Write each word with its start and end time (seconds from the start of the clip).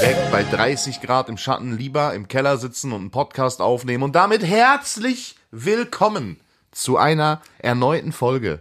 weg 0.00 0.16
bei 0.30 0.42
30 0.42 1.00
Grad 1.02 1.28
im 1.28 1.36
Schatten 1.36 1.76
lieber 1.76 2.14
im 2.14 2.26
Keller 2.26 2.56
sitzen 2.56 2.92
und 2.92 3.00
einen 3.00 3.10
Podcast 3.10 3.60
aufnehmen 3.60 4.02
und 4.02 4.14
damit 4.14 4.42
herzlich 4.42 5.36
willkommen 5.50 6.40
zu 6.72 6.96
einer 6.96 7.40
erneuten 7.58 8.12
Folge. 8.12 8.60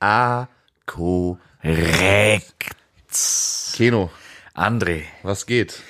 A 0.00 0.48
Korrekt. 0.86 2.42
Keno, 3.74 4.10
André, 4.54 5.02
was 5.22 5.46
geht? 5.46 5.82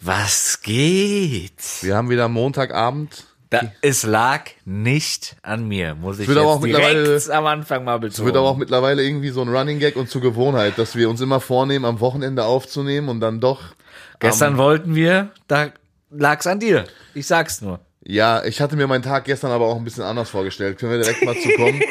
was 0.00 0.60
geht? 0.62 1.60
Wir 1.82 1.96
haben 1.96 2.08
wieder 2.10 2.28
Montagabend. 2.28 3.24
Da, 3.50 3.72
es 3.80 4.02
lag 4.02 4.42
nicht 4.64 5.36
an 5.42 5.68
mir, 5.68 5.94
muss 5.94 6.18
ich 6.18 6.26
wird 6.26 6.38
aber 6.38 6.48
auch 6.48 6.66
jetzt 6.66 6.76
direkt 6.76 7.30
am 7.30 7.46
Anfang 7.46 7.84
mal 7.84 7.96
Es 7.96 8.00
betonen. 8.00 8.26
wird 8.26 8.36
aber 8.36 8.48
auch 8.48 8.56
mittlerweile 8.56 9.04
irgendwie 9.04 9.28
so 9.30 9.40
ein 9.42 9.48
Running 9.48 9.78
Gag 9.78 9.94
und 9.94 10.10
zur 10.10 10.20
Gewohnheit, 10.20 10.78
dass 10.78 10.96
wir 10.96 11.08
uns 11.08 11.20
immer 11.20 11.38
vornehmen, 11.40 11.84
am 11.84 12.00
Wochenende 12.00 12.44
aufzunehmen 12.44 13.08
und 13.08 13.20
dann 13.20 13.40
doch. 13.40 13.75
Gestern 14.18 14.56
wollten 14.56 14.94
wir, 14.94 15.30
da 15.48 15.70
lag's 16.10 16.46
an 16.46 16.60
dir. 16.60 16.84
Ich 17.14 17.26
sag's 17.26 17.60
nur. 17.60 17.80
Ja, 18.02 18.44
ich 18.44 18.60
hatte 18.60 18.76
mir 18.76 18.86
meinen 18.86 19.02
Tag 19.02 19.24
gestern 19.24 19.50
aber 19.50 19.66
auch 19.66 19.76
ein 19.76 19.84
bisschen 19.84 20.04
anders 20.04 20.30
vorgestellt. 20.30 20.78
Können 20.78 20.92
wir 20.92 21.00
direkt 21.00 21.24
mal 21.24 21.36
zu 21.36 21.48
kommen? 21.50 21.82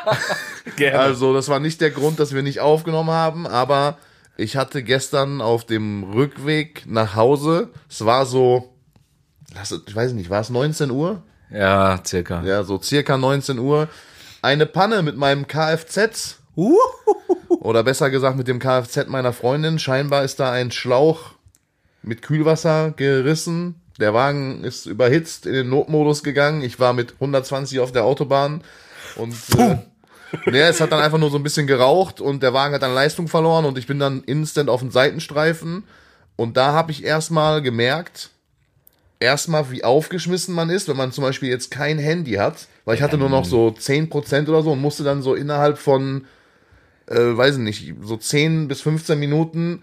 Gerne. 0.76 0.98
Also, 0.98 1.32
das 1.32 1.48
war 1.48 1.60
nicht 1.60 1.80
der 1.80 1.90
Grund, 1.90 2.20
dass 2.20 2.34
wir 2.34 2.42
nicht 2.42 2.60
aufgenommen 2.60 3.10
haben, 3.10 3.46
aber 3.46 3.96
ich 4.36 4.56
hatte 4.56 4.82
gestern 4.82 5.40
auf 5.40 5.64
dem 5.64 6.04
Rückweg 6.04 6.84
nach 6.86 7.16
Hause, 7.16 7.70
es 7.88 8.04
war 8.04 8.26
so, 8.26 8.74
ich 9.86 9.96
weiß 9.96 10.12
nicht, 10.12 10.28
war 10.28 10.42
es 10.42 10.50
19 10.50 10.90
Uhr? 10.90 11.22
ja, 11.50 11.98
circa. 12.04 12.42
Ja, 12.42 12.62
so 12.62 12.80
circa 12.80 13.16
19 13.16 13.58
Uhr. 13.58 13.88
Eine 14.42 14.66
Panne 14.66 15.02
mit 15.02 15.16
meinem 15.16 15.46
Kfz. 15.46 16.36
Oder 16.54 17.82
besser 17.82 18.10
gesagt 18.10 18.36
mit 18.36 18.48
dem 18.48 18.58
Kfz 18.58 19.06
meiner 19.06 19.32
Freundin. 19.32 19.78
Scheinbar 19.78 20.24
ist 20.24 20.38
da 20.38 20.52
ein 20.52 20.70
Schlauch 20.70 21.35
mit 22.06 22.22
Kühlwasser 22.22 22.92
gerissen. 22.96 23.80
Der 23.98 24.14
Wagen 24.14 24.64
ist 24.64 24.86
überhitzt 24.86 25.46
in 25.46 25.52
den 25.52 25.68
Notmodus 25.68 26.22
gegangen. 26.22 26.62
Ich 26.62 26.80
war 26.80 26.92
mit 26.92 27.14
120 27.14 27.80
auf 27.80 27.92
der 27.92 28.04
Autobahn 28.04 28.62
und 29.16 29.34
äh, 29.58 29.76
nee, 30.46 30.60
es 30.60 30.80
hat 30.80 30.92
dann 30.92 31.00
einfach 31.00 31.18
nur 31.18 31.30
so 31.30 31.36
ein 31.36 31.42
bisschen 31.42 31.66
geraucht 31.66 32.20
und 32.20 32.42
der 32.42 32.52
Wagen 32.52 32.74
hat 32.74 32.82
dann 32.82 32.94
Leistung 32.94 33.28
verloren 33.28 33.64
und 33.64 33.78
ich 33.78 33.86
bin 33.86 33.98
dann 33.98 34.22
instant 34.24 34.70
auf 34.70 34.80
den 34.80 34.90
Seitenstreifen 34.90 35.84
und 36.36 36.56
da 36.56 36.72
habe 36.72 36.92
ich 36.92 37.04
erstmal 37.04 37.62
gemerkt, 37.62 38.30
erstmal 39.18 39.70
wie 39.70 39.82
aufgeschmissen 39.82 40.54
man 40.54 40.70
ist, 40.70 40.88
wenn 40.88 40.96
man 40.96 41.12
zum 41.12 41.24
Beispiel 41.24 41.48
jetzt 41.48 41.70
kein 41.70 41.98
Handy 41.98 42.34
hat, 42.34 42.68
weil 42.84 42.96
ich 42.96 43.02
hatte 43.02 43.18
nur 43.18 43.30
noch 43.30 43.46
so 43.46 43.68
10% 43.68 44.48
oder 44.48 44.62
so 44.62 44.72
und 44.72 44.80
musste 44.80 45.04
dann 45.04 45.22
so 45.22 45.34
innerhalb 45.34 45.78
von, 45.78 46.26
äh, 47.06 47.16
weiß 47.16 47.56
ich 47.56 47.62
nicht, 47.62 47.94
so 48.02 48.16
10 48.16 48.68
bis 48.68 48.82
15 48.82 49.18
Minuten 49.18 49.82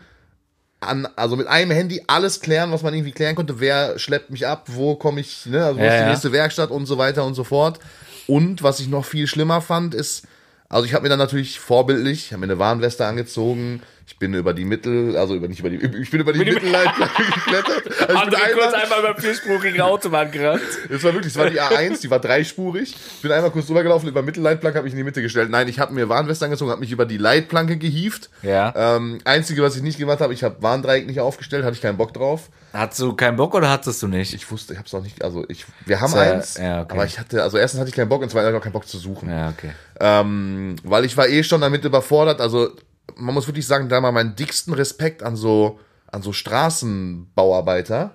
an, 0.83 1.07
also 1.15 1.35
mit 1.35 1.47
einem 1.47 1.71
Handy 1.71 2.03
alles 2.07 2.39
klären, 2.41 2.71
was 2.71 2.83
man 2.83 2.93
irgendwie 2.93 3.11
klären 3.11 3.35
konnte. 3.35 3.59
Wer 3.59 3.97
schleppt 3.99 4.29
mich 4.29 4.45
ab? 4.47 4.67
Wo 4.67 4.95
komme 4.95 5.21
ich? 5.21 5.45
Ne? 5.45 5.63
Also 5.63 5.79
wo 5.79 5.83
Ja, 5.83 5.89
ist 5.89 5.95
die 5.95 6.01
ja. 6.03 6.09
nächste 6.09 6.31
Werkstatt 6.31 6.71
und 6.71 6.85
so 6.85 6.97
weiter 6.97 7.25
und 7.25 7.33
so 7.35 7.43
fort. 7.43 7.79
Und 8.27 8.63
was 8.63 8.79
ich 8.79 8.87
noch 8.87 9.05
viel 9.05 9.27
schlimmer 9.27 9.61
fand, 9.61 9.93
ist, 9.93 10.25
also 10.69 10.85
ich 10.85 10.93
habe 10.93 11.03
mir 11.03 11.09
dann 11.09 11.19
natürlich 11.19 11.59
vorbildlich, 11.59 12.31
habe 12.31 12.39
mir 12.41 12.45
eine 12.51 12.59
Warnweste 12.59 13.05
angezogen. 13.05 13.81
Ich 14.05 14.19
bin 14.19 14.33
über 14.33 14.53
die 14.53 14.65
Mittel, 14.65 15.15
also 15.15 15.33
über 15.33 15.47
nicht 15.47 15.59
über 15.61 15.69
die, 15.69 15.77
ich 15.77 16.11
bin 16.11 16.19
über 16.21 16.33
die 16.33 16.39
Mittelleitplanke 16.39 17.23
geklettert. 17.35 17.87
Also 17.87 18.01
ich 18.01 18.07
bin 18.07 18.17
André 18.17 18.51
kurz 18.53 18.73
einmal, 18.73 18.81
einmal 18.83 18.99
über 19.11 19.21
vierspurige 19.21 19.85
Autobahn 19.85 20.29
gerannt. 20.29 20.61
es 20.89 21.03
war 21.03 21.13
wirklich, 21.13 21.31
es 21.33 21.39
war 21.39 21.49
die 21.49 21.61
A1, 21.61 22.01
die 22.01 22.09
war 22.09 22.19
dreispurig. 22.19 22.95
Bin 23.21 23.31
einmal 23.31 23.51
kurz 23.51 23.67
drüber 23.67 23.81
gelaufen, 23.83 24.07
über 24.09 24.21
Mittelleitplanke, 24.21 24.77
habe 24.77 24.87
ich 24.87 24.93
in 24.93 24.97
die 24.97 25.03
Mitte 25.05 25.21
gestellt. 25.21 25.49
Nein, 25.49 25.69
ich 25.69 25.79
habe 25.79 25.93
mir 25.93 26.09
Warnweste 26.09 26.43
angezogen, 26.45 26.71
habe 26.71 26.81
mich 26.81 26.91
über 26.91 27.05
die 27.05 27.17
Leitplanke 27.17 27.77
gehievt. 27.77 28.29
Ja. 28.41 28.73
Ähm, 28.75 29.19
einzige, 29.23 29.61
was 29.63 29.77
ich 29.77 29.83
nicht 29.83 29.97
gemacht 29.99 30.19
habe, 30.19 30.33
ich 30.33 30.43
habe 30.43 30.61
Warndreieck 30.61 31.07
nicht 31.07 31.21
aufgestellt, 31.21 31.63
hatte 31.63 31.75
ich 31.75 31.81
keinen 31.81 31.97
Bock 31.97 32.13
drauf. 32.13 32.49
Hattest 32.73 32.99
du 33.01 33.13
keinen 33.13 33.37
Bock 33.37 33.53
oder 33.53 33.69
hattest 33.69 34.01
du 34.01 34.07
nicht? 34.07 34.33
Ich 34.33 34.49
wusste, 34.51 34.73
ich 34.73 34.79
habe 34.79 34.87
es 34.87 34.93
auch 34.93 35.03
nicht, 35.03 35.23
also 35.23 35.45
ich, 35.47 35.65
wir 35.85 36.01
haben 36.01 36.11
Sehr- 36.11 36.33
eins, 36.33 36.57
ja, 36.57 36.81
okay. 36.81 36.91
aber 36.93 37.05
ich 37.05 37.19
hatte, 37.19 37.41
also 37.43 37.57
erstens 37.57 37.79
hatte 37.79 37.89
ich 37.89 37.95
keinen 37.95 38.09
Bock 38.09 38.21
und 38.21 38.29
zweitens 38.31 38.47
hatte 38.47 38.55
ich 38.55 38.59
auch 38.59 38.63
keinen 38.63 38.73
Bock 38.73 38.87
zu 38.87 38.97
suchen. 38.97 39.29
ja, 39.29 39.49
okay. 39.49 39.71
Ähm, 39.99 40.75
weil 40.83 41.05
ich 41.05 41.15
war 41.15 41.27
eh 41.29 41.43
schon 41.43 41.61
damit 41.61 41.85
überfordert, 41.85 42.41
also 42.41 42.71
man 43.15 43.33
muss 43.33 43.47
wirklich 43.47 43.67
sagen, 43.67 43.89
da 43.89 44.01
mal 44.01 44.11
meinen 44.11 44.35
dicksten 44.35 44.73
Respekt 44.73 45.23
an 45.23 45.35
so, 45.35 45.79
an 46.11 46.21
so 46.21 46.33
Straßenbauarbeiter. 46.33 48.13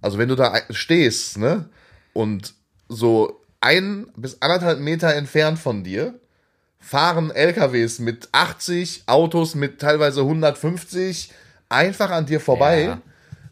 Also 0.00 0.18
wenn 0.18 0.28
du 0.28 0.36
da 0.36 0.54
stehst, 0.70 1.38
ne, 1.38 1.68
und 2.12 2.54
so 2.88 3.40
ein 3.60 4.08
bis 4.16 4.42
anderthalb 4.42 4.80
Meter 4.80 5.14
entfernt 5.14 5.58
von 5.58 5.84
dir 5.84 6.18
fahren 6.82 7.30
LKWs 7.30 8.00
mit 8.00 8.28
80, 8.32 9.04
Autos 9.06 9.54
mit 9.54 9.80
teilweise 9.80 10.22
150 10.22 11.32
einfach 11.68 12.10
an 12.10 12.26
dir 12.26 12.40
vorbei. 12.40 12.82
Ja. 12.82 13.02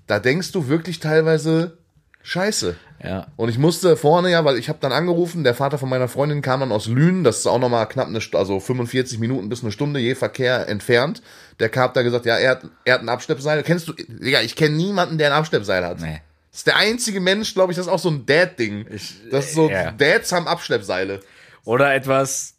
Da 0.07 0.19
denkst 0.19 0.51
du 0.53 0.67
wirklich 0.67 0.99
teilweise 0.99 1.79
Scheiße. 2.23 2.77
Ja. 3.03 3.29
Und 3.37 3.49
ich 3.49 3.59
musste 3.59 3.97
vorne 3.97 4.31
ja, 4.31 4.45
weil 4.45 4.59
ich 4.59 4.69
habe 4.69 4.79
dann 4.81 4.93
angerufen, 4.93 5.43
der 5.43 5.55
Vater 5.55 5.79
von 5.79 5.89
meiner 5.89 6.09
Freundin 6.09 6.43
kam 6.43 6.61
dann 6.61 6.73
aus 6.73 6.87
Lünen, 6.87 7.25
das 7.25 7.39
ist 7.39 7.47
auch 7.47 7.59
nochmal 7.59 7.89
knapp 7.89 8.09
eine, 8.09 8.21
also 8.35 8.61
45 8.61 9.19
Minuten 9.19 9.49
bis 9.49 9.63
eine 9.63 9.73
Stunde 9.73 10.01
je 10.01 10.15
Verkehr 10.15 10.69
entfernt. 10.69 11.23
Der 11.59 11.71
hat 11.75 11.97
da 11.97 12.03
gesagt, 12.03 12.27
ja, 12.27 12.37
er 12.37 12.51
hat, 12.51 12.63
er 12.85 12.95
hat 12.95 13.01
ein 13.01 13.09
Abschleppseil. 13.09 13.63
Kennst 13.63 13.89
du, 13.89 13.93
Digga, 13.93 14.43
ich 14.43 14.55
kenne 14.55 14.77
niemanden, 14.77 15.19
der 15.19 15.29
ein 15.29 15.39
Abschleppseil 15.39 15.85
hat. 15.85 16.01
Nee. 16.01 16.21
Das 16.51 16.61
ist 16.61 16.67
der 16.67 16.77
einzige 16.77 17.21
Mensch, 17.21 17.55
glaube 17.55 17.73
ich, 17.73 17.77
das 17.77 17.87
ist 17.87 17.93
auch 17.93 17.99
so 17.99 18.11
ein 18.11 18.27
Dad-Ding. 18.27 18.87
Das 19.31 19.47
ist 19.47 19.55
so, 19.55 19.71
ja. 19.71 19.93
Dads 19.93 20.33
haben 20.33 20.49
Abschleppseile. 20.49 21.21
Oder 21.65 21.95
etwas. 21.95 22.57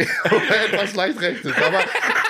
Etwas 0.00 0.94
leicht 0.94 1.20
rechtes, 1.20 1.52
aber 1.56 1.80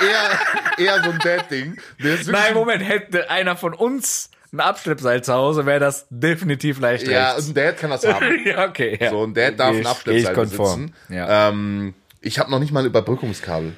eher, 0.04 0.40
eher 0.76 1.04
so 1.04 1.10
ein 1.10 1.20
Dad-Ding. 1.20 1.80
Nein, 2.26 2.54
Moment, 2.54 2.82
hätte 2.82 3.30
einer 3.30 3.56
von 3.56 3.74
uns 3.74 4.30
ein 4.52 4.60
Abschleppseil 4.60 5.22
zu 5.22 5.32
Hause, 5.32 5.64
wäre 5.66 5.80
das 5.80 6.06
definitiv 6.10 6.80
leicht 6.80 7.06
Ja, 7.06 7.32
rechts. 7.32 7.48
ein 7.48 7.54
Dad 7.54 7.76
kann 7.78 7.90
das 7.90 8.06
haben. 8.06 8.24
ja, 8.44 8.66
okay. 8.68 8.98
Ja. 9.00 9.10
So, 9.10 9.24
ein 9.24 9.34
Dad 9.34 9.58
darf 9.58 9.70
Geh 9.70 9.76
ein 9.76 9.80
ich- 9.82 9.86
Abschleppseil 9.88 10.32
ich 10.32 10.40
besitzen. 10.50 10.94
Ja. 11.08 11.48
Ähm, 11.48 11.94
ich 12.20 12.38
habe 12.38 12.50
noch 12.50 12.58
nicht 12.58 12.72
mal 12.72 12.80
ein 12.80 12.86
Überbrückungskabel. 12.86 13.72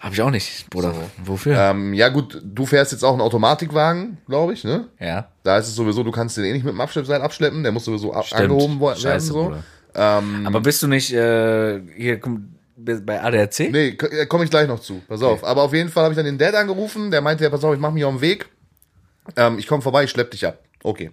Hab 0.00 0.12
ich 0.12 0.22
auch 0.22 0.30
nicht, 0.30 0.70
Bruder. 0.70 0.94
Wofür? 1.24 1.56
Ähm, 1.58 1.92
ja 1.92 2.08
gut, 2.08 2.40
du 2.44 2.66
fährst 2.66 2.92
jetzt 2.92 3.02
auch 3.02 3.12
einen 3.12 3.20
Automatikwagen, 3.20 4.18
glaube 4.28 4.52
ich, 4.52 4.62
ne? 4.62 4.86
ja. 5.00 5.26
Da 5.42 5.58
ist 5.58 5.66
es 5.66 5.74
sowieso, 5.74 6.04
du 6.04 6.12
kannst 6.12 6.36
den 6.36 6.44
eh 6.44 6.52
nicht 6.52 6.64
mit 6.64 6.72
dem 6.72 6.80
Abschleppseil 6.80 7.20
abschleppen, 7.20 7.62
der 7.64 7.72
muss 7.72 7.84
sowieso 7.84 8.12
ab 8.12 8.26
Stimmt. 8.26 8.42
angehoben 8.42 8.80
werden. 8.80 9.00
Scheiße, 9.00 9.26
So. 9.26 9.44
Bruder. 9.44 9.64
Aber 9.94 10.60
bist 10.60 10.82
du 10.82 10.86
nicht 10.86 11.12
äh, 11.12 11.80
hier 11.96 12.20
komm, 12.20 12.54
bei 12.76 13.20
ADAC? 13.20 13.70
Nee, 13.72 13.96
komme 14.28 14.44
ich 14.44 14.50
gleich 14.50 14.68
noch 14.68 14.78
zu. 14.78 15.00
Pass 15.08 15.22
auf. 15.22 15.42
Aber 15.42 15.62
auf 15.64 15.72
jeden 15.74 15.88
Fall 15.88 16.04
habe 16.04 16.12
ich 16.12 16.16
dann 16.16 16.26
den 16.26 16.38
Dad 16.38 16.54
angerufen, 16.54 17.10
der 17.10 17.20
meinte, 17.20 17.42
ja, 17.42 17.50
pass 17.50 17.64
auf, 17.64 17.74
ich 17.74 17.80
mache 17.80 17.92
mich 17.94 18.04
auf 18.04 18.12
den 18.14 18.20
Weg. 18.20 18.46
Ähm, 19.36 19.58
ich 19.58 19.66
komme 19.66 19.82
vorbei, 19.82 20.04
ich 20.04 20.10
schlepp 20.10 20.30
dich 20.30 20.46
ab. 20.46 20.58
Okay. 20.82 21.10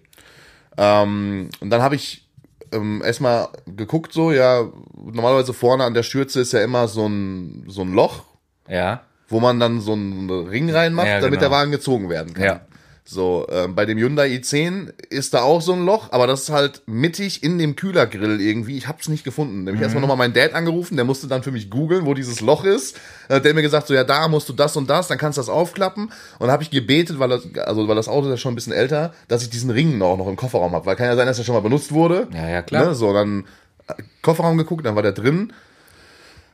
Ähm, 0.77 1.49
und 1.59 1.69
dann 1.69 1.81
habe 1.81 1.95
ich 1.95 2.27
ähm, 2.71 3.01
erstmal 3.05 3.49
geguckt, 3.65 4.13
so, 4.13 4.31
ja, 4.31 4.67
normalerweise 4.95 5.53
vorne 5.53 5.83
an 5.83 5.93
der 5.93 6.03
Schürze 6.03 6.41
ist 6.41 6.53
ja 6.53 6.61
immer 6.63 6.87
so 6.87 7.07
ein, 7.07 7.65
so 7.67 7.81
ein 7.81 7.93
Loch, 7.93 8.23
Ja. 8.67 9.01
wo 9.27 9.39
man 9.39 9.59
dann 9.59 9.81
so 9.81 9.93
einen 9.93 10.29
Ring 10.29 10.69
reinmacht, 10.69 11.07
Ja, 11.07 11.19
damit 11.19 11.39
genau. 11.39 11.41
der 11.41 11.51
Wagen 11.51 11.71
gezogen 11.71 12.09
werden 12.09 12.33
kann. 12.33 12.43
Ja. 12.43 12.61
So, 13.07 13.45
ähm, 13.51 13.75
bei 13.75 13.85
dem 13.85 13.99
Hyundai 13.99 14.29
i10 14.29 14.91
ist 15.11 15.35
da 15.35 15.43
auch 15.43 15.61
so 15.61 15.73
ein 15.73 15.85
Loch, 15.85 16.11
aber 16.11 16.25
das 16.25 16.41
ist 16.41 16.49
halt 16.49 16.81
mittig 16.87 17.43
in 17.43 17.59
dem 17.59 17.75
Kühlergrill 17.75 18.41
irgendwie. 18.41 18.77
Ich 18.79 18.87
hab's 18.87 19.07
nicht 19.09 19.23
gefunden. 19.23 19.57
Nämlich 19.59 19.75
Mhm. 19.75 19.83
erstmal 19.83 20.01
nochmal 20.01 20.17
meinen 20.17 20.33
Dad 20.33 20.55
angerufen, 20.55 20.95
der 20.95 21.05
musste 21.05 21.27
dann 21.27 21.43
für 21.43 21.51
mich 21.51 21.69
googeln, 21.69 22.07
wo 22.07 22.15
dieses 22.15 22.41
Loch 22.41 22.63
ist. 22.63 22.97
Äh, 23.29 23.41
der 23.41 23.49
hat 23.51 23.55
mir 23.55 23.61
gesagt, 23.61 23.85
so 23.85 23.93
ja, 23.93 24.03
da 24.03 24.27
musst 24.27 24.49
du 24.49 24.53
das 24.53 24.75
und 24.75 24.89
das, 24.89 25.07
dann 25.07 25.19
kannst 25.19 25.37
du 25.37 25.41
das 25.41 25.49
aufklappen. 25.49 26.11
Und 26.39 26.49
habe 26.49 26.63
ich 26.63 26.71
gebetet, 26.71 27.19
weil 27.19 27.29
das, 27.29 27.43
also 27.63 27.87
weil 27.87 27.95
das 27.95 28.07
Auto 28.07 28.25
ist 28.25 28.31
ja 28.31 28.37
schon 28.37 28.53
ein 28.53 28.55
bisschen 28.55 28.73
älter, 28.73 29.13
dass 29.27 29.43
ich 29.43 29.51
diesen 29.51 29.69
Ring 29.69 30.01
auch 30.01 30.17
noch 30.17 30.27
im 30.27 30.35
Kofferraum 30.35 30.73
habe. 30.73 30.87
Weil 30.87 30.95
kann 30.95 31.05
ja 31.05 31.15
sein, 31.15 31.27
dass 31.27 31.37
er 31.37 31.43
schon 31.45 31.53
mal 31.53 31.61
benutzt 31.61 31.91
wurde. 31.91 32.27
Ja, 32.33 32.49
ja, 32.49 32.63
klar. 32.63 32.87
Ne? 32.87 32.95
So, 32.95 33.13
dann 33.13 33.45
äh, 33.87 33.93
Kofferraum 34.23 34.57
geguckt, 34.57 34.83
dann 34.83 34.95
war 34.95 35.03
der 35.03 35.11
drin. 35.11 35.53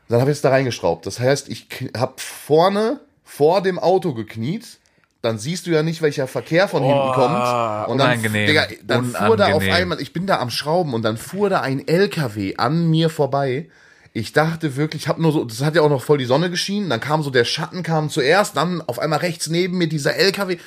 Dann 0.10 0.20
habe 0.20 0.32
ich 0.32 0.36
es 0.40 0.42
da 0.42 0.50
reingeschraubt. 0.50 1.06
Das 1.06 1.22
heißt, 1.22 1.48
ich 1.48 1.68
habe 1.96 2.16
vorne 2.18 3.00
vor 3.24 3.62
dem 3.62 3.80
Auto 3.80 4.14
gekniet. 4.14 4.80
Dann 5.22 5.38
siehst 5.38 5.68
du 5.68 5.72
ja 5.72 5.84
nicht, 5.84 6.02
welcher 6.02 6.28
Verkehr 6.28 6.68
von 6.68 6.84
hinten 6.84 7.12
kommt. 7.14 7.90
Und 7.90 8.00
dann, 8.00 8.10
unangenehm. 8.10 8.48
Digga, 8.48 8.68
dann 8.84 9.06
fuhr 9.06 9.38
da 9.38 9.48
auf 9.48 9.56
Unangenehm. 9.56 9.74
einmal, 9.74 10.02
ich 10.02 10.14
bin 10.14 10.26
da 10.26 10.40
am 10.40 10.50
Schrauben 10.50 10.94
und 10.94 11.04
dann 11.04 11.18
fuhr 11.18 11.50
da 11.50 11.62
ein 11.62 11.88
LKW 11.88 12.56
an 12.58 12.90
mir 12.90 13.10
vorbei. 13.10 13.70
Ich 14.14 14.34
dachte 14.34 14.76
wirklich, 14.76 15.04
ich 15.04 15.08
habe 15.08 15.22
nur 15.22 15.32
so, 15.32 15.46
das 15.46 15.62
hat 15.62 15.76
ja 15.76 15.84
auch 15.84 15.90
noch 15.90 16.04
voll 16.04 16.18
die 16.18 16.26
Sonne 16.26 16.50
geschienen. 16.50 16.90
Dann 16.90 17.00
kam 17.00 17.22
so 17.22 17.30
der 17.30 17.46
Schatten 17.46 17.84
kam 17.84 18.10
zuerst, 18.10 18.58
dann 18.58 18.82
auf 18.82 19.00
einmal 19.00 19.20
rechts 19.20 19.48
neben 19.48 19.78
mir 19.78 19.88
dieser 19.88 20.16
LKW. 20.16 20.58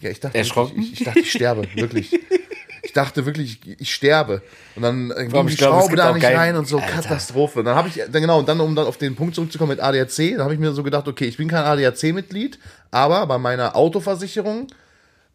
Ja, 0.00 0.10
ich 0.10 0.20
dachte, 0.20 0.38
Erschrocken? 0.38 0.76
wirklich, 0.76 0.92
ich, 0.92 1.00
ich 1.00 1.04
dachte, 1.04 1.18
ich 1.18 1.32
sterbe, 1.32 1.66
wirklich. 1.74 2.12
Ich 2.88 2.94
dachte 2.94 3.26
wirklich, 3.26 3.60
ich, 3.66 3.80
ich 3.82 3.94
sterbe. 3.94 4.40
Und 4.74 4.80
dann 4.82 5.08
ging 5.10 5.16
ich 5.18 5.24
die 5.24 5.28
glaube, 5.28 5.50
es 5.50 5.58
Schraube 5.58 5.94
da 5.94 6.10
nicht 6.14 6.22
kein- 6.22 6.36
rein 6.36 6.56
und 6.56 6.66
so, 6.66 6.78
Alter. 6.78 6.90
Katastrophe. 7.02 7.62
Dann 7.62 7.74
habe 7.76 7.88
ich, 7.88 7.96
dann 7.96 8.22
genau, 8.22 8.38
und 8.38 8.48
dann, 8.48 8.58
um 8.60 8.74
dann 8.74 8.86
auf 8.86 8.96
den 8.96 9.14
Punkt 9.14 9.34
zurückzukommen 9.34 9.68
mit 9.72 9.80
ADAC, 9.80 10.32
dann 10.32 10.40
habe 10.40 10.54
ich 10.54 10.58
mir 10.58 10.72
so 10.72 10.82
gedacht, 10.82 11.06
okay, 11.06 11.26
ich 11.26 11.36
bin 11.36 11.48
kein 11.48 11.64
ADAC-Mitglied, 11.64 12.58
aber 12.90 13.26
bei 13.26 13.36
meiner 13.36 13.76
Autoversicherung 13.76 14.68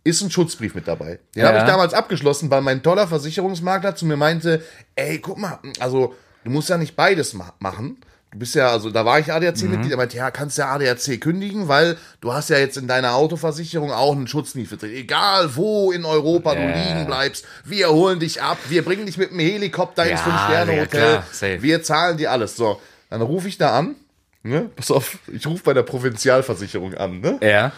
ist 0.04 0.24
ein 0.24 0.32
Schutzbrief 0.32 0.74
mit 0.74 0.88
dabei. 0.88 1.20
Den 1.36 1.44
Ja. 1.44 1.50
habe 1.50 1.60
ich 1.60 1.64
damals 1.66 1.94
abgeschlossen, 1.94 2.50
weil 2.50 2.62
mein 2.62 2.82
toller 2.82 3.08
Versicherungsmakler 3.08 3.96
zu 3.96 4.08
mir 4.08 4.18
meinte, 4.18 4.64
ey, 4.96 5.20
guck 5.20 5.38
mal, 5.38 5.60
also 5.80 6.16
du 6.44 6.50
musst 6.50 6.70
ja 6.70 6.80
nicht 6.80 6.96
beides 6.96 7.36
ma 7.36 7.54
machen. 7.60 7.98
Du 8.33 8.39
bist 8.39 8.56
ja, 8.56 8.69
also 8.69 8.89
da 8.89 9.06
war 9.06 9.19
ich 9.19 9.31
ADAC-Mitglied, 9.31 9.91
er 9.91 9.97
meinte, 9.97 10.18
ja, 10.18 10.31
kannst 10.31 10.57
ja 10.57 10.69
ADAC 10.74 11.21
kündigen, 11.21 11.68
weil 11.68 11.97
du 12.19 12.33
hast 12.33 12.50
ja 12.50 12.57
jetzt 12.57 12.77
in 12.77 12.88
deiner 12.88 13.13
Autoversicherung 13.15 13.91
auch 13.91 14.12
einen 14.13 14.27
Schutz 14.27 14.56
nie 14.56 14.65
vertreten. 14.65 14.95
Egal 14.95 15.56
wo 15.56 15.91
in 15.91 16.03
Europa 16.03 16.56
du 16.56 16.62
Ja. 16.62 16.75
liegen 16.75 17.06
bleibst, 17.06 17.45
wir 17.63 17.89
holen 17.89 18.19
dich 18.19 18.41
ab, 18.41 18.57
wir 18.69 18.83
bringen 18.83 19.06
dich 19.06 19.18
mit 19.18 19.31
dem 19.31 19.39
Helikopter 19.39 20.03
ins 20.03 20.19
Ja, 20.21 20.25
Fünf-Sterne-Hotel, 20.25 21.21
ja, 21.56 21.62
wir 21.62 21.83
zahlen 21.83 22.18
dir 22.18 22.31
alles. 22.31 22.56
So, 22.57 22.81
dann 23.09 23.21
rufe 23.21 23.47
ich 23.47 23.57
da 23.57 23.77
an, 23.77 23.95
ne, 24.41 24.69
pass 24.75 24.89
auf, 24.91 25.19
ich 25.31 25.45
rufe 25.45 25.63
bei 25.63 25.74
der 25.74 25.83
Provinzialversicherung 25.83 26.95
an, 26.95 27.19
ne, 27.21 27.39
Ja. 27.41 27.71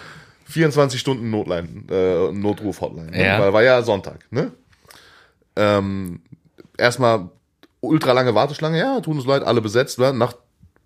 24 0.47 0.99
Stunden 0.99 1.29
Notline, 1.31 1.67
äh, 1.91 2.31
Notruf-Hotline, 2.31 3.11
ne? 3.11 3.25
Ja. 3.25 3.39
weil 3.39 3.51
war 3.51 3.63
ja 3.63 3.81
Sonntag, 3.81 4.19
ne? 4.31 4.51
Ähm, 5.55 6.21
erstmal 6.77 7.29
ultra 7.81 8.11
lange 8.11 8.35
Warteschlange, 8.35 8.77
ja, 8.79 8.99
tut 8.99 9.15
uns 9.15 9.25
leid, 9.25 9.43
alle 9.43 9.61
besetzt, 9.61 9.99
ne? 9.99 10.13
nach 10.13 10.33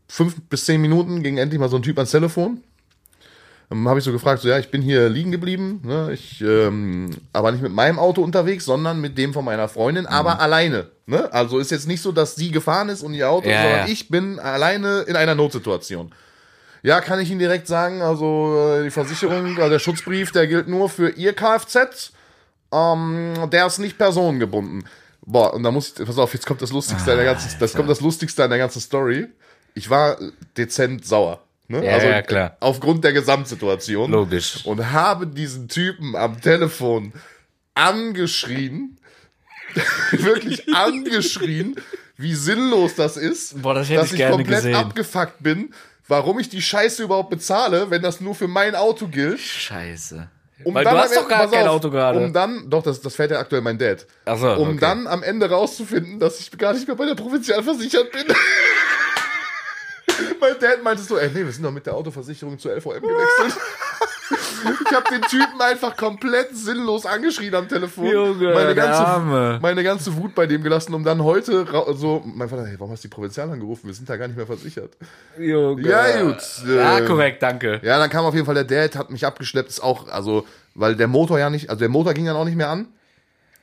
fünf 0.09 0.35
bis 0.49 0.65
zehn 0.65 0.81
Minuten 0.81 1.23
ging 1.23 1.37
endlich 1.37 1.59
mal 1.59 1.69
so 1.69 1.77
ein 1.77 1.83
Typ 1.83 1.97
ans 1.97 2.11
Telefon. 2.11 2.61
Dann 3.69 3.87
habe 3.87 3.99
ich 3.99 4.05
so 4.05 4.11
gefragt, 4.11 4.41
so 4.41 4.49
ja, 4.49 4.57
ich 4.57 4.71
bin 4.71 4.81
hier 4.81 5.09
liegen 5.09 5.31
geblieben, 5.31 5.81
ne? 5.83 6.11
ich, 6.11 6.41
ähm, 6.41 7.11
aber 7.33 7.51
nicht 7.51 7.61
mit 7.61 7.71
meinem 7.71 7.99
Auto 7.99 8.23
unterwegs, 8.23 8.65
sondern 8.65 8.99
mit 8.99 9.15
dem 9.15 9.31
von 9.31 9.45
meiner 9.45 9.69
Freundin, 9.69 10.07
aber 10.07 10.41
alleine. 10.41 10.87
Ne? 11.05 11.31
Also 11.31 11.59
ist 11.59 11.69
jetzt 11.69 11.87
nicht 11.87 12.01
so, 12.01 12.11
dass 12.11 12.35
sie 12.35 12.49
gefahren 12.49 12.89
ist 12.89 13.03
und 13.03 13.13
ihr 13.13 13.29
Auto, 13.29 13.47
Ja, 13.47 13.61
sondern 13.61 13.87
ja. 13.87 13.93
ich 13.93 14.09
bin 14.09 14.39
alleine 14.39 15.01
in 15.01 15.15
einer 15.15 15.35
Notsituation. 15.35 16.11
Ja, 16.81 16.99
kann 17.01 17.19
ich 17.19 17.29
Ihnen 17.29 17.39
direkt 17.39 17.67
sagen, 17.67 18.01
also 18.01 18.77
äh, 18.79 18.85
die 18.85 18.89
Versicherung, 18.89 19.57
also 19.57 19.69
der 19.69 19.79
Schutzbrief, 19.79 20.31
der 20.31 20.47
gilt 20.47 20.67
nur 20.67 20.89
für 20.89 21.09
Ihr 21.09 21.33
Kfz, 21.33 22.13
ähm, 22.71 23.33
der 23.51 23.67
ist 23.67 23.77
nicht 23.77 23.97
personengebunden. 23.99 24.85
Boah, 25.21 25.53
und 25.53 25.61
da 25.61 25.69
muss 25.69 25.93
ich, 25.95 26.05
pass 26.05 26.17
auf, 26.17 26.33
jetzt 26.33 26.47
kommt 26.47 26.61
das 26.61 26.71
Lustigste 26.71 27.11
an 27.11 27.17
der 27.17 27.25
ganzen, 27.25 27.51
das 27.59 27.73
kommt 27.73 27.89
das 27.89 28.01
Lustigste 28.01 28.43
an 28.43 28.49
der 28.49 28.59
ganzen 28.59 28.79
Story. 28.79 29.27
Ich 29.73 29.89
war 29.89 30.17
dezent 30.57 31.05
sauer. 31.05 31.41
Ne? 31.67 31.85
Ja, 31.85 31.97
ja, 32.03 32.21
klar. 32.23 32.57
Aufgrund 32.59 33.03
der 33.03 33.13
Gesamtsituation. 33.13 34.11
Logisch. 34.11 34.65
Und 34.65 34.91
habe 34.91 35.27
diesen 35.27 35.67
Typen 35.67 36.15
am 36.15 36.41
Telefon 36.41 37.13
angeschrien, 37.75 38.97
wirklich 40.11 40.73
angeschrien, 40.73 41.75
wie 42.17 42.33
sinnlos 42.33 42.95
das 42.95 43.17
ist, 43.17 43.61
Boah, 43.61 43.75
das 43.75 43.87
hätte 43.89 44.01
dass 44.01 44.11
ich 44.13 44.19
ich 44.19 44.29
komplett 44.29 44.57
gesehen. 44.63 44.75
abgefuckt 44.75 45.41
bin, 45.41 45.73
warum 46.07 46.39
ich 46.39 46.49
die 46.49 46.61
Scheiße 46.61 47.03
überhaupt 47.03 47.29
bezahle, 47.29 47.89
wenn 47.91 48.01
das 48.01 48.19
nur 48.19 48.35
für 48.35 48.47
mein 48.47 48.75
Auto 48.75 49.07
gilt. 49.07 49.39
Scheiße. 49.39 50.27
Um 50.65 50.73
Weil 50.73 50.83
dann 50.83 50.95
du 50.95 50.99
hast 51.01 51.15
doch 51.15 51.21
Ende- 51.21 51.29
gar 51.29 51.49
kein 51.49 51.67
auf, 51.67 51.75
Auto 51.75 51.89
gerade. 51.89 52.19
Um 52.19 52.33
dann, 52.33 52.69
doch, 52.69 52.83
das, 52.83 52.99
das 52.99 53.15
fährt 53.15 53.31
ja 53.31 53.39
aktuell 53.39 53.61
mein 53.61 53.77
Dad. 53.77 54.05
Ach 54.25 54.37
so, 54.37 54.51
um 54.55 54.69
okay. 54.69 54.77
dann 54.81 55.07
am 55.07 55.23
Ende 55.23 55.49
rauszufinden, 55.49 56.19
dass 56.19 56.39
ich 56.41 56.51
gar 56.57 56.73
nicht 56.73 56.85
mehr 56.87 56.97
bei 56.97 57.05
der 57.05 57.15
Provinzial 57.15 57.63
versichert 57.63 58.11
bin. 58.11 58.25
mein 60.39 60.59
Dad 60.59 60.83
meinte 60.83 61.03
so, 61.03 61.17
ey, 61.17 61.29
nee, 61.33 61.43
wir 61.45 61.51
sind 61.51 61.63
doch 61.63 61.71
mit 61.71 61.85
der 61.85 61.95
Autoversicherung 61.95 62.57
zur 62.59 62.75
LVM 62.75 63.01
gewechselt. 63.01 63.61
ich 64.89 64.95
habe 64.95 65.05
den 65.11 65.21
Typen 65.23 65.59
einfach 65.61 65.95
komplett 65.95 66.55
sinnlos 66.55 67.05
angeschrien 67.05 67.55
am 67.55 67.67
Telefon. 67.67 68.05
Junge, 68.05 68.53
meine, 68.53 68.75
ganze, 68.75 68.99
Arme. 69.05 69.59
meine 69.61 69.83
ganze 69.83 70.15
Wut 70.15 70.35
bei 70.35 70.45
dem 70.47 70.63
gelassen, 70.63 70.93
um 70.93 71.03
dann 71.03 71.23
heute 71.23 71.65
so, 71.93 72.23
mein 72.25 72.49
Vater, 72.49 72.65
hey, 72.65 72.75
warum 72.77 72.91
hast 72.91 73.03
du 73.03 73.07
die 73.07 73.13
Provinzial 73.13 73.49
angerufen? 73.49 73.87
Wir 73.87 73.93
sind 73.93 74.09
da 74.09 74.17
gar 74.17 74.27
nicht 74.27 74.37
mehr 74.37 74.45
versichert. 74.47 74.97
Junge. 75.37 75.87
Ja, 75.87 76.21
gut. 76.21 76.37
Ja, 76.67 76.99
äh, 76.99 77.05
korrekt, 77.05 77.41
danke. 77.41 77.79
ja, 77.83 77.97
dann 77.97 78.09
kam 78.09 78.25
auf 78.25 78.33
jeden 78.33 78.45
Fall 78.45 78.55
der 78.55 78.65
Dad, 78.65 78.95
hat 78.95 79.09
mich 79.09 79.25
abgeschleppt, 79.25 79.69
ist 79.69 79.81
auch, 79.81 80.07
also, 80.09 80.45
weil 80.75 80.95
der 80.95 81.07
Motor 81.07 81.39
ja 81.39 81.49
nicht, 81.49 81.69
also 81.69 81.79
der 81.79 81.89
Motor 81.89 82.13
ging 82.13 82.25
dann 82.25 82.35
auch 82.35 82.45
nicht 82.45 82.57
mehr 82.57 82.69
an. 82.69 82.87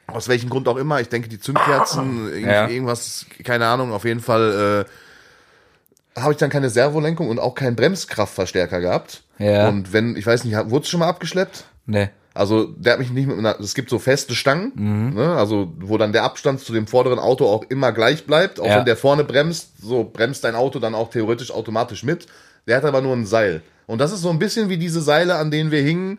Aus 0.09 0.29
welchem 0.29 0.51
Grund 0.51 0.69
auch 0.69 0.77
immer. 0.77 1.01
Ich 1.01 1.09
denke, 1.09 1.29
die 1.29 1.41
Zündkerzen, 1.41 2.31
Ja. 2.41 2.69
irgendwas, 2.69 3.27
keine 3.43 3.67
Ahnung, 3.67 3.93
auf 3.93 4.05
jeden 4.05 4.21
Fall 4.21 4.87
äh, 4.87 4.91
habe 6.17 6.33
ich 6.33 6.39
dann 6.39 6.51
keine 6.51 6.71
Servolenkung 6.71 7.29
und 7.29 7.39
auch 7.39 7.55
keinen 7.55 7.77
Bremskraftverstärker 7.77 8.81
gehabt. 8.81 9.23
Ja. 9.39 9.69
Und 9.69 9.93
wenn, 9.93 10.17
ich 10.17 10.27
weiß 10.27 10.45
nicht, 10.45 10.57
wurde 10.71 10.85
es 10.85 10.89
schon 10.89 11.01
mal 11.01 11.09
abgeschleppt? 11.09 11.65
Nee. 11.87 12.09
Also 12.33 12.65
der 12.65 12.95
hat 12.95 12.99
mich 12.99 13.11
nicht 13.11 13.27
mit 13.29 13.39
einer, 13.39 13.59
es 13.61 13.75
gibt 13.75 13.89
so 13.89 13.99
feste 13.99 14.35
Stangen, 14.35 15.15
ne, 15.15 15.37
also 15.37 15.73
wo 15.81 15.97
dann 15.97 16.13
der 16.13 16.23
Abstand 16.25 16.61
zu 16.61 16.75
dem 16.75 16.87
vorderen 16.87 17.19
Auto 17.19 17.47
auch 17.47 17.65
immer 17.71 17.93
gleich 17.93 18.27
bleibt, 18.27 18.61
auch 18.61 18.67
Ja. 18.67 18.79
wenn 18.79 18.85
der 18.85 18.97
vorne 18.97 19.25
bremst, 19.25 19.81
so 19.81 20.05
bremst 20.05 20.45
dein 20.45 20.55
Auto 20.55 20.79
dann 20.79 20.95
auch 20.95 21.09
theoretisch 21.11 21.51
automatisch 21.51 22.03
mit. 22.03 22.27
Der 22.67 22.77
hat 22.77 22.85
aber 22.85 23.01
nur 23.01 23.15
ein 23.15 23.25
Seil. 23.25 23.63
Und 23.87 24.01
das 24.03 24.13
ist 24.13 24.21
so 24.21 24.29
ein 24.31 24.39
bisschen 24.39 24.69
wie 24.69 24.77
diese 24.77 25.01
Seile, 25.01 25.37
an 25.37 25.51
denen 25.51 25.71
wir 25.71 25.81
hingen 25.81 26.19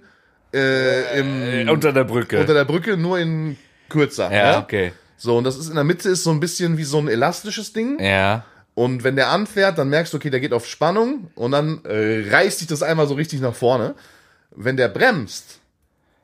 äh, 0.53 1.19
im, 1.19 1.69
Unter 1.69 1.93
der 1.93 2.03
Brücke. 2.05 2.39
unter 2.39 2.53
der 2.53 2.65
Brücke, 2.65 2.97
nur 2.97 3.19
in 3.19 3.57
kürzer. 3.89 4.31
ja, 4.33 4.59
okay. 4.59 4.93
So, 5.17 5.37
und 5.37 5.43
das 5.43 5.57
ist 5.57 5.67
in 5.69 5.75
der 5.75 5.83
Mitte 5.83 6.09
ist 6.09 6.23
so 6.23 6.31
ein 6.31 6.39
bisschen 6.39 6.77
wie 6.77 6.83
so 6.83 6.97
ein 6.99 7.07
elastisches 7.07 7.73
Ding. 7.73 7.99
Ja. 7.99 8.43
Und 8.77 9.03
wenn 9.03 9.15
der 9.15 9.31
anfährt, 9.31 9.79
dann 9.79 9.89
merkst 9.89 10.13
du, 10.13 10.17
okay, 10.17 10.29
der 10.29 10.39
geht 10.39 10.53
auf 10.53 10.67
Spannung 10.67 11.31
und 11.33 11.51
dann 11.51 11.83
äh, 11.83 12.29
reißt 12.29 12.59
sich 12.59 12.67
das 12.67 12.83
einmal 12.83 13.07
so 13.07 13.15
richtig 13.15 13.41
nach 13.41 13.55
vorne. 13.55 13.95
Wenn 14.55 14.77
der 14.77 14.87
bremst, 14.87 15.61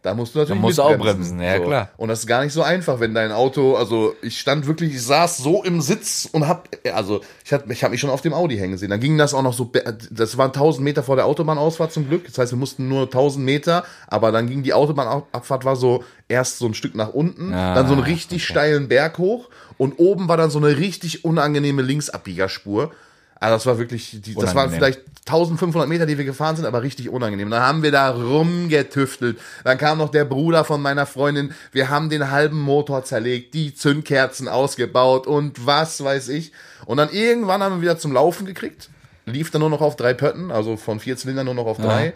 da 0.03 0.13
musst 0.13 0.35
du 0.35 0.39
natürlich 0.39 0.59
Dann 0.59 0.61
musst 0.61 0.77
du 0.77 0.83
auch 0.83 0.97
bremsen, 0.97 1.41
ja, 1.41 1.57
so. 1.57 1.63
klar. 1.63 1.89
Und 1.97 2.09
das 2.09 2.19
ist 2.19 2.27
gar 2.27 2.43
nicht 2.43 2.53
so 2.53 2.61
einfach, 2.61 2.99
wenn 2.99 3.15
dein 3.15 3.31
Auto, 3.31 3.75
also 3.75 4.13
ich 4.21 4.39
stand 4.39 4.67
wirklich, 4.67 4.93
ich 4.93 5.01
saß 5.01 5.37
so 5.37 5.63
im 5.63 5.81
Sitz 5.81 6.29
und 6.31 6.47
hab, 6.47 6.69
also 6.93 7.21
ich 7.43 7.53
hab, 7.53 7.67
ich 7.71 7.83
hab 7.83 7.89
mich 7.89 8.01
schon 8.01 8.11
auf 8.11 8.21
dem 8.21 8.35
Audi 8.35 8.57
hängen 8.57 8.77
sehen. 8.77 8.91
Dann 8.91 8.99
ging 8.99 9.17
das 9.17 9.33
auch 9.33 9.41
noch 9.41 9.53
so, 9.53 9.71
das 10.11 10.37
waren 10.37 10.49
1000 10.49 10.83
Meter 10.83 11.01
vor 11.01 11.15
der 11.15 11.25
Autobahnausfahrt 11.25 11.91
zum 11.91 12.07
Glück. 12.07 12.27
Das 12.27 12.37
heißt, 12.37 12.51
wir 12.51 12.59
mussten 12.59 12.87
nur 12.87 13.03
1000 13.05 13.43
Meter, 13.43 13.83
aber 14.07 14.31
dann 14.31 14.47
ging 14.47 14.61
die 14.61 14.73
Autobahnabfahrt 14.73 15.65
war 15.65 15.75
so 15.75 16.03
erst 16.27 16.59
so 16.59 16.67
ein 16.67 16.75
Stück 16.75 16.93
nach 16.93 17.09
unten, 17.09 17.51
Ah, 17.51 17.73
dann 17.73 17.87
so 17.87 17.93
einen 17.93 18.03
richtig 18.03 18.45
steilen 18.45 18.89
Berg 18.89 19.17
hoch 19.17 19.49
und 19.77 19.99
oben 19.99 20.27
war 20.27 20.37
dann 20.37 20.49
so 20.49 20.59
eine 20.59 20.77
richtig 20.77 21.25
unangenehme 21.25 21.81
Linksabbiegerspur. 21.81 22.91
Also 23.39 23.55
das 23.55 23.65
war 23.65 23.77
wirklich, 23.77 24.21
die, 24.21 24.35
das 24.35 24.55
waren 24.55 24.71
vielleicht 24.71 25.01
1500 25.25 25.89
Meter, 25.89 26.05
die 26.05 26.17
wir 26.17 26.23
gefahren 26.23 26.55
sind, 26.55 26.65
aber 26.65 26.81
richtig 26.81 27.09
unangenehm. 27.09 27.49
Dann 27.49 27.61
haben 27.61 27.83
wir 27.83 27.91
da 27.91 28.09
rumgetüftelt. 28.09 29.37
Dann 29.65 29.77
kam 29.77 29.97
noch 29.97 30.09
der 30.09 30.23
Bruder 30.23 30.63
von 30.63 30.81
meiner 30.81 31.05
Freundin. 31.05 31.53
Wir 31.73 31.89
haben 31.89 32.09
den 32.09 32.31
halben 32.31 32.59
Motor 32.61 33.03
zerlegt, 33.03 33.53
die 33.53 33.75
Zündkerzen 33.75 34.47
ausgebaut 34.47 35.27
und 35.27 35.65
was 35.65 36.01
weiß 36.01 36.29
ich. 36.29 36.53
Und 36.85 36.97
dann 36.97 37.09
irgendwann 37.11 37.61
haben 37.61 37.75
wir 37.75 37.81
wieder 37.81 37.97
zum 37.97 38.13
Laufen 38.13 38.45
gekriegt. 38.45 38.89
Lief 39.25 39.51
dann 39.51 39.59
nur 39.59 39.69
noch 39.69 39.81
auf 39.81 39.97
drei 39.97 40.13
Pötten, 40.13 40.51
also 40.51 40.77
von 40.77 41.01
vier 41.01 41.17
Zylindern 41.17 41.45
nur 41.45 41.55
noch 41.55 41.65
auf 41.65 41.77
drei. 41.77 42.13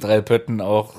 Drei 0.00 0.20
Pötten 0.20 0.60
auch. 0.60 0.94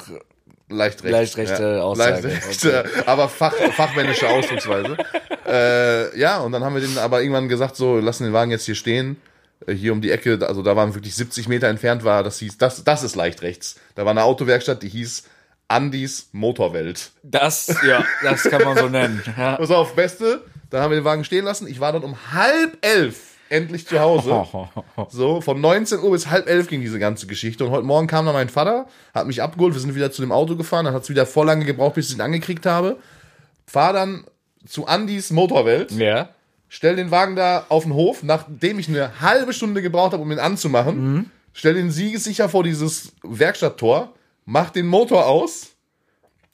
Leicht 0.69 1.03
recht. 1.03 1.11
Leicht 1.11 1.37
rechte 1.37 1.83
Aussage. 1.83 2.27
Leicht 2.27 2.47
rechte, 2.47 2.85
aber 3.07 3.27
fach, 3.27 3.53
fachmännische 3.75 4.29
Ausdrucksweise. 4.29 4.97
äh, 5.47 6.17
ja, 6.17 6.39
und 6.39 6.51
dann 6.51 6.63
haben 6.63 6.75
wir 6.75 6.81
den 6.81 6.97
aber 6.97 7.21
irgendwann 7.21 7.49
gesagt, 7.49 7.75
so, 7.75 7.97
lassen 7.97 8.23
den 8.23 8.33
Wagen 8.33 8.51
jetzt 8.51 8.65
hier 8.65 8.75
stehen. 8.75 9.17
Äh, 9.65 9.73
Hier 9.73 9.93
um 9.93 10.01
die 10.01 10.11
Ecke, 10.11 10.39
also 10.47 10.61
da 10.61 10.75
waren 10.75 10.93
wirklich 10.93 11.15
70 11.15 11.47
Meter 11.47 11.67
entfernt 11.67 12.03
war, 12.03 12.23
das 12.23 12.39
hieß, 12.39 12.57
das, 12.57 12.83
das 12.83 13.03
ist 13.03 13.15
leicht 13.15 13.41
rechts. 13.41 13.77
Da 13.95 14.05
war 14.05 14.11
eine 14.11 14.23
Autowerkstatt, 14.23 14.83
die 14.83 14.89
hieß 14.89 15.23
Andis 15.67 16.29
Motorwelt. 16.31 17.11
Das, 17.23 17.75
ja, 17.87 18.03
das 18.23 18.43
kann 18.43 18.63
man 18.63 18.77
so 18.77 18.89
nennen. 18.89 19.23
Ja. 19.37 19.55
Pass 19.57 19.71
auf, 19.71 19.95
Beste, 19.95 20.41
dann 20.69 20.81
haben 20.81 20.91
wir 20.91 20.99
den 20.99 21.05
Wagen 21.05 21.23
stehen 21.23 21.45
lassen. 21.45 21.67
Ich 21.67 21.79
war 21.79 21.93
dann 21.93 22.03
um 22.03 22.15
halb 22.31 22.77
elf 22.81 23.28
endlich 23.49 23.87
zu 23.87 23.99
Hause. 23.99 24.43
So, 25.09 25.41
von 25.41 25.59
19 25.61 25.99
Uhr 25.99 26.11
bis 26.11 26.27
halb 26.29 26.47
elf 26.47 26.67
ging 26.67 26.81
diese 26.81 26.99
ganze 26.99 27.27
Geschichte. 27.27 27.65
Und 27.65 27.71
heute 27.71 27.85
Morgen 27.85 28.07
kam 28.07 28.25
dann 28.25 28.33
mein 28.33 28.49
Vater, 28.49 28.87
hat 29.13 29.27
mich 29.27 29.41
abgeholt, 29.41 29.73
wir 29.73 29.81
sind 29.81 29.95
wieder 29.95 30.11
zu 30.11 30.21
dem 30.21 30.31
Auto 30.31 30.55
gefahren, 30.55 30.85
dann 30.85 30.93
hat 30.93 31.03
es 31.03 31.09
wieder 31.09 31.25
voll 31.25 31.45
lange 31.47 31.65
gebraucht, 31.65 31.95
bis 31.95 32.09
ich 32.09 32.15
ihn 32.15 32.21
angekriegt 32.21 32.65
habe. 32.65 32.97
Fahr 33.65 33.93
dann 33.93 34.23
zu 34.67 34.87
Andis 34.87 35.31
Motorwelt, 35.31 35.91
Ja. 35.91 36.29
stell 36.67 36.95
den 36.95 37.11
Wagen 37.11 37.35
da 37.35 37.65
auf 37.69 37.83
den 37.83 37.93
Hof, 37.93 38.23
nachdem 38.23 38.77
ich 38.79 38.87
eine 38.89 39.21
halbe 39.21 39.53
Stunde 39.53 39.81
gebraucht 39.81 40.13
habe, 40.13 40.21
um 40.23 40.31
ihn 40.31 40.39
anzumachen, 40.39 41.31
stell 41.53 41.73
den 41.75 41.91
siegessicher 41.91 42.49
vor 42.49 42.63
dieses 42.63 43.13
Werkstatttor, 43.23 44.13
mach 44.45 44.69
den 44.71 44.87
Motor 44.87 45.25
aus, 45.27 45.67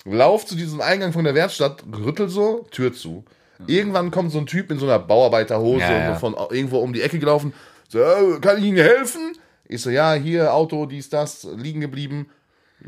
lauf 0.06 0.46
zu 0.46 0.56
diesem 0.56 0.82
Eingang 0.82 1.14
von 1.14 1.24
der 1.26 1.34
Werkstatt, 1.36 1.84
rüttel 1.98 2.30
so, 2.30 2.68
Tür 2.72 2.94
zu. 2.94 3.26
Irgendwann 3.68 4.12
kommt 4.12 4.32
so 4.32 4.38
ein 4.40 4.46
Typ 4.46 4.72
in 4.72 4.80
so 4.80 4.86
einer 4.86 5.00
Bauarbeiterhose 5.00 5.82
Ja, 5.82 6.00
ja. 6.00 6.16
von 6.16 6.36
irgendwo 6.50 6.80
um 6.80 6.94
die 6.94 7.02
Ecke 7.02 7.20
gelaufen. 7.20 7.54
So, 7.90 8.00
äh, 8.00 8.40
kann 8.42 8.58
ich 8.58 8.66
Ihnen 8.66 8.78
helfen? 8.78 9.38
Ich 9.68 9.82
so, 9.82 9.90
ja, 9.90 10.14
hier, 10.14 10.54
Auto, 10.54 10.86
dies, 10.86 11.10
das, 11.10 11.48
liegen 11.56 11.82
geblieben. 11.82 12.30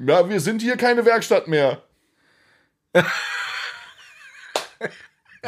Ja, 0.06 0.30
wir 0.30 0.40
sind 0.40 0.62
hier 0.62 0.78
keine 0.78 1.06
Werkstatt 1.06 1.48
mehr. 1.48 1.82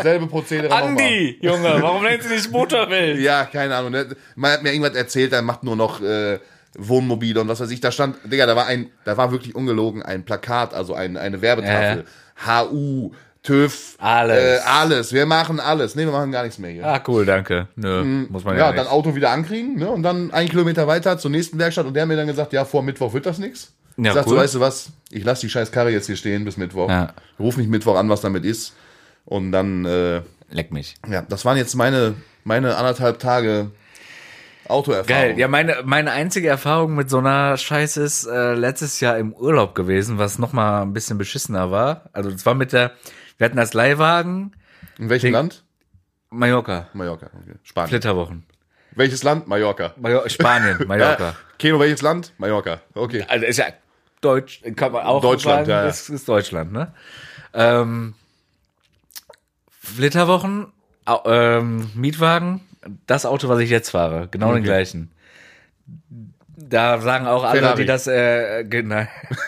Selbe 0.02 0.28
Prozedere. 0.28 0.74
Andi, 0.74 1.38
Junge, 1.42 1.82
warum 1.82 2.04
nennt 2.04 2.24
sie 2.24 2.30
dich 2.30 2.50
Motorwelt? 2.50 3.20
Ja, 3.20 3.46
keine 3.46 3.76
Ahnung. 3.76 3.92
ne? 3.92 4.16
Man 4.36 4.52
hat 4.54 4.64
mir 4.64 4.72
irgendwas 4.72 4.96
erzählt, 4.96 5.34
er 5.34 5.42
macht 5.42 5.64
nur 5.64 5.76
noch 5.76 6.02
äh, 6.02 6.40
Wohnmobile 6.78 7.42
und 7.42 7.48
was 7.48 7.60
weiß 7.60 7.72
ich. 7.72 7.82
Da 7.82 7.92
stand, 7.92 8.16
Digga, 8.24 8.46
da 8.46 8.56
war 8.56 8.68
ein, 8.68 8.92
da 9.04 9.18
war 9.18 9.32
wirklich 9.32 9.56
ungelogen 9.56 10.02
ein 10.04 10.24
Plakat, 10.24 10.74
also 10.74 10.94
ein, 10.94 11.18
eine 11.18 11.42
Werbetafel. 11.42 12.06
HU, 12.46 13.12
TÜV, 13.42 13.96
Alles. 14.00 14.60
Äh, 14.60 14.60
alles. 14.66 15.14
Wir 15.14 15.26
machen 15.26 15.60
alles. 15.60 15.96
Nee, 15.96 16.06
wir 16.06 16.12
machen 16.12 16.32
gar 16.32 16.44
nichts 16.44 16.60
mehr 16.60 16.72
hier. 16.72 16.86
Ah, 16.86 17.02
cool, 17.08 17.26
danke. 17.26 17.68
Nö, 17.76 18.04
muss 18.30 18.44
man 18.44 18.56
ja, 18.56 18.66
ja, 18.66 18.72
nicht. 18.72 18.80
dann 18.80 18.88
Auto 18.88 19.16
wieder 19.16 19.30
ankriegen, 19.32 19.76
ne? 19.78 19.90
Und 19.90 20.04
dann 20.04 20.32
ein 20.32 20.50
Kilometer 20.50 20.88
weiter 20.88 21.18
zur 21.18 21.32
nächsten 21.32 21.58
Werkstatt 21.58 21.86
und 21.86 21.94
der 21.94 22.02
hat 22.02 22.10
mir 22.10 22.18
dann 22.18 22.28
gesagt, 22.28 22.52
ja, 22.52 22.66
vor 22.66 22.84
Mittwoch 22.84 23.14
wird 23.14 23.26
das 23.26 23.38
nichts. 23.38 23.72
Ja, 23.96 24.10
ich 24.10 24.14
sag 24.14 24.26
so, 24.26 24.32
cool. 24.32 24.38
weißt 24.38 24.56
du 24.56 24.60
was, 24.60 24.92
ich 25.10 25.24
lasse 25.24 25.42
die 25.42 25.50
scheiß 25.50 25.72
Karre 25.72 25.90
jetzt 25.92 26.08
hier 26.08 26.16
stehen 26.18 26.44
bis 26.46 26.58
Mittwoch. 26.58 26.90
Ja. 26.90 27.14
Ruf 27.40 27.58
mich 27.58 27.68
Mittwoch 27.68 27.96
an, 27.98 28.10
was 28.10 28.22
damit 28.22 28.44
ist. 28.44 28.74
Und 29.26 29.52
dann, 29.52 29.86
äh, 29.86 30.22
Leck 30.52 30.72
mich. 30.72 30.96
ja, 31.08 31.22
das 31.22 31.46
waren 31.46 31.58
jetzt 31.58 31.76
meine, 31.76 32.16
meine 32.44 32.76
anderthalb 32.76 33.20
Tage 33.20 33.72
Autoerfahrung. 34.68 35.08
Geil. 35.08 35.40
Ja, 35.40 35.48
meine, 35.48 35.78
meine 35.84 36.12
einzige 36.12 36.48
Erfahrung 36.48 36.96
mit 36.96 37.10
so 37.10 37.18
einer 37.18 37.58
Scheiße 37.58 38.02
ist 38.04 38.26
äh, 38.26 38.54
letztes 38.54 39.00
Jahr 39.00 39.18
im 39.18 39.34
Urlaub 39.34 39.76
gewesen, 39.76 40.18
was 40.18 40.40
noch 40.40 40.54
mal 40.54 40.84
ein 40.84 40.94
bisschen 40.94 41.18
beschissener 41.18 41.72
war. 41.72 42.10
Also 42.14 42.30
das 42.32 42.46
war 42.46 42.54
mit 42.54 42.72
der, 42.72 42.92
wir 43.40 43.46
hatten 43.46 43.58
als 43.58 43.74
Leihwagen 43.74 44.56
In 45.00 45.10
welchem 45.10 45.32
Land? 45.34 45.64
Mallorca, 46.30 46.90
Mallorca. 46.94 47.28
Okay. 47.28 47.56
Spanien. 47.64 47.90
Flitterwochen. 47.90 48.44
Welches 48.92 49.24
Land? 49.24 49.48
Mallorca. 49.48 49.94
Major 49.98 50.30
Spanien, 50.30 50.78
Mallorca. 50.88 51.30
Ja. 51.30 51.36
Keno, 51.58 51.80
welches 51.80 52.02
Land? 52.02 52.34
Mallorca. 52.38 52.82
Okay. 52.94 53.26
Also 53.28 53.46
ist 53.46 53.58
ja 53.58 53.66
Deutsch, 54.22 54.62
kann 54.76 54.92
man 54.92 55.06
auch 55.06 55.22
Deutschland, 55.22 55.68
sagen, 55.68 55.70
ja, 55.70 55.84
ja. 55.84 55.90
Ist, 55.90 56.10
ist 56.10 56.28
Deutschland, 56.28 56.74
ne? 56.74 56.94
Ähm, 57.54 58.14
Flitterwochen, 59.70 60.68
ähm, 61.26 61.90
Mietwagen, 61.96 62.62
das 63.08 63.26
Auto, 63.26 63.48
was 63.48 63.60
ich 63.60 63.70
jetzt 63.70 63.90
fahre, 63.90 64.28
genau 64.30 64.54
den 64.54 64.64
gleichen. 64.64 65.12
Da 66.58 67.00
sagen 67.00 67.26
auch 67.26 67.44
alle, 67.46 67.62
Ferrari. 67.62 67.82
die 67.82 67.88
das, 67.88 68.06
äh, 68.08 68.66
genau, 68.66 69.06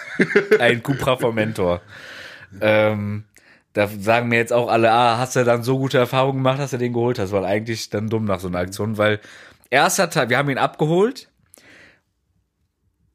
ein 0.59 0.81
Cupra 0.81 1.17
vom 1.17 1.35
Mentor. 1.35 1.81
Ähm, 2.61 3.25
da 3.73 3.87
sagen 3.87 4.27
mir 4.27 4.37
jetzt 4.37 4.53
auch 4.53 4.69
alle, 4.69 4.91
ah, 4.91 5.17
hast 5.17 5.35
du 5.35 5.43
dann 5.43 5.63
so 5.63 5.77
gute 5.77 5.97
Erfahrungen 5.97 6.39
gemacht, 6.39 6.59
dass 6.59 6.71
du 6.71 6.77
den 6.77 6.93
geholt 6.93 7.19
hast, 7.19 7.31
weil 7.31 7.45
eigentlich 7.45 7.89
dann 7.89 8.09
dumm 8.09 8.25
nach 8.25 8.39
so 8.39 8.47
einer 8.47 8.59
Aktion, 8.59 8.97
weil 8.97 9.19
erster 9.69 10.09
Tag, 10.09 10.29
wir 10.29 10.37
haben 10.37 10.49
ihn 10.49 10.57
abgeholt, 10.57 11.29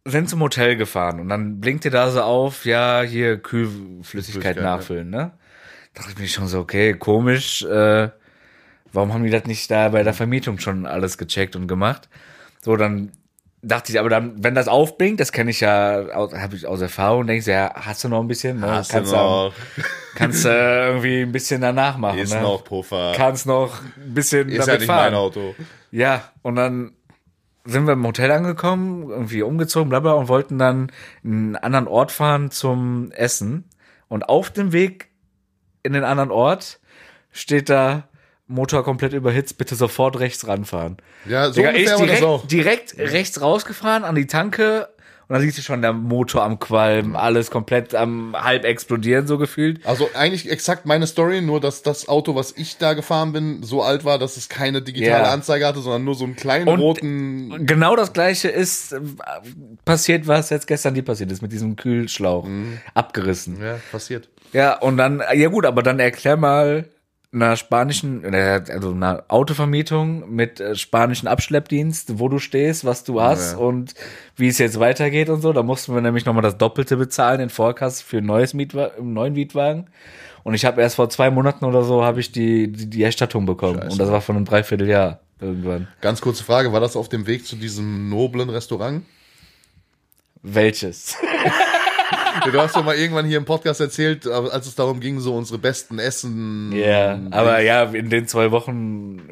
sind 0.04 0.30
zum 0.30 0.40
Hotel 0.40 0.76
gefahren 0.76 1.20
und 1.20 1.28
dann 1.28 1.60
blinkte 1.60 1.90
da 1.90 2.10
so 2.10 2.22
auf, 2.22 2.64
ja, 2.64 3.02
hier 3.02 3.38
Kühlflüssigkeit 3.38 4.06
Flüssigkeit, 4.06 4.56
nachfüllen, 4.56 5.10
ne? 5.10 5.32
Dachte 5.94 6.10
ich 6.10 6.18
mir 6.18 6.28
schon 6.28 6.46
so, 6.46 6.60
okay, 6.60 6.94
komisch, 6.94 7.62
äh, 7.62 8.10
warum 8.92 9.12
haben 9.12 9.25
die 9.25 9.30
das 9.30 9.46
nicht 9.46 9.70
da 9.70 9.88
bei 9.88 10.02
der 10.02 10.14
Vermietung 10.14 10.58
schon 10.58 10.86
alles 10.86 11.18
gecheckt 11.18 11.56
und 11.56 11.66
gemacht? 11.66 12.08
So, 12.62 12.76
dann 12.76 13.12
dachte 13.66 13.92
ich, 13.92 13.99
aber 13.99 14.08
dann, 14.08 14.42
wenn 14.42 14.54
das 14.54 14.68
aufblinkt, 14.68 15.20
das 15.20 15.32
kenne 15.32 15.50
ich 15.50 15.61
ja, 15.61 16.06
habe 16.14 16.56
ich 16.56 16.66
aus 16.66 16.80
Erfahrung, 16.80 17.26
denkst 17.26 17.46
du, 17.46 17.52
ja, 17.52 17.73
hast 17.75 18.04
du 18.04 18.08
noch 18.08 18.20
ein 18.20 18.28
bisschen, 18.28 18.61
ne? 18.61 18.70
Hast 18.70 18.90
kannst 18.92 19.12
du 19.12 19.16
noch? 19.16 19.52
kannst 20.14 20.44
du 20.44 20.49
irgendwie 20.49 21.23
ein 21.23 21.32
bisschen 21.32 21.61
danach 21.61 21.96
machen, 21.99 22.18
Ist 22.18 22.32
ne? 22.35 22.42
noch 22.42 22.64
Puffer. 22.64 23.12
kannst 23.16 23.46
noch 23.46 23.80
ein 23.96 24.14
bisschen 24.14 24.49
ist 24.49 24.58
ja 24.58 24.66
damit 24.66 24.80
nicht 24.80 24.87
fahren. 24.87 25.12
mein 25.12 25.14
Auto. 25.14 25.54
Ja, 25.90 26.23
und 26.42 26.56
dann 26.56 26.92
sind 27.64 27.87
wir 27.87 27.94
im 27.94 28.06
Hotel 28.06 28.30
angekommen, 28.30 29.11
irgendwie 29.11 29.42
umgezogen, 29.42 29.88
bla 29.88 29.99
bla, 30.00 30.12
und 30.12 30.28
wollten 30.28 30.58
dann 30.58 30.92
in 31.25 31.32
einen 31.32 31.56
anderen 31.56 31.88
Ort 31.88 32.12
fahren 32.12 32.50
zum 32.52 33.11
Essen. 33.12 33.64
Und 34.08 34.28
auf 34.28 34.50
dem 34.50 34.73
Weg 34.73 35.08
in 35.82 35.92
den 35.92 36.04
anderen 36.04 36.30
Ort 36.30 36.78
steht 37.32 37.68
da 37.68 38.04
Motor 38.48 38.84
komplett 38.84 39.12
überhitzt, 39.12 39.58
bitte 39.58 39.74
sofort 39.74 40.18
rechts 40.20 40.46
ranfahren. 40.46 40.96
Ja, 41.28 41.48
so 41.48 41.54
Digga, 41.54 41.70
ungefähr 41.70 41.98
war 41.98 42.06
das 42.06 42.06
direkt, 42.06 42.24
auch. 42.24 42.46
direkt 42.46 42.98
rechts 42.98 43.40
rausgefahren 43.40 44.04
an 44.04 44.14
die 44.14 44.26
Tanke 44.26 44.88
und 45.28 45.32
dann 45.34 45.42
siehst 45.42 45.58
du 45.58 45.62
schon 45.62 45.82
der 45.82 45.92
Motor 45.92 46.44
am 46.44 46.60
Qualm, 46.60 47.16
alles 47.16 47.50
komplett 47.50 47.96
am 47.96 48.36
halb 48.40 48.64
explodieren, 48.64 49.26
so 49.26 49.38
gefühlt. 49.38 49.84
Also 49.84 50.08
eigentlich 50.14 50.48
exakt 50.48 50.86
meine 50.86 51.08
Story, 51.08 51.40
nur 51.42 51.58
dass 51.60 51.82
das 51.82 52.06
Auto, 52.06 52.36
was 52.36 52.52
ich 52.56 52.78
da 52.78 52.94
gefahren 52.94 53.32
bin, 53.32 53.64
so 53.64 53.82
alt 53.82 54.04
war, 54.04 54.20
dass 54.20 54.36
es 54.36 54.48
keine 54.48 54.82
digitale 54.82 55.24
Ja. 55.24 55.32
Anzeige 55.32 55.66
hatte, 55.66 55.80
sondern 55.80 56.04
nur 56.04 56.14
so 56.14 56.22
einen 56.24 56.36
kleinen 56.36 56.68
Und- 56.68 56.78
roten. 56.78 57.66
Genau 57.66 57.96
das 57.96 58.12
gleiche 58.12 58.46
ist 58.48 58.92
äh, 58.92 59.00
passiert, 59.84 60.28
was 60.28 60.50
jetzt 60.50 60.68
gestern 60.68 60.94
dir 60.94 61.02
passiert 61.02 61.32
ist, 61.32 61.42
mit 61.42 61.50
diesem 61.50 61.74
Kühlschlauch. 61.74 62.44
Mhm. 62.46 62.78
Abgerissen. 62.94 63.60
Ja, 63.60 63.80
passiert. 63.90 64.28
Ja, 64.52 64.78
und 64.78 64.96
dann, 64.96 65.20
ja 65.34 65.48
gut, 65.48 65.66
aber 65.66 65.82
dann 65.82 65.98
erklär 65.98 66.36
mal 66.36 66.84
einer 67.37 67.57
spanischen, 67.57 68.25
äh, 68.25 68.62
also 68.71 68.90
einer 68.90 69.25
Autovermietung 69.28 70.28
mit 70.35 70.59
äh, 70.59 70.75
spanischen 70.75 71.28
Abschleppdienst, 71.28 72.19
wo 72.19 72.28
du 72.28 72.38
stehst, 72.38 72.85
was 72.85 73.05
du 73.05 73.21
hast 73.21 73.52
Ja. 73.52 73.59
und 73.59 73.95
wie 74.37 74.49
es 74.49 74.59
jetzt 74.59 74.81
weitergeht 74.81 75.28
und 75.28 75.40
so. 75.43 75.52
Da 75.52 75.62
mussten 75.62 75.95
wir 75.95 76.00
nämlich 76.00 76.25
nochmal 76.25 76.43
das 76.43 76.59
Doppelte 76.59 76.97
bezahlen 76.97 77.40
in 77.40 77.49
Vorkasse 77.50 78.02
für 78.05 78.19
ein 78.19 78.26
neues 78.26 78.55
Mietwa 78.55 78.90
einen 78.99 79.12
neuen 79.12 79.35
Mietwagen. 79.35 79.87
Und 80.43 80.55
ich 80.55 80.64
habe 80.64 80.81
erst 80.81 80.97
vor 80.97 81.09
zwei 81.11 81.31
Monaten 81.31 81.64
oder 81.64 81.83
so 81.85 82.05
habe 82.05 82.21
ich 82.21 82.33
die, 82.33 82.71
die, 82.73 82.88
die 82.88 83.02
Erstattung 83.02 83.47
bekommen. 83.47 83.76
Scheiße. 83.81 83.93
Und 83.93 83.99
das 83.99 84.11
war 84.11 84.21
von 84.21 84.37
einem 84.37 84.45
Dreivierteljahr 84.45 85.21
irgendwann. 85.40 85.88
Ganz 86.00 86.21
kurze 86.21 86.45
Frage, 86.45 86.73
war 86.73 86.81
das 86.81 86.97
auf 86.97 87.09
dem 87.09 87.26
Weg 87.26 87.47
zu 87.47 87.57
diesem 87.57 88.09
noblen 88.09 88.49
Restaurant? 88.49 89.02
Welches? 90.43 91.16
Du 92.52 92.61
hast 92.61 92.76
doch 92.76 92.85
mal 92.85 92.97
irgendwann 92.97 93.26
hier 93.26 93.38
im 93.38 93.45
Podcast 93.45 93.81
erzählt, 93.81 94.26
als 94.26 94.66
es 94.66 94.75
darum 94.75 95.00
ging, 95.00 95.21
so 95.21 95.35
unsere 95.35 95.59
besten 95.59 95.99
Essen. 95.99 96.73
Ja, 96.73 97.19
aber 97.31 97.61
ja, 97.61 97.85
in 97.85 98.11
den 98.11 98.26
zwei 98.28 98.50
Wochen, 98.50 99.23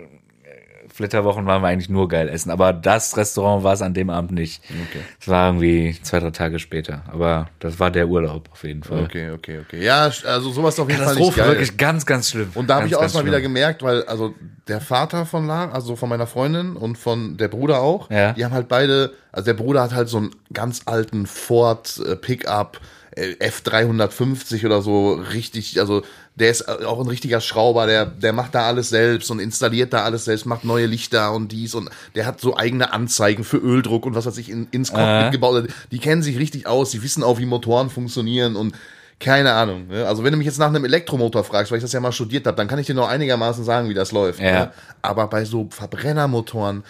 Flitterwochen 0.95 1.45
waren 1.47 1.61
wir 1.61 1.67
eigentlich 1.67 1.89
nur 1.89 2.07
geil 2.07 2.29
essen. 2.29 2.53
Aber 2.53 2.73
das 2.73 3.17
Restaurant 3.17 3.65
war 3.65 3.73
es 3.73 3.83
an 3.83 3.95
dem 3.95 4.11
Abend 4.11 4.31
nicht. 4.31 4.63
Okay. 4.71 5.01
Es 5.21 5.27
war 5.27 5.49
irgendwie 5.49 5.99
zwei, 6.03 6.21
drei 6.21 6.31
Tage 6.31 6.61
später. 6.61 7.03
Aber 7.09 7.49
das 7.59 7.81
war 7.81 7.91
der 7.91 8.07
Urlaub 8.07 8.49
auf 8.53 8.63
jeden 8.63 8.85
Fall. 8.85 9.03
Okay, 9.03 9.33
okay, 9.33 9.59
okay. 9.59 9.83
Ja, 9.85 10.05
also 10.05 10.51
sowas 10.53 10.79
auf 10.79 10.89
jeden 10.89 11.03
Fall 11.03 11.17
nicht 11.17 11.35
geil. 11.35 11.49
wirklich 11.49 11.77
ganz, 11.77 12.07
ganz 12.07 12.31
schlimm. 12.31 12.53
Und 12.55 12.71
da 12.71 12.77
habe 12.77 12.87
ich 12.87 12.95
auch 12.95 13.01
ganz 13.01 13.13
erstmal 13.13 13.27
wieder 13.27 13.39
schlimm. 13.41 13.55
gemerkt, 13.55 13.83
weil 13.83 14.05
also 14.05 14.35
der 14.69 14.81
Vater 14.81 15.27
von 15.27 15.49
Lara, 15.49 15.73
also 15.73 15.97
von 15.97 16.09
meiner 16.09 16.29
Freundin 16.29 16.77
und 16.77 16.97
von 16.97 17.37
der 17.39 17.49
Bruder 17.49 17.81
auch, 17.81 18.09
Ja. 18.11 18.33
die 18.33 18.45
haben 18.45 18.55
halt 18.55 18.69
beide, 18.69 19.13
also 19.33 19.47
der 19.47 19.55
Bruder 19.55 19.83
hat 19.83 19.95
halt 19.95 20.09
so 20.09 20.19
einen 20.19 20.31
ganz 20.53 20.83
alten 20.87 21.27
Ford 21.27 22.01
äh, 22.07 22.15
Pickup 22.15 22.81
F350 23.17 24.67
oder 24.67 24.83
so, 24.83 25.15
richtig, 25.15 25.79
also 25.81 26.03
der 26.35 26.51
ist 26.51 26.63
äh, 26.63 26.85
auch 26.85 27.01
ein 27.01 27.07
richtiger 27.07 27.41
Schrauber, 27.41 27.87
der, 27.87 28.07
der 28.07 28.33
macht 28.33 28.55
da 28.55 28.67
alles 28.67 28.89
selbst 28.89 29.31
und 29.31 29.39
installiert 29.39 29.93
da 29.93 30.03
alles 30.03 30.25
selbst, 30.25 30.47
macht 30.47 30.65
neue 30.65 30.87
Lichter 30.87 31.33
und 31.33 31.53
dies 31.53 31.75
und 31.75 31.91
der 32.15 32.27
hat 32.27 32.41
so 32.41 32.57
eigene 32.57 32.93
Anzeigen 32.93 33.45
für 33.45 33.59
Öldruck 33.59 34.07
und 34.07 34.15
was 34.15 34.27
weiß 34.27 34.39
ich 34.39 34.51
in, 34.51 34.67
ins 34.73 34.91
Cockpit 34.91 35.07
Aha. 35.07 35.31
gebaut. 35.31 35.69
Die 35.93 35.99
kennen 35.99 36.23
sich 36.23 36.39
richtig 36.39 36.67
aus, 36.67 36.91
die 36.91 37.03
wissen 37.03 37.23
auch, 37.23 37.39
wie 37.39 37.47
Motoren 37.47 37.89
funktionieren 37.91 38.57
und 38.57 38.75
keine 39.21 39.53
Ahnung. 39.53 39.87
Ne? 39.89 40.07
Also 40.07 40.25
wenn 40.25 40.33
du 40.33 40.37
mich 40.37 40.47
jetzt 40.47 40.59
nach 40.59 40.69
einem 40.69 40.85
Elektromotor 40.85 41.45
fragst, 41.45 41.71
weil 41.71 41.79
ich 41.79 41.85
das 41.85 41.93
ja 41.93 42.01
mal 42.01 42.13
studiert 42.13 42.47
habe, 42.47 42.57
dann 42.57 42.69
kann 42.69 42.79
ich 42.79 42.87
dir 42.87 42.95
noch 42.95 43.09
einigermaßen 43.09 43.65
sagen, 43.65 43.89
wie 43.89 43.95
das 43.95 44.13
läuft. 44.13 44.41
Ja. 44.41 44.53
Ne? 44.53 44.73
Aber 45.03 45.29
bei 45.29 45.45
so 45.45 45.69
Verbrennermotoren, 45.71 46.85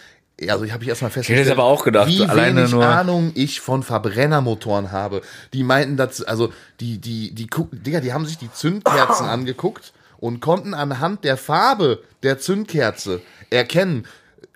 also 0.50 0.64
ich 0.64 0.72
habe 0.72 0.82
ich 0.84 0.88
erstmal 0.88 1.10
festgestellt, 1.10 1.46
es 1.46 1.52
aber 1.52 1.64
auch 1.64 1.84
gedacht, 1.84 2.08
wie 2.08 2.24
alleine 2.24 2.62
wenig 2.70 2.74
Ahnung 2.74 3.32
ich 3.34 3.60
von 3.60 3.82
Verbrennermotoren 3.82 4.92
habe. 4.92 5.22
Die 5.52 5.62
meinten 5.62 5.96
das, 5.96 6.22
also 6.22 6.52
die, 6.80 6.98
die, 6.98 7.34
die, 7.34 7.46
guck- 7.46 7.70
Digga, 7.72 8.00
die 8.00 8.12
haben 8.12 8.26
sich 8.26 8.38
die 8.38 8.52
Zündkerzen 8.52 9.26
angeguckt 9.28 9.92
und 10.18 10.40
konnten 10.40 10.74
anhand 10.74 11.24
der 11.24 11.36
Farbe 11.36 12.02
der 12.22 12.38
Zündkerze 12.38 13.20
erkennen, 13.50 14.06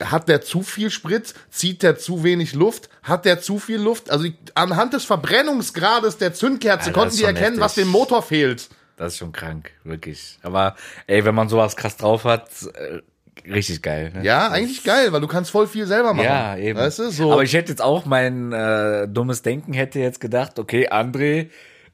hat 0.03 0.29
der 0.29 0.41
zu 0.43 0.63
viel 0.63 0.91
Sprit, 0.91 1.35
zieht 1.51 1.83
der 1.83 1.99
zu 1.99 2.23
wenig 2.23 2.55
Luft, 2.55 2.89
hat 3.03 3.25
der 3.25 3.41
zu 3.41 3.59
viel 3.59 3.79
Luft, 3.81 4.11
also 4.11 4.25
die, 4.25 4.37
anhand 4.55 4.93
des 4.95 5.05
Verbrennungsgrades 5.05 6.19
der 6.19 6.35
Zündkerze 6.35 6.89
Alter, 6.89 7.01
konnten 7.01 7.17
die 7.17 7.25
erkennen, 7.25 7.59
was 7.61 7.73
heftig. 7.73 7.85
dem 7.85 7.91
Motor 7.91 8.23
fehlt. 8.23 8.69
Das 8.97 9.13
ist 9.15 9.19
schon 9.19 9.33
krank, 9.33 9.71
wirklich. 9.85 10.39
Aber 10.43 10.75
ey, 11.07 11.25
wenn 11.25 11.35
man 11.35 11.49
sowas 11.49 11.77
krass 11.77 11.97
drauf 11.97 12.25
hat, 12.25 12.49
äh, 12.75 13.01
richtig 13.47 13.83
geil. 13.83 14.13
Ne? 14.15 14.25
Ja, 14.25 14.49
eigentlich 14.49 14.83
geil, 14.85 15.13
weil 15.13 15.21
du 15.21 15.27
kannst 15.29 15.51
voll 15.51 15.67
viel 15.67 15.87
selber 15.87 16.15
machen. 16.15 16.27
Ja, 16.27 16.57
eben. 16.57 16.79
Weißt 16.79 16.99
du, 16.99 17.11
so. 17.11 17.33
Aber 17.33 17.43
ich 17.43 17.53
hätte 17.55 17.71
jetzt 17.73 17.83
auch 17.83 18.05
mein 18.07 18.53
äh, 18.53 19.07
dummes 19.09 19.43
Denken 19.43 19.73
hätte 19.73 19.99
jetzt 20.01 20.21
gedacht, 20.21 20.59
okay, 20.59 20.89
André 20.89 21.49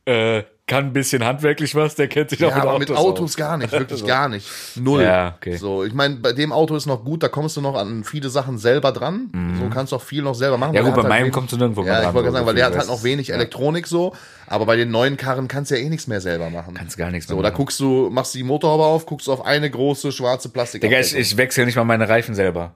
äh, 0.07 0.43
kann 0.67 0.87
ein 0.87 0.93
bisschen 0.95 1.23
handwerklich 1.25 1.75
was, 1.75 1.95
der 1.95 2.09
kennt 2.09 2.31
sich 2.31 2.43
auch 2.45 2.49
Ja, 2.51 2.55
mit 2.57 2.63
aber 2.65 2.73
Autos, 2.75 2.89
mit 2.89 2.99
Autos 2.99 3.31
aus. 3.33 3.37
gar 3.37 3.57
nicht, 3.59 3.73
wirklich 3.73 4.05
gar 4.07 4.29
nicht. 4.31 4.49
Null. 4.77 5.03
Ja, 5.03 5.35
okay. 5.37 5.57
So, 5.57 5.85
ich 5.85 5.93
meine, 5.93 6.17
bei 6.17 6.33
dem 6.33 6.53
Auto 6.53 6.75
ist 6.75 6.87
noch 6.87 7.05
gut, 7.05 7.23
da 7.23 7.29
kommst 7.29 7.57
du 7.57 7.61
noch 7.61 7.75
an 7.75 8.03
viele 8.05 8.31
Sachen 8.31 8.57
selber 8.59 8.91
dran. 8.93 9.31
So 9.61 9.69
kannst 9.69 9.93
du 9.93 9.97
auch 9.97 10.03
viel 10.03 10.23
noch 10.23 10.35
selber 10.35 10.57
machen. 10.57 10.71
Mhm. 10.71 10.77
Ja 10.77 10.83
gut, 10.83 10.95
bei 10.95 11.03
halt 11.03 11.09
meinem 11.11 11.21
wenig- 11.25 11.33
kommst 11.35 11.53
du 11.53 11.59
nirgendwo 11.59 11.85
Ja, 11.85 11.99
ich 11.99 12.05
dran, 12.05 12.15
wollte 12.15 12.29
so 12.29 12.33
gerade 12.33 12.35
sagen, 12.37 12.47
weil 12.47 12.55
der 12.55 12.67
hat 12.67 12.79
halt 12.79 12.89
noch 12.89 13.03
wenig 13.03 13.31
Elektronik 13.33 13.87
so, 13.87 14.15
aber 14.47 14.67
bei 14.67 14.77
den 14.77 14.91
neuen 14.91 15.17
Karren 15.17 15.49
kannst 15.49 15.71
du 15.71 15.77
ja 15.79 15.85
eh 15.85 15.89
nichts 15.89 16.07
mehr 16.07 16.21
selber 16.21 16.51
machen. 16.51 16.75
Kannst 16.75 16.97
gar 16.97 17.11
nichts 17.11 17.29
mehr 17.29 17.37
So, 17.37 17.43
da 17.43 17.49
machen. 17.51 17.57
guckst 17.59 17.81
du, 17.81 18.11
machst 18.11 18.35
die 18.35 18.43
Motorhaube 18.43 18.85
auf, 18.85 19.07
guckst 19.07 19.29
auf 19.29 19.45
eine 19.45 19.71
große 19.71 20.13
schwarze 20.13 20.49
Plastik. 20.49 20.81
Digga, 20.83 21.01
ich, 21.01 21.15
ich 21.17 21.37
wechsle 21.37 21.65
nicht 21.67 21.77
mal 21.77 21.85
meine 21.85 22.09
Reifen 22.09 22.35
selber. 22.35 22.75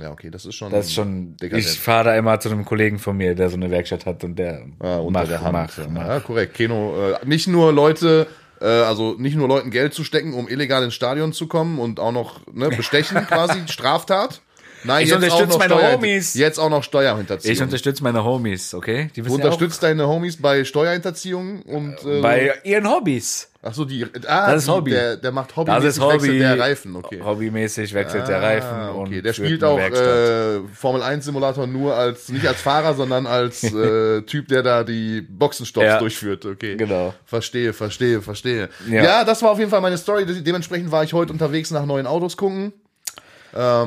ja, 0.00 0.10
okay, 0.12 0.30
das 0.30 0.44
ist 0.46 0.54
schon. 0.54 0.70
Das 0.72 0.86
ist 0.86 0.94
schon. 0.94 1.36
dekadent. 1.36 1.66
Ich 1.68 1.78
fahre 1.80 2.04
da 2.04 2.16
immer 2.16 2.38
zu 2.40 2.48
einem 2.50 2.64
Kollegen 2.64 2.98
von 2.98 3.16
mir, 3.16 3.34
der 3.34 3.50
so 3.50 3.56
eine 3.56 3.70
Werkstatt 3.70 4.06
hat 4.06 4.22
und 4.24 4.36
der 4.36 4.66
Ah, 4.78 4.96
unter 4.98 5.20
macht, 5.20 5.30
der 5.30 5.40
Hand. 5.42 5.52
macht, 5.52 5.90
macht. 5.90 6.06
Ja, 6.08 6.20
korrekt. 6.20 6.54
Keno, 6.54 6.94
äh, 7.12 7.26
nicht 7.26 7.48
nur 7.48 7.72
Leute, 7.72 8.26
äh, 8.60 8.66
also 8.66 9.14
nicht 9.18 9.36
nur 9.36 9.48
Leuten 9.48 9.70
Geld 9.70 9.92
zu 9.94 10.04
stecken, 10.04 10.32
um 10.34 10.48
illegal 10.48 10.84
ins 10.84 10.94
Stadion 10.94 11.32
zu 11.32 11.48
kommen 11.48 11.78
und 11.78 11.98
auch 11.98 12.12
noch 12.12 12.46
ne, 12.52 12.68
bestechen 12.68 13.16
quasi, 13.26 13.58
Straftat. 13.66 14.42
Nein, 14.84 15.04
Ich 15.06 15.12
unterstütze 15.14 15.58
meine 15.58 15.74
Steuer, 15.74 15.92
Homies. 15.92 16.34
Jetzt 16.34 16.58
auch 16.58 16.70
noch 16.70 16.82
Steuerhinterziehung. 16.82 17.52
Ich 17.54 17.62
unterstütze 17.62 18.02
meine 18.02 18.24
Homies, 18.24 18.74
okay? 18.74 19.10
Die 19.14 19.22
du 19.22 19.28
ja 19.28 19.34
unterstützt 19.34 19.82
deine 19.82 20.06
Homies 20.08 20.36
bei 20.40 20.64
Steuerhinterziehung 20.64 21.62
und 21.62 21.96
äh, 22.04 22.20
bei 22.20 22.54
ihren 22.64 22.88
Hobbys. 22.88 23.48
ach 23.62 23.74
so 23.74 23.84
die 23.84 24.04
ah, 24.26 24.52
Das 24.52 24.62
ist 24.62 24.68
Hobby. 24.70 24.92
Der, 24.92 25.16
der 25.16 25.32
macht 25.32 25.54
Hobby, 25.56 25.70
Das 25.70 25.84
ist 25.84 26.00
wechselt 26.00 26.22
Hobby. 26.22 26.38
der 26.38 26.58
Reifen, 26.58 26.96
okay. 26.96 27.20
Hobbymäßig 27.22 27.92
wechselt 27.94 28.26
der 28.28 28.40
Reifen 28.42 28.68
Ah, 28.68 28.90
und 28.90 29.08
okay. 29.08 29.22
Der 29.22 29.32
spielt 29.34 29.62
auch 29.64 29.76
Werkstatt. 29.76 30.06
äh, 30.06 30.60
Formel 30.74 31.02
1 31.02 31.24
Simulator 31.24 31.66
nur 31.66 31.94
als 31.94 32.28
nicht 32.30 32.46
als 32.46 32.60
Fahrer, 32.60 32.94
sondern 32.94 33.26
als 33.26 33.62
äh, 33.74 34.22
Typ, 34.22 34.48
der 34.48 34.62
da 34.62 34.82
die 34.84 35.20
Boxenstopps 35.20 35.86
Ja. 35.86 35.98
durchführt. 35.98 36.46
Okay. 36.46 36.76
Genau. 36.76 37.12
Verstehe, 37.26 37.72
verstehe, 37.72 38.22
verstehe. 38.22 38.68
Ja. 38.88 39.02
Ja. 39.04 39.24
das 39.24 39.42
war 39.42 39.50
auf 39.50 39.58
jeden 39.58 39.70
Fall 39.70 39.80
meine 39.82 39.98
Story. 39.98 40.24
Dementsprechend 40.26 40.90
war 40.90 41.04
ich 41.04 41.12
heute 41.12 41.32
unterwegs 41.32 41.70
nach 41.70 41.84
neuen 41.84 42.06
Autos 42.06 42.36
gucken. 42.36 42.72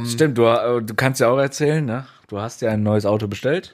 Stimmt, 0.05 0.37
du, 0.37 0.45
äh, 0.45 0.81
du 0.81 0.93
kannst 0.95 1.19
ja 1.21 1.29
auch 1.29 1.37
erzählen, 1.39 1.83
ne? 1.85 2.05
Du 2.27 2.39
hast 2.39 2.61
ja 2.61 2.71
ein 2.71 2.83
neues 2.83 3.05
Auto 3.05 3.27
bestellt. 3.27 3.73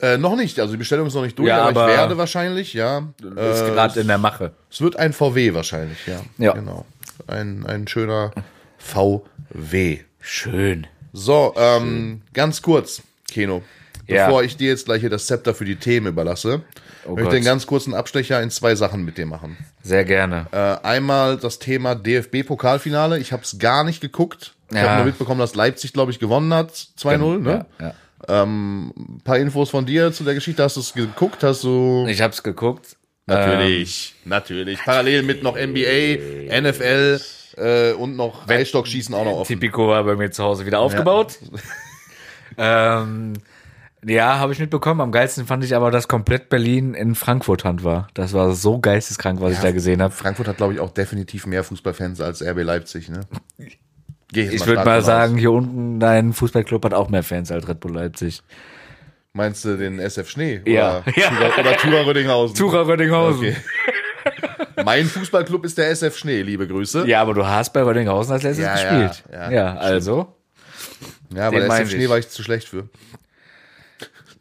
Äh, 0.00 0.16
noch 0.16 0.36
nicht, 0.36 0.60
also 0.60 0.72
die 0.72 0.78
Bestellung 0.78 1.08
ist 1.08 1.14
noch 1.14 1.22
nicht 1.22 1.38
durch, 1.38 1.48
Ja, 1.48 1.62
aber, 1.66 1.82
aber- 1.82 1.90
ich 1.92 1.98
werde 1.98 2.18
wahrscheinlich, 2.18 2.72
ja. 2.72 2.98
Ist 3.20 3.60
Äh, 3.62 3.70
gerade 3.70 4.00
in 4.00 4.06
der 4.06 4.18
Mache. 4.18 4.52
es 4.70 4.80
wird 4.80 4.96
ein 4.96 5.12
VW 5.12 5.54
wahrscheinlich, 5.54 5.98
ja. 6.06 6.20
Ja. 6.38 6.52
Genau. 6.52 6.86
Ein, 7.26 7.66
ein 7.66 7.88
schöner 7.88 8.30
VW. 8.78 9.98
Schön. 10.20 10.86
So, 11.12 11.54
ähm, 11.56 12.22
ganz 12.32 12.62
kurz, 12.62 13.02
Keno. 13.30 13.62
Ja. 14.06 14.26
Bevor 14.26 14.42
ich 14.42 14.56
dir 14.56 14.68
jetzt 14.68 14.86
gleich 14.86 15.00
hier 15.00 15.10
das 15.10 15.26
Zepter 15.26 15.54
für 15.54 15.64
die 15.64 15.76
Themen 15.76 16.06
überlasse, 16.06 16.62
Oh 17.06 17.14
möchte 17.14 17.30
ich 17.30 17.36
einen 17.36 17.44
ganz 17.44 17.66
kurzen 17.66 17.92
Abstecher 17.94 18.40
in 18.42 18.50
zwei 18.50 18.74
Sachen 18.74 19.04
mit 19.04 19.18
dir 19.18 19.26
machen. 19.26 19.56
Sehr 19.82 20.04
gerne. 20.04 20.46
Äh, 20.52 20.86
einmal 20.86 21.36
das 21.38 21.58
Thema 21.58 21.94
DFB-Pokalfinale. 21.94 23.18
Ich 23.18 23.32
habe 23.32 23.42
es 23.42 23.58
gar 23.58 23.84
nicht 23.84 24.00
geguckt. 24.00 24.54
Ich 24.70 24.76
Ja. 24.76 24.82
habe 24.82 24.96
nur 24.98 25.04
mitbekommen, 25.06 25.40
dass 25.40 25.54
Leipzig, 25.54 25.92
glaube 25.92 26.10
ich, 26.12 26.18
gewonnen 26.18 26.52
hat. 26.52 26.72
2-0, 26.72 27.38
ne? 27.40 27.66
Ja, 27.80 27.86
ja. 27.86 28.42
Ein 28.44 29.20
paar 29.24 29.38
Infos 29.38 29.70
von 29.70 29.86
dir 29.86 30.12
zu 30.12 30.24
der 30.24 30.34
Geschichte. 30.34 30.62
Hast 30.62 30.76
du 30.76 30.80
es 30.80 30.92
geguckt? 30.92 31.42
Hast 31.42 31.64
du... 31.64 32.04
Ich 32.08 32.20
hab's 32.20 32.42
geguckt. 32.42 32.96
Natürlich, 33.26 34.14
natürlich. 34.24 34.78
Parallel 34.82 35.22
mit 35.22 35.42
noch 35.42 35.54
NBA, 35.56 36.60
NFL 36.60 37.20
äh, 37.58 37.92
und 37.92 38.16
noch 38.16 38.48
Eisstockschießen 38.48 39.14
auch 39.14 39.24
noch 39.24 39.32
offen. 39.32 39.48
Tipico 39.48 39.88
war 39.88 40.02
bei 40.04 40.16
mir 40.16 40.30
zu 40.30 40.42
Hause 40.42 40.64
wieder 40.64 40.80
aufgebaut. 40.80 41.38
ähm, 42.56 43.34
ja, 44.04 44.38
habe 44.38 44.52
ich 44.52 44.58
mitbekommen. 44.58 45.00
Am 45.00 45.12
geilsten 45.12 45.46
fand 45.46 45.62
ich 45.64 45.74
aber, 45.74 45.90
dass 45.90 46.08
komplett 46.08 46.48
Berlin 46.48 46.94
in 46.94 47.14
Frankfurt 47.14 47.64
Hand 47.64 47.84
war. 47.84 48.08
Das 48.14 48.32
war 48.32 48.52
so 48.52 48.78
geisteskrank, 48.78 49.40
was 49.40 49.52
ich 49.54 49.58
da 49.58 49.72
gesehen 49.72 50.00
habe. 50.02 50.14
Frankfurt 50.14 50.48
hat, 50.48 50.56
glaube 50.56 50.72
ich, 50.72 50.80
auch 50.80 50.90
definitiv 50.90 51.46
mehr 51.46 51.64
Fußballfans 51.64 52.20
als 52.20 52.42
RB 52.42 52.62
Leipzig, 52.62 53.08
ne? 53.08 53.20
Geh 54.32 54.42
Ich 54.48 54.66
würde 54.66 54.76
mal 54.76 54.84
von 54.84 54.92
aus. 54.94 55.06
sagen, 55.06 55.36
hier 55.38 55.52
unten 55.52 56.00
dein 56.00 56.32
Fußballclub 56.32 56.84
hat 56.84 56.94
auch 56.94 57.08
mehr 57.08 57.22
Fans 57.22 57.50
als 57.50 57.66
Red 57.68 57.80
Bull 57.80 57.94
Leipzig. 57.94 58.42
Meinst 59.32 59.64
du 59.64 59.76
den 59.76 59.98
SF 60.00 60.28
Schnee? 60.28 60.60
Ja. 60.66 60.98
Oder, 61.06 61.12
Ja. 61.16 61.28
Tura, 61.30 61.60
oder 61.60 61.76
Tura 61.76 62.00
Rödinghausen? 62.02 62.56
Tura 62.56 62.82
Rödinghausen. 62.82 63.40
Okay. 63.48 63.56
Mein 64.84 65.06
Fußballclub 65.06 65.64
ist 65.64 65.76
der 65.78 65.90
SF 65.90 66.16
Schnee, 66.16 66.42
liebe 66.42 66.66
Grüße. 66.68 67.06
Ja, 67.06 67.20
aber 67.22 67.34
du 67.34 67.46
hast 67.46 67.72
bei 67.72 67.82
Rödinghausen 67.82 68.32
als 68.32 68.42
letztes 68.42 68.64
Ja, 68.64 68.72
gespielt. 68.74 69.24
ja, 69.32 69.50
Ja, 69.50 69.50
ja. 69.50 69.76
also. 69.76 70.34
Ja, 71.34 71.48
aber 71.48 71.58
der 71.60 71.68
mein 71.68 71.82
SF 71.82 71.90
Schnee 71.94 72.04
ich. 72.04 72.10
war 72.10 72.18
ich 72.18 72.28
zu 72.28 72.42
schlecht 72.42 72.68
für. 72.68 72.88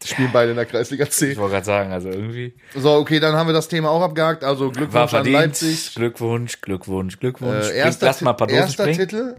Die 0.03 0.07
spielen 0.09 0.29
beide 0.31 0.51
in 0.51 0.57
der 0.57 0.65
Kreisliga 0.65 1.09
C. 1.09 1.31
Ich 1.31 1.37
wollte 1.37 1.53
gerade 1.55 1.65
sagen, 1.65 1.91
also 1.91 2.09
irgendwie. 2.09 2.53
So, 2.75 2.93
okay, 2.93 3.19
dann 3.19 3.35
haben 3.35 3.47
wir 3.47 3.53
das 3.53 3.67
Thema 3.67 3.89
auch 3.89 4.01
abgehakt. 4.01 4.43
Also 4.43 4.69
Glückwunsch 4.69 5.13
an. 5.13 5.25
Leipzig. 5.25 5.95
Glückwunsch, 5.95 6.61
Glückwunsch, 6.61 7.19
Glückwunsch. 7.19 7.67
Äh, 7.69 7.77
erster 7.77 8.05
Lass 8.05 8.21
mal 8.21 8.31
ein 8.31 8.37
paar 8.37 8.49
erster 8.49 8.83
springen. 8.83 8.99
Titel 8.99 9.35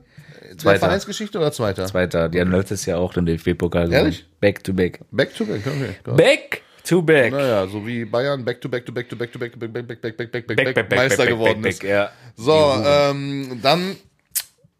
Zweiter. 0.57 0.78
Vereinsgeschichte 0.81 1.38
oder 1.38 1.52
zweiter? 1.52 1.87
Zweiter. 1.87 2.28
Die 2.28 2.40
haben 2.40 2.50
letztes 2.50 2.87
Jahr 2.87 2.99
auch 3.00 3.12
den 3.12 3.26
DFB-Pokal 3.26 3.85
gewonnen. 3.85 3.93
Ehrlich? 3.93 4.26
Back 4.40 4.64
to 4.64 4.73
back. 4.73 5.00
Back 5.11 5.35
to 5.35 5.45
back, 5.45 5.61
okay. 5.67 6.17
Back 6.17 6.62
to 6.85 7.02
back. 7.02 7.33
Naja, 7.33 7.67
so 7.67 7.87
wie 7.87 8.05
Bayern 8.05 8.45
back 8.45 8.61
to 8.61 8.69
back 8.69 8.87
to 8.87 8.93
back 8.93 9.09
to 9.09 9.17
back 9.17 9.33
to 9.33 9.38
back 9.38 9.52
to 9.52 9.59
back 9.59 9.73
back 9.73 9.87
back 9.87 10.00
back 10.00 10.17
back 10.17 10.33
back 10.33 10.47
back 10.47 10.57
Back, 10.57 10.75
back 10.75 10.90
Meister 10.97 11.26
geworden 11.26 11.61
back, 11.62 11.85
ist. 11.85 12.12
So, 12.37 12.75
ähm, 12.85 13.61
dann 13.62 13.97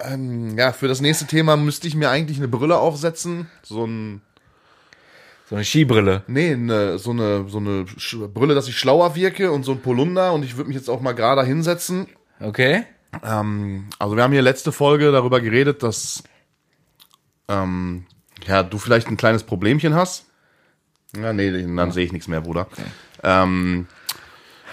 ähm, 0.01 0.57
ja, 0.57 0.73
für 0.73 0.89
das 0.89 1.01
nächste 1.01 1.27
Thema 1.27 1.57
müsste 1.57 1.89
ich 1.89 1.95
mir 1.97 2.09
eigentlich 2.09 2.39
eine 2.39 2.49
Brille 2.49 2.79
aufsetzen, 2.79 3.49
so 3.63 3.85
ein 3.85 4.23
So 5.49 5.57
eine 5.57 5.65
Skibrille. 5.65 6.23
nee, 6.29 6.53
eine, 6.53 6.99
so 6.99 7.11
eine 7.11 7.49
so 7.49 7.59
eine 7.59 7.85
Brille, 8.29 8.55
dass 8.55 8.69
ich 8.69 8.79
schlauer 8.79 9.15
wirke 9.17 9.51
und 9.51 9.65
so 9.65 9.73
ein 9.73 9.81
Polunder 9.81 10.33
und 10.33 10.45
ich 10.45 10.57
würde 10.57 10.69
mich 10.69 10.77
jetzt 10.77 10.89
auch 10.89 11.01
mal 11.01 11.13
gerade 11.13 11.45
hinsetzen. 11.45 12.07
Okay. 12.41 12.85
Ähm, 13.23 13.89
also 13.99 14.17
wir 14.17 14.23
haben 14.23 14.33
hier 14.33 14.43
letzte 14.43 14.73
Folge 14.73 15.11
darüber 15.13 15.41
geredet, 15.41 15.83
dass 15.83 16.23
ähm, 17.49 18.07
ja, 18.47 18.63
du 18.63 18.79
vielleicht 18.79 19.09
ein 19.09 19.17
kleines 19.17 19.43
Problemchen 19.43 19.95
hast. 19.95 20.27
Ja, 21.17 21.33
nee, 21.33 21.51
dann 21.51 21.93
sehe 21.93 22.05
ich 22.05 22.13
nichts 22.13 22.29
mehr, 22.29 22.43
Bruder. 22.43 22.67
Ähm, 23.23 23.87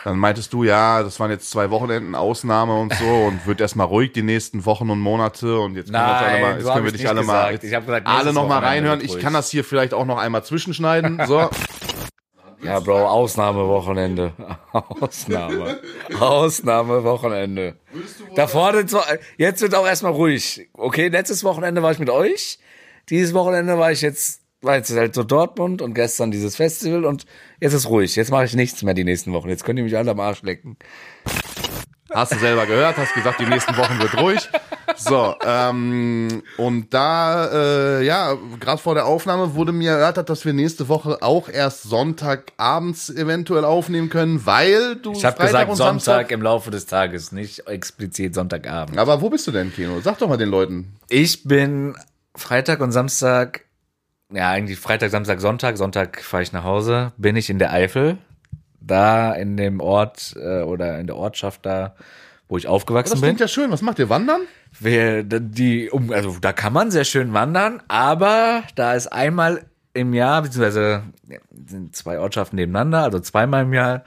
dann 0.04 0.19
meintest 0.19 0.54
du, 0.54 0.63
ja, 0.63 1.02
das 1.02 1.19
waren 1.19 1.32
jetzt 1.32 1.50
zwei 1.50 1.71
Wochenenden 1.71 2.13
Ausnahme 2.13 2.78
und 2.78 2.93
so 2.93 3.06
und 3.06 3.48
wird 3.48 3.60
erstmal 3.60 3.88
ruhig 3.88 4.12
die 4.12 4.21
nächsten 4.21 4.65
Wochen 4.65 4.89
und 4.91 5.00
Monate 5.00 5.58
und 5.60 5.76
jetzt 5.76 5.91
können 5.91 6.06
wir, 6.06 6.12
uns 6.12 6.21
alle 6.21 6.32
Nein, 6.32 6.41
mal, 6.41 6.58
jetzt 6.60 6.74
können 6.74 6.86
wir 6.86 6.91
ich 6.93 6.98
dich 6.98 7.10
alle 7.10 7.24
mal, 7.24 7.34
gesagt. 7.34 7.54
jetzt 7.54 7.63
Ich 7.63 7.74
hab 7.74 7.86
gesagt, 7.86 8.08
alle 8.08 8.34
noch 8.34 8.48
mal 8.48 8.60
reinhören. 8.60 9.02
Ich 9.02 9.17
kann 9.17 9.34
das 9.34 9.50
hier 9.50 9.63
vielleicht 9.63 9.93
auch 9.95 10.06
noch 10.06 10.19
einmal 10.19 10.43
zwischenschneiden. 10.43 11.26
So, 11.26 11.50
Ja, 12.63 12.80
Bro, 12.80 13.08
Ausnahmewochenende. 13.08 14.34
Ausnahme. 14.72 15.80
Ausnahmewochenende. 16.20 17.76
Da 18.36 18.48
vorne, 18.48 18.88
so, 18.88 19.00
jetzt 19.38 19.62
wird 19.62 19.76
auch 19.76 19.86
erstmal 19.86 20.13
ruhig. 20.13 20.68
Okay, 20.74 21.10
letztes 21.10 21.44
Wochenende 21.44 21.84
war 21.84 21.91
ich 21.91 22.00
mit 22.00 22.10
euch. 22.10 22.60
Dieses 23.10 23.34
Wochenende 23.34 23.78
war 23.78 23.91
ich 23.91 24.02
jetzt, 24.02 24.41
war 24.62 24.78
jetzt 24.78 24.96
halt 24.96 25.13
so 25.13 25.24
Dortmund 25.24 25.82
und 25.82 25.94
gestern 25.94 26.32
dieses 26.32 26.56
Festival 26.56 27.06
und 27.06 27.26
jetzt 27.60 27.74
ist 27.74 27.89
ruhig. 27.89 28.15
Jetzt 28.15 28.32
mache 28.32 28.46
ich 28.46 28.56
nichts 28.56 28.82
mehr 28.82 28.94
die 28.94 29.04
nächsten 29.04 29.34
Wochen. 29.34 29.50
Jetzt 29.50 29.63
könnt 29.63 29.78
ihr 29.78 29.86
mich 29.86 29.98
alle 29.98 30.12
am 30.12 30.20
Arsch 30.20 30.41
lecken. 30.41 30.78
Hast 32.15 32.32
du 32.32 32.38
selber 32.38 32.65
gehört, 32.65 32.95
hast 32.95 33.13
gesagt, 33.13 33.41
die 33.41 33.45
nächsten 33.45 33.75
Wochen 33.75 33.99
wird 33.99 34.17
ruhig. 34.17 34.49
So, 34.95 35.36
ähm, 35.45 36.43
und 36.56 36.93
da, 36.93 37.49
äh, 37.99 38.06
ja, 38.06 38.38
gerade 38.58 38.82
vor 38.82 38.95
der 38.95 39.06
Aufnahme 39.06 39.54
wurde 39.54 39.73
mir 39.73 39.91
erörtert, 39.91 40.30
dass 40.30 40.45
wir 40.45 40.54
nächste 40.54 40.88
Woche 40.88 41.17
auch 41.21 41.49
erst 41.49 41.84
Sonntagabends 41.84 43.10
eventuell 43.10 43.65
aufnehmen 43.65 44.10
können, 44.10 44.45
weil 44.45 44.95
du 44.95 45.12
Ich 45.12 45.25
habe 45.25 45.43
gesagt 45.43 45.75
Sonntag 45.75 46.32
im 46.32 46.41
Laufe 46.41 46.71
des 46.71 46.86
Tages, 46.86 47.34
nicht 47.34 47.67
explizit 47.67 48.34
Sonntagabend. 48.34 48.97
Aber 48.97 49.21
wo 49.21 49.30
bist 49.30 49.45
du 49.47 49.51
denn, 49.51 49.73
Kino? 49.73 49.99
Sag 50.01 50.17
doch 50.19 50.30
mal 50.30 50.38
den 50.38 50.49
Leuten. 50.49 50.95
Ich 51.10 51.43
bin 51.43 51.97
Freitag 52.34 52.80
und 52.80 52.93
Samstag, 52.93 53.65
ja 54.32 54.51
eigentlich 54.51 54.80
Freitag, 54.80 55.12
Samstag, 55.12 55.41
Sonntag, 55.41 55.75
Sonntag 55.75 56.21
fahre 56.21 56.43
ich 56.43 56.54
nach 56.54 56.63
Hause, 56.63 57.12
bin 57.17 57.36
ich 57.36 57.49
in 57.49 57.60
der 57.60 57.73
Eifel, 57.73 58.17
da 58.86 59.34
in 59.34 59.58
dem 59.58 59.80
Ort 59.80 60.36
äh, 60.38 60.62
oder 60.62 61.00
in 61.00 61.08
der 61.08 61.15
Ortschaft 61.15 61.65
da, 61.65 61.95
wo 62.48 62.58
ich 62.58 62.67
aufgewachsen 62.67 63.12
Das 63.13 63.21
bin. 63.21 63.30
klingt 63.30 63.39
ja 63.39 63.48
schön. 63.48 63.71
Was 63.71 63.82
macht 63.82 64.00
ihr? 64.00 64.10
Wandern? 64.10 64.41
Wir, 64.80 65.24
die, 65.24 65.89
um, 65.89 66.12
also 66.12 66.38
da 66.39 66.54
kann 66.54 66.74
man 66.74 66.91
sehr 66.91 67.06
schön 67.06 67.34
wandern, 67.34 67.82
aber 67.88 68.63
da 68.76 68.93
ist 68.93 69.08
einmal 69.08 69.65
im 69.93 70.13
Jahr, 70.13 70.41
beziehungsweise 70.41 71.04
sind 71.67 71.95
zwei 71.95 72.19
Ortschaften 72.19 72.58
nebeneinander, 72.58 73.04
also 73.04 73.19
zweimal 73.19 73.63
im 73.63 73.74
Jahr, 73.74 74.04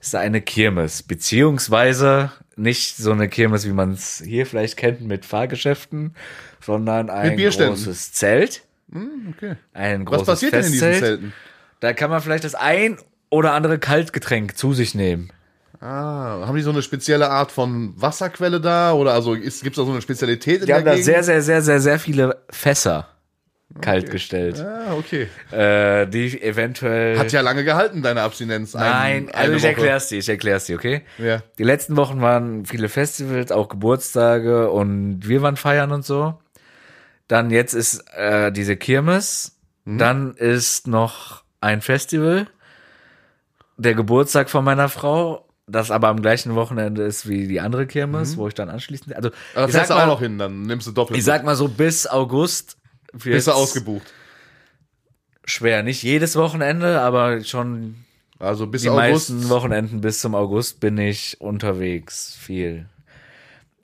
ist 0.00 0.14
da 0.14 0.20
eine 0.20 0.40
Kirmes, 0.40 1.02
beziehungsweise 1.02 2.30
nicht 2.56 2.96
so 2.96 3.10
eine 3.10 3.28
Kirmes, 3.28 3.66
wie 3.66 3.72
man 3.72 3.92
es 3.92 4.22
hier 4.24 4.46
vielleicht 4.46 4.76
kennt 4.76 5.00
mit 5.00 5.24
Fahrgeschäften, 5.24 6.14
sondern 6.60 7.10
ein 7.10 7.36
großes 7.36 8.12
Zelt. 8.12 8.62
Okay. 8.92 9.56
Ein 9.72 10.02
Was 10.06 10.10
großes 10.10 10.26
passiert 10.26 10.52
denn 10.52 10.64
in 10.64 10.72
diesen 10.72 10.88
Festzelt. 10.88 11.20
Zelten? 11.20 11.32
Da 11.80 11.92
kann 11.92 12.10
man 12.10 12.20
vielleicht 12.20 12.44
das 12.44 12.54
ein 12.54 12.98
oder 13.34 13.52
andere 13.52 13.78
Kaltgetränk 13.78 14.56
zu 14.56 14.72
sich 14.72 14.94
nehmen. 14.94 15.30
Ah, 15.80 16.46
haben 16.46 16.56
die 16.56 16.62
so 16.62 16.70
eine 16.70 16.82
spezielle 16.82 17.28
Art 17.30 17.52
von 17.52 17.92
Wasserquelle 18.00 18.60
da? 18.60 18.92
Oder 18.94 19.12
also 19.12 19.32
gibt 19.34 19.46
es 19.46 19.60
da 19.60 19.70
so 19.84 19.90
eine 19.90 20.00
Spezialität 20.00 20.60
in 20.60 20.66
Die 20.66 20.72
haben 20.72 20.84
der 20.84 20.92
da 20.94 20.96
Gegend? 20.98 21.04
sehr, 21.04 21.22
sehr, 21.22 21.42
sehr, 21.42 21.60
sehr, 21.62 21.80
sehr 21.80 21.98
viele 21.98 22.38
Fässer 22.50 23.08
kalt 23.80 24.10
gestellt. 24.10 24.60
Ah, 24.64 24.94
okay. 24.94 25.26
Äh, 25.50 26.06
die 26.06 26.40
eventuell. 26.40 27.18
Hat 27.18 27.32
ja 27.32 27.40
lange 27.40 27.64
gehalten, 27.64 28.02
deine 28.02 28.22
Abstinenz. 28.22 28.74
Ein- 28.76 28.82
Nein, 28.82 29.28
eine 29.30 29.34
also 29.34 29.52
ich 29.56 29.62
Woche. 29.62 29.68
erklär's 29.72 30.08
dir, 30.08 30.18
ich 30.20 30.28
erklär's 30.28 30.66
dir, 30.66 30.76
okay? 30.76 31.02
Ja. 31.18 31.42
Die 31.58 31.64
letzten 31.64 31.96
Wochen 31.96 32.20
waren 32.20 32.64
viele 32.66 32.88
Festivals, 32.88 33.50
auch 33.50 33.68
Geburtstage 33.68 34.70
und 34.70 35.26
wir 35.28 35.42
waren 35.42 35.56
feiern 35.56 35.90
und 35.92 36.04
so. 36.04 36.38
Dann 37.26 37.50
jetzt 37.50 37.74
ist 37.74 38.04
äh, 38.16 38.52
diese 38.52 38.76
Kirmes, 38.76 39.50
Mhm. 39.86 39.98
dann 39.98 40.34
ist 40.34 40.86
noch 40.86 41.42
ein 41.60 41.82
Festival, 41.82 42.46
der 43.76 43.94
Geburtstag 43.94 44.50
von 44.50 44.64
meiner 44.64 44.88
Frau, 44.88 45.46
das 45.66 45.90
aber 45.90 46.08
am 46.08 46.20
gleichen 46.22 46.54
Wochenende 46.54 47.02
ist 47.02 47.28
wie 47.28 47.48
die 47.48 47.60
andere 47.60 47.86
Kirmes, 47.86 48.36
wo 48.36 48.48
ich 48.48 48.54
dann 48.54 48.68
anschließend, 48.68 49.16
also 49.16 49.30
Mhm. 49.30 49.34
Aber 49.54 49.66
ich 49.68 49.72
sag, 49.74 49.86
du 49.88 49.94
auch 49.94 49.98
mal, 49.98 50.06
noch 50.06 50.20
hin, 50.20 50.38
dann 50.38 50.62
nimmst 50.62 50.86
du 50.86 50.92
doppelt. 50.92 51.18
ich 51.18 51.24
sag 51.24 51.44
mal 51.44 51.56
so 51.56 51.68
bis 51.68 52.06
August 52.06 52.76
bist 53.12 53.46
du 53.48 53.52
ausgebucht. 53.52 54.12
schwer, 55.44 55.82
nicht 55.82 56.02
jedes 56.02 56.36
Wochenende, 56.36 57.00
aber 57.00 57.42
schon 57.44 57.96
Also 58.38 58.66
bis 58.66 58.82
die 58.82 58.90
August. 58.90 59.30
meisten 59.30 59.48
Wochenenden 59.48 60.00
bis 60.00 60.20
zum 60.20 60.34
August 60.34 60.80
bin 60.80 60.98
ich 60.98 61.40
unterwegs, 61.40 62.36
viel. 62.40 62.86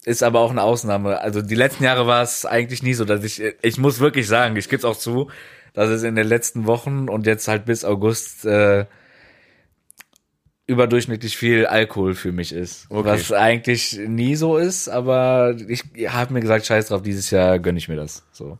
Ist 0.05 0.23
aber 0.23 0.41
auch 0.41 0.51
eine 0.51 0.63
Ausnahme. 0.63 1.21
Also 1.21 1.43
die 1.43 1.55
letzten 1.55 1.85
Jahre 1.85 2.07
war 2.07 2.23
es 2.23 2.47
eigentlich 2.47 2.83
nie 2.83 2.95
so, 2.95 3.05
dass 3.05 3.23
ich, 3.23 3.43
ich 3.63 3.79
muss 3.79 4.01
wirklich 4.01 4.27
sagen, 4.27 4.57
ich 4.57 4.69
gebe 4.69 4.79
es 4.79 4.85
auch 4.85 4.97
zu, 4.97 5.31
dass 5.75 5.89
es 5.91 6.03
in 6.03 6.15
den 6.17 6.27
letzten 6.27 6.67
Wochen 6.67 7.09
und 7.09 7.27
jetzt 7.27 7.47
halt 7.49 7.65
bis 7.67 7.85
August 7.85 8.45
äh, 8.47 8.87
überdurchschnittlich 10.71 11.37
viel 11.37 11.67
Alkohol 11.67 12.15
für 12.15 12.31
mich 12.31 12.53
ist. 12.53 12.87
Okay. 12.91 13.09
Was 13.09 13.33
eigentlich 13.33 13.99
nie 14.07 14.37
so 14.37 14.57
ist, 14.57 14.89
aber 14.89 15.57
ich 15.69 15.83
habe 16.09 16.33
mir 16.33 16.41
gesagt, 16.41 16.65
scheiß 16.65 16.87
drauf, 16.87 17.03
dieses 17.03 17.31
Jahr 17.31 17.59
gönne 17.59 17.79
ich 17.79 17.89
mir 17.89 17.97
das. 17.97 18.23
So. 18.31 18.59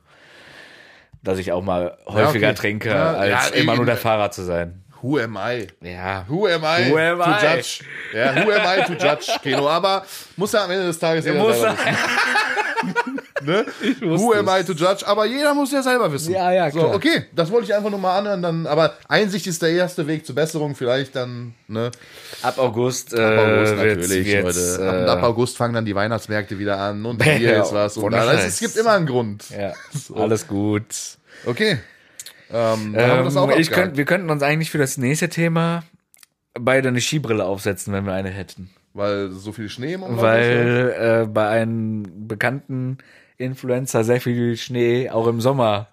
Dass 1.23 1.39
ich 1.39 1.53
auch 1.53 1.63
mal 1.63 1.97
häufiger 2.07 2.49
okay. 2.49 2.57
trinke, 2.57 2.89
Ja, 2.89 3.13
als 3.13 3.51
ja, 3.51 3.55
immer 3.55 3.77
nur 3.77 3.87
der 3.87 3.97
Fahrer 3.97 4.33
zu 4.33 4.43
sein. 4.43 4.83
Who 5.03 5.19
am 5.19 5.39
I? 5.41 5.69
Ja. 5.83 6.25
Who 6.29 6.47
am 6.47 6.63
I 6.63 6.91
Who 6.91 6.99
am 6.99 7.19
to 7.21 7.31
I? 7.31 7.57
judge? 7.57 7.85
Ja, 8.13 8.35
who 8.35 8.51
am 8.51 8.67
I 8.67 8.85
to 8.85 8.93
judge, 8.95 9.33
Keno? 9.43 9.69
Aber 9.69 10.05
muss 10.37 10.53
ja 10.53 10.65
am 10.65 10.71
Ende 10.71 10.87
des 10.87 10.99
Tages 10.99 11.25
jeder 11.25 11.39
muss 11.39 11.57
wissen. 11.63 13.20
Ne? 13.43 13.65
Who 14.01 14.33
am 14.35 14.49
I 14.49 14.65
to 14.65 14.73
judge? 14.73 15.07
Aber 15.07 15.27
jeder 15.27 15.55
muss 15.55 15.73
ja 15.73 15.83
selber 15.83 16.13
wissen. 16.13 16.33
Ja, 16.33 16.53
ja, 16.53 16.71
So, 16.71 16.79
klar. 16.81 16.95
okay, 16.95 17.25
das 17.35 17.51
wollte 17.51 17.67
ich 17.67 17.75
einfach 17.75 17.91
nur 17.91 17.99
mal 17.99 18.19
anhören. 18.19 18.43
Dann, 18.43 18.67
aber 18.67 18.95
Einsicht 19.09 19.47
ist 19.47 19.63
der 19.63 19.71
erste 19.71 20.07
Weg 20.07 20.25
zur 20.27 20.35
Besserung. 20.35 20.75
Vielleicht 20.75 21.17
dann, 21.17 21.55
ne? 21.69 21.91
Ab 22.43 22.59
August, 22.59 23.13
äh, 23.15 23.21
Ab 23.23 23.39
August 23.47 23.77
wird's- 23.77 24.09
natürlich, 24.09 24.33
wird's, 24.45 24.79
Leute. 24.79 24.89
Ab, 24.91 24.95
äh, 25.07 25.11
ab 25.11 25.23
August 25.23 25.57
fangen 25.57 25.75
dann 25.75 25.85
die 25.85 25.95
Weihnachtsmärkte 25.95 26.59
wieder 26.59 26.79
an 26.79 27.05
und 27.07 27.25
Ja, 27.25 27.33
hier 27.33 27.63
ist 27.63 27.73
was. 27.73 27.97
Und 27.97 28.15
alles. 28.15 28.45
Es 28.45 28.61
gibt 28.61 28.77
immer 28.77 28.93
einen 28.93 29.07
Grund. 29.07 29.45
Ja, 29.51 29.73
alles 30.15 30.47
gut. 30.47 30.85
Okay. 31.47 31.79
Ähm, 32.53 32.95
dann 32.95 33.11
haben 33.11 33.19
wir 33.19 33.25
das 33.25 33.37
Ähm, 33.37 33.51
ich 33.61 33.71
könnt, 33.71 33.97
wir 33.97 34.05
könnten 34.05 34.29
uns 34.31 34.43
eigentlich 34.43 34.71
für 34.71 34.79
das 34.79 34.97
nächste 34.97 35.29
Thema 35.29 35.85
beide 36.59 36.89
eine 36.89 37.01
Skibrille 37.01 37.45
aufsetzen, 37.45 37.93
wenn 37.93 38.05
wir 38.05 38.13
eine 38.13 38.29
hätten. 38.31 38.71
Weil 38.93 39.31
so 39.31 39.53
viel 39.53 39.69
Schnee 39.69 39.93
im 39.93 40.03
Umlauf 40.03 40.19
ist, 40.19 40.23
Weil 40.25 41.23
äh, 41.23 41.27
bei 41.29 41.49
einem 41.49 42.27
bekannten 42.27 42.99
Influencer 43.41 44.05
sehr 44.05 44.21
viel 44.21 44.57
Schnee 44.57 45.11
auch 45.11 45.27
im 45.27 45.41
Sommer 45.41 45.89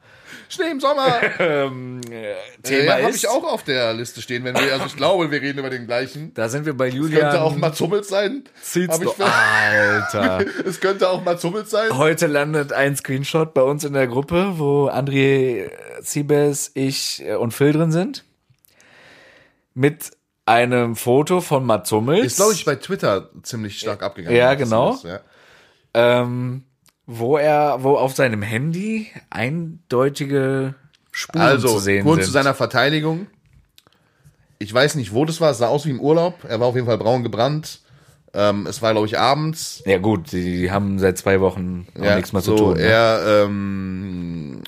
Schnee 0.49 0.71
im 0.71 0.79
Sommer. 0.79 1.19
ähm, 1.39 2.01
äh, 2.09 2.33
Thema 2.63 2.81
Thema 2.81 2.97
ja, 2.97 3.03
habe 3.03 3.15
ich 3.15 3.27
auch 3.27 3.43
auf 3.43 3.63
der 3.63 3.93
Liste 3.93 4.21
stehen, 4.21 4.43
wenn 4.43 4.55
wir, 4.55 4.73
also 4.73 4.85
ich 4.85 4.95
glaube, 4.95 5.29
wir 5.29 5.41
reden 5.41 5.59
über 5.59 5.69
den 5.69 5.85
gleichen. 5.85 6.33
Da 6.33 6.49
sind 6.49 6.65
wir 6.65 6.75
bei 6.75 6.87
Julian. 6.87 7.21
Könnte 7.21 7.41
auch 7.41 7.55
Mats 7.55 7.79
Hummels 7.81 8.07
sein. 8.07 8.43
Zieht's 8.61 8.99
ich 8.99 9.09
Alter. 9.19 10.45
Es 10.65 10.79
könnte 10.79 11.09
auch 11.09 11.23
Mats 11.23 11.43
Hummels 11.43 11.69
sein. 11.69 11.97
Heute 11.97 12.27
landet 12.27 12.73
ein 12.73 12.95
Screenshot 12.95 13.53
bei 13.53 13.61
uns 13.61 13.83
in 13.83 13.93
der 13.93 14.07
Gruppe, 14.07 14.53
wo 14.57 14.89
André 14.89 15.69
Siebes, 16.01 16.71
ich 16.73 17.23
äh, 17.25 17.35
und 17.35 17.53
Phil 17.53 17.73
drin 17.73 17.91
sind. 17.91 18.23
Mit 19.73 20.11
einem 20.45 20.95
Foto 20.95 21.41
von 21.41 21.65
Mats 21.65 21.91
Hummels. 21.91 22.25
Ist, 22.25 22.37
glaube 22.37 22.53
ich, 22.53 22.63
bei 22.63 22.75
Twitter 22.75 23.29
ziemlich 23.43 23.79
stark 23.79 24.01
abgegangen. 24.01 24.37
Ja, 24.37 24.53
genau. 24.53 24.93
ist, 24.93 25.03
ja. 25.03 25.19
ähm, 25.93 26.63
wo 27.07 27.37
er, 27.37 27.77
wo 27.83 27.95
auf 27.95 28.13
seinem 28.15 28.41
Handy 28.41 29.07
eindeutige 29.29 30.75
Spuren 31.11 31.41
Also, 31.41 31.69
zu 31.69 31.79
sehen 31.79 32.03
kurz 32.03 32.17
sind. 32.17 32.25
zu 32.25 32.31
seiner 32.31 32.53
Verteidigung. 32.53 33.27
Ich 34.59 34.73
weiß 34.73 34.95
nicht, 34.95 35.13
wo 35.13 35.23
das 35.25 35.39
war. 35.41 35.51
Es 35.51 35.57
sah 35.59 35.67
aus 35.67 35.85
wie 35.85 35.91
im 35.91 35.99
Urlaub. 35.99 36.43
Er 36.47 36.59
war 36.59 36.67
auf 36.67 36.75
jeden 36.75 36.87
Fall 36.87 36.97
braun 36.97 37.23
gebrannt. 37.23 37.79
Ähm, 38.33 38.67
es 38.67 38.81
war, 38.81 38.91
glaube 38.91 39.07
ich, 39.07 39.17
abends. 39.17 39.81
ja 39.85 39.97
gut, 39.99 40.31
die, 40.31 40.43
die 40.61 40.71
haben 40.71 40.99
seit 40.99 41.17
zwei 41.17 41.39
Wochen 41.39 41.87
auch 41.99 42.15
nichts 42.15 42.33
mehr 42.33 42.41
so, 42.41 42.55
zu 42.55 42.63
tun. 42.65 42.73
ne? 42.73 42.81
Er 42.81 43.43
ähm, 43.45 44.61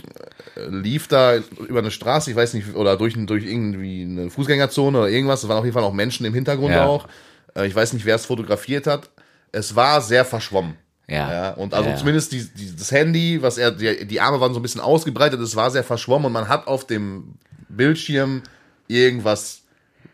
lief 0.70 1.08
da 1.08 1.36
über 1.68 1.80
eine 1.80 1.92
Straße, 1.92 2.32
ich 2.32 2.36
weiß 2.38 2.54
nicht, 2.54 2.74
oder 2.76 2.98
durch, 2.98 3.14
durch 3.26 3.46
irgendwie 3.46 4.04
eine 4.04 4.30
Fußgängerzone 4.30 4.98
oder 4.98 5.10
irgendwas. 5.10 5.44
Es 5.44 5.50
waren 5.50 5.58
auf 5.58 5.66
jeden 5.66 5.74
Fall 5.74 5.84
auch 5.84 5.94
Menschen 5.94 6.26
im 6.26 6.34
Hintergrund 6.34 6.74
Ja. 6.74 6.86
auch. 6.86 7.08
Äh, 7.56 7.68
ich 7.68 7.76
weiß 7.76 7.94
nicht, 7.94 8.06
wer 8.06 8.16
es 8.16 8.26
fotografiert 8.26 8.88
hat. 8.88 9.10
Es 9.52 9.76
war 9.76 10.02
sehr 10.02 10.24
verschwommen. 10.26 10.76
Ja. 11.10 11.32
Ja, 11.32 11.50
und 11.52 11.74
also 11.74 11.90
Ja. 11.90 11.96
zumindest 11.96 12.32
die, 12.32 12.46
die, 12.46 12.76
das 12.76 12.92
Handy, 12.92 13.42
was 13.42 13.58
er, 13.58 13.72
die, 13.72 14.06
die 14.06 14.22
Arme 14.22 14.40
waren 14.40 14.54
so 14.54 14.60
ein 14.60 14.64
bisschen 14.64 14.82
ausgebreitet, 14.82 15.40
es 15.42 15.56
war 15.56 15.72
sehr 15.72 15.84
verschwommen 15.84 16.28
und 16.28 16.34
man 16.34 16.48
hat 16.48 16.68
auf 16.68 16.86
dem 16.86 17.36
Bildschirm 17.68 18.44
irgendwas 18.88 19.62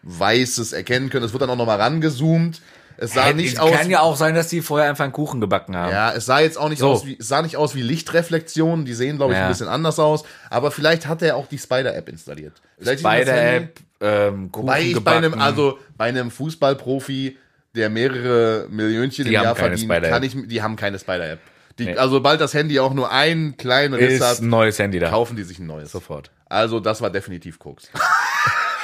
Weißes 0.03 0.73
erkennen 0.73 1.10
können. 1.10 1.25
Es 1.25 1.34
wird 1.34 1.41
dann 1.41 1.49
auch 1.49 1.55
nochmal 1.58 1.81
rangezoomt. 1.81 2.62
Es 2.97 3.13
sah 3.13 3.23
Hätte- 3.25 3.38
nicht 3.38 3.58
kann 3.58 3.67
aus. 3.73 3.88
ja 3.88 3.99
auch 3.99 4.15
sein, 4.15 4.36
dass 4.36 4.47
die 4.47 4.62
vorher 4.62 4.88
einfach 4.89 5.03
einen 5.03 5.12
Kuchen 5.12 5.41
gebacken 5.41 5.75
haben. 5.75 5.91
Ja, 5.91 6.13
es 6.13 6.25
sah 6.27 6.39
jetzt 6.39 6.58
auch 6.58 6.69
nicht 6.69 6.79
So. 6.79 6.91
aus 6.91 7.05
wie, 7.05 7.17
es 7.19 7.27
sah 7.27 7.41
nicht 7.41 7.58
aus 7.58 7.75
wie 7.75 7.81
Lichtreflexionen, 7.81 8.86
die 8.86 8.93
sehen, 8.93 9.17
glaube 9.17 9.34
ich, 9.34 9.38
Ja. 9.39 9.45
ein 9.45 9.51
bisschen 9.51 9.67
anders 9.67 9.99
aus. 9.99 10.23
Aber 10.49 10.71
vielleicht 10.71 11.05
hat 11.08 11.21
er 11.21 11.36
auch 11.36 11.47
die 11.47 11.58
Spider-App 11.58 12.08
installiert. 12.08 12.53
Spider-App, 12.81 13.79
ähm, 13.99 14.51
Kuchen 14.51 14.67
Wobei 14.67 14.81
ich 14.81 14.88
bei 14.93 14.93
gebacken. 15.19 15.25
einem, 15.25 15.41
also 15.41 15.77
bei 15.97 16.05
einem 16.05 16.31
Fußballprofi, 16.31 17.38
der 17.75 17.89
mehrere 17.89 18.67
Millionchen 18.69 19.25
Die 19.25 19.33
im 19.33 19.43
Jahr 19.43 19.55
verdient, 19.55 19.89
kann 19.89 20.23
ich, 20.23 20.35
die 20.47 20.61
haben 20.61 20.75
keine 20.75 20.99
Spider-App. 20.99 21.39
Die, 21.77 21.85
Nee. 21.85 21.95
Also 21.97 22.21
bald 22.21 22.39
das 22.39 22.53
Handy 22.53 22.79
auch 22.79 22.93
nur 22.93 23.11
einen 23.11 23.57
kleinen 23.57 23.95
Riss 23.95 24.13
ist 24.13 24.21
hat, 24.25 24.39
ein 24.41 24.49
neues 24.49 24.79
Handy 24.79 24.99
da. 24.99 25.09
kaufen 25.09 25.35
die 25.35 25.43
sich 25.43 25.59
ein 25.59 25.67
neues. 25.67 25.91
Sofort. 25.91 26.31
Also 26.45 26.79
das 26.79 27.01
war 27.01 27.09
definitiv 27.09 27.59
Koks. 27.59 27.89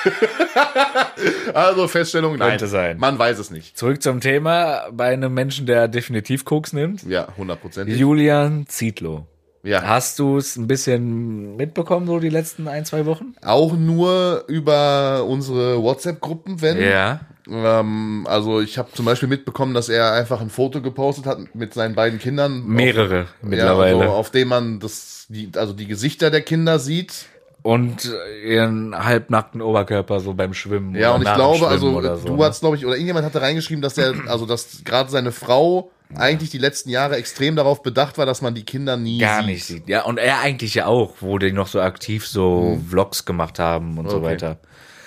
also 1.54 1.88
Feststellung, 1.88 2.38
nein. 2.38 2.50
Könnte 2.50 2.68
sein. 2.68 2.98
Man 2.98 3.18
weiß 3.18 3.40
es 3.40 3.50
nicht. 3.50 3.78
Zurück 3.78 4.02
zum 4.02 4.20
Thema 4.20 4.90
bei 4.92 5.14
einem 5.14 5.34
Menschen, 5.34 5.66
der 5.66 5.88
definitiv 5.88 6.44
Koks 6.44 6.74
nimmt. 6.74 7.04
Ja, 7.04 7.30
hundertprozentig. 7.38 7.98
Julian 7.98 8.66
Zietlow. 8.68 9.26
Ja. 9.64 9.84
Hast 9.84 10.18
du 10.18 10.38
es 10.38 10.58
ein 10.58 10.68
bisschen 10.68 11.56
mitbekommen, 11.56 12.08
so 12.08 12.20
die 12.20 12.30
letzten 12.30 12.68
ein, 12.68 12.84
zwei 12.84 13.06
Wochen? 13.06 13.36
Auch 13.44 13.74
nur 13.74 14.44
über 14.48 15.24
unsere 15.28 15.82
WhatsApp-Gruppen, 15.82 16.62
wenn. 16.62 16.82
Ja. 16.82 17.22
Ähm, 17.50 18.26
also 18.30 18.62
ich 18.62 18.78
habe 18.78 18.90
zum 18.94 19.06
Beispiel 19.06 19.30
mitbekommen, 19.30 19.74
dass 19.74 19.90
er 19.90 20.14
einfach 20.14 20.42
ein 20.42 20.50
Foto 20.50 20.82
gepostet 20.82 21.26
hat 21.26 21.40
mit 21.56 21.74
seinen 21.74 21.96
beiden 21.96 22.20
Kindern. 22.20 22.66
Mehrere 22.66 23.22
Auf, 23.22 23.28
mittlerweile. 23.42 23.96
Ja, 23.98 24.02
also 24.02 24.14
auf 24.14 24.32
dem 24.32 24.48
man 24.50 24.80
das, 24.80 25.26
die, 25.30 25.50
also 25.56 25.74
die 25.74 25.88
Gesichter 25.88 26.30
der 26.30 26.42
Kinder 26.42 26.80
sieht. 26.80 27.26
Und 27.64 28.12
ihren 28.44 28.98
halbnackten 28.98 29.62
Oberkörper 29.62 30.20
so 30.20 30.34
beim 30.34 30.54
Schwimmen. 30.56 30.96
Ja, 30.96 31.14
und 31.14 31.22
ich 31.22 31.32
glaube, 31.32 31.68
also 31.68 32.02
so, 32.02 32.26
du 32.28 32.36
ne? 32.36 32.44
hast, 32.46 32.62
glaube 32.62 32.76
ich, 32.76 32.86
oder 32.86 32.96
irgendjemand 32.96 33.24
hatte 33.24 33.40
reingeschrieben, 33.40 33.84
dass 33.84 33.94
der, 33.94 34.16
also 34.28 34.48
dass 34.48 34.84
gerade 34.84 35.12
seine 35.12 35.32
Frau 35.32 35.92
eigentlich 36.16 36.50
die 36.50 36.58
letzten 36.58 36.90
Jahre 36.90 37.18
extrem 37.18 37.56
darauf 37.56 37.84
bedacht 37.84 38.18
war, 38.18 38.26
dass 38.26 38.42
man 38.42 38.56
die 38.56 38.64
Kinder 38.64 38.98
nie 38.98 39.20
gar 39.20 39.38
sieht. 39.38 39.46
nicht 39.46 39.64
sieht. 39.64 39.88
Ja, 39.88 40.04
und 40.06 40.18
er 40.18 40.40
eigentlich 40.40 40.74
ja 40.74 40.88
auch, 40.88 41.14
wo 41.22 41.38
die 41.38 41.52
noch 41.52 41.68
so 41.68 41.80
aktiv 41.82 42.26
so 42.28 42.82
Vlogs 42.90 43.26
gemacht 43.26 43.60
haben 43.60 43.98
und 44.00 44.10
so 44.10 44.18
Hm. 44.18 44.24
Okay. 44.24 44.34
weiter. 44.34 44.58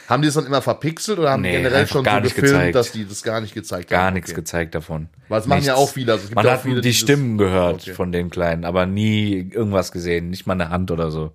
Haben 0.08 0.22
die 0.22 0.28
das 0.28 0.34
dann 0.34 0.46
immer 0.46 0.60
verpixelt 0.62 1.18
oder 1.18 1.30
haben 1.30 1.42
Nee, 1.42 1.52
die 1.52 1.56
generell 1.58 1.86
schon 1.86 2.04
gar 2.04 2.16
so 2.16 2.22
gefilmt, 2.28 2.46
gezeigt. 2.50 2.74
dass 2.74 2.92
die 2.92 3.06
das 3.06 3.22
gar 3.22 3.40
nicht 3.40 3.54
gezeigt 3.54 3.90
Gar 3.90 4.04
haben? 4.06 4.14
nichts 4.14 4.30
Okay. 4.30 4.40
gezeigt 4.40 4.74
davon. 4.74 5.08
Weil 5.28 5.40
das 5.40 5.46
machen 5.48 5.62
ja 5.64 5.74
auch 5.76 5.88
viele. 5.90 6.12
Also 6.12 6.24
es 6.24 6.28
gibt 6.30 6.36
Man 6.36 6.44
ja 6.46 6.52
hat 6.52 6.62
viele, 6.62 6.80
die 6.80 6.90
das- 6.90 6.96
Stimmen 6.98 7.38
gehört 7.38 7.82
Okay. 7.82 7.92
von 7.94 8.12
den 8.12 8.28
Kleinen, 8.30 8.64
aber 8.64 8.86
nie 8.86 9.50
irgendwas 9.52 9.92
gesehen, 9.92 10.30
nicht 10.30 10.46
mal 10.46 10.54
eine 10.54 10.68
Hand 10.68 10.90
oder 10.90 11.10
so. 11.10 11.32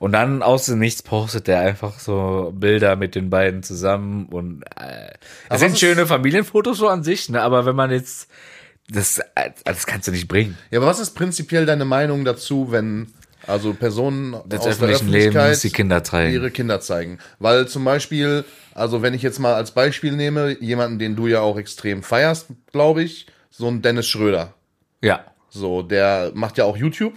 Und 0.00 0.12
dann 0.12 0.42
aus 0.42 0.64
dem 0.66 0.78
Nichts 0.78 1.02
postet 1.02 1.46
er 1.48 1.60
einfach 1.60 1.98
so 1.98 2.52
Bilder 2.56 2.96
mit 2.96 3.14
den 3.14 3.28
beiden 3.28 3.62
zusammen 3.62 4.26
und 4.26 4.62
äh, 4.80 5.10
es 5.50 5.60
sind 5.60 5.78
schöne 5.78 6.06
Familienfotos 6.06 6.78
so 6.78 6.88
an 6.88 7.04
sich, 7.04 7.28
ne? 7.28 7.42
Aber 7.42 7.66
wenn 7.66 7.76
man 7.76 7.90
jetzt 7.90 8.28
das, 8.88 9.18
äh, 9.34 9.50
das 9.64 9.86
kannst 9.86 10.08
du 10.08 10.12
nicht 10.12 10.26
bringen. 10.26 10.56
Ja, 10.70 10.78
aber 10.80 10.86
was 10.86 11.00
ist 11.00 11.10
prinzipiell 11.10 11.66
deine 11.66 11.84
Meinung 11.84 12.24
dazu, 12.24 12.68
wenn 12.72 13.12
also 13.46 13.74
Personen 13.74 14.32
Des 14.46 14.60
aus 14.60 14.64
der 14.64 14.88
öffentlichen 14.88 14.94
Öffentlichkeit 15.08 15.42
Lebens 15.44 15.60
die 15.60 15.70
Kinder 15.70 16.04
zeigen. 16.04 16.32
ihre 16.32 16.50
Kinder 16.50 16.80
zeigen? 16.80 17.18
Weil 17.38 17.66
zum 17.68 17.84
Beispiel, 17.84 18.44
also 18.74 19.02
wenn 19.02 19.14
ich 19.14 19.22
jetzt 19.22 19.38
mal 19.38 19.54
als 19.54 19.70
Beispiel 19.72 20.12
nehme, 20.12 20.56
jemanden, 20.60 20.98
den 20.98 21.16
du 21.16 21.26
ja 21.26 21.40
auch 21.40 21.56
extrem 21.58 22.02
feierst, 22.02 22.46
glaube 22.72 23.02
ich, 23.02 23.26
so 23.50 23.66
ein 23.68 23.82
Dennis 23.82 24.06
Schröder. 24.08 24.54
Ja, 25.02 25.24
So, 25.48 25.82
der 25.82 26.30
macht 26.34 26.58
ja 26.58 26.64
auch 26.64 26.76
YouTube. 26.76 27.14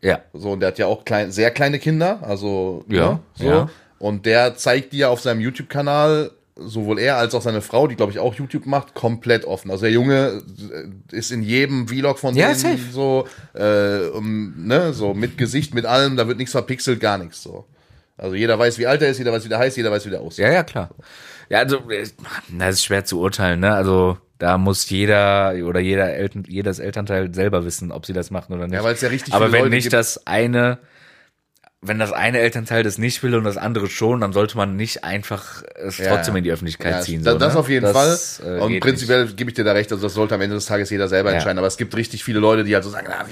ja, 0.00 0.20
So, 0.32 0.52
und 0.52 0.60
der 0.60 0.68
hat 0.68 0.78
ja 0.78 0.86
auch 0.86 1.04
klein, 1.04 1.30
sehr 1.32 1.50
kleine 1.50 1.78
Kinder, 1.78 2.20
also 2.22 2.84
Ja, 2.88 3.12
ne, 3.12 3.20
so. 3.34 3.44
ja. 3.44 3.70
Und 3.98 4.26
der 4.26 4.56
zeigt 4.56 4.92
die 4.92 4.98
ja 4.98 5.08
auf 5.08 5.20
seinem 5.20 5.40
YouTube-Kanal, 5.40 6.30
sowohl 6.56 6.98
er 6.98 7.16
als 7.18 7.34
auch 7.34 7.42
seine 7.42 7.60
Frau, 7.60 7.86
die 7.86 7.96
glaube 7.96 8.12
ich 8.12 8.18
auch 8.18 8.34
YouTube 8.34 8.66
macht, 8.66 8.94
komplett 8.94 9.44
offen. 9.44 9.70
Also 9.70 9.82
der 9.82 9.92
Junge 9.92 10.42
äh, 11.12 11.16
ist 11.16 11.30
in 11.30 11.42
jedem 11.42 11.86
Vlog 11.88 12.18
von 12.18 12.34
Ja, 12.34 12.48
denen 12.48 12.58
safe. 12.58 12.78
so, 12.90 13.26
äh, 13.54 14.08
um, 14.08 14.54
ne, 14.66 14.92
so 14.94 15.12
mit 15.14 15.36
Gesicht, 15.38 15.74
mit 15.74 15.84
allem, 15.86 16.16
da 16.16 16.26
wird 16.28 16.38
nichts 16.38 16.52
verpixelt, 16.52 17.00
gar 17.00 17.18
nichts 17.18 17.42
so. 17.42 17.66
Also 18.18 18.34
jeder 18.34 18.58
weiß, 18.58 18.78
wie 18.78 18.86
alt 18.86 19.02
er 19.02 19.10
ist, 19.10 19.18
jeder 19.18 19.32
weiß, 19.32 19.44
wie 19.44 19.50
der 19.50 19.58
heißt, 19.58 19.76
jeder 19.76 19.90
weiß, 19.90 20.06
wie 20.06 20.10
der 20.10 20.20
aussieht. 20.22 20.44
ja, 20.46 20.52
ja, 20.52 20.62
klar. 20.64 20.88
Ja, 21.50 21.58
also, 21.58 21.76
äh, 21.90 22.06
das 22.58 22.76
ist 22.76 22.84
schwer 22.84 23.04
zu 23.04 23.20
urteilen, 23.20 23.60
ne? 23.60 23.74
Also, 23.74 24.16
da 24.38 24.56
muss 24.58 24.88
jeder 24.88 25.54
oder 25.64 25.80
jeder 25.80 26.12
Eltern, 26.14 26.44
jedes 26.48 26.78
Elternteil 26.78 27.34
selber 27.34 27.64
wissen, 27.64 27.92
ob 27.92 28.06
sie 28.06 28.12
das 28.14 28.30
machen 28.30 28.54
oder 28.54 28.66
nicht. 28.66 28.74
Ja, 28.74 28.82
weil 28.84 28.94
es 28.94 29.00
ja 29.02 29.08
richtig 29.10 29.32
Aber 29.34 29.52
wenn 29.52 29.64
Leute 29.64 29.74
nicht 29.76 29.92
das 29.92 30.26
eine, 30.26 30.78
wenn 31.82 31.98
das 31.98 32.10
eine 32.10 32.40
Elternteil 32.40 32.82
das 32.82 32.96
nicht 32.98 33.22
will 33.22 33.34
und 33.34 33.44
das 33.44 33.56
andere 33.58 33.86
schon, 33.88 34.20
dann 34.20 34.32
sollte 34.32 34.56
man 34.56 34.76
nicht 34.76 35.04
einfach 35.04 35.62
es 35.76 35.98
Ja, 35.98 36.08
trotzdem 36.16 36.34
in 36.36 36.42
die 36.42 36.50
Öffentlichkeit 36.50 36.92
Ja, 36.94 37.00
ziehen. 37.02 37.22
da, 37.22 37.32
so, 37.32 37.38
das 37.38 37.52
ne? 37.52 37.60
auf 37.60 37.68
jeden 37.68 37.84
Das, 37.84 38.40
Fall. 38.42 38.58
äh, 38.58 38.60
und 38.60 38.80
prinzipiell 38.80 39.26
gebe 39.28 39.50
ich 39.50 39.54
dir 39.54 39.62
da 39.62 39.72
recht, 39.72 39.92
also 39.92 40.04
das 40.06 40.14
sollte 40.14 40.34
am 40.34 40.40
Ende 40.40 40.56
des 40.56 40.66
Tages 40.66 40.90
jeder 40.90 41.06
selber 41.06 41.28
Ja. 41.30 41.34
entscheiden. 41.36 41.58
Aber 41.58 41.66
es 41.66 41.76
gibt 41.76 41.94
richtig 41.94 42.24
viele 42.24 42.40
Leute, 42.40 42.64
die 42.64 42.74
halt 42.74 42.82
so 42.82 42.90
sagen, 42.90 43.06
na, 43.10 43.24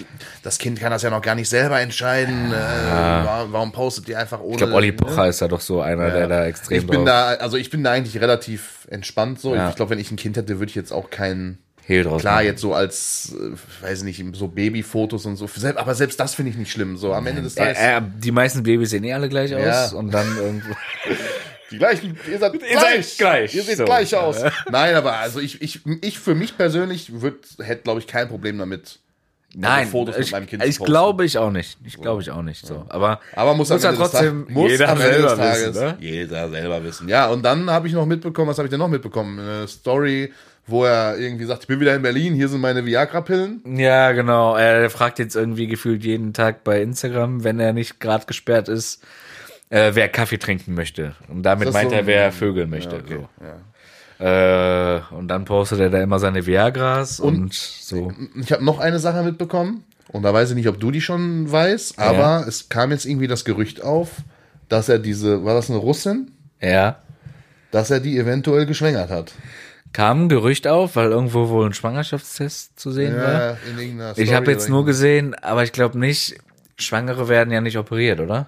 das 0.43 0.59
Kind 0.59 0.79
kann 0.79 0.91
das 0.91 1.03
ja 1.03 1.11
noch 1.11 1.23
gar 1.23 1.35
nicht 1.35 1.49
selber 1.49 1.81
entscheiden. 1.81 2.53
Äh, 2.53 2.55
wa- 2.55 3.47
warum 3.51 3.73
postet 3.73 4.09
ihr 4.11 4.19
einfach 4.19 4.41
ohne? 4.41 4.53
Ich 4.53 4.59
glaube, 4.59 4.75
Olli 4.75 4.89
ne? 4.89 4.93
Pocher 4.93 5.27
ist 5.29 5.41
ja 5.41 5.49
doch 5.49 5.61
so 5.63 5.81
einer, 5.81 6.11
der 6.11 6.29
da 6.29 6.45
extrem 6.45 6.79
Ich 6.79 6.87
bin 6.87 6.97
drauf 6.97 7.07
da, 7.07 7.27
also 7.43 7.57
ich 7.57 7.71
bin 7.71 7.83
da 7.83 7.93
eigentlich 7.93 8.21
relativ 8.21 8.87
entspannt 8.91 9.41
so. 9.41 9.55
Ich 9.57 9.75
glaube, 9.75 9.91
wenn 9.91 9.99
ich 9.99 10.11
ein 10.13 10.17
Kind 10.17 10.37
hätte, 10.37 10.59
würde 10.61 10.69
ich 10.71 10.77
jetzt 10.77 10.93
auch 10.93 11.11
keinen 11.11 11.59
Hehl 11.87 12.03
draus 12.05 12.23
Klar, 12.23 12.37
machen. 12.37 12.47
jetzt 12.47 12.61
so 12.63 12.75
als, 12.75 13.35
äh, 13.35 13.85
weiß 13.85 14.03
nicht, 14.05 14.25
so 14.35 14.49
Babyfotos 14.49 15.27
und 15.27 15.37
so. 15.37 15.49
Aber 15.77 15.95
selbst 15.95 16.19
das 16.19 16.35
finde 16.35 16.51
ich 16.51 16.57
nicht 16.57 16.73
schlimm. 16.73 16.97
So 16.97 17.13
am 17.13 17.27
Ende 17.27 17.43
des 17.43 17.55
Tages. 17.55 17.79
Äh, 17.79 17.99
äh, 17.99 18.03
die 18.19 18.31
meisten 18.33 18.63
Babys 18.63 18.91
sehen 18.91 19.05
eh 19.05 19.13
alle 19.13 19.29
gleich 19.29 19.51
Ja. 19.51 19.85
aus 19.85 19.93
und 19.93 20.11
dann 20.13 20.37
irgendwo. 20.37 20.75
Die 21.71 21.79
gleichen, 21.79 22.17
ihr 22.31 22.39
seid 22.39 22.55
Ihr 22.71 22.79
seid 22.79 23.07
gleich. 23.19 23.55
Ihr 23.55 23.63
seht 23.63 23.79
So. 23.79 23.85
gleich 23.85 24.15
aus. 24.15 24.37
Nein, 24.71 24.95
aber 24.95 25.19
also 25.19 25.41
ich, 25.41 25.61
ich, 25.61 25.81
ich 26.03 26.19
für 26.19 26.35
mich 26.35 26.57
persönlich 26.57 27.11
hätte, 27.59 27.83
glaube 27.83 28.01
ich, 28.01 28.07
kein 28.07 28.29
Problem 28.29 28.59
damit, 28.59 29.01
Nein, 29.57 29.87
Fotos 29.87 30.17
mit 30.17 30.27
ich, 30.27 30.33
meinem 30.33 30.47
Kind 30.47 30.65
ich 30.65 30.79
posten. 30.79 30.85
glaube 30.85 31.25
ich 31.25 31.39
auch 31.39 31.51
nicht. 31.51 31.79
Ich 31.85 32.01
glaube 32.01 32.23
ich 32.23 32.31
auch 32.31 32.43
nicht. 32.43 32.67
So, 32.67 32.85
aber 32.89 33.21
Aber 33.35 33.55
muss, 33.55 33.71
am 33.71 33.81
ja 33.81 33.93
trotzdem 33.93 34.47
muss 34.49 34.71
jeder 34.71 34.97
selber 34.97 35.37
Tages 35.37 35.69
wissen, 35.69 35.85
ne? 35.85 35.97
jeder 36.01 36.49
selber 36.51 36.85
wissen. 36.85 37.09
Ja, 37.09 37.29
und 37.29 37.45
dann 37.45 37.71
habe 37.71 37.87
ich 37.87 37.95
noch 37.95 38.07
mitbekommen, 38.07 38.49
was 38.49 38.59
habe 38.59 38.67
ich 38.67 38.71
denn 38.71 38.81
noch 38.81 38.89
mitbekommen? 38.89 39.39
Eine 39.39 39.69
Story, 39.69 40.33
wo 40.67 40.85
er 40.85 41.19
irgendwie 41.19 41.45
sagt, 41.45 41.63
ich 41.63 41.69
bin 41.69 41.81
wieder 41.81 41.95
in 41.95 42.03
Berlin, 42.03 42.35
hier 42.35 42.49
sind 42.49 42.61
meine 42.61 42.85
Viagra-Pillen. 42.85 43.77
Ja, 43.77 44.13
genau. 44.13 44.57
Er 44.57 44.89
fragt 44.91 45.19
jetzt 45.19 45.37
irgendwie 45.37 45.67
gefühlt 45.67 46.05
jeden 46.05 46.33
Tag 46.33 46.65
bei 46.65 46.81
Instagram, 46.81 47.45
wenn 47.45 47.61
er 47.61 47.73
nicht 47.73 48.01
gerade 48.01 48.27
gesperrt 48.27 48.69
ist, 48.69 49.05
äh, 49.71 49.93
wer 49.95 50.09
Kaffee 50.09 50.39
trinken 50.39 50.75
möchte. 50.75 51.15
Und 51.29 51.43
damit 51.43 51.73
meint 51.73 51.91
so 51.91 51.97
er, 51.97 52.07
wer 52.07 52.33
Vögeln 52.33 52.71
möchte. 52.71 52.97
Ja, 52.97 53.03
okay, 53.03 53.27
ja. 53.41 53.57
Äh, 54.19 55.01
und 55.15 55.29
dann 55.29 55.45
postet 55.45 55.81
er 55.81 55.91
da 55.91 56.01
immer 56.01 56.19
seine 56.19 56.47
Viagras 56.47 57.19
und, 57.21 57.53
so. 57.53 58.13
Ich 58.41 58.53
habe 58.53 58.65
noch 58.65 58.79
eine 58.79 58.99
Sache 59.01 59.23
mitbekommen 59.23 59.85
und 60.09 60.23
da 60.23 60.33
weiß 60.33 60.51
ich 60.51 60.57
nicht, 60.57 60.69
ob 60.69 60.79
du 60.79 60.91
die 60.91 61.01
schon 61.01 61.51
weißt, 61.51 61.99
aber 61.99 62.19
Ja. 62.19 62.45
es 62.47 62.69
kam 62.69 62.91
jetzt 62.93 63.07
irgendwie 63.07 63.27
das 63.27 63.45
Gerücht 63.45 63.83
auf, 63.83 64.11
dass 64.69 64.89
er 64.89 64.99
diese, 65.01 65.45
war 65.45 65.55
das 65.55 65.69
eine 65.69 65.79
Russin? 65.81 66.31
Ja. 66.61 67.01
Dass 67.73 67.91
er 67.91 67.99
die 68.01 68.17
eventuell 68.19 68.67
geschwängert 68.67 69.11
hat. 69.11 69.33
Kam 69.93 70.25
ein 70.25 70.29
Gerücht 70.29 70.67
auf, 70.69 70.97
weil 70.97 71.11
irgendwo 71.11 71.49
wohl 71.49 71.67
ein 71.67 71.73
Schwangerschaftstest 71.75 72.79
zu 72.79 72.93
sehen 72.93 73.17
war. 73.17 73.33
Ja, 73.33 73.57
in 73.71 73.79
irgendeiner 73.79 74.11
Ich 74.11 74.27
Story 74.27 74.29
habe 74.29 74.51
jetzt 74.53 74.69
nur 74.69 74.85
gesehen, 74.85 75.35
aber 75.35 75.63
ich 75.65 75.73
glaube 75.73 75.99
nicht, 75.99 76.37
Schwangere 76.77 77.29
werden 77.29 77.53
ja 77.53 77.61
nicht 77.61 77.79
operiert, 77.79 78.21
oder? 78.21 78.47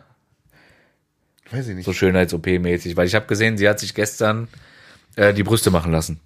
Weiß 1.51 1.69
ich 1.69 1.77
nicht. 1.77 1.85
So 1.85 1.93
Schönheits-OP-mäßig. 1.93 2.97
Weil 2.97 3.07
ich 3.07 3.15
habe 3.15 3.27
gesehen, 3.27 3.57
sie 3.59 3.69
hat 3.69 3.79
sich 3.79 3.95
gestern 3.95 4.49
äh, 5.17 5.35
die 5.35 5.43
Brüste 5.43 5.71
machen 5.71 5.91
lassen. 5.93 6.21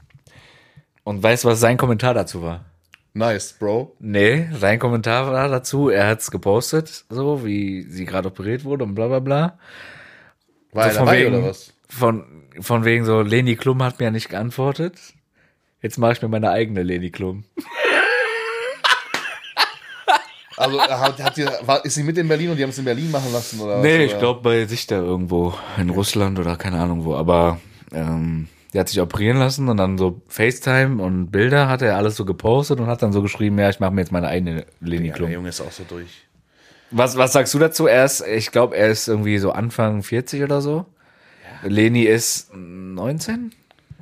Und 1.05 1.23
weißt 1.23 1.45
du, 1.45 1.49
was 1.49 1.61
sein 1.61 1.77
Kommentar 1.79 2.13
dazu 2.15 2.43
war? 2.43 2.65
Nice, 3.15 3.55
Bro. 3.59 3.97
Nee, 3.99 4.49
sein 4.57 4.79
Kommentar 4.79 5.33
war 5.33 5.49
dazu, 5.49 5.89
er 5.89 6.07
hat's 6.07 6.31
gepostet, 6.31 7.05
so 7.09 7.45
wie 7.45 7.83
sie 7.83 8.05
gerade 8.05 8.29
operiert 8.29 8.65
wurde 8.65 8.85
und 8.85 8.95
bla 8.95 9.09
bla 9.09 9.19
bla. 9.19 9.59
War 10.73 10.85
er 10.87 10.91
So 10.93 10.99
von 10.99 11.07
dabei 11.07 11.25
wegen- 11.25 11.35
oder 11.35 11.49
was? 11.49 11.73
Von, 11.89 12.25
von 12.61 12.85
wegen 12.85 13.05
so, 13.05 13.23
Leni 13.23 13.57
Klum 13.57 13.83
hat 13.83 13.99
mir 13.99 14.05
ja 14.07 14.11
nicht 14.13 14.29
geantwortet. 14.29 14.97
Jetzt 15.83 15.99
mache 15.99 16.13
ich 16.13 16.23
mir 16.23 16.29
meine 16.29 16.51
eigene 16.51 16.85
Leni 16.85 17.11
Klum. 17.11 17.43
Also 20.57 20.79
hat, 20.81 21.19
hat 21.23 21.35
sie, 21.37 21.47
war, 21.63 21.83
ist 21.85 21.95
sie 21.95 22.03
mit 22.03 22.19
in 22.19 22.29
Berlin 22.29 22.51
und 22.51 22.57
die 22.59 22.63
haben 22.63 22.71
es 22.71 22.79
in 22.79 22.85
Berlin 22.85 23.11
machen 23.11 23.33
lassen 23.33 23.61
oder 23.61 23.79
Nee, 23.81 23.99
was? 24.01 24.05
ich 24.05 24.11
oder? 24.13 24.19
glaube 24.21 24.41
bei 24.43 24.67
sich 24.67 24.87
da 24.87 24.97
irgendwo 24.97 25.55
in 25.79 25.89
Russland 25.89 26.39
oder 26.39 26.57
keine 26.57 26.79
Ahnung 26.79 27.05
wo. 27.07 27.15
Aber 27.17 27.59
ähm, 27.93 28.47
die 28.73 28.79
hat 28.81 28.89
sich 28.89 29.01
operieren 29.01 29.39
lassen 29.39 29.69
und 29.69 29.77
dann 29.77 29.99
so 29.99 30.23
FaceTime 30.29 31.03
und 31.03 31.31
Bilder 31.31 31.69
hat 31.69 31.83
er 31.83 31.97
alles 31.97 32.17
so 32.17 32.25
gepostet 32.25 32.79
und 32.81 32.87
hat 32.87 33.03
dann 33.03 33.13
so 33.13 33.21
geschrieben, 33.23 33.59
ja, 33.59 33.69
ich 33.71 33.81
mache 33.81 33.91
mir 33.91 34.01
jetzt 34.03 34.13
meine 34.13 34.29
eigene 34.29 34.65
Leni 34.81 35.09
Ja, 35.09 35.15
der. 35.17 35.31
Junge 35.31 35.49
ist 35.49 35.61
auch 35.61 35.73
so 35.73 35.83
durch. 35.89 36.27
Was, 36.93 37.17
was 37.17 37.33
sagst 37.33 37.53
du 37.55 37.59
dazu? 37.59 37.87
Er 37.87 38.05
ist, 38.05 38.21
ich 38.27 38.51
glaube, 38.51 38.77
er 38.77 38.89
ist 38.89 39.07
irgendwie 39.09 39.39
so 39.39 39.53
Anfang 39.53 40.03
40 40.03 40.43
oder 40.43 40.61
so. 40.61 40.87
Leni 41.63 42.03
ist 42.05 42.55
19? 42.55 43.53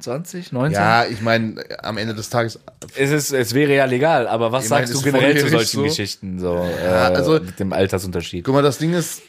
20? 0.00 0.52
19? 0.52 0.72
Ja, 0.80 1.04
ich 1.06 1.20
meine, 1.22 1.62
am 1.82 1.98
Ende 1.98 2.14
des 2.14 2.30
Tages, 2.30 2.60
Es, 2.96 3.10
ist, 3.10 3.32
es 3.32 3.52
wäre 3.52 3.74
ja 3.74 3.84
legal, 3.84 4.28
aber 4.28 4.52
was 4.52 4.64
Ich 4.64 4.68
sagst 4.68 4.94
du 4.94 5.02
generell 5.02 5.36
zu 5.38 5.48
solchen 5.48 5.76
so? 5.78 5.82
Geschichten, 5.82 6.38
so 6.38 6.54
Ja, 6.54 7.08
äh, 7.10 7.14
also- 7.16 7.32
mit 7.40 7.58
dem 7.58 7.72
Altersunterschied? 7.72 8.44
guck 8.44 8.54
mal, 8.54 8.62
das 8.62 8.78
Ding 8.78 8.92
ist, 8.94 9.22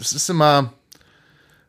es 0.00 0.12
ist 0.12 0.30
immer, 0.30 0.72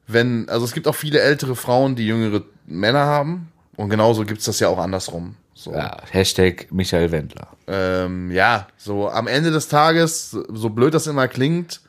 wenn, 0.08 0.48
also 0.50 0.66
es 0.66 0.74
gibt 0.74 0.88
auch 0.88 0.96
viele 0.96 1.20
ältere 1.22 1.56
Frauen, 1.56 1.96
die 1.96 2.08
jüngere 2.08 2.44
Männer 2.66 3.06
haben 3.06 3.52
und 3.76 3.90
genauso 3.90 4.24
gibt's 4.26 4.46
das 4.46 4.60
ja 4.60 4.68
auch 4.70 4.78
andersrum. 4.80 5.36
So. 5.54 5.74
Ja, 5.74 5.98
Hashtag 6.12 6.68
Michael 6.72 7.12
Wendler. 7.12 7.48
Ähm, 7.68 8.30
ja, 8.32 8.68
so 8.78 9.10
am 9.10 9.28
Ende 9.28 9.52
des 9.52 9.68
Tages, 9.70 10.32
so 10.32 10.70
blöd 10.70 10.94
das 10.94 11.08
immer 11.08 11.28
klingt, 11.28 11.80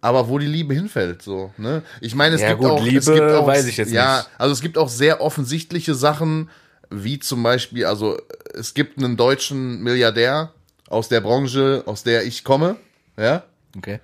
aber 0.00 0.28
wo 0.28 0.38
die 0.38 0.46
Liebe 0.46 0.74
hinfällt, 0.74 1.22
so, 1.22 1.52
ne? 1.58 1.82
Ich 2.00 2.14
meine, 2.14 2.34
es 2.34 2.40
Ja, 2.40 2.48
gibt 2.48 2.60
gut, 2.60 2.70
auch, 2.70 2.78
es 2.80 2.84
Liebe 2.84 3.12
gibt 3.14 3.32
auch, 3.32 3.46
weiß 3.46 3.66
ich 3.66 3.76
jetzt 3.76 3.92
ja, 3.92 4.16
nicht. 4.18 4.30
also 4.38 4.52
es 4.52 4.60
gibt 4.62 4.78
auch 4.78 4.88
sehr 4.88 5.20
offensichtliche 5.20 5.94
Sachen, 5.94 6.48
wie 6.90 7.18
zum 7.18 7.42
Beispiel, 7.42 7.84
also 7.84 8.18
es 8.54 8.74
gibt 8.74 8.98
einen 8.98 9.16
deutschen 9.16 9.82
Milliardär 9.82 10.52
aus 10.88 11.08
der 11.08 11.20
Branche, 11.20 11.82
aus 11.86 12.02
der 12.02 12.24
ich 12.24 12.44
komme, 12.44 12.76
ja, 13.18 13.44
Okay. 13.76 14.00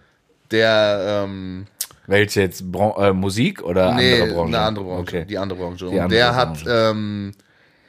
der, 0.51 1.25
ähm, 1.27 1.66
Welche 2.09 2.40
jetzt? 2.40 2.73
Bron 2.73 2.92
äh, 3.01 3.12
Musik 3.12 3.62
oder 3.62 3.94
nee, 3.94 4.14
andere 4.14 4.35
Branche? 4.35 4.49
eine 4.57 4.66
andere 4.66 4.85
Branche, 4.87 5.01
Okay. 5.03 5.25
die 5.27 5.38
andere 5.38 5.59
Branche. 5.61 5.87
Und 5.87 5.92
Die 5.92 6.01
andere 6.01 6.18
der 6.18 6.35
hat, 6.35 6.55
Branche. 6.64 6.71
ähm, 6.90 7.33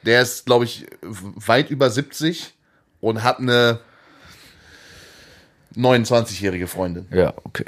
der 0.06 0.22
ist, 0.22 0.46
glaube 0.46 0.64
ich, 0.66 0.86
weit 1.02 1.70
über 1.70 1.90
70 1.90 2.54
und 3.00 3.22
hat 3.24 3.38
eine 3.40 3.80
29-jährige 5.76 6.66
Freundin. 6.66 7.06
Ja, 7.12 7.32
okay. 7.44 7.64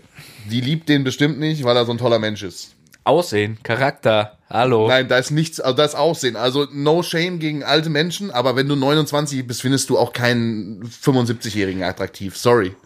Die 0.50 0.60
liebt 0.60 0.88
den 0.88 1.04
bestimmt 1.04 1.38
nicht, 1.38 1.64
weil 1.64 1.76
er 1.76 1.84
so 1.84 1.92
ein 1.92 1.98
toller 1.98 2.18
Mensch 2.18 2.42
ist. 2.42 2.74
Aussehen, 3.04 3.58
Charakter, 3.64 4.38
hallo. 4.48 4.86
Nein, 4.86 5.08
da 5.08 5.18
ist 5.18 5.32
nichts, 5.32 5.58
also 5.60 5.76
da 5.76 5.84
ist 5.84 5.96
Aussehen. 5.96 6.36
Also 6.36 6.68
no 6.72 7.02
shame 7.02 7.40
gegen 7.40 7.64
alte 7.64 7.90
Menschen, 7.90 8.30
aber 8.30 8.54
wenn 8.54 8.68
du 8.68 8.76
29 8.76 9.44
bist, 9.44 9.60
findest 9.62 9.90
du 9.90 9.98
auch 9.98 10.12
keinen 10.12 10.84
75-Jährigen 10.84 11.82
attraktiv. 11.82 12.36
Sorry. 12.36 12.76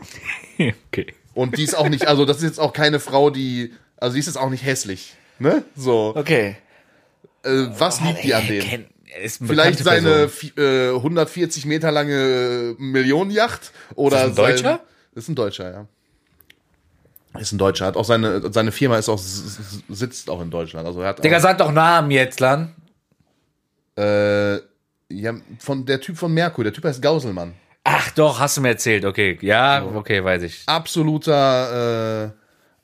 okay. 0.88 1.12
Und 1.36 1.58
die 1.58 1.64
ist 1.64 1.76
auch 1.76 1.90
nicht, 1.90 2.08
also 2.08 2.24
das 2.24 2.38
ist 2.38 2.44
jetzt 2.44 2.58
auch 2.58 2.72
keine 2.72 2.98
Frau, 2.98 3.28
die, 3.28 3.74
also 3.98 4.14
die 4.14 4.20
ist 4.20 4.26
jetzt 4.26 4.38
auch 4.38 4.48
nicht 4.48 4.64
hässlich. 4.64 5.14
Ne? 5.38 5.64
So. 5.76 6.14
Okay. 6.16 6.56
Äh, 7.42 7.66
was 7.78 8.00
liebt 8.00 8.24
die 8.24 8.34
an 8.34 8.46
denen? 8.46 8.62
Kenn, 8.66 8.86
Vielleicht 9.46 9.78
seine 9.80 10.30
äh, 10.56 10.94
140 10.94 11.66
Meter 11.66 11.92
lange 11.92 12.74
Millionenjacht 12.78 13.70
oder 13.94 14.16
Ist 14.16 14.22
das 14.22 14.30
ein 14.30 14.34
Deutscher? 14.34 14.62
Sein, 14.62 14.78
ist 15.14 15.28
ein 15.28 15.34
Deutscher, 15.34 15.70
ja. 15.70 15.86
Ist 17.38 17.52
ein 17.52 17.58
Deutscher. 17.58 17.84
Hat 17.84 17.96
auch 17.96 18.04
seine 18.04 18.50
seine 18.50 18.72
Firma 18.72 18.96
ist 18.96 19.10
auch 19.10 19.18
sitzt 19.18 20.30
auch 20.30 20.40
in 20.40 20.50
Deutschland. 20.50 20.86
Also 20.86 21.02
er 21.02 21.08
hat 21.08 21.22
Digga, 21.22 21.36
auch, 21.36 21.42
sag 21.42 21.58
doch 21.58 21.70
Namen 21.70 22.10
jetzt, 22.10 22.40
Lan. 22.40 22.74
äh, 23.98 24.56
ja 25.10 25.34
von 25.58 25.84
der 25.84 26.00
Typ 26.00 26.16
von 26.16 26.32
Merkur. 26.32 26.64
Der 26.64 26.72
Typ 26.72 26.84
heißt 26.84 27.02
Gauselmann. 27.02 27.52
Ach 27.88 28.10
doch, 28.10 28.40
hast 28.40 28.56
du 28.56 28.62
mir 28.62 28.70
erzählt. 28.70 29.04
Okay, 29.04 29.38
ja, 29.42 29.84
okay, 29.94 30.22
weiß 30.24 30.42
ich. 30.42 30.64
Absoluter, 30.66 32.24
äh, 32.24 32.30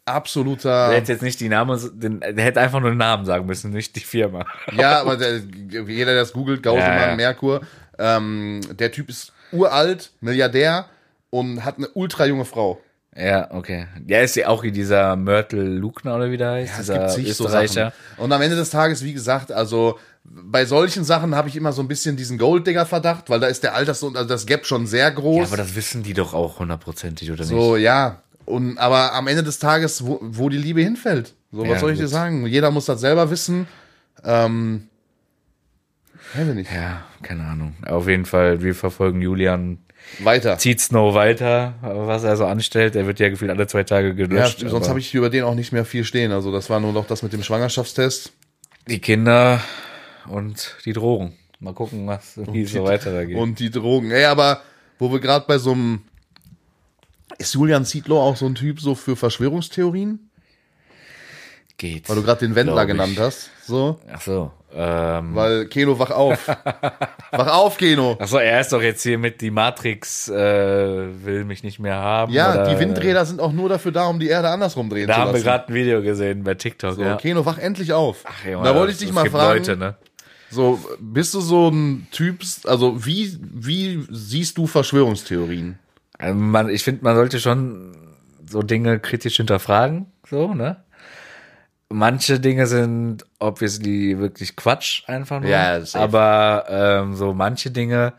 absoluter. 0.04 0.90
Der 0.90 0.98
hätte 0.98 1.12
jetzt 1.12 1.22
nicht 1.22 1.40
die 1.40 1.48
Namen, 1.48 1.80
den, 1.94 2.20
der 2.20 2.44
hätte 2.44 2.60
einfach 2.60 2.78
nur 2.78 2.90
den 2.90 2.98
Namen 2.98 3.24
sagen 3.24 3.44
müssen, 3.46 3.72
nicht 3.72 3.96
die 3.96 4.00
Firma. 4.00 4.46
Ja, 4.76 5.00
aber 5.00 5.16
der, 5.16 5.38
jeder, 5.38 6.12
der 6.12 6.20
das 6.20 6.32
googelt, 6.32 6.62
Gauselmann, 6.62 6.96
Ja, 7.00 7.08
ja. 7.10 7.16
Merkur, 7.16 7.62
ähm, 7.98 8.60
der 8.78 8.92
Typ 8.92 9.08
ist 9.08 9.32
uralt, 9.50 10.12
Milliardär 10.20 10.86
und 11.30 11.64
hat 11.64 11.78
eine 11.78 11.88
ultra 11.88 12.26
junge 12.26 12.44
Frau. 12.44 12.80
Ja, 13.16 13.50
okay. 13.50 13.86
Der 13.98 14.22
ist 14.22 14.36
ja 14.36 14.46
auch 14.48 14.62
wie 14.62 14.72
dieser 14.72 15.16
Mörtel 15.16 15.62
Lugner 15.66 16.14
oder 16.16 16.30
wie 16.30 16.36
der 16.36 16.52
heißt, 16.52 16.72
Es 16.78 16.86
dieser 16.86 16.98
gibt 16.98 17.10
zig 17.10 17.34
so. 17.34 17.48
Sachen. 17.48 17.92
Und 18.16 18.32
am 18.32 18.40
Ende 18.40 18.56
des 18.56 18.70
Tages, 18.70 19.04
wie 19.04 19.12
gesagt, 19.12 19.50
also 19.52 19.98
bei 20.24 20.64
solchen 20.64 21.04
Sachen 21.04 21.34
habe 21.34 21.48
ich 21.48 21.56
immer 21.56 21.72
so 21.72 21.82
ein 21.82 21.88
bisschen 21.88 22.16
diesen 22.16 22.38
Golddigger-Verdacht, 22.38 23.28
weil 23.28 23.40
da 23.40 23.48
ist 23.48 23.62
der 23.62 23.74
Alters- 23.74 24.02
und 24.02 24.16
also 24.16 24.28
das 24.28 24.46
Gap 24.46 24.64
schon 24.66 24.86
sehr 24.86 25.04
ja, 25.04 25.10
groß. 25.10 25.48
aber 25.48 25.56
das 25.56 25.74
wissen 25.74 26.02
die 26.02 26.14
doch 26.14 26.32
auch 26.34 26.58
hundertprozentig, 26.60 27.30
oder 27.30 27.40
nicht? 27.40 27.48
so, 27.50 27.76
ja. 27.76 28.22
Und, 28.44 28.78
aber 28.78 29.12
am 29.14 29.26
Ende 29.28 29.42
des 29.42 29.58
Tages, 29.58 30.04
wo, 30.06 30.18
wo 30.22 30.48
die 30.48 30.56
Liebe 30.58 30.80
hinfällt. 30.80 31.34
So, 31.52 31.62
was 31.62 31.68
Ja, 31.68 31.78
soll 31.78 31.90
ich 31.92 31.96
gut. 31.98 32.04
dir 32.04 32.08
sagen? 32.08 32.46
Jeder 32.46 32.70
muss 32.70 32.86
das 32.86 33.00
selber 33.00 33.30
wissen. 33.30 33.66
Ähm, 34.24 34.88
weiß 36.34 36.48
ich 36.48 36.54
nicht. 36.54 36.72
Ja, 36.72 37.02
keine 37.22 37.44
Ahnung. 37.44 37.74
Auf 37.86 38.08
jeden 38.08 38.24
Fall, 38.24 38.62
wir 38.62 38.74
verfolgen 38.74 39.20
Julian. 39.20 39.78
Weiter. 40.18 40.58
Zieht 40.58 40.80
Snow 40.80 41.14
weiter, 41.14 41.74
was 41.80 42.24
er 42.24 42.36
so 42.36 42.44
anstellt. 42.44 42.96
Er 42.96 43.06
wird 43.06 43.20
ja 43.20 43.28
gefühlt 43.28 43.50
alle 43.52 43.68
zwei 43.68 43.84
Tage 43.84 44.08
Ja, 44.08 44.14
gelöscht. 44.14 44.58
sonst 44.60 44.74
aber 44.74 44.88
habe 44.88 44.98
ich 45.00 45.14
über 45.14 45.30
den 45.30 45.44
auch 45.44 45.54
nicht 45.54 45.72
mehr 45.72 45.84
viel 45.84 46.02
stehen. 46.04 46.32
Also 46.32 46.50
das 46.50 46.68
war 46.70 46.80
nur 46.80 46.92
noch 46.92 47.06
das 47.06 47.22
mit 47.22 47.32
dem 47.32 47.42
Schwangerschaftstest. 47.44 48.32
die 48.88 48.98
Kinder 48.98 49.60
und 50.28 50.76
die 50.84 50.92
Drogen. 50.92 51.36
Mal 51.60 51.74
gucken, 51.74 52.06
was, 52.06 52.38
wie 52.52 52.62
es 52.62 52.72
so 52.72 52.84
weiter 52.84 53.12
da 53.12 53.24
geht. 53.24 53.36
Und 53.36 53.58
die 53.60 53.70
Drogen. 53.70 54.10
Ey, 54.10 54.24
aber 54.24 54.62
wo 54.98 55.12
wir 55.12 55.20
gerade 55.20 55.46
bei 55.46 55.58
so 55.58 55.72
einem. 55.72 56.02
Ist 57.38 57.54
Julian 57.54 57.84
Zietlow 57.84 58.20
auch 58.20 58.36
so 58.36 58.46
ein 58.46 58.54
Typ 58.54 58.80
so 58.80 58.94
für 58.94 59.16
Verschwörungstheorien? 59.16 60.30
geht. 61.82 62.08
Weil 62.08 62.16
du 62.16 62.22
gerade 62.22 62.46
den 62.46 62.54
Wendler 62.54 62.86
genannt 62.86 63.18
hast. 63.18 63.50
So. 63.66 63.98
Ach 64.10 64.20
so. 64.20 64.52
Ähm, 64.74 65.34
Weil 65.34 65.66
Keno, 65.66 65.98
wach 65.98 66.10
auf. 66.10 66.48
wach 67.30 67.46
auf, 67.52 67.76
Keno. 67.76 68.16
ach 68.18 68.26
so, 68.26 68.38
er 68.38 68.60
ist 68.60 68.72
doch 68.72 68.80
jetzt 68.80 69.02
hier 69.02 69.18
mit 69.18 69.42
die 69.42 69.50
Matrix 69.50 70.28
äh, 70.30 70.34
will 71.24 71.44
mich 71.44 71.62
nicht 71.62 71.78
mehr 71.78 71.96
haben. 71.96 72.32
Ja, 72.32 72.54
oder, 72.54 72.70
die 72.70 72.78
Windräder 72.78 73.26
sind 73.26 73.38
auch 73.40 73.52
nur 73.52 73.68
dafür 73.68 73.92
da, 73.92 74.06
um 74.06 74.18
die 74.18 74.28
Erde 74.28 74.48
andersrum 74.48 74.88
drehen 74.88 75.08
Da 75.08 75.14
zu 75.14 75.20
haben 75.20 75.28
wir 75.28 75.32
lassen. 75.34 75.44
gerade 75.44 75.68
ein 75.68 75.74
Video 75.74 76.00
gesehen 76.00 76.42
bei 76.44 76.54
TikTok. 76.54 76.94
so, 76.94 77.02
ja. 77.02 77.16
Keno, 77.16 77.44
wach 77.44 77.58
endlich 77.58 77.92
auf. 77.92 78.24
Ach, 78.24 78.46
Junge, 78.46 78.64
da 78.64 78.74
wollte 78.74 78.92
ich 78.92 78.98
dich 78.98 79.12
mal 79.12 79.28
fragen. 79.28 79.58
Leute, 79.58 79.76
ne? 79.76 79.96
So, 80.52 80.78
bist 81.00 81.32
du 81.32 81.40
so 81.40 81.68
ein 81.68 82.06
Typ, 82.10 82.44
also 82.64 83.06
wie, 83.06 83.38
wie 83.40 84.06
siehst 84.10 84.58
du 84.58 84.66
Verschwörungstheorien? 84.66 85.78
Also 86.18 86.34
man, 86.34 86.68
ich 86.68 86.84
finde, 86.84 87.02
man 87.04 87.16
sollte 87.16 87.40
schon 87.40 87.96
so 88.46 88.62
Dinge 88.62 89.00
kritisch 89.00 89.36
hinterfragen, 89.36 90.06
so, 90.28 90.52
ne? 90.52 90.84
Manche 91.88 92.38
Dinge 92.38 92.66
sind 92.66 93.24
obviously 93.38 94.18
wirklich 94.18 94.54
Quatsch 94.54 95.02
einfach 95.08 95.40
nur. 95.40 95.50
Ja, 95.50 95.80
aber 95.94 96.66
ähm, 96.68 97.16
so 97.16 97.34
manche 97.34 97.70
Dinge 97.70 98.14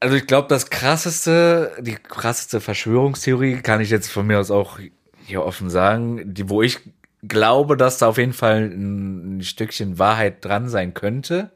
Also 0.00 0.14
ich 0.14 0.26
glaube, 0.26 0.46
das 0.48 0.70
krasseste, 0.70 1.72
die 1.80 1.94
krasseste 1.94 2.60
Verschwörungstheorie 2.60 3.62
kann 3.62 3.80
ich 3.80 3.90
jetzt 3.90 4.08
von 4.08 4.26
mir 4.26 4.38
aus 4.38 4.50
auch 4.50 4.78
hier 5.26 5.44
offen 5.44 5.70
sagen, 5.70 6.34
die, 6.34 6.48
wo 6.48 6.62
ich 6.62 6.78
glaube, 7.26 7.76
dass 7.76 7.98
da 7.98 8.06
auf 8.08 8.18
jeden 8.18 8.32
Fall 8.32 8.64
ein, 8.64 9.42
Stückchen 9.42 9.98
Wahrheit 9.98 10.44
dran 10.44 10.68
sein 10.68 10.94
könnte, 10.94 11.50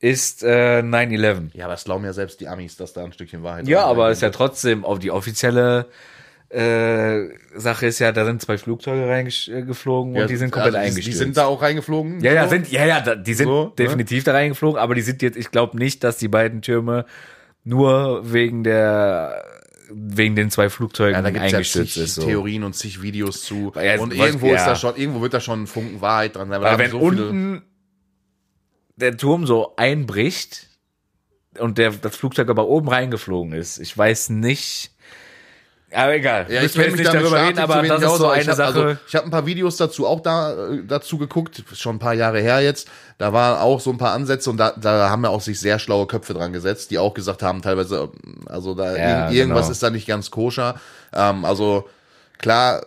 ist 0.00 0.42
äh, 0.42 0.80
9-11. 0.82 1.50
Ja, 1.54 1.66
aber 1.66 1.74
es 1.74 1.84
glauben 1.84 2.04
ja 2.04 2.12
selbst 2.12 2.40
die 2.40 2.48
Amis, 2.48 2.76
dass 2.76 2.92
da 2.92 3.04
ein 3.04 3.12
Stückchen 3.12 3.42
Wahrheit 3.42 3.68
Ja, 3.68 3.80
dran 3.82 3.90
aber 3.90 4.04
sein 4.04 4.12
ist 4.12 4.22
ja 4.22 4.30
trotzdem, 4.30 4.84
auch 4.84 4.98
die 4.98 5.10
offizielle 5.10 5.86
äh, 6.48 7.28
Sache 7.54 7.86
ist 7.86 7.98
ja, 8.00 8.10
da 8.10 8.24
sind 8.24 8.42
zwei 8.42 8.58
Flugzeuge 8.58 9.06
reingeflogen 9.08 10.14
Ja, 10.16 10.22
und 10.22 10.30
die 10.30 10.36
sind 10.36 10.50
komplett 10.50 10.74
also 10.74 10.78
die- 10.78 10.90
eingestürzt. 10.90 11.06
Die 11.08 11.12
sind 11.24 11.36
da 11.36 11.44
auch 11.46 11.62
reingeflogen. 11.62 12.20
ja, 12.20 12.32
ja, 12.32 12.44
so. 12.44 12.50
sind, 12.50 12.72
ja, 12.72 12.84
ja, 12.86 13.14
die 13.14 13.34
sind 13.34 13.46
So, 13.46 13.64
ne? 13.66 13.72
definitiv 13.78 14.24
da 14.24 14.32
reingeflogen, 14.32 14.80
aber 14.80 14.94
die 14.94 15.02
sind 15.02 15.22
jetzt, 15.22 15.36
ich 15.36 15.50
glaube 15.50 15.76
nicht, 15.76 16.02
dass 16.02 16.16
die 16.16 16.28
beiden 16.28 16.60
Türme 16.62 17.04
nur 17.62 18.32
wegen 18.32 18.64
der, 18.64 19.44
wegen 19.92 20.36
den 20.36 20.50
zwei 20.50 20.70
Flugzeugen 20.70 21.14
Ja, 21.14 21.22
da 21.22 21.30
gibt 21.30 21.44
es 21.44 21.52
ja 21.52 21.58
eingestürzt 21.58 21.94
zig 21.94 22.02
ist. 22.02 22.14
So. 22.16 22.22
Theorien 22.22 22.64
und 22.64 22.74
zig 22.74 23.02
Videos 23.02 23.42
zu. 23.42 23.72
Ja, 23.74 23.98
und 24.00 24.14
irgendwo 24.14 24.48
ja. 24.48 24.56
ist 24.56 24.64
da 24.64 24.76
schon, 24.76 24.96
irgendwo 24.96 25.20
wird 25.20 25.34
da 25.34 25.40
schon 25.40 25.64
ein 25.64 25.66
Funken 25.66 26.00
Wahrheit 26.00 26.36
dran 26.36 26.48
sein. 26.48 26.60
Weil 26.60 26.72
da 26.72 26.78
wenn 26.78 26.90
so 26.90 26.98
unten 26.98 27.62
der 28.96 29.16
Turm 29.16 29.46
so 29.46 29.74
einbricht 29.76 30.68
und 31.58 31.78
der, 31.78 31.90
das 31.90 32.16
Flugzeug 32.16 32.48
aber 32.48 32.68
oben 32.68 32.88
reingeflogen 32.88 33.52
ist, 33.52 33.78
ich 33.78 33.96
weiß 33.96 34.30
nicht. 34.30 34.92
Aber 35.92 36.14
egal, 36.14 36.46
Ja, 36.48 36.62
ich 36.62 36.72
da 36.72 36.82
nicht 36.82 37.04
darüber 37.04 37.46
reden, 37.46 37.58
aber 37.58 37.82
das 37.82 38.02
ist 38.02 38.16
so 38.16 38.28
eine 38.28 38.42
ich 38.42 38.48
hab, 38.48 38.56
Sache. 38.56 38.66
Also, 38.84 38.96
ich 39.08 39.14
habe 39.16 39.26
ein 39.26 39.30
paar 39.30 39.44
Videos 39.46 39.76
dazu 39.76 40.06
auch 40.06 40.20
da 40.20 40.52
äh, 40.52 40.82
dazu 40.86 41.18
geguckt, 41.18 41.64
schon 41.74 41.96
ein 41.96 41.98
paar 41.98 42.14
Jahre 42.14 42.40
her 42.40 42.60
jetzt. 42.60 42.88
Da 43.18 43.32
waren 43.32 43.58
auch 43.60 43.80
so 43.80 43.90
ein 43.90 43.98
paar 43.98 44.12
Ansätze 44.12 44.50
und 44.50 44.56
da, 44.56 44.72
da 44.80 45.10
haben 45.10 45.24
ja 45.24 45.30
auch 45.30 45.40
sich 45.40 45.58
sehr 45.58 45.78
schlaue 45.78 46.06
Köpfe 46.06 46.32
dran 46.32 46.52
gesetzt, 46.52 46.90
die 46.92 46.98
auch 46.98 47.12
gesagt 47.12 47.42
haben, 47.42 47.60
teilweise, 47.60 48.10
also 48.46 48.74
da 48.74 48.96
Ja, 48.96 49.28
irg- 49.28 49.32
irgendwas 49.32 49.62
genau. 49.62 49.72
ist 49.72 49.82
da 49.82 49.90
nicht 49.90 50.06
ganz 50.06 50.30
koscher. 50.30 50.80
Ähm, 51.12 51.44
also 51.44 51.88
klar, 52.38 52.82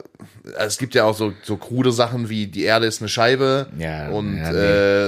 es 0.58 0.78
gibt 0.78 0.96
ja 0.96 1.04
auch 1.04 1.16
so, 1.16 1.34
so 1.44 1.58
krude 1.58 1.92
Sachen 1.92 2.30
wie 2.30 2.48
die 2.48 2.64
Erde 2.64 2.86
ist 2.88 3.02
eine 3.02 3.10
Scheibe 3.10 3.68
Ja, 3.78 4.10
und 4.10 4.38
ja, 4.38 4.52
nee. 4.52 4.58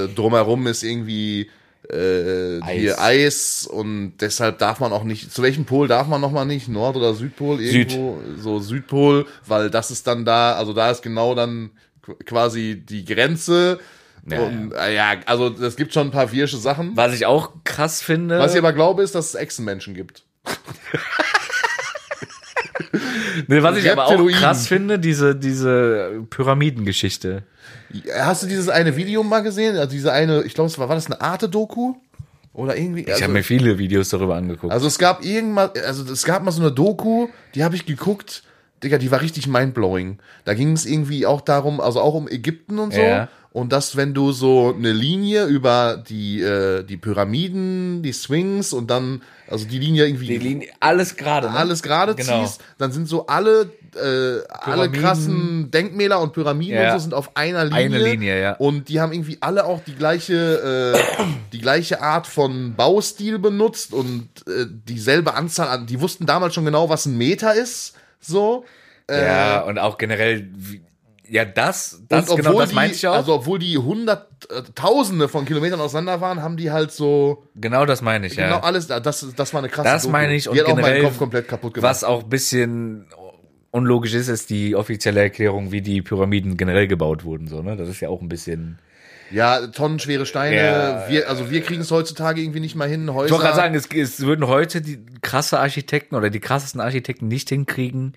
äh, 0.04 0.08
drumherum 0.14 0.68
ist 0.68 0.84
irgendwie 0.84 1.50
äh, 1.92 2.62
hier 2.74 3.00
Eis 3.02 3.68
und 3.68 4.14
deshalb 4.22 4.58
darf 4.60 4.80
man 4.80 4.92
auch 4.94 5.04
nicht, 5.04 5.32
zu 5.34 5.42
welchem 5.44 5.66
Pol 5.66 5.88
darf 5.88 6.08
man 6.08 6.22
nochmal 6.22 6.46
nicht? 6.46 6.68
Nord- 6.68 6.96
oder 6.96 7.14
Südpol? 7.14 7.62
Irgendwo, 7.62 8.20
so 8.38 8.60
Südpol, 8.60 9.26
weil 9.46 9.70
das 9.70 9.92
ist 9.92 10.08
dann 10.08 10.26
da, 10.26 10.54
also 10.54 10.74
da 10.74 10.92
ist 10.92 11.02
genau 11.02 11.36
dann 11.36 11.72
qu- 12.06 12.24
quasi 12.26 12.84
die 12.88 13.06
Grenze. 13.06 13.80
Ja, 14.28 14.42
und 14.42 14.72
äh, 14.74 14.96
ja, 14.96 15.14
also 15.28 15.50
es 15.50 15.76
gibt 15.76 15.94
schon 15.94 16.08
ein 16.08 16.12
paar 16.12 16.32
virsche 16.32 16.58
Sachen. 16.58 16.98
Was 16.98 17.14
ich 17.14 17.26
auch 17.28 17.52
krass 17.64 18.02
finde. 18.02 18.40
Was 18.40 18.54
ich 18.54 18.60
aber 18.60 18.74
glaube, 18.74 19.04
ist, 19.04 19.14
dass 19.14 19.28
es 19.30 19.36
Echsenmenschen 19.36 19.94
gibt. 19.94 20.24
nee, 23.48 23.64
was 23.64 23.78
ich 23.78 23.92
aber 23.92 24.08
auch 24.08 24.28
krass 24.32 24.68
finde, 24.68 25.00
diese, 25.00 25.36
diese 25.36 26.24
Pyramidengeschichte. 26.30 27.44
Hast 28.14 28.44
du 28.44 28.48
dieses 28.48 28.70
eine 28.70 28.96
Video 28.96 29.24
mal 29.24 29.42
gesehen? 29.42 29.78
Also 29.78 29.92
diese 29.92 30.12
eine, 30.12 30.44
ich 30.44 30.54
glaube, 30.54 30.70
es 30.70 30.78
war, 30.78 30.90
war 30.90 30.96
das 30.96 31.06
eine 31.06 31.22
Arte-Doku? 31.22 31.96
Oder 32.54 32.78
irgendwie? 32.78 33.02
Ich 33.02 33.10
also, 33.12 33.24
habe 33.24 33.34
mir 33.34 33.44
viele 33.44 33.78
Videos 33.78 34.10
darüber 34.10 34.36
angeguckt. 34.36 34.72
Also 34.72 34.88
es 34.88 34.98
gab 34.98 35.24
irgendwann, 35.24 35.72
also 35.86 36.12
es 36.12 36.24
gab 36.24 36.44
mal 36.44 36.52
so 36.52 36.62
eine 36.62 36.72
Doku, 36.72 37.28
die 37.54 37.64
habe 37.64 37.76
ich 37.76 37.86
geguckt, 37.86 38.44
Digga, 38.84 38.98
die 38.98 39.12
war 39.12 39.22
richtig 39.22 39.48
mindblowing. 39.48 40.20
Da 40.46 40.54
ging 40.54 40.72
es 40.72 40.86
irgendwie 40.86 41.26
auch 41.26 41.42
darum, 41.42 41.82
also 41.82 42.00
auch 42.02 42.14
um 42.14 42.28
Ägypten 42.28 42.80
und 42.80 42.94
so. 42.94 43.02
Ja. 43.02 43.30
Und 43.56 43.72
dass, 43.72 43.96
wenn 43.96 44.14
du 44.14 44.34
so 44.34 44.76
eine 44.78 44.92
Linie 44.92 45.46
über 45.46 45.96
die, 45.96 46.42
äh, 46.42 46.84
die 46.84 46.98
Pyramiden, 46.98 48.04
die 48.04 48.12
Swings 48.12 48.74
und 48.74 48.92
dann, 48.92 49.22
also 49.50 49.66
die 49.66 49.80
Linie 49.80 50.06
irgendwie 50.08 50.28
die 50.28 50.38
Linie, 50.40 50.70
alles 50.82 51.16
gerade. 51.16 51.50
Ne? 51.50 51.56
alles 51.58 51.82
gerade 51.82 52.16
Genau. 52.16 52.44
ziehst, 52.44 52.60
dann 52.78 52.92
sind 52.92 53.08
so 53.08 53.28
alle, 53.28 53.70
äh, 53.96 54.46
alle 54.50 54.92
krassen 54.92 55.72
Denkmäler 55.72 56.20
und 56.20 56.34
Pyramiden 56.34 56.76
Ja. 56.76 56.88
und 56.94 57.00
so 57.00 57.04
sind 57.04 57.14
auf 57.14 57.38
einer 57.38 57.64
Linie. 57.64 57.80
Eine 57.86 57.98
Linie, 58.04 58.42
ja. 58.42 58.52
Und 58.58 58.90
die 58.90 59.00
haben 59.00 59.14
irgendwie 59.14 59.38
alle 59.40 59.64
auch 59.64 59.80
die 59.88 59.96
gleiche, 59.96 60.94
äh, 60.94 61.24
die 61.54 61.60
gleiche 61.62 62.02
Art 62.02 62.28
von 62.28 62.76
Baustil 62.76 63.40
benutzt 63.40 63.94
und 63.94 64.28
äh, 64.48 64.66
dieselbe 64.90 65.34
Anzahl 65.34 65.70
an, 65.70 65.86
die 65.86 66.02
wussten 66.02 66.26
damals 66.26 66.54
schon 66.56 66.66
genau, 66.66 66.90
was 66.90 67.06
ein 67.06 67.18
Meter 67.18 67.54
ist, 67.56 67.94
so. 68.20 68.66
Ja, 69.10 69.62
und 69.62 69.78
auch 69.80 69.98
generell, 69.98 70.50
wie- 70.58 70.82
ja, 71.30 71.46
das, 71.46 72.02
das, 72.08 72.30
und 72.30 72.38
genau, 72.38 72.60
das 72.60 72.70
die, 72.70 72.76
meinte 72.76 72.96
ich 72.96 73.08
auch. 73.08 73.16
also 73.16 73.34
obwohl 73.34 73.60
die 73.60 73.78
hunderttausende 73.78 75.28
von 75.28 75.46
Kilometern 75.46 75.80
auseinander 75.80 76.22
waren, 76.22 76.42
haben 76.42 76.58
die 76.58 76.72
halt 76.72 76.92
so 76.92 77.44
genau 77.56 77.86
das 77.86 78.02
meine 78.02 78.28
ich, 78.28 78.36
ja. 78.36 78.48
genau 78.48 78.60
alles, 78.60 78.88
das, 78.88 79.28
das 79.36 79.54
war 79.54 79.60
eine 79.60 79.70
krasse 79.70 79.90
Das 79.90 80.04
Doku. 80.04 80.12
meine 80.12 80.36
ich 80.36 80.44
Die 80.44 80.50
und 80.50 80.60
hat 80.60 80.68
auch 80.68 80.76
meinen 80.78 81.04
Kopf 81.04 81.18
komplett 81.18 81.48
kaputt 81.48 81.74
gemacht. 81.74 81.90
Was 81.90 82.04
auch 82.04 82.24
ein 82.24 82.30
bisschen 82.30 83.08
unlogisch 83.76 84.14
ist, 84.14 84.30
ist 84.30 84.50
die 84.50 84.76
offizielle 84.76 85.20
Erklärung, 85.20 85.72
wie 85.72 85.82
die 85.82 86.02
Pyramiden 86.02 86.56
generell 86.56 86.88
gebaut 86.88 87.26
wurden. 87.26 87.48
So, 87.48 87.62
ne? 87.62 87.76
Das 87.76 87.90
ist 87.90 88.00
ja 88.00 88.08
auch 88.08 88.22
ein 88.22 88.30
bisschen. 88.30 88.80
Ja, 89.32 89.68
tonnenschwere 89.68 90.26
Steine. 90.26 90.56
Ja. 90.56 91.10
Wir, 91.10 91.30
also 91.30 91.50
wir 91.50 91.62
kriegen 91.62 91.82
es 91.82 91.92
heutzutage 91.92 92.42
irgendwie 92.42 92.62
nicht 92.62 92.76
mal 92.76 92.88
hin. 92.88 93.14
Häuser. 93.14 93.26
Ich 93.26 93.32
wollte 93.32 93.46
gerade 93.46 93.58
sagen, 93.58 93.76
es, 93.76 93.88
es 93.94 94.22
würden 94.22 94.48
heute 94.48 94.82
die 94.82 95.04
krasse 95.22 95.60
Architekten 95.60 96.16
oder 96.16 96.30
die 96.30 96.40
krassesten 96.40 96.80
Architekten 96.80 97.28
nicht 97.28 97.50
hinkriegen, 97.50 98.14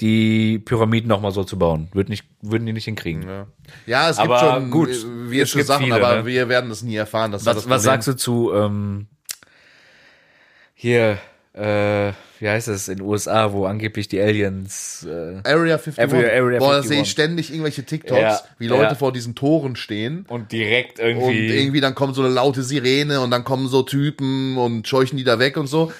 die 0.00 0.58
Pyramiden 0.58 1.08
noch 1.08 1.20
mal 1.20 1.30
so 1.32 1.44
zu 1.44 1.58
bauen. 1.58 1.88
Würden, 1.92 2.10
nicht, 2.10 2.24
würden 2.40 2.66
die 2.66 2.72
nicht 2.72 2.86
hinkriegen. 2.86 3.22
Ja, 3.28 3.46
ja 3.86 4.10
es 4.10 4.18
Aber 4.18 4.38
gibt 4.40 4.52
schon 4.52 4.70
gut, 4.70 4.88
äh, 4.88 4.92
es 4.92 5.06
wirsche 5.06 5.56
gibt 5.58 5.68
Sachen, 5.68 5.84
viele, 5.84 5.96
aber 5.96 6.16
ne? 6.22 6.26
wir 6.26 6.48
werden 6.48 6.70
es 6.70 6.82
nie 6.82 6.96
erfahren. 6.96 7.30
Das 7.32 7.46
Was, 7.46 7.56
das 7.56 7.68
was 7.68 7.82
sagst 7.84 8.08
du 8.08 8.14
zu 8.16 8.52
ähm, 8.52 9.06
hier, 10.74 11.18
äh, 11.54 12.12
wie 12.40 12.48
heißt 12.48 12.66
es, 12.68 12.88
in 12.88 12.96
den 12.98 13.06
USA, 13.06 13.52
wo 13.52 13.66
angeblich 13.66 14.08
die 14.08 14.20
Aliens 14.20 15.06
äh, 15.08 15.36
Area 15.44 15.76
51. 15.76 15.98
Area- 15.98 16.32
Area 16.36 16.58
Boah, 16.58 16.72
da 16.72 16.76
51. 16.78 16.88
sehe 16.88 17.02
ich 17.02 17.10
ständig 17.10 17.50
irgendwelche 17.50 17.84
TikToks, 17.84 18.20
Ja, 18.20 18.40
wie 18.58 18.66
Leute 18.66 18.82
ja. 18.84 18.94
vor 18.96 19.12
diesen 19.12 19.34
Toren 19.34 19.76
stehen. 19.76 20.24
und 20.28 20.50
direkt 20.50 20.98
Und 20.98 21.06
irgendwie. 21.06 21.56
irgendwie 21.56 21.80
dann 21.80 21.94
kommt 21.94 22.16
so 22.16 22.22
eine 22.22 22.32
laute 22.32 22.62
Sirene 22.64 23.20
und 23.20 23.30
dann 23.30 23.44
kommen 23.44 23.68
so 23.68 23.82
Typen 23.82 24.56
und 24.56 24.88
scheuchen 24.88 25.16
die 25.18 25.24
da 25.24 25.38
weg 25.38 25.56
und 25.56 25.66
so. 25.68 25.92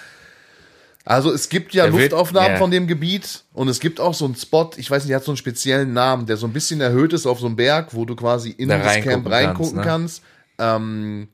Also 1.05 1.33
es 1.33 1.49
gibt 1.49 1.75
ja 1.75 1.85
Der 1.85 1.93
wird- 1.95 2.13
Luftaufnahmen 2.13 2.53
ja. 2.53 2.59
von 2.59 2.71
dem 2.71 2.87
Gebiet 2.87 3.43
und 3.53 3.69
es 3.69 3.81
gibt 3.81 3.99
auch 3.99 4.15
so 4.15 4.25
einen 4.25 4.37
Spot, 4.37 4.71
ich 4.77 4.89
weiß 4.91 5.03
nicht, 5.03 5.11
der 5.11 5.17
hat 5.17 5.25
so 5.25 5.33
einen 5.33 5.37
speziellen 5.37 5.93
Namen, 5.93 6.27
der 6.27 6.37
so 6.37 6.47
ein 6.47 6.53
bisschen 6.53 6.81
erhöht 6.81 7.13
ist 7.13 7.27
auf 7.27 7.41
so 7.41 7.47
einem 7.47 7.57
Berg, 7.57 7.93
wo 7.93 8.05
du 8.05 8.15
quasi 8.15 8.51
in 8.51 8.69
Da 8.69 8.79
das 8.79 9.01
Camp 9.03 9.29
reingucken 9.29 9.83
kannst, 9.83 10.23
kannst. 10.59 10.83
Ähm, 10.83 11.29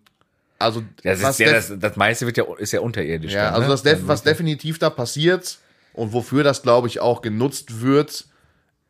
also 0.59 0.83
das, 1.03 1.23
was 1.23 1.39
ist 1.39 1.47
ja, 1.47 1.53
das, 1.53 1.73
das 1.79 1.97
meiste 1.97 2.25
wird 2.27 2.37
ja, 2.39 2.45
ist 2.59 2.73
ja 2.73 2.81
unterirdisch. 2.81 3.33
ja, 3.33 3.45
dann, 3.45 3.55
also 3.55 3.65
ne? 3.67 3.69
das 3.73 3.83
def 3.83 3.99
was 4.07 4.25
wird- 4.25 4.35
definitiv 4.35 4.79
da 4.79 4.89
passiert 4.91 5.59
und 5.93 6.13
wofür 6.15 6.43
das, 6.45 6.63
glaube 6.63 6.89
ich, 6.89 7.01
auch 7.01 7.21
genutzt 7.23 7.81
wird, 7.83 8.25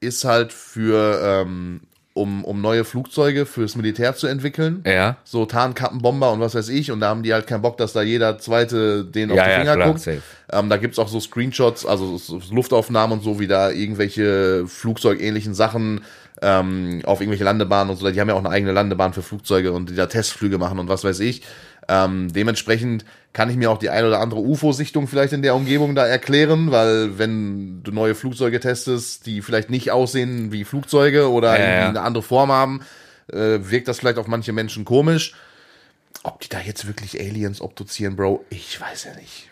ist 0.00 0.24
halt 0.24 0.52
für, 0.52 1.20
ähm, 1.44 1.80
um, 2.14 2.44
um 2.44 2.60
neue 2.60 2.84
Flugzeuge 2.84 3.46
fürs 3.46 3.76
Militär 3.76 4.14
zu 4.14 4.26
entwickeln. 4.26 4.82
Ja. 4.84 5.16
So 5.24 5.46
Tarnkappenbomber 5.46 6.32
und 6.32 6.40
was 6.40 6.54
weiß 6.54 6.68
ich. 6.70 6.90
Und 6.90 7.00
da 7.00 7.08
haben 7.08 7.22
die 7.22 7.32
halt 7.32 7.46
keinen 7.46 7.62
Bock, 7.62 7.76
dass 7.76 7.92
da 7.92 8.02
jeder 8.02 8.38
zweite 8.38 9.04
den 9.04 9.30
auf 9.30 9.36
Ja, 9.36 9.44
die 9.44 9.50
ja, 9.50 9.58
Finger 9.60 9.74
klar, 9.76 9.92
guckt. 9.92 10.08
Ähm, 10.50 10.68
da 10.68 10.76
gibt's 10.76 10.98
auch 10.98 11.08
so 11.08 11.20
Screenshots, 11.20 11.86
also 11.86 12.18
so 12.18 12.40
Luftaufnahmen 12.50 13.18
und 13.18 13.24
so, 13.24 13.38
wie 13.38 13.46
da 13.46 13.70
irgendwelche 13.70 14.66
flugzeugähnlichen 14.66 15.54
Sachen 15.54 16.00
ähm, 16.42 17.00
auf 17.04 17.20
irgendwelche 17.20 17.44
Landebahnen 17.44 17.90
und 17.90 17.96
so. 17.96 18.10
Die 18.10 18.20
haben 18.20 18.28
ja 18.28 18.34
auch 18.34 18.44
eine 18.44 18.50
eigene 18.50 18.72
Landebahn 18.72 19.12
für 19.12 19.22
Flugzeuge 19.22 19.72
und 19.72 19.90
die 19.90 19.94
da 19.94 20.06
Testflüge 20.06 20.58
machen 20.58 20.78
und 20.78 20.88
was 20.88 21.04
weiß 21.04 21.20
ich. 21.20 21.42
Ähm, 21.88 22.32
dementsprechend 22.32 23.04
kann 23.32 23.50
ich 23.50 23.56
mir 23.56 23.70
auch 23.70 23.78
die 23.78 23.90
ein 23.90 24.04
oder 24.04 24.20
andere 24.20 24.40
UFO-Sichtung 24.40 25.06
vielleicht 25.06 25.32
in 25.32 25.42
der 25.42 25.54
Umgebung 25.54 25.94
da 25.94 26.06
erklären, 26.06 26.72
weil 26.72 27.18
wenn 27.18 27.82
du 27.82 27.92
neue 27.92 28.14
Flugzeuge 28.14 28.58
testest, 28.58 29.26
die 29.26 29.42
vielleicht 29.42 29.70
nicht 29.70 29.90
aussehen 29.90 30.50
wie 30.50 30.64
Flugzeuge 30.64 31.30
oder 31.30 31.58
Ja, 31.58 31.88
eine 31.88 32.00
andere 32.00 32.22
Form 32.22 32.50
haben, 32.50 32.80
äh, 33.30 33.58
wirkt 33.60 33.88
das 33.88 33.98
vielleicht 33.98 34.18
auf 34.18 34.26
manche 34.26 34.52
Menschen 34.52 34.84
komisch. 34.84 35.34
Ob 36.22 36.40
die 36.40 36.48
da 36.48 36.58
jetzt 36.58 36.86
wirklich 36.86 37.20
Aliens 37.20 37.60
obduzieren, 37.60 38.16
Bro, 38.16 38.44
ich 38.50 38.80
weiß 38.80 39.04
ja 39.04 39.14
nicht. 39.14 39.48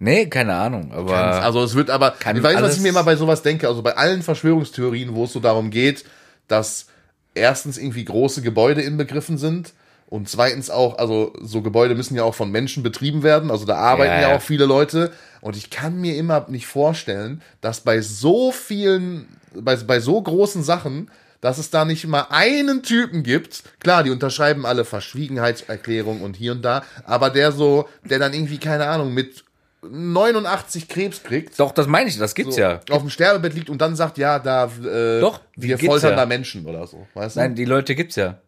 Nee, 0.00 0.26
keine 0.26 0.54
Ahnung, 0.54 0.92
aber. 0.92 1.16
Also 1.42 1.62
es 1.62 1.74
wird 1.74 1.90
aber, 1.90 2.14
ich 2.20 2.42
weiß, 2.42 2.62
was 2.62 2.76
ich 2.76 2.82
mir 2.82 2.90
immer 2.90 3.04
bei 3.04 3.16
sowas 3.16 3.42
denke, 3.42 3.68
also 3.68 3.82
bei 3.82 3.96
allen 3.96 4.22
Verschwörungstheorien, 4.22 5.14
wo 5.14 5.24
es 5.24 5.32
so 5.32 5.40
darum 5.40 5.70
geht, 5.70 6.04
dass 6.46 6.86
erstens 7.34 7.78
irgendwie 7.78 8.04
große 8.04 8.42
Gebäude 8.42 8.82
inbegriffen 8.82 9.38
sind 9.38 9.74
und 10.08 10.28
zweitens 10.28 10.70
auch, 10.70 10.98
also 10.98 11.32
so 11.40 11.60
Gebäude 11.60 11.94
müssen 11.94 12.16
ja 12.16 12.24
auch 12.24 12.34
von 12.34 12.50
Menschen 12.50 12.82
betrieben 12.82 13.22
werden, 13.22 13.50
also 13.50 13.66
da 13.66 13.76
arbeiten 13.76 14.12
Ja, 14.12 14.20
ja, 14.20 14.28
ja. 14.30 14.36
auch 14.36 14.42
viele 14.42 14.64
Leute 14.64 15.12
und 15.40 15.56
ich 15.56 15.70
kann 15.70 16.00
mir 16.00 16.16
immer 16.16 16.46
nicht 16.48 16.66
vorstellen, 16.66 17.42
dass 17.60 17.80
bei 17.82 18.00
so 18.00 18.50
vielen, 18.50 19.28
bei, 19.54 19.76
bei 19.76 20.00
so 20.00 20.20
großen 20.20 20.62
Sachen, 20.62 21.10
dass 21.40 21.58
es 21.58 21.70
da 21.70 21.84
nicht 21.84 22.06
mal 22.06 22.26
einen 22.30 22.82
Typen 22.82 23.22
gibt. 23.22 23.62
Klar, 23.80 24.02
die 24.02 24.10
unterschreiben 24.10 24.66
alle 24.66 24.84
Verschwiegenheitserklärungen 24.84 26.22
und 26.22 26.36
hier 26.36 26.52
und 26.52 26.62
da, 26.62 26.82
aber 27.04 27.30
der 27.30 27.52
so, 27.52 27.88
der 28.02 28.18
dann 28.18 28.32
irgendwie, 28.32 28.58
keine 28.58 28.86
Ahnung, 28.88 29.14
mit 29.14 29.44
89 29.82 30.88
Krebs 30.88 31.22
kriegt, 31.22 31.60
Doch, 31.60 31.70
das 31.70 31.86
meine 31.86 32.08
ich, 32.08 32.18
das 32.18 32.34
gibt's 32.34 32.56
so 32.56 32.60
ja. 32.60 32.80
auf 32.90 33.00
dem 33.02 33.10
Sterbebett 33.10 33.54
liegt 33.54 33.70
und 33.70 33.80
dann 33.80 33.94
sagt, 33.94 34.18
ja, 34.18 34.38
da 34.38 34.64
äh, 34.64 35.20
Doch, 35.20 35.40
wir 35.54 35.78
foltern 35.78 36.10
ja. 36.10 36.16
da 36.16 36.26
Menschen 36.26 36.66
oder 36.66 36.86
so. 36.86 37.06
Weißt 37.14 37.36
du? 37.36 37.40
Nein, 37.40 37.54
die 37.54 37.64
Leute 37.64 37.94
gibt's 37.94 38.16
ja. 38.16 38.38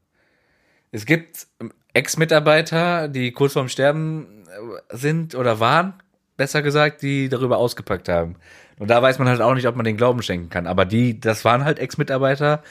Es 0.93 1.07
gibt 1.07 1.47
Ex-Mitarbeiter, 1.95 3.09
die 3.09 3.33
kurz 3.33 3.53
vorm 3.53 3.69
Sterben 3.69 4.45
äh, 4.47 4.97
sind 4.97 5.35
oder 5.35 5.61
waren, 5.61 5.95
besser 6.37 6.63
gesagt, 6.63 7.03
die 7.03 7.29
darüber 7.29 7.59
ausgepackt 7.59 8.09
haben. 8.09 8.37
Und 8.79 8.89
da 8.89 9.03
weiß 9.03 9.19
man 9.19 9.29
halt 9.29 9.41
auch 9.43 9.55
nicht, 9.55 9.67
ob 9.67 9.77
man 9.77 9.85
den 9.85 9.97
Glauben 9.97 10.23
schenken 10.23 10.49
kann. 10.49 10.67
Aber 10.67 10.85
die, 10.85 11.21
das 11.21 11.45
waren 11.45 11.65
halt 11.65 11.79
Ex-Mitarbeiter, 11.79 12.63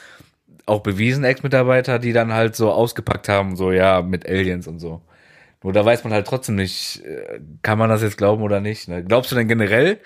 auch 0.66 0.82
bewiesen 0.82 1.24
Ex-Mitarbeiter, 1.24 2.00
die 2.00 2.14
dann 2.14 2.34
halt 2.34 2.56
so 2.56 2.72
ausgepackt 2.72 3.30
haben, 3.30 3.56
so 3.56 3.72
ja, 3.72 4.02
mit 4.02 4.28
Aliens 4.28 4.68
und 4.68 4.80
so. 4.80 5.02
Nur 5.62 5.74
da 5.74 5.86
weiß 5.86 6.04
man 6.06 6.14
halt 6.14 6.26
trotzdem 6.26 6.56
nicht, 6.56 7.04
äh, 7.06 7.40
kann 7.62 7.78
man 7.78 7.90
das 7.90 8.02
jetzt 8.02 8.18
glauben 8.18 8.42
oder 8.44 8.60
nicht. 8.62 8.88
Ne? 8.88 9.04
Glaubst 9.04 9.32
du 9.32 9.36
denn 9.36 9.48
generell, 9.48 10.00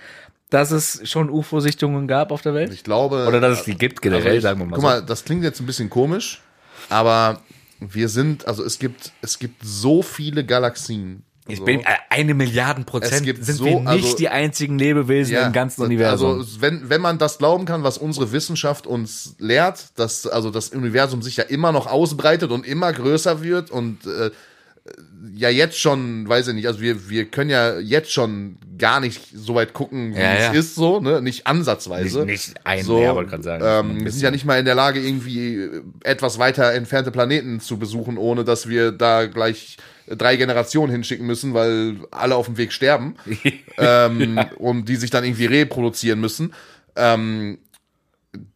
dass 0.50 0.72
es 0.72 1.08
schon 1.10 1.30
UFO-Sichtungen 1.30 2.08
gab 2.08 2.32
auf 2.32 2.42
der 2.42 2.54
Welt? 2.54 2.74
Ich 2.74 2.84
glaube. 2.84 3.26
Oder 3.28 3.40
dass 3.40 3.60
es 3.60 3.66
die 3.66 3.76
gibt 3.76 4.02
generell, 4.02 4.24
Also 4.26 4.38
ich, 4.38 4.44
sagen 4.44 4.60
wir 4.60 4.66
mal 4.66 4.76
Guck 4.76 4.82
so. 4.82 4.88
mal, 4.88 5.02
das 5.04 5.24
klingt 5.26 5.44
jetzt 5.44 5.60
ein 5.60 5.66
bisschen 5.66 5.90
komisch, 5.90 6.42
aber 6.90 7.42
wir 7.92 8.10
sind, 8.10 8.48
also 8.48 8.64
es 8.64 8.80
gibt, 8.80 9.12
es 9.22 9.40
gibt 9.40 9.62
so 9.64 10.02
viele 10.02 10.46
Galaxien. 10.46 11.24
Ich 11.48 11.58
so. 11.58 11.66
bin 11.66 11.82
äh, 11.82 11.86
eine 12.10 12.34
Milliarden 12.34 12.86
Prozent 12.86 13.26
sind 13.44 13.58
so- 13.58 13.66
wir 13.66 13.80
nicht 13.80 13.88
also- 13.88 14.16
die 14.18 14.30
einzigen 14.30 14.80
Lebewesen 14.80 15.36
im 15.36 15.52
ganzen 15.52 15.82
Universum. 15.82 16.40
Also 16.40 16.62
wenn, 16.62 16.90
wenn 16.90 17.02
man 17.02 17.18
das 17.18 17.38
glauben 17.38 17.66
kann, 17.66 17.84
was 17.84 17.98
unsere 17.98 18.32
Wissenschaft 18.32 18.88
uns 18.88 19.36
lehrt, 19.40 19.88
dass 19.96 20.26
also 20.26 20.52
das 20.52 20.70
Universum 20.70 21.22
sich 21.22 21.36
ja 21.36 21.44
immer 21.44 21.74
noch 21.74 21.88
ausbreitet 21.88 22.52
und 22.52 22.66
immer 22.66 22.94
größer 22.94 23.44
wird 23.44 23.72
und 23.72 24.06
äh, 24.06 24.32
ja 25.36 25.50
jetzt 25.50 25.80
schon, 25.80 26.28
weiß 26.28 26.50
ich 26.50 26.56
nicht, 26.56 26.68
also 26.68 26.82
wir, 26.82 27.10
wir 27.10 27.26
können 27.26 27.50
ja 27.50 27.80
jetzt 27.80 28.12
schon 28.12 28.58
gar 28.78 29.00
nicht 29.00 29.22
so 29.34 29.56
weit 29.56 29.74
gucken, 29.74 30.14
wie 30.14 30.20
Ja, 30.20 30.34
es 30.36 30.44
ja. 30.44 30.52
ist, 30.60 30.76
so, 30.76 31.00
ne? 31.00 31.22
Nicht 31.22 31.48
ansatzweise. 31.48 32.26
Nicht- 32.26 32.50
nicht 32.50 32.54
ein- 32.66 32.84
so, 32.84 33.02
ja, 33.02 33.16
wollte 33.16 33.30
grad 33.32 33.44
sagen. 33.44 33.64
Ähm, 33.66 34.04
wir 34.04 34.12
sind 34.12 34.22
ja 34.24 34.32
nicht 34.32 34.44
mal 34.46 34.60
in 34.60 34.66
der 34.66 34.76
Lage, 34.76 35.00
irgendwie 35.00 35.70
etwas 36.04 36.38
weiter 36.38 36.74
entfernte 36.74 37.12
Planeten 37.12 37.62
zu 37.62 37.78
besuchen, 37.80 38.18
ohne 38.18 38.44
dass 38.44 38.68
wir 38.68 38.92
da 38.92 39.26
gleich 39.28 39.78
drei 40.08 40.36
Generationen 40.36 40.92
hinschicken 40.92 41.26
müssen, 41.26 41.54
weil 41.54 41.96
alle 42.12 42.36
auf 42.36 42.48
dem 42.48 42.58
Weg 42.58 42.74
sterben 42.74 43.16
ähm, 43.78 44.40
und 44.58 44.90
die 44.90 44.98
sich 44.98 45.10
dann 45.12 45.24
irgendwie 45.24 45.46
reproduzieren 45.46 46.20
müssen. 46.20 46.54
Ähm, 46.98 47.58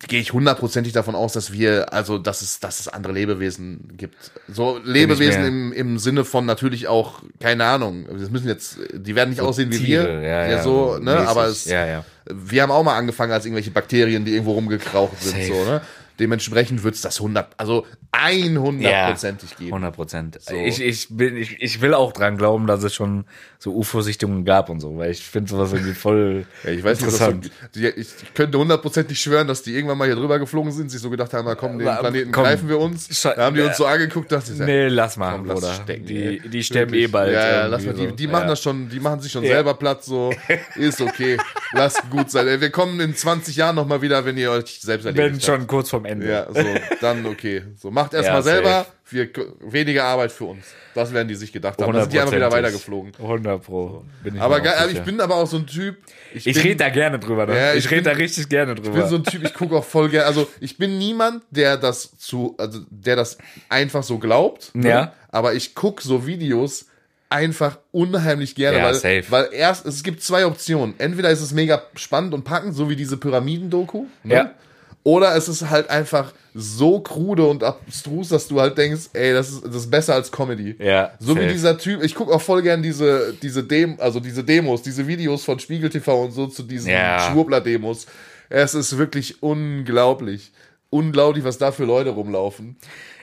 gehe 0.08 0.20
ich 0.20 0.34
hundertprozentig 0.34 0.94
davon 0.94 1.14
aus, 1.16 1.34
dass 1.34 1.52
wir, 1.54 1.94
also 1.94 2.18
dass 2.18 2.42
es, 2.42 2.60
dass 2.60 2.80
es 2.80 2.88
andere 2.88 3.14
Lebewesen 3.14 3.94
gibt. 3.96 4.16
So 4.48 4.80
Lebewesen 4.84 5.46
im, 5.46 5.74
im 5.74 6.00
Sinne 6.00 6.26
von 6.26 6.46
natürlich 6.46 6.88
auch, 6.88 7.22
keine 7.40 7.66
Ahnung, 7.66 8.08
das 8.20 8.32
müssen 8.32 8.48
jetzt, 8.48 8.78
die 8.94 9.16
werden 9.16 9.30
nicht 9.30 9.42
aussehen 9.42 9.72
wie 9.72 9.78
Tiere, 9.78 10.22
wir. 10.22 10.28
ja, 10.28 10.48
ja, 10.48 10.64
so, 10.64 10.94
so 10.94 11.00
ne, 11.00 11.14
mäßig. 11.14 11.28
aber 11.28 11.46
es, 11.48 11.66
Ja, 11.66 11.86
ja. 11.86 12.06
wir 12.26 12.62
haben 12.64 12.72
auch 12.72 12.84
mal 12.84 12.98
angefangen 12.98 13.32
als 13.32 13.46
irgendwelche 13.46 13.72
Bakterien, 13.72 14.26
die 14.26 14.32
irgendwo 14.34 14.54
rumgekraucht 14.54 15.22
sind, 15.22 15.34
Safe. 15.34 15.48
so, 15.48 15.66
ne? 15.66 15.82
Dementsprechend 16.20 16.84
wird 16.84 16.96
es 16.96 17.02
das 17.02 17.18
100, 17.20 17.54
also 17.58 17.86
100%ig 18.12 19.56
geben. 19.58 19.74
100 19.74 19.96
Prozent. 19.96 20.40
Ich, 20.52 20.82
ich, 20.82 21.08
bin, 21.10 21.36
ich, 21.38 21.62
ich 21.62 21.82
will 21.82 21.94
auch 21.94 22.12
dran 22.12 22.38
glauben, 22.38 22.68
dass 22.68 22.84
es 22.84 22.94
schon 22.96 23.26
so 23.60 23.76
UFO-Sichtungen 23.76 24.46
gab 24.46 24.70
und 24.70 24.80
so, 24.80 24.98
weil 24.98 25.12
ich 25.12 25.24
finde 25.24 25.50
sowas 25.50 25.74
irgendwie 25.74 25.94
voll 25.94 26.46
Ja, 26.64 26.72
ich 26.72 26.84
weiß 26.84 27.00
nicht, 27.02 27.10
interessant. 27.12 27.52
so, 27.72 27.80
die, 27.80 27.88
ich 27.88 28.08
könnte 28.34 28.58
hundertprozentig 28.58 29.20
schwören, 29.20 29.48
dass 29.48 29.64
die 29.64 29.74
irgendwann 29.74 29.98
mal 29.98 30.06
hier 30.06 30.16
drüber 30.16 30.38
geflogen 30.40 30.72
sind, 30.72 30.90
sich 30.92 31.02
so 31.02 31.10
gedacht 31.10 31.34
haben, 31.34 31.46
na 31.46 31.56
komm, 31.56 31.78
den 31.80 31.88
Planeten 31.88 32.32
komm, 32.32 32.44
greifen 32.44 32.70
wir 32.70 32.80
uns. 32.80 33.08
Da 33.22 33.36
haben 33.38 33.56
die 33.56 33.62
uns 33.62 33.78
so 33.78 33.86
angeguckt, 33.86 34.32
dachte 34.32 34.52
ich, 34.54 34.60
nee, 34.60 34.88
lass 34.88 35.18
mal, 35.18 35.38
komm, 35.38 35.48
lass 35.48 35.60
Bruder. 35.60 35.74
stecken, 35.74 36.06
die, 36.06 36.40
die 36.50 36.64
sterben 36.64 36.94
eh 36.94 37.08
bald. 37.08 37.34
Ja, 37.34 37.48
ja, 37.48 37.66
lass 37.68 37.86
mal, 37.86 37.94
die, 37.94 38.08
so. 38.08 38.12
die 38.12 38.28
machen 38.28 38.44
ja. 38.44 38.48
das 38.50 38.62
schon, 38.62 38.90
die 38.90 39.00
machen 39.00 39.20
sich 39.22 39.32
schon 39.32 39.44
Ja. 39.44 39.56
selber 39.56 39.74
platt, 39.74 40.04
so, 40.04 40.34
ist 40.76 41.02
okay. 41.02 41.38
Lasst 41.74 42.02
gut 42.10 42.30
sein. 42.32 42.48
Ey, 42.48 42.62
Wir 42.62 42.70
kommen 42.70 43.00
in 43.00 43.16
20 43.16 43.56
Jahren 43.56 43.76
nochmal 43.76 44.02
wieder, 44.02 44.24
wenn 44.26 44.38
ihr 44.38 44.52
euch 44.52 44.80
selbst 44.82 45.06
erledigt 45.06 45.34
habt. 45.36 45.44
schon 45.60 45.68
kurz 45.68 45.90
vorm 45.90 46.06
Ende. 46.08 46.30
Ja, 46.30 46.48
so, 46.52 46.64
dann 47.02 47.26
okay. 47.26 47.64
So, 47.78 47.92
macht 47.92 48.14
erst 48.14 48.28
Ja, 48.28 48.34
mal 48.34 48.42
selber, 48.44 48.86
wir, 49.10 49.30
weniger 49.62 50.04
Arbeit 50.06 50.32
für 50.32 50.46
uns. 50.46 50.66
Das 50.96 51.14
werden 51.14 51.28
die 51.28 51.36
sich 51.36 51.54
gedacht 51.54 51.82
haben. 51.82 51.94
Dann 51.94 52.02
sind 52.04 52.14
die 52.14 52.20
einfach 52.20 52.34
wieder 52.34 52.48
100%. 52.48 52.52
weitergeflogen. 52.52 53.12
100 53.20 53.64
Pro. 53.64 54.04
Bin 54.24 54.36
ich 54.36 54.42
Aber 54.42 54.60
geil, 54.62 54.90
ich 54.92 55.02
bin 55.02 55.22
aber 55.22 55.36
auch 55.36 55.48
so 55.48 55.58
ein 55.58 55.68
Typ. 55.68 55.98
Ich 56.34 56.44
bin- 56.46 56.56
rede 56.58 56.76
da 56.78 56.90
gerne 56.90 57.20
drüber, 57.20 57.46
ne? 57.46 57.56
Ja, 57.56 57.74
ich 57.74 57.86
ich 57.86 57.92
rede 57.92 58.04
da 58.04 58.12
richtig 58.12 58.50
gerne 58.50 58.74
Ich 58.74 58.82
drüber. 58.82 59.00
bin 59.02 59.08
so 59.08 59.16
ein 59.18 59.24
Typ, 59.24 59.44
ich 59.44 59.54
gucke 59.54 59.76
auch 59.76 59.84
voll 59.86 60.10
gerne. 60.10 60.26
Also 60.26 60.48
ich 60.60 60.78
bin 60.78 60.98
niemand, 60.98 61.44
der 61.52 61.78
das 61.78 62.18
zu, 62.18 62.56
also 62.58 62.80
der 62.90 63.16
das 63.16 63.38
einfach 63.70 64.04
so 64.04 64.18
glaubt. 64.18 64.72
ne? 64.74 64.90
Ja. 64.90 65.14
Aber 65.30 65.54
ich 65.54 65.76
gucke 65.76 66.02
so 66.02 66.26
Videos 66.26 66.88
einfach 67.30 67.78
unheimlich 67.92 68.56
gerne, 68.56 68.78
Ja, 68.78 68.86
weil, 68.86 68.94
safe. 68.94 69.26
weil 69.30 69.50
erst, 69.52 69.86
es 69.86 70.02
gibt 70.02 70.24
zwei 70.24 70.46
Optionen. 70.46 70.96
Entweder 70.98 71.30
ist 71.30 71.42
es 71.42 71.52
mega 71.52 71.84
spannend 71.96 72.34
und 72.34 72.44
packend, 72.46 72.74
so 72.74 72.90
wie 72.90 72.96
diese 72.96 73.18
Pyramiden-Doku. 73.18 74.06
Ne? 74.24 74.34
Ja. 74.34 74.52
Oder 75.08 75.38
es 75.38 75.48
ist 75.48 75.70
halt 75.70 75.90
einfach 75.90 76.34
so 76.54 77.00
krude 77.00 77.46
und 77.48 77.64
abstrus, 77.64 78.28
dass 78.28 78.50
du 78.50 78.60
halt 78.60 78.78
denkst, 78.78 79.04
ey, 79.14 79.32
das 79.32 79.50
ist, 79.52 79.66
das 79.66 79.76
ist 79.76 79.90
besser 79.90 80.16
als 80.16 80.30
Comedy. 80.34 80.76
Ja, 80.80 81.12
So 81.20 81.34
wie 81.38 81.42
safe. 81.44 81.54
dieser 81.54 81.78
Typ, 81.78 82.04
ich 82.04 82.14
gucke 82.14 82.34
auch 82.34 82.42
voll 82.42 82.62
gern 82.62 82.84
diese, 82.84 83.34
diese 83.42 83.64
Dem, 83.64 83.96
also 84.02 84.20
diese 84.20 84.44
Demos, 84.44 84.82
diese 84.82 85.08
Videos 85.08 85.46
von 85.46 85.60
Spiegel 85.60 85.90
TV 85.90 86.24
und 86.26 86.32
so 86.32 86.48
zu 86.48 86.62
diesen 86.64 86.92
Ja. 86.92 87.20
Schwurbler-Demos. 87.32 88.06
Es 88.50 88.74
ist 88.76 88.98
wirklich 88.98 89.42
unglaublich. 89.42 90.52
Unglaublich, 90.90 91.46
was 91.46 91.58
da 91.58 91.72
für 91.72 91.86
Leute 91.86 92.10
rumlaufen. 92.10 92.76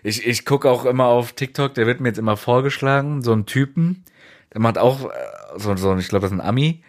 Ich, 0.03 0.27
ich 0.27 0.47
gucke 0.47 0.71
auch 0.71 0.87
immer 0.87 1.05
auf 1.09 1.35
TikTok, 1.35 1.75
der 1.75 1.87
wird 1.87 2.01
mir 2.01 2.09
jetzt 2.09 2.19
immer 2.19 2.39
vorgeschlagen, 2.39 3.21
so 3.21 3.35
ein 3.35 3.45
Typen, 3.45 4.05
der 4.55 4.63
macht 4.63 4.79
auch 4.79 5.05
äh, 5.05 5.09
so, 5.59 5.77
so 5.77 5.95
ich 5.99 6.09
glaube, 6.09 6.23
das 6.23 6.33
ist 6.33 6.39
ein 6.41 6.47
Ami, 6.47 6.83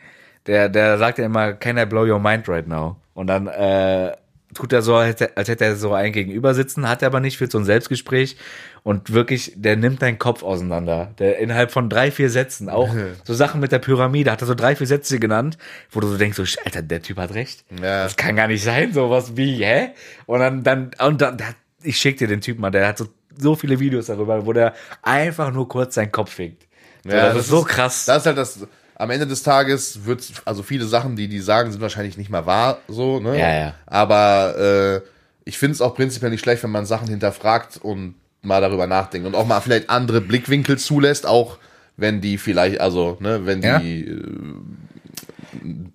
der, 0.47 0.69
der 0.69 0.97
sagt 0.99 1.17
ja 1.17 1.25
immer, 1.25 1.51
can 1.51 1.77
I 1.77 1.85
blow 1.85 2.05
your 2.09 2.19
mind 2.19 2.47
right 2.47 2.65
now? 2.67 2.95
Und 3.13 3.27
dann 3.27 3.47
äh, 3.47 4.11
tut 4.55 4.73
er 4.73 4.81
so, 4.81 4.95
als 4.95 5.09
hätte, 5.09 5.37
als 5.37 5.47
hätte 5.47 5.65
er 5.65 5.75
so 5.75 5.93
einen 5.93 6.11
gegenüber 6.11 6.53
sitzen, 6.53 6.89
hat 6.89 7.03
er 7.03 7.07
aber 7.07 7.19
nicht, 7.19 7.37
für 7.37 7.47
so 7.47 7.59
ein 7.59 7.65
Selbstgespräch 7.65 8.37
und 8.83 9.13
wirklich, 9.13 9.53
der 9.55 9.75
nimmt 9.75 10.01
deinen 10.01 10.17
Kopf 10.17 10.41
auseinander. 10.41 11.13
Der 11.19 11.37
innerhalb 11.37 11.71
von 11.71 11.89
drei, 11.89 12.09
vier 12.11 12.29
Sätzen, 12.29 12.69
auch 12.69 12.89
so 13.23 13.33
Sachen 13.33 13.59
mit 13.59 13.71
der 13.71 13.79
Pyramide, 13.79 14.31
hat 14.31 14.41
er 14.41 14.47
so 14.47 14.55
drei, 14.55 14.75
vier 14.75 14.87
Sätze 14.87 15.19
genannt, 15.19 15.57
wo 15.91 15.99
du 15.99 16.07
so 16.07 16.17
denkst, 16.17 16.37
so, 16.37 16.43
Alter, 16.63 16.81
der 16.81 17.01
Typ 17.01 17.17
hat 17.17 17.33
recht. 17.33 17.65
Ja. 17.69 18.03
Das 18.03 18.15
kann 18.15 18.35
gar 18.35 18.47
nicht 18.47 18.63
sein, 18.63 18.93
sowas 18.93 19.37
wie, 19.37 19.63
hä? 19.63 19.89
Und 20.25 20.39
dann, 20.39 20.63
dann, 20.63 20.91
und 21.05 21.21
dann, 21.21 21.37
ich 21.83 21.97
schick 21.97 22.17
dir 22.17 22.27
den 22.27 22.41
Typen 22.41 22.61
mal, 22.61 22.71
der 22.71 22.87
hat 22.87 22.97
so, 22.97 23.07
so 23.37 23.55
viele 23.55 23.79
Videos 23.79 24.07
darüber, 24.07 24.45
wo 24.45 24.53
der 24.53 24.73
einfach 25.01 25.51
nur 25.51 25.67
kurz 25.67 25.95
seinen 25.95 26.11
Kopf 26.11 26.33
fickt. 26.33 26.65
So, 27.03 27.11
das, 27.11 27.37
ist 27.37 27.47
so 27.49 27.61
krass. 27.63 28.05
Das 28.05 28.19
ist 28.19 28.25
halt 28.25 28.37
das, 28.37 28.67
am 28.95 29.09
Ende 29.09 29.27
des 29.27 29.43
Tages 29.43 30.05
wird, 30.05 30.23
also 30.45 30.63
viele 30.63 30.85
Sachen, 30.85 31.15
die 31.15 31.27
die 31.27 31.39
sagen, 31.39 31.71
sind 31.71 31.81
wahrscheinlich 31.81 32.17
nicht 32.17 32.29
mal 32.29 32.45
wahr, 32.45 32.79
so, 32.87 33.19
ne? 33.19 33.37
Ja, 33.39 33.53
ja. 33.53 33.73
Aber 33.85 35.01
äh, 35.03 35.07
ich 35.43 35.57
finde 35.57 35.73
es 35.73 35.81
auch 35.81 35.95
prinzipiell 35.95 36.31
nicht 36.31 36.41
schlecht, 36.41 36.63
wenn 36.63 36.71
man 36.71 36.85
Sachen 36.85 37.07
hinterfragt 37.07 37.77
und 37.81 38.15
mal 38.41 38.61
darüber 38.61 38.87
nachdenkt 38.87 39.27
und 39.27 39.35
auch 39.35 39.45
mal 39.45 39.59
vielleicht 39.59 39.89
andere 39.89 40.21
Blickwinkel 40.21 40.77
zulässt, 40.77 41.25
auch 41.25 41.57
wenn 41.97 42.21
die 42.21 42.37
vielleicht, 42.37 42.79
also, 42.81 43.17
ne, 43.19 43.45
wenn 43.45 43.61
Ja. 43.61 43.79
die 43.79 44.05
äh, 44.07 44.21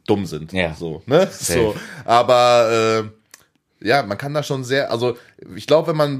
dumm 0.06 0.26
sind. 0.26 0.52
Ja. 0.52 0.74
So, 0.74 1.02
ne? 1.06 1.28
So. 1.30 1.74
Aber 2.04 3.04
äh, 3.82 3.86
ja, 3.86 4.02
man 4.02 4.18
kann 4.18 4.34
da 4.34 4.42
schon 4.42 4.64
sehr, 4.64 4.90
also 4.90 5.16
ich 5.56 5.66
glaube, 5.66 5.88
wenn 5.88 5.96
man 5.96 6.12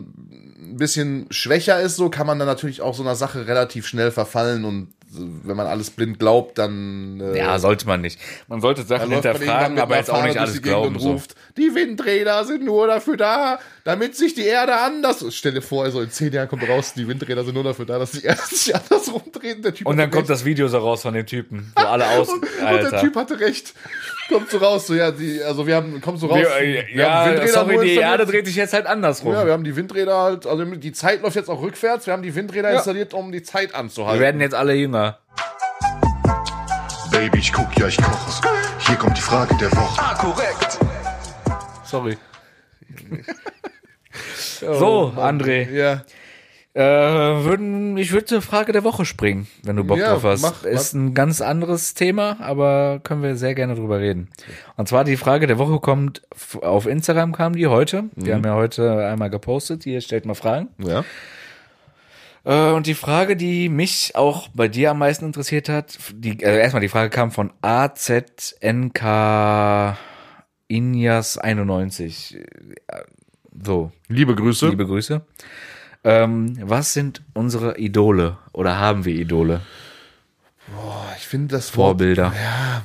ein 0.61 0.77
bisschen 0.77 1.27
schwächer 1.31 1.81
ist, 1.81 1.97
so 1.97 2.11
kann 2.11 2.27
man 2.27 2.39
dann 2.39 2.49
natürlich 2.49 2.81
auch 2.81 2.95
so 2.95 3.03
einer 3.03 3.17
Sache 3.17 3.47
relativ 3.47 3.87
schnell 3.87 4.11
verfallen 4.11 4.65
und 4.65 4.89
wenn 5.13 5.57
man 5.57 5.67
alles 5.67 5.91
blind 5.91 6.19
glaubt, 6.19 6.59
dann 6.59 7.21
äh, 7.21 7.39
ja, 7.39 7.59
sollte 7.59 7.87
man 7.87 8.01
nicht. 8.01 8.21
Man 8.47 8.61
sollte 8.61 8.83
Sachen 8.83 9.11
hinterfragen, 9.11 9.79
aber 9.79 9.97
jetzt 9.97 10.11
auch 10.11 10.23
nicht 10.23 10.39
alles 10.39 10.55
die 10.55 10.61
glauben. 10.63 10.95
und 10.95 11.01
So. 11.01 11.13
ruft, 11.13 11.35
die 11.57 11.75
Windräder 11.75 12.45
sind 12.45 12.65
nur 12.65 12.87
dafür 12.87 13.17
da, 13.17 13.59
damit 13.85 14.17
sich 14.17 14.35
die 14.35 14.45
Erde 14.45 14.77
anders. 14.77 15.25
Stell 15.31 15.53
dir 15.53 15.63
vor, 15.63 15.85
also 15.85 16.01
in 16.01 16.11
zehn 16.11 16.33
Jahren 16.33 16.49
kommt 16.49 16.69
raus, 16.69 16.95
die 16.95 17.09
Windräder 17.09 17.45
sind 17.45 17.55
nur 17.55 17.65
dafür 17.65 17.87
da, 17.87 17.99
dass 17.99 18.13
die 18.13 18.25
Erde 18.25 18.41
sich 18.49 18.75
anders 18.75 19.13
rumdreht. 19.13 19.85
Und 19.85 19.97
dann 19.97 20.11
kommt 20.11 20.31
das 20.31 20.45
Video 20.45 20.69
so 20.69 20.79
raus 20.79 21.03
von 21.03 21.15
dem 21.15 21.27
Typen, 21.27 21.73
wo 21.75 21.83
alle 21.83 22.09
aus, 22.11 22.29
und, 22.29 22.43
und 22.43 22.93
der. 22.93 23.01
Typ 23.01 23.17
hatte 23.17 23.41
recht. 23.41 23.75
Kommt 24.31 24.49
so 24.49 24.59
raus, 24.59 24.87
so 24.87 24.95
ja, 24.95 25.11
die, 25.11 25.43
also 25.43 25.67
wir 25.67 25.75
haben, 25.75 26.01
kommt 26.01 26.21
so 26.21 26.29
raus. 26.29 26.39
wir, 26.39 26.57
äh, 26.57 26.87
wir 26.95 27.13
haben 27.13 27.37
ja, 27.37 27.49
sorry, 27.49 27.75
nur 27.75 27.85
die. 27.85 27.97
Erde 27.97 28.27
dreht 28.27 28.47
sich 28.47 28.55
jetzt 28.55 28.73
halt 28.73 28.87
andersrum. 28.87 29.33
Ja, 29.33 29.45
wir 29.45 29.53
haben 29.53 29.65
die 29.65 29.75
Windräder 29.75 30.17
halt, 30.17 30.47
also 30.47 30.65
die 30.65 30.93
Zeit 30.93 31.23
läuft 31.23 31.35
jetzt 31.35 31.51
auch 31.51 31.61
rückwärts. 31.61 32.07
Wir 32.07 32.13
haben 32.13 32.23
die 32.23 32.35
Windräder 32.35 32.71
installiert, 32.71 33.13
um 33.13 33.33
die 33.33 33.43
Zeit 33.43 33.71
wir 33.71 33.79
anzuhalten. 33.79 34.21
werden 34.21 34.41
jetzt 34.41 34.55
alle 34.55 34.75
jünger. 34.75 35.19
Baby, 37.11 37.39
ich 37.39 37.53
guck, 37.53 37.77
ja, 37.77 37.89
ich 37.89 37.97
koche. 37.97 38.49
Hier 38.87 38.95
kommt 38.97 39.17
die 39.17 39.23
Frage 39.23 39.55
der 39.57 39.73
Woche. 39.73 40.01
Ah, 40.01 40.15
korrekt. 40.15 40.79
Sorry. 41.85 42.17
so, 44.61 45.13
André. 45.17 45.69
Ja, 45.73 46.03
Äh, 46.73 46.83
würden, 46.83 47.97
ich 47.97 48.13
würde 48.13 48.27
zur 48.27 48.43
Frage 48.43 48.71
der 48.71 48.85
Woche 48.85 49.05
springen, 49.05 49.49
wenn 49.65 49.75
du 49.75 49.83
Bock 49.83 49.99
Ja, 49.99 50.13
drauf 50.13 50.23
hast. 50.23 50.43
mach, 50.43 50.63
Ist 50.63 50.93
ein 50.95 51.15
ganz 51.15 51.41
anderes 51.41 51.95
Thema, 51.95 52.37
aber 52.41 53.01
können 53.03 53.23
wir 53.25 53.35
sehr 53.35 53.57
gerne 53.57 53.75
drüber 53.75 53.99
reden. 53.99 54.29
Und 54.77 54.87
zwar 54.89 55.03
die 55.03 55.17
Frage 55.17 55.49
der 55.49 55.59
Woche 55.59 55.81
kommt 55.81 56.23
auf 56.63 56.87
Instagram 56.87 57.33
kam 57.33 57.55
die 57.57 57.67
heute. 57.67 58.03
Mhm. 58.03 58.11
Wir 58.17 58.35
haben 58.37 58.45
ja 58.45 58.55
heute 58.55 59.05
einmal 59.05 59.31
gepostet. 59.31 59.83
Hier 59.83 60.01
stellt 60.01 60.27
mal 60.27 60.35
Fragen. 60.35 60.69
ja. 60.79 61.05
Äh, 62.45 62.71
und 62.73 62.87
die 62.87 62.95
Frage, 62.95 63.37
die 63.37 63.69
mich 63.69 64.13
auch 64.15 64.49
bei 64.55 64.67
dir 64.69 64.93
am 64.93 64.99
meisten 64.99 65.27
interessiert 65.27 65.69
hat, 65.69 65.99
die, 66.15 66.43
also 66.43 66.59
erstmal 66.59 66.81
die 66.81 66.89
Frage 66.89 67.11
kam 67.11 67.33
von 67.33 67.53
AZNK 67.61 69.03
Injas 70.69 71.37
91. 71.37 72.39
Äh, 72.87 73.03
So, 73.63 73.91
Liebe 74.09 74.35
Grüße. 74.35 74.69
liebe 74.69 74.87
Grüße. 74.87 75.21
Ähm, 76.03 76.57
was 76.63 76.93
sind 76.95 77.23
unsere 77.35 77.77
Idole 77.79 78.39
oder 78.53 78.79
haben 78.79 79.05
wir 79.05 79.15
Idole? 79.15 79.61
Boah, 80.75 81.07
ich 81.19 81.27
finde 81.27 81.57
das 81.57 81.77
Wort- 81.77 81.99
Vorbilder. 81.99 82.33
Ja, 82.35 82.83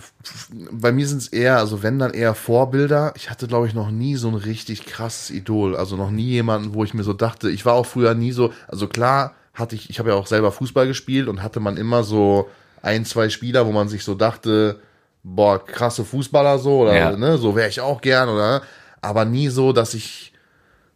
bei 0.72 0.91
mir 0.91 1.07
sind 1.07 1.20
es 1.20 1.28
eher, 1.28 1.57
also 1.57 1.84
wenn 1.84 1.99
dann 1.99 2.13
eher 2.13 2.34
Vorbilder. 2.34 3.13
Ich 3.16 3.30
hatte, 3.30 3.47
glaube 3.47 3.68
ich, 3.68 3.74
noch 3.74 3.91
nie 3.91 4.16
so 4.16 4.28
ein 4.28 4.36
richtig 4.36 4.86
krasses 4.86 5.30
Idol. 5.30 5.76
Also 5.76 5.95
noch 5.95 6.09
nie 6.11 6.26
jemanden, 6.30 6.74
wo 6.74 6.84
ich 6.84 6.93
mir 6.93 7.03
so 7.03 7.13
dachte, 7.13 7.49
ich 7.49 7.66
war 7.66 7.74
auch 7.74 7.86
früher 7.86 8.16
nie 8.16 8.32
so, 8.32 8.51
also 8.68 8.88
klar 8.88 9.34
hatte 9.53 9.76
ich, 9.76 9.89
ich 9.89 9.99
habe 9.99 10.09
ja 10.09 10.16
auch 10.16 10.28
selber 10.28 10.51
Fußball 10.51 10.88
gespielt 10.88 11.28
und 11.30 11.41
hatte 11.43 11.59
man 11.61 11.78
immer 11.78 12.03
so 12.03 12.49
ein, 12.82 13.05
zwei 13.05 13.30
Spieler, 13.30 13.66
wo 13.66 13.72
man 13.72 13.88
sich 13.88 14.03
so 14.03 14.16
dachte, 14.16 14.80
boah, 15.24 15.63
krasse 15.63 16.03
Fußballer 16.03 16.59
so, 16.59 16.82
oder 16.82 16.95
Ja. 16.97 17.16
ne, 17.16 17.38
so 17.38 17.55
wäre 17.55 17.70
ich 17.70 17.80
auch 17.80 18.01
gern, 18.01 18.28
oder? 18.30 18.61
Aber 19.01 19.24
nie 19.26 19.47
so, 19.49 19.72
dass 19.72 19.93
ich 19.93 20.34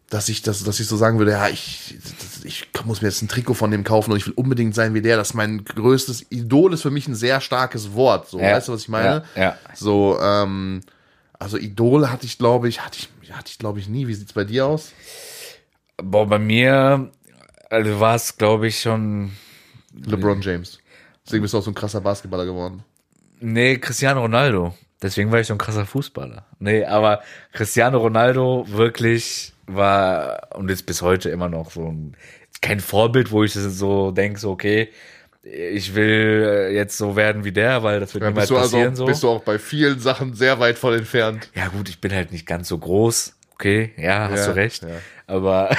dass 0.09 0.27
ich 0.29 0.41
das, 0.41 0.63
dass 0.63 0.79
ich 0.79 0.87
so 0.87 0.97
sagen 0.97 1.19
würde, 1.19 1.31
ja, 1.31 1.49
ich, 1.49 1.95
ich 2.43 2.67
muss 2.85 3.01
mir 3.01 3.09
jetzt 3.09 3.21
ein 3.21 3.27
Trikot 3.27 3.53
von 3.53 3.69
dem 3.71 3.83
kaufen 3.83 4.11
und 4.11 4.17
ich 4.17 4.25
will 4.25 4.33
unbedingt 4.35 4.73
sein 4.73 4.93
wie 4.93 5.01
der. 5.01 5.17
Das 5.17 5.29
ist 5.29 5.33
mein 5.35 5.63
größtes 5.63 6.27
Idol, 6.31 6.73
ist 6.73 6.81
für 6.81 6.89
mich 6.91 7.07
ein 7.07 7.15
sehr 7.15 7.41
starkes 7.41 7.93
Wort. 7.93 8.27
So, 8.27 8.39
Ja. 8.39 8.55
weißt 8.55 8.67
du, 8.69 8.73
was 8.73 8.81
ich 8.81 8.89
meine? 8.89 9.23
Ja, 9.35 9.41
ja. 9.41 9.57
So, 9.75 10.19
ähm, 10.19 10.81
also 11.37 11.57
Idol 11.57 12.09
hatte 12.09 12.25
ich, 12.25 12.37
glaube 12.37 12.67
ich, 12.69 12.83
hatte 12.83 12.97
ich, 13.21 13.31
hatte 13.33 13.49
ich, 13.51 13.59
glaube 13.59 13.79
ich, 13.79 13.87
nie. 13.87 14.07
Wie 14.07 14.13
sieht's 14.15 14.33
bei 14.33 14.43
dir 14.45 14.65
aus? 14.65 14.91
Boah, 15.97 16.27
bei 16.27 16.39
mir 16.39 17.11
also 17.69 17.99
war 17.99 18.15
es, 18.15 18.35
glaube 18.37 18.67
ich, 18.67 18.79
schon. 18.81 19.31
LeBron 19.93 20.41
James. 20.41 20.79
Deswegen 21.25 21.43
bist 21.43 21.53
du 21.53 21.59
auch 21.59 21.63
so 21.63 21.71
ein 21.71 21.75
krasser 21.75 22.01
Basketballer 22.01 22.45
geworden. 22.45 22.83
Nee, 23.39 23.77
Cristiano 23.77 24.21
Ronaldo. 24.21 24.73
Deswegen 25.01 25.31
war 25.31 25.39
ich 25.39 25.47
so 25.47 25.53
ein 25.53 25.57
krasser 25.59 25.85
Fußballer. 25.85 26.45
Nee, 26.59 26.83
aber 26.83 27.21
Cristiano 27.53 27.99
Ronaldo 27.99 28.65
wirklich 28.67 29.53
war 29.75 30.49
und 30.55 30.69
ist 30.69 30.83
bis 30.85 31.01
heute 31.01 31.29
immer 31.29 31.49
noch 31.49 31.71
so 31.71 31.85
ein, 31.85 32.15
kein 32.61 32.79
Vorbild, 32.79 33.31
wo 33.31 33.43
ich 33.43 33.53
so 33.53 34.11
denke, 34.11 34.39
so, 34.39 34.51
okay, 34.51 34.89
ich 35.43 35.95
will 35.95 36.69
jetzt 36.73 36.97
so 36.97 37.15
werden 37.15 37.43
wie 37.45 37.51
der, 37.51 37.81
weil 37.83 37.99
das 38.01 38.13
wird 38.13 38.23
Ja, 38.23 38.29
niemals 38.29 38.49
du 38.49 38.55
passieren 38.55 38.89
also, 38.89 39.03
so. 39.03 39.05
bist 39.05 39.23
du 39.23 39.29
auch 39.29 39.41
bei 39.41 39.57
vielen 39.57 39.99
Sachen 39.99 40.33
sehr 40.33 40.59
weit 40.59 40.77
von 40.77 40.93
entfernt. 40.93 41.49
Ja, 41.55 41.67
gut, 41.69 41.87
ich 41.89 42.01
bin 42.01 42.13
halt 42.13 42.31
nicht 42.31 42.45
ganz 42.45 42.67
so 42.67 42.77
groß. 42.77 43.35
Okay, 43.53 43.91
ja, 43.97 44.29
hast 44.29 44.39
Ja, 44.47 44.53
du 44.53 44.55
recht. 44.55 44.83
ja. 44.83 44.89
Aber 45.27 45.69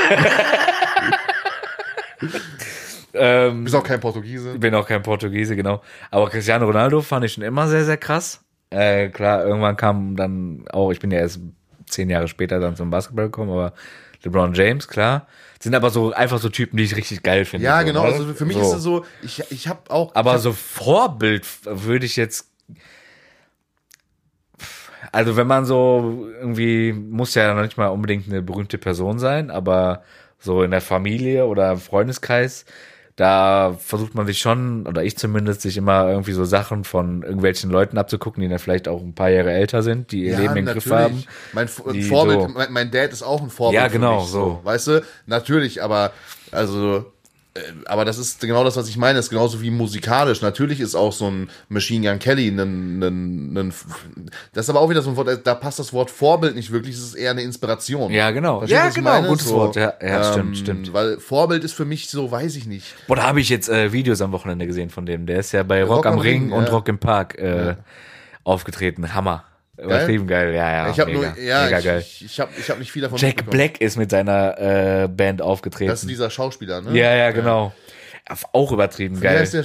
ähm, 3.15 3.65
Bist 3.65 3.75
auch 3.77 3.83
kein 3.85 4.01
Portugiese. 4.01 4.53
ich 4.55 4.61
bin 4.61 4.75
auch 4.75 4.87
kein 4.87 5.03
Portugiese, 5.03 5.57
genau. 5.57 5.83
Aber 6.11 6.29
Cristiano 6.31 6.67
Ronaldo 6.67 7.01
fand 7.03 7.25
ich 7.25 7.33
schon 7.35 7.45
immer 7.45 7.69
sehr, 7.69 7.85
sehr 7.85 7.97
krass. 7.97 8.41
Äh, 8.71 9.09
klar, 9.09 9.45
irgendwann 9.45 9.77
kam 9.77 10.17
dann 10.17 10.65
auch, 10.71 10.91
ich 10.93 11.01
bin 11.01 11.11
ja 11.11 11.19
erst 11.21 11.41
zehn 11.91 12.11
Jahre 12.11 12.29
später 12.29 12.61
dann 12.61 12.77
zum 12.77 12.91
Basketball 12.91 13.27
gekommen, 13.27 13.51
aber 13.51 13.73
LeBron 14.23 14.55
James, 14.55 14.89
klar. 14.89 15.27
Sind 15.61 15.75
aber 15.75 15.91
so 15.91 16.13
einfach 16.13 16.39
so 16.39 16.49
Typen, 16.49 16.77
die 16.77 16.85
ich 16.85 16.97
richtig 16.97 17.23
geil 17.23 17.45
finde. 17.45 17.67
Ja, 17.67 17.81
so, 17.81 17.87
genau. 17.87 18.05
ne? 18.05 18.13
Also 18.13 18.35
für 18.35 18.47
mich 18.47 18.57
ist 18.57 18.73
es 18.73 18.83
so, 18.83 19.05
ich, 19.23 19.43
ich 19.51 19.69
habe 19.69 19.91
auch. 19.91 20.15
Aber 20.15 20.33
hab, 20.33 20.41
so 20.41 20.53
Vorbild 20.53 21.47
würde 21.65 22.07
ich 22.07 22.17
jetzt. 22.17 22.49
Also 25.13 25.37
wenn 25.37 25.47
man 25.47 25.65
so 25.65 26.29
irgendwie, 26.39 26.93
muss 26.93 27.35
ja 27.35 27.53
noch 27.53 27.63
nicht 27.63 27.77
mal 27.77 27.89
unbedingt 27.89 28.29
eine 28.29 28.43
berühmte 28.43 28.79
Person 28.79 29.19
sein, 29.19 29.51
aber 29.51 30.03
so 30.39 30.63
in 30.63 30.71
der 30.71 30.81
Familie 30.81 31.47
oder 31.47 31.73
im 31.73 31.79
Freundeskreis, 31.79 32.65
da 33.21 33.77
versucht 33.79 34.15
man 34.15 34.27
sich 34.27 34.39
schon, 34.39 34.87
oder 34.87 35.05
ich 35.05 35.19
zumindest, 35.19 35.61
sich 35.61 35.77
immer 35.77 36.09
irgendwie 36.09 36.33
so 36.33 36.47
Sachen 36.47 36.85
von 36.85 37.23
irgendwelchen 37.23 37.71
Leuten 37.71 37.99
abzugucken, 37.99 38.43
die 38.43 38.49
dann 38.49 38.59
vielleicht 38.59 38.89
auch 38.89 39.03
ein 39.03 39.15
paar 39.15 39.29
Jahre 39.29 39.53
älter 39.53 39.83
sind, 39.83 40.11
die 40.11 40.25
ihr 40.25 40.39
Leben 40.39 40.57
im 40.57 40.65
Griff 40.65 40.91
haben. 40.91 41.25
Mein 41.53 41.69
Vorbild, 41.69 42.41
so- 42.41 42.49
mein, 42.71 42.91
Dad 42.91 43.13
ist 43.13 43.23
auch 43.23 43.43
ein 43.43 43.51
Vorbild. 43.51 43.79
Ja, 43.83 43.89
genau, 43.89 44.21
mich, 44.23 44.31
so. 44.31 44.61
Weißt 44.65 44.87
du, 44.87 45.05
natürlich, 45.27 45.83
aber 45.83 46.13
also, 46.51 47.13
aber 47.87 48.05
das 48.05 48.19
ist 48.19 48.41
genau 48.41 48.63
das, 48.63 48.77
was 48.77 48.89
ich 48.89 48.97
meine. 48.97 49.19
Ist 49.19 49.31
genauso 49.31 49.61
wie 49.61 49.71
musikalisch. 49.71 50.41
Natürlich 50.41 50.79
ist 50.81 50.95
auch 50.95 51.13
so 51.13 51.29
ein 51.29 51.51
Machine 51.69 52.09
Gun 52.09 52.19
Kelly 52.21 52.49
ein, 52.49 53.03
ein, 53.03 53.57
ein 53.57 53.75
das 54.53 54.67
ist 54.67 54.71
aber 54.71 54.81
auch 54.81 54.89
wieder 54.89 55.03
so 55.03 55.11
ein 55.11 55.17
Wort. 55.17 55.41
Da 55.45 55.55
passt 55.55 55.81
das 55.81 55.93
Wort 55.93 56.11
Vorbild 56.11 56.55
nicht 56.55 56.71
wirklich. 56.71 56.95
Es 56.95 57.03
ist 57.03 57.15
eher 57.15 57.33
eine 57.33 57.43
Inspiration. 57.43 58.13
Ja, 58.13 58.31
genau. 58.31 58.61
Verstehst 58.61 58.97
du, 58.97 59.03
Ja, 59.03 59.19
genau, 59.19 59.29
gutes 59.29 59.51
Wort. 59.51 59.75
Ja, 59.75 59.95
ja, 60.01 60.33
stimmt, 60.33 60.59
stimmt. 60.59 60.93
Weil 60.93 61.19
Vorbild 61.19 61.65
ist 61.65 61.73
für 61.73 61.85
mich 61.85 62.09
so, 62.09 62.31
weiß 62.31 62.55
ich 62.55 62.67
nicht. 62.67 62.95
Boah, 63.09 63.17
da 63.17 63.25
habe 63.25 63.41
ich 63.41 63.49
jetzt 63.49 63.69
äh, 63.69 63.93
Videos 63.93 64.21
am 64.23 64.31
Wochenende 64.31 64.67
gesehen 64.67 64.91
von 64.91 65.05
dem. 65.05 65.27
Der 65.27 65.41
ist 65.41 65.51
ja 65.53 65.65
bei 65.65 65.83
Rock, 65.83 66.07
am 66.07 66.19
Ring, 66.19 66.53
und 66.53 66.67
ja. 66.67 66.71
Rock 66.71 66.89
im 66.89 66.99
Park 66.99 67.37
äh, 67.39 67.75
aufgetreten. 68.45 69.13
Hammer. 69.15 69.45
Übertrieben 69.83 70.27
geil, 70.27 70.55
ja, 70.55 70.73
ja. 70.73 70.91
ich 70.91 71.01
habe 71.01 71.13
nur, 71.13 71.25
ja, 71.39 71.65
mega 71.65 71.79
ich, 71.79 71.85
geil. 71.85 72.01
ich, 72.01 72.25
ich 72.25 72.41
habe 72.41 72.51
ich 72.59 72.71
hab 72.71 72.79
nicht 72.79 72.93
viel 72.93 73.03
davon 73.03 73.19
Jack. 73.19 73.49
Black 73.51 73.81
ist 73.81 73.97
mit 73.97 74.11
seiner 74.11 74.59
äh, 75.05 75.09
Band 75.09 75.43
aufgetreten. 75.43 75.91
Das 75.91 76.03
ist 76.03 76.09
dieser 76.09 76.31
Schauspieler, 76.31 76.81
ne? 76.81 76.99
ja, 76.99 77.15
ja, 77.15 77.31
genau. 77.31 77.73
Auch 78.53 78.71
übertrieben 78.73 79.17
Wie 79.19 79.25
geil. 79.25 79.49
der? 79.53 79.65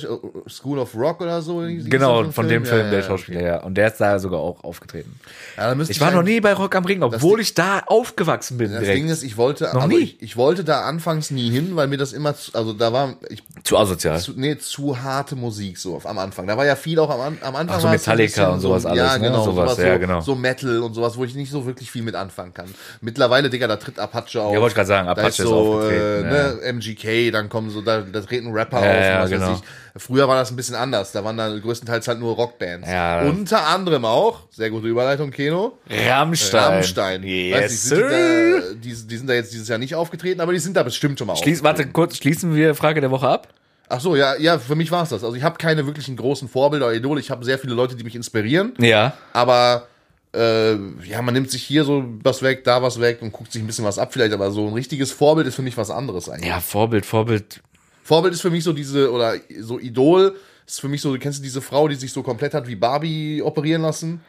School 0.49 0.79
of 0.79 0.95
Rock 0.95 1.21
oder 1.21 1.41
so? 1.41 1.59
Genau, 1.59 2.23
so 2.23 2.31
von 2.31 2.47
dem 2.47 2.65
Film, 2.65 2.85
Ja, 2.85 2.91
der 2.91 3.03
Schauspieler, 3.03 3.39
okay. 3.39 3.47
ja. 3.47 3.63
Und 3.63 3.75
der 3.75 3.87
ist 3.87 3.97
da 4.01 4.17
sogar 4.19 4.39
auch 4.39 4.63
aufgetreten. 4.63 5.19
Ja, 5.57 5.75
Ich 5.87 6.01
war 6.01 6.11
noch 6.11 6.23
nie 6.23 6.39
bei 6.41 6.53
Rock 6.53 6.75
am 6.75 6.85
Ring, 6.85 7.03
obwohl 7.03 7.39
ich 7.41 7.53
da 7.53 7.79
aufgewachsen 7.85 8.57
bin 8.57 8.71
Das 8.71 8.79
direkt. 8.81 8.97
Ding 8.97 9.09
ist, 9.09 9.23
ich 9.23 9.37
wollte, 9.37 9.65
Noch 9.65 9.83
also 9.83 9.87
nie? 9.87 10.03
Ich, 10.03 10.21
ich 10.21 10.37
wollte 10.37 10.63
da 10.63 10.81
anfangs 10.81 11.31
nie 11.31 11.49
hin, 11.51 11.75
weil 11.75 11.87
mir 11.87 11.97
das 11.97 12.13
immer, 12.13 12.35
zu, 12.35 12.53
also 12.55 12.73
da 12.73 12.91
war 12.91 13.15
ich, 13.29 13.43
Zu 13.63 13.77
asozial. 13.77 14.19
zu, 14.19 14.33
nee, 14.35 14.57
zu 14.57 15.01
harte 15.01 15.35
Musik 15.35 15.77
so 15.77 16.01
am 16.03 16.17
Anfang. 16.17 16.47
Da 16.47 16.57
war 16.57 16.65
ja 16.65 16.75
viel 16.75 16.97
auch 16.99 17.09
am, 17.09 17.37
am 17.41 17.55
Anfang. 17.55 17.77
Ach 17.77 17.81
so, 17.81 17.87
Metallica 17.89 18.49
und 18.49 18.59
sowas 18.61 18.83
so, 18.83 18.89
alles, 18.89 18.99
Ja, 19.03 19.17
ne? 19.17 19.27
genau, 19.27 19.45
Sowas, 19.45 19.75
so, 19.75 19.81
ja, 19.81 19.97
genau. 19.97 20.21
So 20.21 20.35
Metal 20.35 20.79
und 20.79 20.93
sowas, 20.93 21.17
wo 21.17 21.23
ich 21.23 21.35
nicht 21.35 21.51
so 21.51 21.65
wirklich 21.65 21.91
viel 21.91 22.01
mit 22.03 22.15
anfangen 22.15 22.53
kann. 22.53 22.67
Mittlerweile, 23.01 23.49
Digga, 23.49 23.67
da 23.67 23.75
tritt 23.75 23.99
Apache 23.99 24.41
auf. 24.41 24.53
Ja, 24.53 24.59
wollte 24.59 24.71
ich 24.71 24.75
gerade 24.75 24.87
sagen, 24.87 25.05
da 25.05 25.11
Apache 25.11 25.27
ist 25.27 25.39
ist 25.39 25.45
so, 25.47 25.55
aufgetreten, 25.75 26.25
äh, 26.25 26.31
ne, 26.31 26.73
MGK, 26.73 27.31
dann 27.31 27.49
kommen 27.49 27.69
so, 27.69 27.81
da, 27.81 28.01
da 28.01 28.21
treten 28.21 28.54
Rapper 28.55 28.81
Ja, 28.85 28.91
auf. 28.91 29.03
ja, 29.03 29.21
was 29.23 29.29
genau. 29.29 29.51
weiß 29.51 29.59
ich. 29.95 30.01
Früher 30.01 30.27
war 30.27 30.37
das 30.37 30.51
ein 30.51 30.55
bisschen 30.55 30.75
anders. 30.75 31.11
Da 31.11 31.23
waren 31.23 31.37
dann 31.37 31.61
größtenteils 31.61 32.07
halt 32.07 32.19
nur 32.19 32.35
Rockbands. 32.35 32.89
Ja. 32.89 33.21
Unter 33.21 33.65
anderem 33.67 34.03
auch, 34.05 34.41
sehr 34.51 34.69
gute 34.69 34.87
Überleitung, 34.87 35.31
Keno. 35.31 35.77
Rammstein. 35.89 36.61
Rammstein. 36.73 37.23
Yes, 37.23 37.55
Weiß 37.61 37.71
nicht, 37.71 37.81
sind 37.81 37.97
die, 37.97 38.03
sir. 38.03 38.61
da, 38.69 38.73
die, 38.75 39.07
die 39.07 39.17
sind 39.17 39.27
da 39.29 39.33
jetzt 39.33 39.53
dieses 39.53 39.67
Jahr 39.67 39.77
nicht 39.77 39.95
aufgetreten, 39.95 40.41
aber 40.41 40.51
die 40.53 40.59
sind 40.59 40.75
da 40.75 40.83
bestimmt 40.83 41.17
schon 41.19 41.27
mal 41.27 41.35
Schließ, 41.37 41.63
warte, 41.63 41.85
kurz, 41.87 42.17
schließen 42.17 42.53
wir 42.55 42.75
Frage 42.75 42.99
der 43.01 43.11
Woche 43.11 43.27
ab? 43.27 43.47
Ach 43.87 43.99
so, 43.99 44.15
ja, 44.15 44.35
ja, 44.37 44.57
für 44.59 44.75
mich 44.75 44.91
war 44.91 45.03
es 45.03 45.09
das. 45.09 45.23
Also 45.23 45.35
ich 45.35 45.43
habe 45.43 45.57
keine 45.57 45.85
wirklichen 45.85 46.17
großen 46.17 46.49
Vorbilder 46.49 46.87
oder 46.87 46.95
Idole. 46.95 47.19
Ich 47.21 47.29
habe 47.31 47.45
sehr 47.45 47.59
viele 47.59 47.75
Leute, 47.75 47.95
die 47.95 48.03
mich 48.03 48.15
inspirieren, 48.15 48.73
Ja. 48.79 49.13
aber 49.31 49.87
äh, 50.35 50.73
ja, 51.07 51.21
man 51.21 51.33
nimmt 51.33 51.49
sich 51.51 51.63
hier 51.63 51.85
so 51.85 52.03
was 52.23 52.41
weg, 52.41 52.63
da 52.65 52.81
was 52.81 52.99
weg 52.99 53.21
und 53.21 53.31
guckt 53.31 53.53
sich 53.53 53.61
ein 53.63 53.67
bisschen 53.67 53.85
was 53.85 53.97
ab 53.97 54.11
vielleicht, 54.11 54.33
aber 54.33 54.51
so 54.51 54.67
ein 54.67 54.73
richtiges 54.73 55.11
Vorbild 55.13 55.47
ist 55.47 55.55
für 55.55 55.61
mich 55.61 55.77
was 55.77 55.89
anderes 55.91 56.27
eigentlich. 56.27 56.49
Ja, 56.49 56.59
Vorbild, 56.59 57.05
Vorbild. 57.05 57.61
Vorbild 58.05 58.35
ist 58.35 58.41
für 58.41 58.51
mich 58.51 58.63
so 58.63 58.71
diese, 58.71 59.11
oder 59.11 59.33
so 59.61 59.79
Idol, 59.79 60.35
ist 60.67 60.79
für 60.79 60.87
mich 60.87 61.01
so, 61.01 61.17
kennst 61.17 61.39
du 61.39 61.43
diese 61.43 61.59
Frau, 61.59 61.87
die 61.87 61.95
sich 61.95 62.13
so 62.13 62.21
komplett 62.21 62.53
hat 62.53 62.67
wie 62.67 62.75
Barbie 62.75 63.41
operieren 63.41 63.81
lassen? 63.81 64.21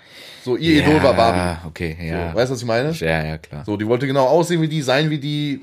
So, 0.42 0.56
ihr 0.56 0.82
Idol 0.82 1.02
war 1.02 1.12
Barbie. 1.12 1.38
Ja, 1.38 1.62
okay, 1.66 1.96
ja. 2.00 2.34
Weißt 2.34 2.48
du, 2.48 2.54
was 2.54 2.60
ich 2.62 2.66
meine? 2.66 2.92
Ja, 2.92 3.22
ja, 3.22 3.36
klar. 3.36 3.64
So, 3.66 3.76
die 3.76 3.86
wollte 3.86 4.06
genau 4.06 4.28
aussehen 4.28 4.62
wie 4.62 4.68
die, 4.68 4.80
sein 4.80 5.10
wie 5.10 5.18
die. 5.18 5.60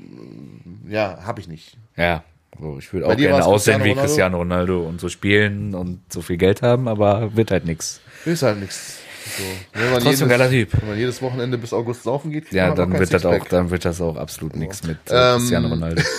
Ja, 0.88 1.18
habe 1.24 1.40
ich 1.40 1.48
nicht. 1.48 1.76
Ja, 1.96 2.22
so, 2.60 2.76
ich 2.78 2.92
würde 2.92 3.08
auch 3.08 3.16
gerne 3.16 3.44
aussehen 3.44 3.78
Cristiano 3.78 3.84
wie? 3.84 4.00
Cristiano 4.00 4.36
Ronaldo 4.38 4.82
und 4.82 5.00
so 5.00 5.08
spielen 5.08 5.74
und 5.74 6.00
so 6.08 6.22
viel 6.22 6.36
Geld 6.36 6.62
haben, 6.62 6.86
aber 6.86 7.34
wird 7.34 7.50
halt 7.50 7.64
nix. 7.64 8.00
Ist 8.24 8.44
halt 8.44 8.60
nichts. 8.60 8.98
So. 9.36 9.42
Wenn 9.80 9.90
man 9.90 10.02
Trotzdem 10.02 10.28
geiler 10.28 10.48
Typ. 10.48 10.68
Wenn 10.80 10.90
man 10.90 10.98
jedes 10.98 11.20
Wochenende 11.20 11.58
bis 11.58 11.72
August 11.72 12.04
saufen 12.04 12.30
geht, 12.30 12.52
Ja, 12.52 12.72
dann 12.74 12.96
wird 12.96 13.12
das 13.12 13.26
auch, 13.26 13.44
dann 13.46 13.70
wird 13.70 13.84
das 13.84 14.00
auch 14.00 14.16
absolut 14.16 14.54
nix 14.54 14.84
mit 14.84 14.98
äh, 15.10 15.32
Ähm, 15.32 15.38
Cristiano 15.38 15.68
Ronaldo. 15.68 16.00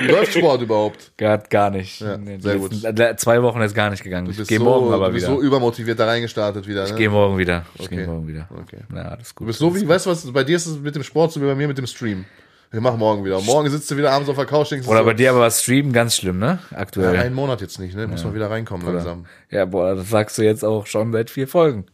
Läuft 0.00 0.34
Sport 0.34 0.62
überhaupt? 0.62 1.12
Gar, 1.16 1.38
gar 1.38 1.70
nicht. 1.70 2.00
Ja, 2.00 2.16
Nee, 2.16 2.38
sehr 2.38 2.54
äh, 2.56 3.16
Zwei 3.16 3.42
Wochen 3.42 3.60
ist 3.62 3.74
gar 3.74 3.90
nicht 3.90 4.02
gegangen. 4.02 4.28
Ich 4.30 4.36
gehe 4.46 4.58
so, 4.58 4.64
morgen 4.64 4.92
aber 4.92 5.06
du 5.08 5.12
bist 5.14 5.26
wieder. 5.26 5.36
so 5.36 5.42
übermotiviert 5.42 5.98
da 5.98 6.06
reingestartet 6.06 6.66
wieder. 6.66 6.84
Ne? 6.84 6.88
ich 6.90 6.96
gehe 6.96 7.08
morgen 7.10 7.38
wieder. 7.38 7.64
Ich 7.74 7.86
Okay. 7.86 7.96
gehe 7.96 8.06
morgen 8.06 8.28
wieder. 8.28 8.48
Okay. 8.50 8.78
Ja, 8.94 9.02
alles 9.02 9.34
gut. 9.34 9.44
Du 9.44 9.46
bist 9.48 9.58
so 9.58 9.74
wie, 9.74 9.86
weißt 9.88 10.06
du 10.06 10.10
was, 10.10 10.30
bei 10.32 10.44
dir 10.44 10.56
ist 10.56 10.66
es 10.66 10.78
mit 10.78 10.94
dem 10.94 11.02
Sport 11.02 11.32
so 11.32 11.40
wie 11.40 11.46
bei 11.46 11.54
mir 11.54 11.66
mit 11.68 11.78
dem 11.78 11.86
Stream. 11.86 12.24
Wir 12.70 12.82
machen 12.82 12.98
morgen 12.98 13.24
wieder. 13.24 13.40
Morgen 13.40 13.70
sitzt 13.70 13.90
du 13.90 13.96
wieder 13.96 14.12
abends 14.12 14.28
auf 14.28 14.36
der 14.36 14.44
Couch, 14.44 14.70
denkst 14.70 14.86
Oder 14.86 14.98
so, 14.98 15.04
bei 15.06 15.14
dir 15.14 15.30
aber 15.30 15.40
was 15.40 15.62
streamen 15.62 15.92
ganz 15.94 16.14
schlimm, 16.16 16.38
ne? 16.38 16.58
ja, 16.70 16.76
Aktuell. 16.76 17.16
einen 17.18 17.34
Monat 17.34 17.62
jetzt 17.62 17.78
nicht, 17.80 17.96
ne? 17.96 18.06
Muss 18.06 18.22
man 18.24 18.34
wieder 18.34 18.50
reinkommen 18.50 18.86
langsam. 18.86 19.24
Ja, 19.50 19.64
boah, 19.64 19.94
das 19.94 20.10
sagst 20.10 20.36
du 20.36 20.42
jetzt 20.42 20.62
auch 20.64 20.86
schon 20.86 21.10
seit 21.12 21.30
vier 21.30 21.48
Folgen. 21.48 21.86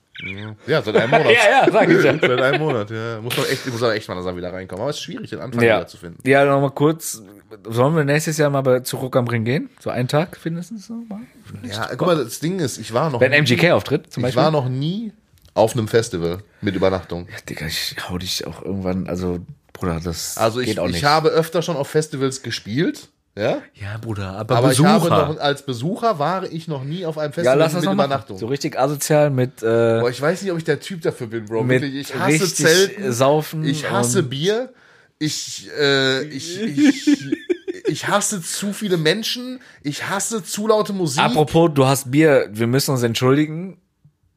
Ja, 0.67 0.83
seit 0.83 0.97
einem 0.97 1.11
Monat. 1.11 1.33
ja, 1.33 1.71
sag 1.73 1.89
ich 1.91 2.05
ja. 2.05 2.13
Seit 2.21 2.41
einem 2.41 2.61
Monat, 2.61 2.91
ja. 2.91 3.21
Muss 3.21 3.37
man 3.37 3.47
echt, 3.47 3.67
muss 3.67 3.83
aber 3.83 3.95
echt 3.95 4.09
mal 4.09 4.15
langsam 4.15 4.37
wieder 4.37 4.53
reinkommen. 4.53 4.83
Aber 4.83 4.91
es 4.91 4.97
ist 4.97 5.03
schwierig, 5.03 5.31
den 5.31 5.41
Anfang 5.41 5.63
Ja, 5.63 5.77
wieder 5.79 5.87
zu 5.87 5.97
finden. 5.97 6.29
ja 6.29 6.45
nochmal 6.45 6.71
kurz. 6.71 7.23
Sollen 7.69 7.95
wir 7.95 8.05
nächstes 8.05 8.39
Jahr 8.39 8.51
mal 8.51 8.63
bei, 8.63 8.81
zu 8.81 8.97
Rock 8.97 9.17
am 9.17 9.29
Ring 9.29 9.45
gehen? 9.45 9.71
So 9.81 9.91
einen 9.91 10.09
Tag 10.09 10.39
mindestens? 10.45 10.87
So 10.87 10.95
mal? 11.09 11.21
Ja, 11.63 11.89
guck 11.97 12.07
mal, 12.09 12.17
das 12.17 12.41
Ding 12.41 12.59
ist, 12.59 12.79
ich 12.79 12.93
war 12.93 13.11
noch 13.11 13.21
Wenn 13.21 13.31
nie, 13.31 13.39
MGK 13.39 13.73
auftritt, 13.73 14.13
zum 14.13 14.23
ich 14.23 14.29
Beispiel. 14.29 14.43
war 14.43 14.51
noch 14.51 14.69
nie 14.69 15.13
auf 15.55 15.75
einem 15.75 15.87
Festival 15.87 16.39
mit 16.63 16.75
Übernachtung. 16.75 17.29
Digga, 17.49 17.67
ich 17.67 17.95
hau 18.09 18.19
dich 18.19 18.47
auch 18.47 18.63
irgendwann, 18.65 19.07
also, 19.07 19.39
Bruder, 19.73 20.01
das 20.03 20.37
Also 20.37 20.59
ich, 20.61 20.67
geht 20.67 20.79
auch 20.81 20.87
nicht. 20.87 20.97
ich 20.97 21.05
habe 21.05 21.29
öfter 21.29 21.63
schon 21.63 21.77
auf 21.77 21.89
Festivals 21.89 22.43
gespielt, 22.43 23.09
ja. 23.37 23.63
ja, 23.75 23.99
Bruder, 24.01 24.31
aber, 24.31 24.57
Aber 24.57 24.69
Besucher. 24.69 24.97
ich 24.97 25.11
habe 25.11 25.35
noch, 25.35 25.41
als 25.41 25.67
Besucher 25.67 26.19
war 26.19 26.45
ich 26.45 26.69
noch 26.69 26.85
nie 26.85 27.05
auf 27.05 27.19
einem 27.19 27.31
ja, 27.31 27.35
Festival 27.35 27.59
lass 27.59 27.73
das 27.73 27.85
mit. 27.85 27.93
Übernachtung. 27.93 28.39
So 28.39 28.47
richtig 28.47 28.79
asozial 28.79 29.31
mit, 29.31 29.63
äh, 29.63 30.01
Boah, 30.01 30.11
ich 30.11 30.21
weiß 30.21 30.43
nicht, 30.43 30.53
ob 30.53 30.59
ich 30.59 30.65
der 30.65 30.81
Typ 30.81 31.03
dafür 31.03 31.27
bin, 31.27 31.47
Bro. 31.47 31.65
mit 31.65 31.83
Wirklich, 31.83 32.11
ich 32.11 32.15
hasse 32.15 32.29
richtig 32.31 32.55
Zelten. 32.55 33.13
saufen. 33.13 33.65
Ich 33.65 33.91
hasse 33.91 34.23
Bier. 34.23 34.73
Ich, 35.19 35.71
äh, 35.79 36.23
ich, 36.25 36.61
ich, 36.61 37.09
ich 37.87 38.09
hasse 38.09 38.41
zu 38.43 38.73
viele 38.73 38.97
Menschen, 38.97 39.61
ich 39.83 40.09
hasse 40.09 40.45
zu 40.45 40.69
laute 40.69 40.93
Musik. 40.93 41.23
Apropos, 41.23 41.71
du 41.75 41.87
hast 41.87 42.11
Bier, 42.11 42.49
wir 42.53 42.67
müssen 42.67 42.93
uns 42.93 43.03
entschuldigen. 43.03 43.79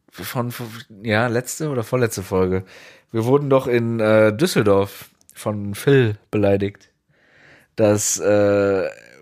Von, 0.09 0.51
von 0.51 0.65
ja, 1.03 1.27
letzte 1.27 1.69
oder 1.69 1.83
vorletzte 1.83 2.23
Folge. 2.23 2.63
Wir 3.11 3.25
wurden 3.25 3.51
doch 3.51 3.67
in 3.67 3.99
äh, 3.99 4.35
Düsseldorf 4.35 5.09
von 5.33 5.75
Phil 5.75 6.17
beleidigt, 6.31 6.89
dass 7.77 8.19
äh, 8.19 8.23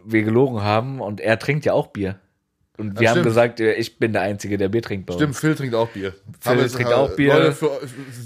wir 0.05 0.23
gelogen 0.23 0.63
haben 0.63 0.99
und 1.01 1.21
er 1.21 1.37
trinkt 1.37 1.65
ja 1.65 1.73
auch 1.73 1.87
Bier. 1.87 2.15
Und 2.77 2.99
wir 2.99 3.05
Ja, 3.05 3.11
haben 3.11 3.23
gesagt, 3.23 3.59
äh, 3.61 3.73
ich 3.75 3.99
bin 3.99 4.11
der 4.11 4.23
Einzige, 4.23 4.57
der 4.57 4.67
Bier 4.67 4.81
trinkt 4.81 5.05
bei 5.05 5.13
uns. 5.13 5.21
Stimmt, 5.21 5.35
Phil 5.37 5.55
trinkt 5.55 5.75
auch 5.75 5.87
Bier. 5.89 6.11
Phil 6.41 6.51
Haben 6.51 6.59
wir- 6.59 6.67
trinkt 6.67 6.91
auch 6.91 7.15
Bier. 7.15 7.33
Leute, 7.33 7.51
für, 7.53 7.69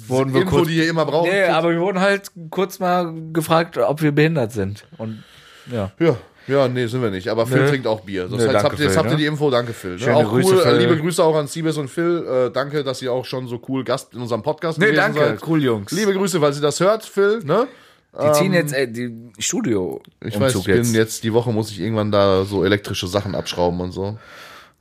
Wurden 0.07 0.33
wir 0.33 0.41
Info, 0.41 0.55
kurz- 0.55 0.67
die 0.69 0.77
ihr 0.77 0.89
immer 0.89 1.05
braucht. 1.05 1.29
Nee, 1.29 1.43
aber 1.43 1.69
wir 1.71 1.79
wurden 1.81 1.99
halt 1.99 2.31
kurz 2.49 2.79
mal 2.79 3.13
gefragt, 3.31 3.77
ob 3.77 4.01
wir 4.01 4.11
behindert 4.11 4.51
sind. 4.51 4.87
Und 4.97 5.23
ja. 5.71 5.91
Ja, 5.99 6.15
ja, 6.47 6.67
nee, 6.67 6.87
sind 6.87 7.03
wir 7.03 7.11
nicht. 7.11 7.27
Aber 7.27 7.45
Phil 7.45 7.61
Nö. 7.61 7.69
trinkt 7.69 7.85
auch 7.85 7.99
Bier. 8.01 8.23
Das 8.23 8.39
Nö, 8.39 8.47
heißt, 8.47 8.63
habt 8.63 8.79
ihr, 8.79 8.85
jetzt 8.85 8.93
Phil, 8.93 8.97
habt 8.97 9.09
ihr 9.09 9.11
ne? 9.11 9.17
die 9.17 9.25
Info, 9.27 9.51
danke 9.51 9.71
Phil. 9.73 9.91
Ne? 9.91 9.99
Schöne 9.99 10.15
Auch 10.15 10.29
Grüße, 10.29 10.55
cool, 10.55 10.61
Phil. 10.63 10.71
äh, 10.71 10.77
liebe 10.79 10.97
Grüße 10.97 11.23
auch 11.23 11.35
an 11.35 11.45
Siebes 11.45 11.77
und 11.77 11.87
Phil. 11.87 12.25
Äh, 12.27 12.51
danke, 12.51 12.83
dass 12.83 13.03
ihr 13.03 13.13
auch 13.13 13.25
schon 13.25 13.47
so 13.47 13.61
cool 13.67 13.83
Gast 13.83 14.15
in 14.15 14.21
unserem 14.21 14.41
Podcast 14.41 14.79
Nee, 14.79 14.85
gewesen 14.87 14.97
danke, 14.99 15.19
seid. 15.19 15.47
cool 15.47 15.61
Jungs. 15.63 15.91
Liebe 15.91 16.11
Grüße, 16.13 16.41
weil 16.41 16.53
sie 16.53 16.61
das 16.61 16.79
hört, 16.79 17.05
Phil. 17.05 17.41
Ne? 17.43 17.67
Die 18.13 18.31
ziehen 18.33 18.53
jetzt 18.53 18.73
äh, 18.73 18.87
die 18.87 19.31
Studio 19.37 20.01
Ich 20.23 20.39
weiß, 20.39 20.55
ich 20.55 20.63
bin 20.65 20.93
jetzt. 20.93 21.23
die 21.23 21.31
Woche 21.33 21.51
muss 21.53 21.69
ich 21.71 21.79
irgendwann 21.79 22.11
da 22.11 22.43
so 22.43 22.63
elektrische 22.65 23.07
Sachen 23.07 23.35
abschrauben 23.35 23.79
und 23.81 23.91
so. 23.91 24.17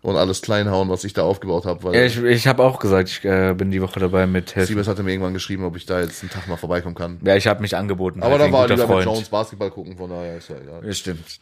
Und 0.01 0.17
alles 0.17 0.43
kleinhauen, 0.43 0.89
was 0.89 1.03
ich 1.03 1.13
da 1.13 1.25
aufgebaut 1.25 1.67
habe. 1.67 1.93
Ja, 1.95 2.05
ich 2.05 2.23
ich 2.23 2.47
habe 2.47 2.63
auch 2.63 2.79
gesagt, 2.79 3.09
ich 3.09 3.25
äh, 3.25 3.53
bin 3.55 3.73
die 3.73 3.83
Woche 3.83 3.99
dabei 3.99 4.29
mit 4.29 4.55
helfen. 4.55 4.69
Siebes 4.69 4.87
hatte 4.87 5.03
mir 5.03 5.11
irgendwann 5.11 5.35
geschrieben, 5.35 5.65
ob 5.65 5.77
ich 5.77 5.87
da 5.87 6.01
jetzt 6.01 6.23
einen 6.23 6.31
Tag 6.31 6.47
mal 6.47 6.57
vorbeikommen 6.57 6.95
kann. 6.95 7.19
Ja, 7.25 7.35
ich 7.35 7.49
habe 7.49 7.61
mich 7.63 7.77
angeboten. 7.77 8.23
Aber 8.23 8.39
halt 8.39 8.43
da 8.49 8.53
war 8.53 8.69
lieber 8.69 8.77
mit 8.83 8.87
Freund. 8.87 9.05
Jones 9.07 9.29
Basketball 9.29 9.71
gucken, 9.73 9.97
von 9.97 10.09
daher 10.09 10.39
ist 10.39 10.49
ja 10.49 10.57
egal. 10.57 10.87
Ja, 10.87 10.93
stimmt. 10.93 11.41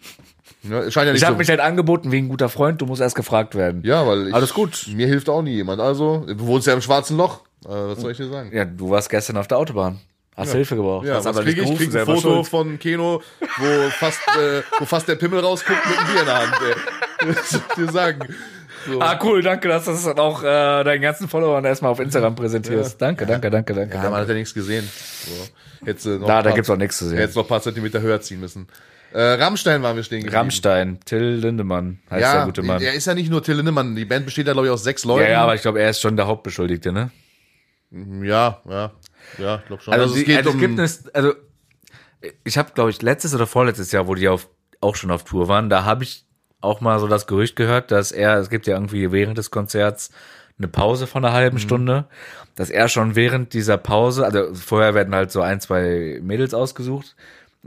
Ja, 0.62 0.90
scheint 0.90 1.06
ja 1.06 1.12
nicht 1.12 1.20
Ich 1.20 1.24
habe 1.26 1.34
so. 1.34 1.38
mich 1.38 1.50
halt 1.50 1.60
angeboten 1.60 2.10
wie 2.12 2.16
ein 2.16 2.28
guter 2.30 2.48
Freund. 2.48 2.80
Du 2.80 2.86
musst 2.86 3.02
erst 3.02 3.14
gefragt 3.14 3.54
werden. 3.54 3.82
ja, 3.84 4.06
weil 4.06 4.28
ich, 4.28 4.34
Alles 4.34 4.54
gut. 4.54 4.86
Mir 4.92 5.06
hilft 5.06 5.28
auch 5.28 5.42
nie 5.42 5.52
jemand. 5.54 5.80
Also, 5.82 6.24
du 6.26 6.46
wohnst 6.46 6.66
ja 6.66 6.72
im 6.72 6.80
schwarzen 6.80 7.18
Loch. 7.18 7.42
Äh, 7.66 7.68
was 7.68 8.00
soll 8.00 8.12
ich 8.12 8.16
dir 8.16 8.28
sagen? 8.28 8.50
Ja, 8.56 8.64
du 8.64 8.88
warst 8.88 9.10
gestern 9.10 9.36
auf 9.36 9.48
der 9.48 9.58
Autobahn. 9.58 10.00
Hast 10.36 10.52
Hilfe 10.52 10.76
gebraucht. 10.76 11.06
Ja, 11.06 11.14
hast 11.14 11.24
was 11.24 11.36
aber 11.36 11.44
krieg 11.44 11.56
ich? 11.56 11.64
gerufen, 11.64 11.90
Krieg 11.90 11.96
ein 11.96 12.04
Foto 12.04 12.20
schuld. 12.20 12.46
von 12.48 12.78
Keno, 12.78 13.22
wo 13.56 13.90
fast, 13.90 14.20
äh, 14.38 14.62
wo 14.78 14.84
fast 14.84 15.08
der 15.08 15.14
Pimmel 15.16 15.40
rausguckt 15.40 15.78
mit 15.88 15.98
einem 15.98 16.06
Bier 16.12 16.20
in 16.20 16.26
der 16.26 16.38
Hand. 16.38 16.54
Ey. 17.20 17.28
Was 17.34 17.50
soll 17.50 17.60
ich 17.70 17.74
dir 17.74 17.92
sagen? 17.92 18.34
So. 18.86 19.00
Ah, 19.00 19.18
cool, 19.24 19.42
danke, 19.42 19.66
dass 19.66 19.86
du 19.86 19.92
das 19.92 20.04
dann 20.04 20.18
auch 20.18 20.42
äh, 20.42 20.84
deinen 20.84 21.00
ganzen 21.00 21.26
Followern 21.28 21.64
erstmal 21.64 21.90
auf 21.90 21.98
Instagram 22.00 22.36
präsentierst. 22.36 23.00
Danke, 23.00 23.24
danke, 23.26 23.50
danke, 23.50 23.74
danke. 23.74 23.94
Ja, 23.94 24.00
danke. 24.02 24.10
man 24.12 24.20
hat 24.20 24.28
ja 24.28 24.34
nichts 24.34 24.54
gesehen. 24.54 24.88
So. 25.26 25.86
Hättest 25.86 26.06
du 26.06 26.10
noch 26.18 26.26
Da, 26.28 26.42
da 26.42 26.50
gibt's 26.52 26.70
auch 26.70 26.76
nichts 26.76 26.98
zu 26.98 27.08
sehen. 27.08 27.18
Hättest 27.18 27.36
noch 27.36 27.44
ein 27.44 27.48
paar 27.48 27.62
Zentimeter 27.62 28.00
höher 28.00 28.20
ziehen 28.20 28.38
müssen. 28.40 28.68
Äh, 29.12 29.20
Rammstein 29.22 29.82
waren 29.82 29.96
wir 29.96 30.02
stehen 30.04 30.18
geblieben. 30.20 30.36
Rammstein, 30.36 31.00
Till 31.04 31.22
Lindemann 31.24 31.98
heißt 32.10 32.20
Ja, 32.22 32.34
der 32.34 32.44
gute 32.44 32.62
Mann. 32.62 32.82
er 32.82 32.92
ist 32.92 33.06
ja 33.06 33.14
nicht 33.14 33.30
nur 33.30 33.42
Till 33.42 33.54
Lindemann. 33.56 33.96
Die 33.96 34.04
Band 34.04 34.26
besteht 34.26 34.46
ja, 34.46 34.52
glaube 34.52 34.68
ich, 34.68 34.72
aus 34.72 34.84
sechs 34.84 35.04
Leuten. 35.04 35.24
Ja, 35.24 35.30
ja, 35.30 35.42
aber 35.42 35.54
ich 35.54 35.62
glaube, 35.62 35.80
er 35.80 35.90
ist 35.90 36.00
schon 36.00 36.16
der 36.16 36.26
Hauptbeschuldigte, 36.26 36.92
ne? 36.92 37.10
ja, 38.22 38.60
ja, 38.68 38.90
ja, 39.38 39.56
ich 39.56 39.66
glaube 39.66 39.82
schon. 39.82 39.94
Also, 39.94 40.06
es 40.06 40.14
die, 40.14 40.24
geht 40.24 40.38
also 40.38 40.50
um, 40.50 40.56
es 40.56 40.60
gibt 40.60 40.78
eine, 40.78 40.88
also 41.14 41.34
ich 42.44 42.58
habe, 42.58 42.72
glaube 42.74 42.90
ich, 42.90 43.02
letztes 43.02 43.34
oder 43.34 43.46
vorletztes 43.46 43.92
Jahr, 43.92 44.06
wo 44.06 44.14
die 44.14 44.28
auf, 44.28 44.48
auch 44.80 44.96
schon 44.96 45.10
auf 45.10 45.24
Tour 45.24 45.48
waren, 45.48 45.70
da 45.70 45.84
habe 45.84 46.04
ich 46.04 46.24
auch 46.60 46.80
mal 46.80 46.98
so 46.98 47.06
das 47.06 47.26
Gerücht 47.26 47.56
gehört, 47.56 47.90
dass 47.90 48.12
er, 48.12 48.38
es 48.38 48.50
gibt 48.50 48.66
ja 48.66 48.74
irgendwie 48.74 49.12
während 49.12 49.38
des 49.38 49.50
Konzerts 49.50 50.10
eine 50.58 50.68
Pause 50.68 51.06
von 51.06 51.24
einer 51.24 51.32
Mhm. 51.32 51.36
halben 51.36 51.58
Stunde, 51.58 52.06
dass 52.54 52.70
er 52.70 52.88
schon 52.88 53.14
während 53.14 53.52
dieser 53.52 53.76
Pause, 53.76 54.24
also 54.24 54.54
vorher 54.54 54.94
werden 54.94 55.14
halt 55.14 55.30
so 55.30 55.42
ein, 55.42 55.60
zwei 55.60 56.18
Mädels 56.22 56.54
ausgesucht, 56.54 57.14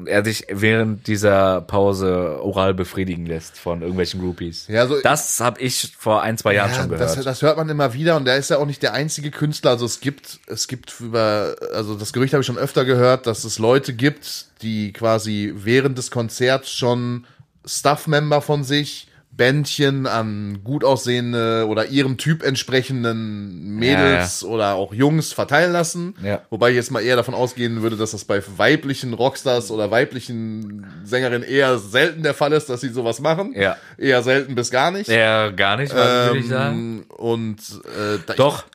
er 0.06 0.24
sich 0.24 0.46
während 0.50 1.08
dieser 1.08 1.62
Pause 1.62 2.40
oral 2.42 2.74
befriedigen 2.74 3.26
lässt 3.26 3.58
von 3.58 3.82
irgendwelchen 3.82 4.22
Groupies. 4.22 4.68
Ja, 4.68 4.88
so- 4.88 5.02
das 5.02 5.40
habe 5.40 5.60
ich 5.62 5.92
vor 5.98 6.22
ein, 6.22 6.38
zwei 6.38 6.54
Jahren 6.56 6.72
Ja, 6.72 6.76
schon 6.78 6.90
gehört. 6.90 7.18
das, 7.18 7.24
das 7.26 7.42
hört 7.42 7.58
man 7.58 7.68
immer 7.70 7.94
wieder 7.94 8.16
und 8.16 8.26
der 8.26 8.38
ist 8.38 8.50
ja 8.50 8.58
auch 8.58 8.66
nicht 8.66 8.82
der 8.82 8.94
einzige 8.94 9.32
Künstler. 9.32 9.72
Also 9.72 9.86
es 9.86 10.00
gibt, 10.00 10.40
es 10.48 10.68
gibt 10.68 11.00
über, 11.00 11.56
also 11.74 11.96
das 11.96 12.14
Gerücht 12.14 12.34
habe 12.34 12.42
ich 12.42 12.48
schon 12.48 12.58
öfter 12.58 12.86
gehört, 12.86 13.28
dass 13.28 13.44
es 13.44 13.60
Leute 13.60 13.94
gibt, 13.94 14.46
die 14.62 14.94
quasi 14.94 15.54
während 15.56 15.98
des 15.98 16.12
Konzerts 16.12 16.72
schon 16.72 17.26
Staff-Member 17.66 18.42
von 18.42 18.64
sich, 18.64 19.08
Bändchen 19.40 20.06
an 20.06 20.60
gut 20.66 20.84
aussehende 20.84 21.66
oder 21.70 21.86
ihrem 21.88 22.18
Typ 22.18 22.44
entsprechenden 22.44 23.76
Mädels 23.78 24.44
oder 24.44 24.74
auch 24.76 24.94
Jungs 24.94 25.32
verteilen 25.32 25.72
lassen. 25.72 26.14
Ja. 26.22 26.42
Wobei 26.50 26.72
ich 26.72 26.76
jetzt 26.76 26.92
mal 26.92 27.00
eher 27.00 27.16
davon 27.16 27.34
ausgehen 27.34 27.82
würde, 27.82 27.96
dass 27.96 28.12
das 28.12 28.26
bei 28.26 28.44
weiblichen 28.58 29.14
Rockstars 29.14 29.72
oder 29.72 29.90
weiblichen 29.92 30.86
Sängerinnen 31.06 31.48
eher 31.48 31.78
selten 31.80 32.22
der 32.22 32.34
Fall 32.34 32.52
ist, 32.52 32.70
dass 32.70 32.82
sie 32.82 32.90
sowas 32.90 33.22
machen. 33.22 33.54
Ja. 33.56 33.78
Eher 33.98 34.22
selten 34.24 34.56
bis 34.56 34.72
gar 34.72 34.92
nicht. 34.92 35.08
ja, 35.10 35.52
gar 35.52 35.78
nicht, 35.78 35.94
würde 35.94 36.38
ich 36.38 36.48
sagen. 36.50 37.06
Ähm, 37.10 37.16
Und 37.16 37.60
äh, 37.98 38.34
Doch. 38.36 38.66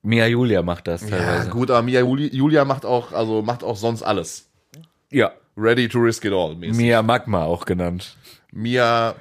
Mia 0.00 0.26
Julia 0.26 0.62
macht 0.62 0.86
das 0.88 1.02
Ja, 1.02 1.18
teilweise. 1.18 1.50
gut, 1.50 1.70
aber 1.70 1.82
Mia 1.82 2.00
Juli, 2.00 2.28
Julia 2.34 2.64
macht 2.64 2.86
auch, 2.86 3.12
also 3.12 3.42
macht 3.42 3.62
auch 3.62 3.76
sonst 3.76 4.02
alles. 4.02 4.48
Ja. 5.10 5.32
Ready 5.54 5.86
to 5.88 5.98
risk 5.98 6.24
it 6.24 6.32
all. 6.32 6.54
Mäßig. 6.54 6.76
Mia 6.76 7.02
Magma 7.02 7.44
auch 7.44 7.66
genannt. 7.66 8.16
Mia 8.52 9.14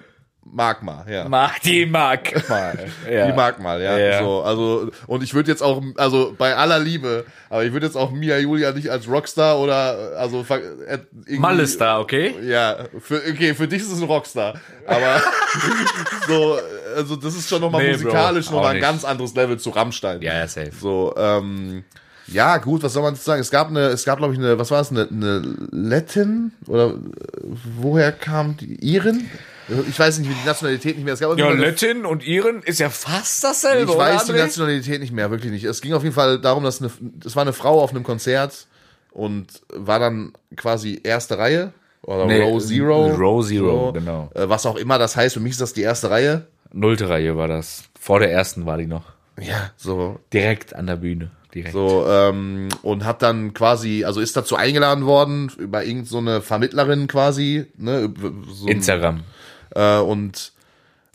Magma, 0.48 1.04
ja. 1.10 1.28
Mach 1.28 1.58
die 1.60 1.86
Magma. 1.88 2.74
ja. 3.12 3.28
Die 3.28 3.34
Magma, 3.34 3.78
ja. 3.78 3.98
Ja. 3.98 4.20
So, 4.24 4.42
also, 4.44 4.90
und 5.08 5.24
ich 5.24 5.34
würde 5.34 5.50
jetzt 5.52 5.62
auch, 5.64 5.82
also 5.98 6.36
bei 6.38 6.56
aller 6.56 6.80
Liebe, 6.80 7.26
aber 7.50 7.66
ich 7.66 7.74
würde 7.74 7.88
jetzt 7.88 7.96
auch 7.98 8.12
Mia 8.12 8.38
Julia 8.38 8.72
nicht 8.72 8.90
als 8.90 9.08
Rockstar 9.10 9.60
oder, 9.60 10.14
also, 10.18 10.46
äh, 10.48 11.00
irgendwie- 11.26 11.40
Malestar, 11.40 12.00
okay? 12.00 12.36
Ja, 12.44 12.78
für, 13.00 13.22
okay, 13.30 13.56
für 13.56 13.68
dich 13.68 13.82
ist 13.82 13.92
es 13.92 14.00
ein 14.00 14.06
Rockstar. 14.08 14.54
Aber 14.88 15.20
so, 16.28 16.58
also 16.96 17.16
das 17.16 17.36
ist 17.36 17.50
schon 17.50 17.62
nochmal 17.62 17.84
Nee, 17.84 17.92
musikalisch 17.94 18.46
nochmal 18.50 18.68
ein 18.68 18.76
nicht. 18.76 18.82
ganz 18.84 19.04
anderes 19.04 19.34
Level 19.36 19.58
zu 19.58 19.72
Rammstein. 19.72 20.22
Ja, 20.22 20.36
ja, 20.36 20.48
safe. 20.48 20.72
So, 20.80 21.14
ähm, 21.18 21.84
ja, 22.28 22.58
gut, 22.58 22.82
was 22.84 22.94
soll 22.94 23.04
man 23.04 23.16
sagen? 23.16 23.42
Es 23.42 23.52
gab 23.52 23.70
eine, 23.70 23.88
es 23.88 24.06
gab, 24.06 24.18
glaube 24.20 24.34
ich, 24.34 24.40
eine, 24.40 24.58
was 24.58 24.72
war 24.72 24.82
es, 24.82 24.92
eine, 24.92 25.08
eine 25.12 25.42
Lettin? 25.72 26.54
Oder 26.68 26.94
woher 27.78 28.12
kam 28.12 28.58
die 28.58 28.76
Iren? 28.76 29.30
Ich 29.90 30.00
weiß 30.00 30.20
nicht, 30.20 30.30
wie 30.30 30.34
die 30.34 30.46
Nationalität 30.46 30.96
nicht 30.96 31.06
mehr. 31.06 31.14
Es 31.16 31.20
gab 31.20 31.38
Ja, 31.38 31.50
Lettin 31.50 32.06
und 32.06 32.26
Iren 32.26 32.62
ist 32.64 32.80
ja 32.80 32.90
fast 32.90 33.44
dasselbe, 33.44 33.84
ich 33.84 33.90
oder, 33.90 33.98
weiß 34.00 34.26
die 34.26 34.34
André? 34.34 34.38
Nationalität 34.38 35.00
nicht 35.02 35.12
mehr, 35.14 35.32
wirklich 35.32 35.52
nicht. 35.52 35.64
Es 35.64 35.82
ging 35.82 35.94
auf 35.94 36.04
jeden 36.04 36.14
Fall 36.16 36.40
darum, 36.40 36.64
dass 36.64 36.82
eine, 36.82 36.92
es 37.26 37.36
war 37.36 37.42
eine 37.42 37.54
Frau 37.54 37.82
auf 37.82 37.92
einem 37.92 38.04
Konzert 38.04 38.68
und 39.12 39.48
war 39.74 40.00
dann 40.00 40.34
quasi 40.56 41.00
erste 41.04 41.38
Reihe 41.38 41.74
oder 42.04 42.26
Nee, 42.28 42.42
Row 42.42 42.64
Zero. 42.64 43.08
Row 43.08 43.46
Zero, 43.46 43.92
genau. 43.94 44.30
Äh, 44.36 44.48
Was 44.48 44.66
auch 44.68 44.76
immer 44.76 45.00
das 45.00 45.16
heißt. 45.16 45.34
Für 45.34 45.40
mich 45.40 45.54
ist 45.54 45.62
das 45.62 45.74
die 45.74 45.82
erste 45.82 46.10
Reihe. 46.12 46.48
Nullte 46.72 47.10
Reihe 47.10 47.36
war 47.36 47.48
das. 47.48 47.84
Vor 48.00 48.20
der 48.20 48.32
ersten 48.32 48.66
war 48.66 48.78
die 48.78 48.86
noch. 48.86 49.14
Ja, 49.42 49.72
so 49.78 50.20
Direkt 50.32 50.76
an 50.76 50.86
der 50.88 50.98
Bühne. 50.98 51.32
Direkt. 51.54 51.74
So, 51.74 52.06
ähm, 52.08 52.68
und 52.84 53.06
hat 53.06 53.22
dann 53.22 53.54
quasi, 53.54 54.04
also 54.04 54.20
ist 54.20 54.36
dazu 54.36 54.58
eingeladen 54.58 55.06
worden, 55.06 55.50
über 55.58 55.84
irgendeine 55.84 56.06
so 56.08 56.18
eine 56.18 56.42
Vermittlerin 56.42 57.08
quasi, 57.08 57.66
ne, 57.78 58.14
so 58.52 58.68
Instagram. 58.68 59.22
Äh, 59.76 60.00
und 60.00 60.52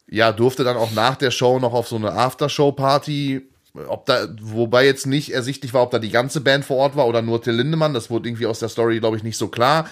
ja, 0.08 0.32
durfte 0.32 0.64
dann 0.64 0.76
auch 0.76 0.92
nach 0.92 1.16
der 1.16 1.30
Show 1.30 1.58
noch 1.58 1.72
auf 1.72 1.88
so 1.88 1.96
eine 1.96 2.12
Aftershow-Party, 2.12 3.42
ob 3.86 4.06
da, 4.06 4.26
wobei 4.40 4.84
jetzt 4.84 5.06
nicht 5.06 5.32
ersichtlich 5.32 5.72
war, 5.74 5.82
ob 5.82 5.90
da 5.90 5.98
die 5.98 6.10
ganze 6.10 6.40
Band 6.40 6.64
vor 6.64 6.76
Ort 6.76 6.96
war 6.96 7.06
oder 7.06 7.22
nur 7.22 7.42
Till 7.42 7.54
Lindemann, 7.54 7.94
das 7.94 8.10
wurde 8.10 8.28
irgendwie 8.28 8.46
aus 8.46 8.58
der 8.58 8.68
Story, 8.68 8.98
glaube 8.98 9.16
ich, 9.16 9.22
nicht 9.22 9.36
so 9.36 9.48
klar. 9.48 9.86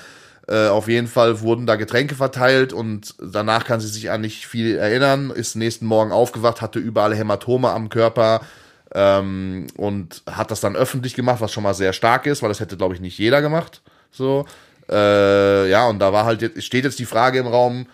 Äh, 0.49 0.69
auf 0.69 0.89
jeden 0.89 1.09
Fall 1.09 1.41
wurden 1.43 1.67
da 1.67 1.77
Getränke 1.77 2.15
verteilt 2.15 2.73
und 2.73 3.15
danach 3.21 3.65
kann 3.65 3.81
sie 3.81 3.89
sich 3.89 4.11
an 4.11 4.23
nicht 4.23 4.47
viel 4.47 4.77
erinnern, 4.77 5.31
ist 5.31 5.57
nächsten 5.57 5.87
Morgen 5.87 6.11
aufgewacht, 6.11 6.63
hatte 6.63 6.79
überall 6.79 7.15
Hämatome 7.15 7.71
am 7.71 7.91
Körper 7.91 8.41
ähm, 8.95 9.67
und 9.77 10.23
hat 10.29 10.51
das 10.51 10.61
dann 10.61 10.75
öffentlich 10.75 11.15
gemacht, 11.15 11.41
was 11.41 11.53
schon 11.53 11.63
mal 11.63 11.75
sehr 11.75 11.93
stark 11.93 12.27
ist, 12.27 12.43
weil 12.43 12.49
das 12.49 12.61
hätte, 12.61 12.79
glaube 12.79 12.95
ich, 12.95 13.01
nicht 13.01 13.19
jeder 13.19 13.43
gemacht. 13.43 13.83
So, 14.11 14.47
äh, 14.89 15.69
ja, 15.69 15.87
und 15.87 15.99
da 15.99 16.13
war 16.13 16.25
halt 16.25 16.41
jetzt, 16.41 16.65
steht 16.65 16.85
jetzt 16.85 16.99
die 16.99 17.05
Frage 17.05 17.39
im 17.39 17.47
Raum, 17.47 17.87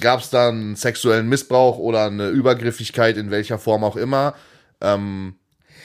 gab 0.00 0.20
es 0.20 0.30
da 0.30 0.48
einen 0.48 0.76
sexuellen 0.76 1.28
Missbrauch 1.28 1.78
oder 1.78 2.06
eine 2.06 2.28
Übergriffigkeit 2.28 3.16
in 3.16 3.30
welcher 3.30 3.58
Form 3.58 3.84
auch 3.84 3.96
immer. 3.96 4.34
Ähm, 4.80 5.34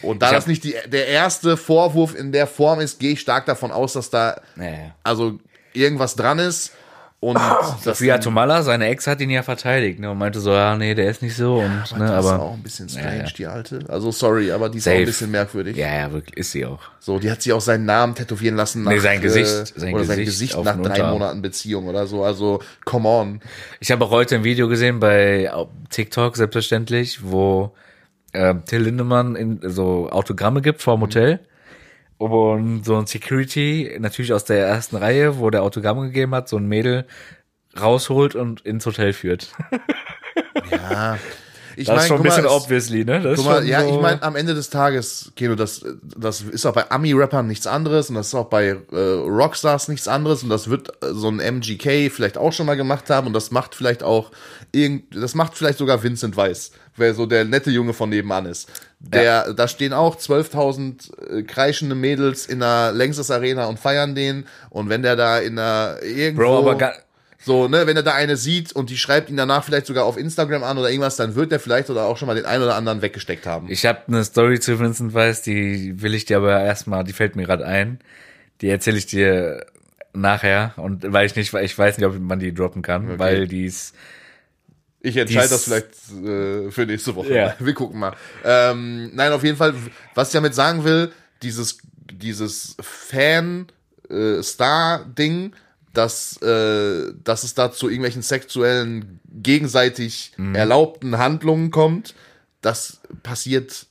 und 0.02 0.22
da 0.22 0.32
das 0.32 0.48
nicht 0.48 0.64
die, 0.64 0.76
der 0.88 1.08
erste 1.08 1.58
Vorwurf 1.58 2.16
in 2.16 2.32
der 2.32 2.48
Form 2.48 2.80
ist, 2.80 3.00
gehe 3.00 3.14
ich 3.14 3.20
stark 3.20 3.46
davon 3.46 3.72
aus, 3.72 3.94
dass 3.94 4.10
da 4.10 4.40
Naja. 4.56 4.96
also 5.04 5.40
irgendwas 5.74 6.16
dran 6.16 6.40
ist. 6.40 6.72
Und 7.28 7.36
das 7.36 7.84
Sophia 7.84 8.20
Tomalla, 8.20 8.64
seine 8.64 8.88
Ex, 8.88 9.06
hat 9.06 9.20
ihn 9.20 9.30
ja 9.30 9.44
verteidigt 9.44 10.00
ne, 10.00 10.10
und 10.10 10.18
meinte 10.18 10.40
so, 10.40 10.52
ja, 10.54 10.78
nee, 10.78 10.96
der 10.96 11.10
ist 11.10 11.22
nicht 11.22 11.36
so. 11.36 11.56
Und, 11.56 11.82
das 11.82 11.94
ne, 11.94 12.06
ist 12.06 12.12
aber 12.12 12.40
auch 12.42 12.54
ein 12.54 12.64
bisschen 12.64 12.88
strange, 12.88 13.18
Ja, 13.18 13.24
ja. 13.24 13.30
die 13.38 13.48
alte. 13.48 13.80
Also 13.90 14.12
sorry, 14.12 14.50
aber 14.52 14.70
die 14.70 14.78
ist 14.78 14.88
auch 14.88 14.94
ein 14.94 15.04
bisschen 15.04 15.32
merkwürdig. 15.32 15.76
ja, 15.76 15.94
ja, 15.94 16.12
wirklich, 16.14 16.38
ist 16.38 16.52
sie 16.54 16.66
auch. 16.66 16.80
So, 17.00 17.20
die 17.20 17.30
hat 17.30 17.42
sich 17.42 17.52
auch 17.52 17.60
seinen 17.60 17.84
Namen 17.86 18.16
tätowieren 18.16 18.56
lassen 18.56 18.84
nach, 18.84 18.92
Nee, 18.94 19.00
sein 19.00 19.20
Gesicht. 19.20 19.48
äh, 19.50 19.66
Sein 19.80 19.94
oder 19.94 20.06
sein 20.06 20.20
Gesicht 20.20 20.54
Gesicht 20.56 20.64
nach 20.64 20.82
drei. 20.82 21.04
Monaten 21.12 21.42
Beziehung 21.42 21.88
oder 21.88 22.08
so. 22.08 22.24
Also, 22.24 22.62
come 22.86 23.10
on. 23.10 23.42
Ich 23.82 23.92
habe 23.92 24.06
auch 24.06 24.12
heute 24.12 24.36
ein 24.36 24.46
Video 24.46 24.70
gesehen 24.70 25.02
bei 25.02 25.52
TikTok, 25.90 26.38
selbstverständlich, 26.38 27.20
wo 27.24 27.74
äh, 28.32 28.56
Till 28.66 28.84
Lindemann 28.84 29.36
in, 29.36 29.60
so 29.64 30.10
Autogramme 30.10 30.62
gibt 30.62 30.82
vor 30.82 30.96
dem 30.96 31.02
Hotel. 31.02 31.40
Und 32.18 32.84
so 32.84 32.98
ein 32.98 33.06
Security, 33.06 33.96
natürlich 34.00 34.34
aus 34.34 34.46
der 34.46 34.66
ersten 34.66 34.96
Reihe, 34.96 35.38
wo 35.40 35.50
der 35.50 35.64
Autogramm 35.64 36.02
gegeben 36.02 36.34
hat, 36.34 36.50
so 36.50 36.58
ein 36.58 36.66
Mädel 36.68 37.06
rausholt 37.80 38.36
und 38.36 38.62
ins 38.62 38.86
Hotel 38.86 39.14
führt. 39.14 39.54
Ja. 40.72 41.18
Ich 41.80 41.86
Das 41.88 42.02
ist 42.02 42.08
schon 42.08 42.18
ein 42.18 42.24
mal, 42.24 42.30
bisschen 42.30 42.46
es- 42.46 42.52
obviously, 42.52 43.06
ne? 43.06 43.22
Das 43.22 43.38
Guck 43.38 43.46
mal, 43.46 43.66
ja, 43.68 43.82
so, 43.84 43.90
ich 43.96 44.02
meine, 44.02 44.24
am 44.24 44.36
Ende 44.36 44.56
des 44.56 44.70
Tages, 44.72 45.32
Keno, 45.36 45.54
das, 45.54 45.86
das 46.18 46.42
ist 46.42 46.66
auch 46.66 46.74
bei 46.74 46.90
Ami-Rappern 46.90 47.46
nichts 47.46 47.68
anderes 47.68 48.10
und 48.10 48.16
das 48.16 48.28
ist 48.28 48.34
auch 48.36 48.48
bei 48.50 48.70
äh, 48.92 48.96
Rockstars 48.98 49.88
nichts 49.88 50.08
anderes 50.08 50.42
und 50.42 50.50
das 50.50 50.70
wird 50.72 50.90
äh, 51.04 51.14
so 51.14 51.30
ein 51.30 51.40
MGK 51.40 52.10
vielleicht 52.12 52.38
auch 52.40 52.52
schon 52.52 52.66
mal 52.66 52.78
gemacht 52.78 53.12
haben 53.12 53.28
und 53.28 53.34
das 53.34 53.52
macht 53.52 53.76
vielleicht 53.76 54.02
auch 54.02 54.32
irgend, 54.72 55.16
das 55.16 55.36
macht 55.36 55.56
vielleicht 55.56 55.78
sogar 55.78 56.02
Vincent 56.02 56.36
Weiss, 56.36 56.72
wer 56.96 57.14
so 57.14 57.28
der 57.28 57.46
nette 57.46 57.70
Junge 57.70 57.94
von 57.94 58.10
nebenan 58.10 58.48
ist. 58.48 58.68
Der, 59.00 59.54
da 59.54 59.68
stehen 59.68 59.94
auch 59.94 60.16
12.000 60.16 61.38
äh, 61.40 61.44
kreischende 61.44 61.94
Mädels 61.94 62.48
in 62.48 62.60
der 62.60 62.92
Längstes 62.92 63.30
Arena 63.30 63.66
und 63.68 63.80
feiern 63.80 64.16
den 64.16 64.46
und 64.72 64.90
wenn 64.90 65.04
der 65.04 65.16
da 65.16 65.38
in 65.38 65.56
der 65.58 66.00
irgendwo 66.04 66.42
Bro, 66.44 66.58
aber 66.58 66.76
ga, 66.76 66.94
so, 67.40 67.68
ne, 67.68 67.88
wenn 67.88 67.96
er 67.96 68.04
da 68.04 68.14
eine 68.14 68.36
sieht 68.36 68.74
und 68.74 68.90
die 68.90 68.98
schreibt 68.98 69.30
ihn 69.30 69.38
danach 69.38 69.64
vielleicht 69.64 69.86
sogar 69.86 70.06
auf 70.06 70.18
Instagram 70.18 70.64
an 70.64 70.78
oder 70.78 70.90
irgendwas, 70.90 71.16
dann 71.16 71.36
wird 71.36 71.52
er 71.52 71.60
vielleicht 71.60 71.90
oder 71.90 72.06
auch 72.06 72.18
schon 72.18 72.28
mal 72.28 72.36
den 72.36 72.46
einen 72.46 72.64
oder 72.64 72.76
anderen 72.76 73.02
weggesteckt 73.02 73.46
haben. 73.46 73.68
ich 73.70 73.86
habe 73.86 74.02
eine 74.08 74.24
Story 74.24 74.60
zu 74.60 74.80
Vincent 74.80 75.14
Weiss, 75.14 75.44
die 75.44 76.02
will 76.02 76.16
ich 76.16 76.26
dir 76.26 76.38
aber 76.38 76.62
erstmal, 76.62 77.04
die 77.04 77.14
fällt 77.14 77.36
mir 77.36 77.46
gerade 77.46 77.66
ein. 77.66 78.00
Die 78.62 78.70
erzähle 78.70 78.98
ich 78.98 79.06
dir 79.06 79.66
nachher 80.14 80.74
und 80.78 81.14
weil 81.14 81.28
ich 81.28 81.36
nicht, 81.36 81.54
weil 81.54 81.64
ich 81.64 81.78
weiß 81.78 81.98
nicht, 81.98 82.08
ob 82.08 82.20
man 82.20 82.40
die 82.40 82.54
droppen 82.54 82.82
kann, 82.82 83.20
weil 83.20 83.48
die 83.48 83.66
ist 83.66 83.94
Ich 85.02 85.16
entscheide 85.16 85.50
das 85.50 85.66
vielleicht 85.66 85.90
äh, 86.26 86.72
für 86.72 86.88
nächste 86.88 87.16
Woche. 87.16 87.34
Ja. 87.34 87.56
Wir 87.60 87.74
gucken 87.74 88.00
mal. 88.00 88.14
Ähm, 88.44 89.12
nein, 89.14 89.32
auf 89.32 89.44
jeden 89.44 89.58
Fall, 89.58 89.76
was 90.16 90.30
ich 90.30 90.34
damit 90.34 90.56
sagen 90.56 90.84
will, 90.84 91.12
dieses, 91.44 91.78
dieses 92.12 92.76
Fan-Star-Ding, 92.80 95.54
dass, 95.98 96.40
äh, 96.42 97.12
dass 97.24 97.44
es 97.44 97.54
da 97.56 97.72
zu 97.72 97.88
irgendwelchen 97.90 98.22
sexuellen, 98.22 99.20
gegenseitig 99.42 100.32
Mhm. 100.38 100.56
erlaubten 100.56 101.18
Handlungen 101.18 101.72
kommt, 101.72 102.14
das 102.62 103.00
passiert 103.24 103.88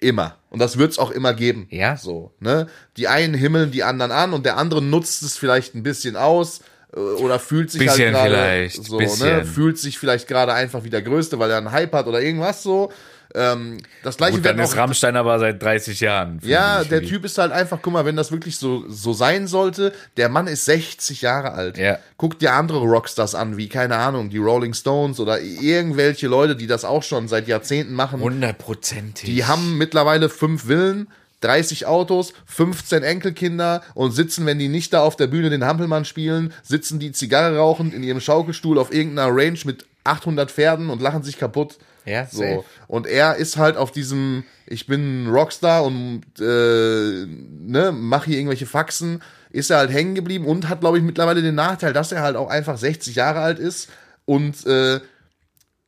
immer. 0.00 0.36
Und 0.50 0.58
das 0.60 0.78
wird's 0.78 0.98
auch 0.98 1.10
immer 1.10 1.34
geben. 1.34 1.66
Ja. 1.70 1.96
So, 1.96 2.32
ne? 2.40 2.66
Die 2.96 3.08
einen 3.08 3.34
himmeln 3.34 3.70
die 3.70 3.82
anderen 3.84 4.12
an 4.12 4.32
und 4.32 4.44
der 4.46 4.56
andere 4.56 4.82
nutzt 4.82 5.22
es 5.22 5.36
vielleicht 5.36 5.74
ein 5.74 5.82
bisschen 5.82 6.16
aus 6.16 6.60
äh, 6.94 6.98
oder 7.00 7.38
fühlt 7.38 7.70
sich 7.70 7.80
Bisschen 7.80 8.14
halt 8.14 8.30
gerade 8.30 8.68
so, 8.70 8.98
bisschen. 8.98 9.36
ne? 9.38 9.44
Fühlt 9.44 9.78
sich 9.78 9.98
vielleicht 9.98 10.28
gerade 10.28 10.52
einfach 10.54 10.84
wie 10.84 10.90
der 10.90 11.02
Größte, 11.02 11.38
weil 11.38 11.50
er 11.50 11.58
einen 11.58 11.72
Hype 11.72 11.92
hat 11.94 12.06
oder 12.06 12.20
irgendwas 12.20 12.62
so. 12.62 12.92
Ähm, 13.36 13.78
das 14.02 14.16
gleiche 14.16 14.36
Gut, 14.36 14.46
dann 14.46 14.56
wird 14.56 14.66
ist 14.66 14.72
auch, 14.72 14.78
Rammstein 14.78 15.14
aber 15.14 15.38
seit 15.38 15.62
30 15.62 16.00
Jahren. 16.00 16.40
ja, 16.42 16.82
der. 16.84 17.02
Typ 17.02 17.24
ist 17.24 17.36
halt 17.36 17.52
einfach, 17.52 17.78
guck 17.82 17.92
mal, 17.92 18.04
wenn 18.06 18.16
das 18.16 18.32
wirklich 18.32 18.56
so, 18.56 18.84
so 18.88 19.12
sein 19.12 19.46
sollte, 19.46 19.92
der 20.16 20.28
Mann 20.30 20.46
ist 20.46 20.64
60 20.64 21.20
Jahre 21.20 21.52
alt. 21.52 21.76
Ja. 21.76 21.98
Guck 22.16 22.38
dir 22.38 22.54
andere 22.54 22.80
Rockstars 22.80 23.34
an, 23.34 23.56
wie, 23.58 23.68
keine 23.68 23.96
Ahnung, 23.96 24.30
die 24.30 24.38
Rolling 24.38 24.72
Stones 24.72 25.20
oder 25.20 25.40
irgendwelche 25.40 26.26
Leute, 26.26 26.56
die 26.56 26.66
das 26.66 26.84
auch 26.84 27.02
schon 27.02 27.28
seit 27.28 27.46
Jahrzehnten 27.46 27.92
machen. 27.92 28.20
Hundertprozentig. 28.20 29.26
Die 29.26 29.44
haben 29.44 29.76
mittlerweile 29.76 30.30
fünf 30.30 30.64
Villen, 30.64 31.08
30 31.42 31.86
Autos, 31.86 32.32
15 32.46 33.02
Enkelkinder 33.02 33.82
und 33.94 34.12
sitzen, 34.12 34.46
wenn 34.46 34.58
die 34.58 34.68
nicht 34.68 34.94
da 34.94 35.02
auf 35.02 35.16
der 35.16 35.26
Bühne 35.26 35.50
den 35.50 35.64
Hampelmann 35.64 36.06
spielen, 36.06 36.54
sitzen 36.62 36.98
die 36.98 37.12
Zigarre 37.12 37.58
rauchend 37.58 37.92
in 37.92 38.02
ihrem 38.02 38.20
Schaukelstuhl 38.20 38.78
auf 38.78 38.92
irgendeiner 38.92 39.36
Range 39.36 39.58
mit 39.64 39.84
800 40.04 40.50
Pferden 40.50 40.88
und 40.88 41.02
lachen 41.02 41.22
sich 41.22 41.38
kaputt. 41.38 41.76
Ja, 42.06 42.26
so. 42.26 42.38
safe. 42.38 42.64
Und 42.88 43.06
er 43.06 43.36
ist 43.36 43.56
halt 43.56 43.76
auf 43.76 43.90
diesem, 43.90 44.44
ich 44.66 44.86
bin 44.86 45.24
ein 45.24 45.30
Rockstar 45.30 45.84
und 45.84 46.22
äh, 46.38 47.26
ne, 47.26 47.92
mach 47.92 48.24
hier 48.24 48.38
irgendwelche 48.38 48.66
Faxen, 48.66 49.22
ist 49.50 49.70
er 49.70 49.78
halt 49.78 49.90
hängen 49.90 50.14
geblieben 50.14 50.46
und 50.46 50.68
hat, 50.68 50.80
glaube 50.80 50.98
ich, 50.98 51.04
mittlerweile 51.04 51.42
den 51.42 51.54
Nachteil, 51.54 51.92
dass 51.92 52.12
er 52.12 52.22
halt 52.22 52.36
auch 52.36 52.48
einfach 52.48 52.78
60 52.78 53.16
Jahre 53.16 53.40
alt 53.40 53.58
ist 53.58 53.88
und 54.24 54.64
äh, 54.66 55.00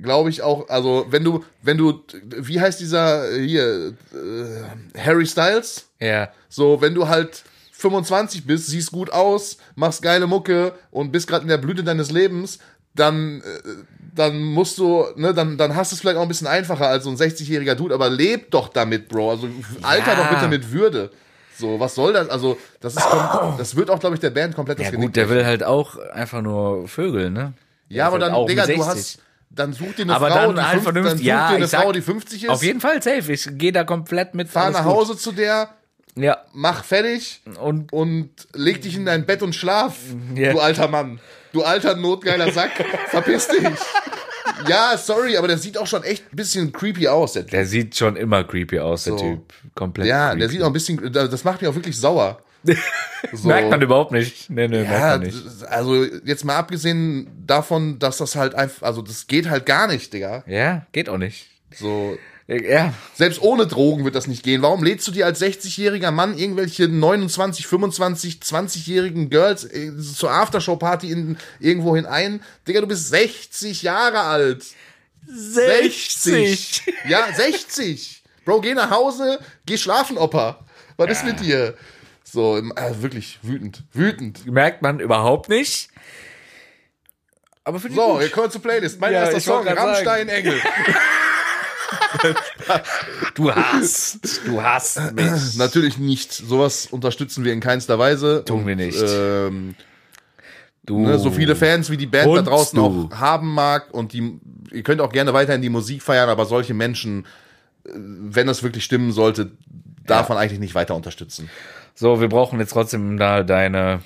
glaube 0.01 0.31
ich 0.31 0.43
auch, 0.43 0.69
also 0.69 1.07
wenn 1.11 1.25
du, 1.25 1.45
wenn 1.63 1.77
du, 1.77 2.03
wie 2.23 2.61
heißt 2.61 2.81
dieser 2.81 3.33
hier, 3.35 3.95
äh, 4.13 4.99
Harry 4.99 5.27
Styles? 5.27 5.89
Ja. 6.01 6.33
So, 6.49 6.81
wenn 6.81 6.95
du 6.95 7.09
halt 7.09 7.45
25 7.73 8.47
bist, 8.47 8.69
siehst 8.69 8.93
gut 8.93 9.11
aus, 9.11 9.59
machst 9.75 10.03
geile 10.03 10.27
Mucke 10.27 10.73
und 10.91 11.13
bist 11.13 11.29
gerade 11.29 11.43
in 11.43 11.49
der 11.49 11.59
Blüte 11.59 11.85
deines 11.85 12.11
Lebens, 12.11 12.59
dann, 12.95 13.41
äh, 13.41 13.98
dann 14.19 14.43
musst 14.43 14.79
du, 14.79 15.05
ne, 15.17 15.33
dann, 15.33 15.57
dann 15.57 15.75
hast 15.77 15.93
du 15.93 15.95
es 15.95 16.01
vielleicht 16.01 16.17
auch 16.17 16.23
ein 16.23 16.29
bisschen 16.29 16.47
einfacher 16.47 16.89
als 16.89 17.05
so 17.05 17.11
ein 17.11 17.17
60-jähriger 17.17 17.75
Dude, 17.75 17.95
aber 17.95 18.11
leb 18.11 18.51
doch 18.51 18.69
damit, 18.69 19.09
Bro. 19.09 19.31
Also 19.31 19.49
alter 19.83 20.17
doch 20.17 20.29
bitte 20.29 20.49
mit 20.49 20.73
Würde. 20.73 21.11
So, 21.57 21.81
was 21.81 21.95
soll 21.97 22.13
das? 22.13 22.29
Also, 22.29 22.57
das 22.81 22.95
ist, 22.95 23.07
das 23.59 23.75
wird 23.77 23.91
auch, 23.91 23.99
glaube 23.99 24.15
ich, 24.15 24.21
der 24.21 24.31
Band 24.31 24.55
komplett 24.55 24.79
das 24.79 24.85
Ja 24.87 24.91
Genick 24.93 25.09
gut, 25.09 25.17
der 25.17 25.25
brechen. 25.25 25.39
will 25.39 25.47
halt 25.47 25.65
auch 25.65 25.97
einfach 26.13 26.41
nur 26.41 26.87
Vögel, 26.87 27.31
ne? 27.31 27.53
Ja, 27.89 28.07
aber 28.07 28.21
halt 28.25 28.33
dann, 28.33 28.47
Digga, 28.47 28.63
du 28.67 28.67
60. 28.77 28.87
hast, 28.87 29.19
dann 29.51 29.73
such 29.73 29.95
dir 29.97 30.03
eine 30.03 30.15
Aber 30.15 30.29
Frau, 30.31 30.53
dann 30.53 30.55
die, 30.57 30.61
halt 30.63 30.73
fünf, 30.75 30.85
dann 30.85 30.93
vernünftig. 30.95 31.19
such 31.21 31.27
Ja, 31.27 31.49
dir 31.51 31.57
eine 31.57 31.67
sag- 31.67 31.83
Frau, 31.83 31.93
die 31.93 32.01
50 32.03 32.45
ist. 32.45 32.51
Auf 32.51 32.63
jeden 32.63 32.81
Fall 32.81 33.03
safe. 33.03 33.33
Ich 33.33 33.49
gehe 33.53 33.73
da 33.73 33.83
komplett 33.85 34.35
mit. 34.35 34.49
fahr 34.49 34.71
nach 34.71 34.85
gut. 34.85 34.93
Hause 34.95 35.17
zu 35.17 35.33
der, 35.33 35.71
Ja. 36.15 36.39
mach 36.53 36.85
fertig 36.85 37.41
Und 37.61 37.93
und 37.93 38.31
leg 38.55 38.81
dich 38.83 38.95
in 38.95 39.05
dein 39.07 39.27
Bett 39.27 39.43
und 39.43 39.55
schlaf, 39.55 39.97
Ja. 40.37 40.53
du 40.53 40.61
alter 40.61 40.87
Mann. 40.87 41.19
Du 41.59 41.65
alter 41.65 41.97
notgeiler 41.97 42.53
Sack, 42.53 42.71
verpiss 43.09 43.49
dich. 43.49 43.67
Ja, 44.69 44.97
sorry, 44.97 45.37
aber 45.37 45.49
der 45.49 45.59
sieht 45.59 45.77
auch 45.77 45.87
schon 45.87 46.03
echt 46.05 46.33
ein 46.33 46.37
bisschen 46.37 46.73
creepy 46.73 47.09
aus, 47.09 47.33
der 47.33 47.43
der 47.45 47.67
sieht 47.67 47.97
schon 47.97 48.17
immer 48.17 48.45
creepy 48.45 48.79
aus, 48.79 49.05
der 49.05 49.15
So. 49.15 49.19
Typ. 49.19 49.53
Komplett. 49.75 50.07
Ja, 50.07 50.29
creepy. 50.29 50.41
der 50.41 50.49
sieht 50.49 50.63
auch 50.63 50.67
ein 50.69 50.73
bisschen, 50.73 51.13
das 51.13 51.45
macht 51.45 51.61
mich 51.61 51.69
auch 51.71 51.75
wirklich 51.75 51.99
sauer. 51.99 52.43
So. 53.33 53.49
Merkt 53.49 53.71
man 53.71 53.83
überhaupt 53.83 54.13
nicht. 54.13 54.49
Nee, 54.49 54.69
nee, 54.69 54.83
Ja, 54.85 54.89
merkt 54.89 55.03
man 55.03 55.21
nicht. 55.23 55.65
also 55.67 56.05
jetzt 56.25 56.45
mal 56.45 56.55
abgesehen 56.57 57.29
davon, 57.45 57.99
dass 57.99 58.19
das 58.19 58.37
halt 58.37 58.55
einfach, 58.55 58.87
also 58.87 59.03
das 59.03 59.27
geht 59.27 59.51
halt 59.51 59.67
gar 59.67 59.89
nicht, 59.89 60.13
Digga. 60.13 60.45
Ja, 60.47 60.87
geht 60.93 61.09
auch 61.09 61.19
nicht. 61.19 61.49
So, 61.75 62.17
Ja, 62.51 62.95
Selbst 63.15 63.43
ohne 63.43 63.67
Drogen 63.67 64.07
wird 64.07 64.15
das 64.15 64.27
nicht 64.27 64.43
gehen. 64.43 64.63
Warum 64.63 64.83
lädst 64.83 65.07
du 65.07 65.13
dir 65.13 65.27
als 65.27 65.43
60-jähriger 65.43 66.11
Mann 66.11 66.39
irgendwelche 66.39 66.89
29, 66.89 67.67
25, 67.67 68.39
20-jährigen 68.43 69.29
Girls 69.29 69.65
äh, 69.65 69.93
zur 69.99 70.31
Aftershow-Party 70.31 71.11
in, 71.11 71.37
irgendwo 71.61 71.95
hin 71.95 72.07
ein? 72.07 72.43
Digga, 72.67 72.81
du 72.81 72.87
bist 72.87 73.11
60 73.11 73.83
Jahre 73.83 74.21
alt. 74.21 74.65
60. 75.27 76.85
Ja, 77.07 77.27
60. 77.35 78.23
Bro, 78.47 78.63
geh 78.63 78.73
nach 78.73 78.91
Hause, 78.91 79.41
geh 79.67 79.77
schlafen, 79.77 80.17
Opa. 80.17 80.65
Was 80.97 81.11
ist 81.11 81.25
mit 81.27 81.41
dir? 81.41 81.75
So, 82.25 82.57
äh, 82.57 83.03
wirklich 83.03 83.39
wütend. 83.43 83.83
Wütend. 83.93 84.47
Merkt 84.47 84.81
man 84.81 85.01
überhaupt 85.01 85.51
nicht. 85.51 85.91
Aber 87.65 87.79
für 87.79 87.91
die 87.91 87.95
So, 87.95 88.15
gut. 88.15 88.23
ihr 88.23 88.31
kommt 88.31 88.53
zur 88.53 88.63
Playlist. 88.63 88.99
Mein 89.01 89.13
Ja, 89.13 89.21
erster 89.25 89.41
Song, 89.41 89.65
grad 89.65 89.77
sagen. 89.77 89.89
Rammstein 89.91 90.29
Engel. 90.31 90.59
Du 93.35 93.55
hast. 93.55 94.47
Du 94.47 94.63
hast 94.63 95.13
mich. 95.13 95.57
Natürlich 95.57 95.99
nicht. 95.99 96.33
Sowas 96.33 96.87
unterstützen 96.87 97.45
wir 97.45 97.53
in 97.53 97.61
keinster 97.61 97.99
Weise. 97.99 98.45
Tun 98.45 98.67
wir 98.67 98.77
nicht. 98.77 99.03
Ähm. 99.03 99.75
Ne, 100.91 101.19
so 101.19 101.31
viele 101.31 101.55
Fans, 101.55 101.91
wie 101.91 101.99
die 101.99 102.07
Band 102.07 102.27
da 102.27 102.31
Und 102.31 102.45
draußen 102.47 102.77
du. 102.79 103.09
auch 103.13 103.19
haben 103.19 103.53
mag 103.53 103.93
und 103.93 104.15
die, 104.15 104.41
ihr 104.73 104.83
könnt 104.83 105.03
auch 105.03 105.13
gerne 105.13 105.35
weiterhin 105.35 105.61
die 105.61 105.69
Musik 105.69 106.03
feiern, 106.03 106.31
aber 106.31 106.47
solche 106.47 106.73
Menschen, 106.73 107.27
äh, 107.85 107.91
wenn 107.95 108.47
das 108.47 108.63
wirklich 108.63 108.85
stimmen 108.85 109.13
sollte, 109.13 109.53
darf 110.07 110.31
man 110.31 110.39
eigentlich 110.39 110.61
nicht 110.61 110.75
weiter 110.75 110.95
unterstützen. 110.95 111.51
So, 111.95 112.23
wir 112.23 112.29
brauchen 112.29 112.59
jetzt 112.59 112.71
trotzdem 112.71 113.19
da 113.19 113.43
deine 113.43 114.01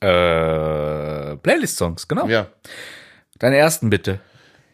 äh, 0.00 1.36
Playlist-Songs, 1.36 2.08
genau. 2.08 2.26
Ja. 2.26 2.48
Deine 3.38 3.56
ersten 3.58 3.90
bitte. 3.90 4.18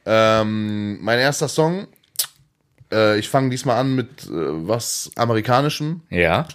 Ähm, 0.06 1.02
mein 1.02 1.18
erster 1.18 1.48
Song, 1.48 1.86
äh, 2.92 3.18
ich 3.18 3.28
fange 3.28 3.50
diesmal 3.50 3.76
an 3.78 3.94
mit 3.94 4.24
äh, 4.24 4.28
was 4.30 5.10
Amerikanischem. 5.16 6.02
Ja. 6.10 6.46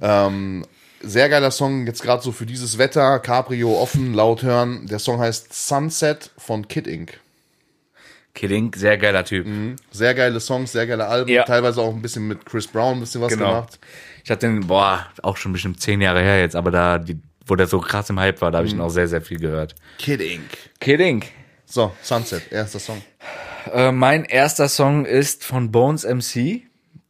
Ähm, 0.00 0.64
sehr 1.00 1.28
geiler 1.28 1.50
Song, 1.50 1.86
jetzt 1.86 2.02
gerade 2.02 2.22
so 2.22 2.32
für 2.32 2.46
dieses 2.46 2.78
Wetter, 2.78 3.18
Cabrio 3.18 3.80
offen, 3.80 4.14
laut 4.14 4.42
hören. 4.42 4.86
Der 4.86 4.98
Song 4.98 5.18
heißt 5.20 5.52
Sunset 5.68 6.30
von 6.38 6.68
Kid 6.68 6.86
Inc. 6.86 7.18
Kidding, 8.34 8.72
sehr 8.74 8.96
geiler 8.96 9.24
Typ. 9.24 9.46
Sehr 9.90 10.14
geile 10.14 10.40
Songs, 10.40 10.72
sehr 10.72 10.86
geile 10.86 11.06
Alben, 11.06 11.30
Ja. 11.30 11.42
teilweise 11.44 11.82
auch 11.82 11.94
ein 11.94 12.00
bisschen 12.00 12.26
mit 12.28 12.46
Chris 12.46 12.66
Brown 12.66 12.94
ein 12.96 13.00
bisschen 13.00 13.20
was 13.20 13.32
Genau. 13.32 13.48
gemacht. 13.50 13.78
Ich 14.24 14.30
hatte 14.30 14.46
den, 14.46 14.66
boah, 14.66 15.06
auch 15.22 15.36
schon 15.36 15.52
bestimmt 15.52 15.80
zehn 15.80 16.00
Jahre 16.00 16.22
her 16.22 16.40
jetzt, 16.40 16.56
aber 16.56 16.70
da, 16.70 16.98
die, 16.98 17.18
wo 17.46 17.56
der 17.56 17.66
so 17.66 17.78
krass 17.80 18.08
im 18.08 18.18
Hype 18.18 18.40
war, 18.40 18.50
da 18.50 18.58
habe 18.58 18.66
ich 18.66 18.72
ihn 18.72 18.80
auch 18.80 18.88
sehr, 18.88 19.06
sehr 19.06 19.20
viel 19.20 19.38
gehört. 19.38 19.74
Kid 19.98 20.22
Inc. 20.22 20.42
Kidding. 20.80 21.22
So, 21.72 21.90
Sunset, 22.02 22.52
erster 22.52 22.78
Song. 22.78 23.00
Äh, 23.72 23.92
mein 23.92 24.26
erster 24.26 24.68
Song 24.68 25.06
ist 25.06 25.42
von 25.42 25.72
Bones 25.72 26.04
MC. 26.04 26.64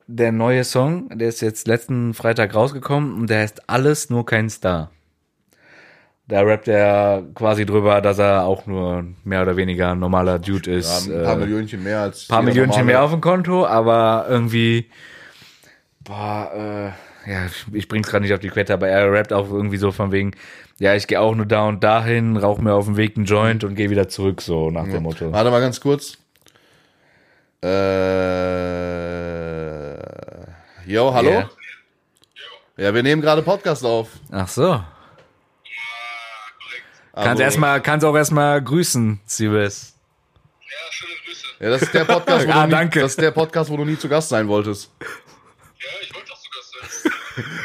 Der 0.07 0.31
neue 0.31 0.63
Song, 0.63 1.09
der 1.19 1.31
ist 1.31 1.41
jetzt 1.41 1.67
letzten 1.67 2.15
Freitag 2.15 2.55
rausgekommen 2.55 3.15
und 3.15 3.29
der 3.29 3.41
heißt 3.41 3.69
Alles 3.69 4.09
nur 4.09 4.25
kein 4.25 4.49
Star. 4.51 4.93
Da 6.29 6.43
rappt 6.43 6.69
er 6.69 7.25
quasi 7.35 7.67
drüber, 7.67 8.01
dass 8.01 8.21
er 8.21 8.45
auch 8.45 8.67
nur 8.67 9.05
mehr 9.25 9.43
oder 9.43 9.57
weniger 9.57 9.91
ein 9.91 9.99
normaler 9.99 10.39
Dude 10.39 10.73
ist. 10.77 11.09
Ja, 11.09 11.17
ein 11.17 11.25
paar 11.25 11.35
äh, 11.35 11.39
Millionchen 11.39 11.83
mehr 11.83 11.99
als. 12.03 12.29
paar 12.29 12.43
jeder 12.43 12.53
Millionchen 12.53 12.87
mehr 12.87 13.03
auf 13.03 13.11
dem 13.11 13.21
Konto, 13.21 13.67
aber 13.67 14.27
irgendwie 14.29 14.89
Boah, 16.05 16.53
äh, 16.55 17.12
ja, 17.27 17.47
ich 17.73 17.89
bring's 17.89 18.09
gerade 18.09 18.23
nicht 18.25 18.35
auf 18.35 18.41
die 18.41 18.49
Quette, 18.49 18.75
aber 18.75 18.89
er 18.89 19.13
rappt 19.13 19.33
auch 19.33 19.51
irgendwie 19.51 19.77
so 19.77 19.93
von 19.93 20.11
wegen, 20.13 20.33
ja, 20.79 20.95
ich 20.95 21.07
gehe 21.07 21.21
auch 21.21 21.35
nur 21.35 21.47
da 21.47 21.67
und 21.69 21.83
dahin, 21.85 22.37
rauch 22.37 22.59
mir 22.59 22.75
auf 22.75 22.87
dem 22.87 22.97
Weg 22.97 23.17
einen 23.17 23.27
Joint 23.27 23.63
und 23.65 23.75
gehe 23.77 23.91
wieder 23.91 24.09
zurück, 24.09 24.41
so 24.43 24.71
nach 24.71 24.85
dem 24.85 25.03
Motto. 25.03 25.31
Warte 25.33 25.51
mal 25.51 25.61
ganz 25.61 25.81
kurz. 25.81 26.19
Äh, 29.23 30.91
yo, 30.91 31.13
hallo? 31.15 31.31
Yeah. 31.31 31.51
Ja, 32.77 32.95
wir 32.95 33.03
nehmen 33.03 33.21
gerade 33.23 33.43
Podcast 33.43 33.85
auf. 33.85 34.09
Ach 34.31 34.49
so. 34.49 34.83
Kannst 37.15 37.29
Also- 37.29 37.43
erstmal, 37.43 37.83
kannst 37.83 38.07
auch 38.07 38.17
erstmal 38.17 38.63
grüßen, 38.63 39.21
Siebes. 39.27 39.95
Ja, 40.63 40.69
schöne 40.91 41.13
Grüße. 41.27 41.45
Ja, 41.61 41.69
das 41.71 41.83
ist 41.83 41.93
der 41.95 42.05
Podcast, 42.05 42.47
wo, 42.49 42.51
Ah, 42.55 42.61
du, 42.63 42.67
nie, 42.69 42.71
danke. 42.73 43.01
das 43.01 43.11
ist 43.13 43.21
der 43.21 43.31
Podcast, 43.31 43.71
wo 43.71 43.77
du 43.77 43.85
nie 43.85 43.99
zu 43.99 44.09
Gast 44.09 44.31
sein 44.31 44.49
wolltest. 44.49 44.91
Ja, 45.01 45.07
ich 46.01 46.15
wollte 46.15 46.29
doch 46.31 46.41
zu 46.41 46.49
Gast 46.51 47.03
sein. 47.03 47.12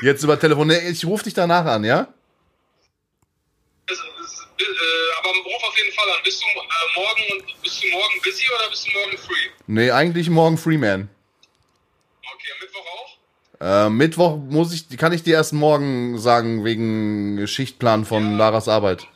Jetzt 0.02 0.24
über 0.24 0.40
Telefon. 0.40 0.68
Nee, 0.68 0.90
Ich 0.90 1.06
rufe 1.06 1.24
dich 1.24 1.34
danach 1.34 1.66
an, 1.66 1.84
ja? 1.84 2.08
Es- 3.90 3.98
es- 3.98 4.48
äh, 4.60 4.64
aber 5.20 5.30
ruf 5.30 5.64
auf 5.68 5.78
jeden 5.78 5.94
Fall 5.96 6.10
an. 6.10 6.18
Bist 6.24 6.42
du 6.42 6.46
äh, 6.48 6.62
morgen 6.96 7.44
bist 7.64 7.84
du 7.84 7.88
morgen 7.90 8.22
busy 8.24 8.44
oder 8.56 8.70
bist 8.70 8.88
du 8.88 8.92
morgen 8.92 9.18
free? 9.18 9.50
Nee, 9.68 9.92
eigentlich 9.92 10.30
morgen 10.30 10.58
Freeman. 10.58 11.10
Okay, 12.22 12.52
Mittwoch 12.62 12.86
auch? 12.94 13.86
Äh, 13.86 13.90
Mittwoch 13.90 14.38
muss 14.38 14.74
ich, 14.74 14.98
kann 14.98 15.14
ich 15.14 15.24
dir 15.24 15.36
erst 15.36 15.54
morgen 15.54 16.18
sagen, 16.20 16.64
wegen 16.66 17.48
Schichtplan 17.48 18.06
von 18.06 18.38
Laras 18.38 18.68
Arbeit. 18.68 19.08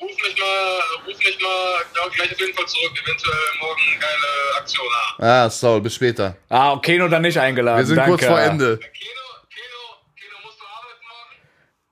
Ruf 0.00 0.10
mich 0.10 0.38
mal, 0.38 0.80
ruf 1.06 1.18
mich 1.18 1.38
mal 1.40 1.80
ja, 1.96 2.08
gleich 2.14 2.32
auf 2.32 2.40
jeden 2.40 2.54
Fall 2.54 2.66
zurück. 2.66 2.92
Eventuell 3.04 3.38
morgen 3.60 3.80
eine 3.90 4.00
geile 4.00 4.58
Aktion. 4.58 4.86
Ah. 5.18 5.44
Ah, 5.44 5.50
Saul, 5.50 5.80
bis 5.82 5.94
später. 5.94 6.36
Ah, 6.48 6.72
okay, 6.72 6.96
nur 6.98 7.08
dann 7.10 7.22
nicht 7.22 7.38
eingeladen. 7.38 7.78
Wir 7.78 7.86
sind 7.86 7.96
Danke. 7.96 8.12
kurz 8.12 8.24
vor 8.24 8.40
Ende. 8.40 8.78
Keno, 8.78 8.90
Keno, 8.90 10.00
Keno, 10.16 10.36
musst 10.44 10.58
du 10.58 10.64
arbeiten 10.64 11.04
morgen? 11.06 11.36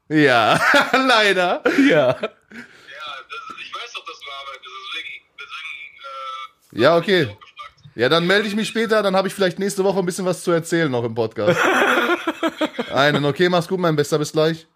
Ja, 0.09 0.59
leider. 0.93 1.63
Ja. 1.89 2.07
Ja, 2.09 2.15
das, 2.17 2.23
ich 3.61 3.75
weiß 3.75 3.93
doch, 3.95 4.05
dass 4.07 4.19
du 4.21 4.27
arbeitest. 4.41 4.75
Deswegen, 4.95 5.25
deswegen, 5.39 6.79
äh, 6.79 6.83
Ja, 6.83 6.97
okay. 6.97 7.37
Ja, 7.95 8.09
dann 8.09 8.27
melde 8.27 8.47
ich 8.49 8.55
mich 8.55 8.69
später, 8.69 9.03
dann 9.03 9.17
habe 9.17 9.29
ich 9.29 9.35
vielleicht 9.35 9.59
nächste 9.59 9.83
Woche 9.85 9.99
ein 9.99 10.07
bisschen 10.07 10.25
was 10.25 10.43
zu 10.45 10.53
erzählen 10.53 10.91
noch 10.91 11.05
im 11.05 11.15
Podcast. 11.15 11.59
Einen, 12.95 13.25
okay, 13.25 13.49
mach's 13.49 13.67
gut, 13.69 13.81
mein 13.81 13.97
Bester, 13.97 14.19
bis 14.19 14.33
gleich. 14.33 14.67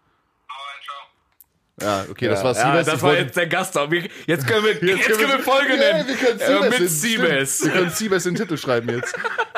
Ja, 1.81 2.05
okay, 2.09 2.27
das 2.27 2.39
ja, 2.39 2.45
war 2.45 2.55
ja, 2.55 2.65
Siebes. 2.71 2.85
das 2.85 2.95
Ich 2.97 3.01
war 3.01 3.13
jetzt 3.15 3.35
der 3.35 3.47
Gast. 3.47 3.75
Wir- 3.75 4.07
Jetzt 4.27 4.45
können 4.47 4.63
wir, 4.63 4.73
jetzt 4.73 5.05
können 5.07 5.17
können 5.19 5.31
wir 5.31 5.39
Folge 5.39 5.73
Ja, 5.75 5.93
nennen. 5.93 6.07
wir 6.07 6.15
können 6.15 6.39
Äh, 6.39 6.79
mit 6.79 6.89
Siebes. 6.89 7.63
Wir 7.63 7.71
können 7.71 7.89
Siebes 7.89 8.25
in 8.27 8.35
den 8.35 8.41
Titel 8.43 8.57
schreiben 8.57 8.89
jetzt. 8.89 9.15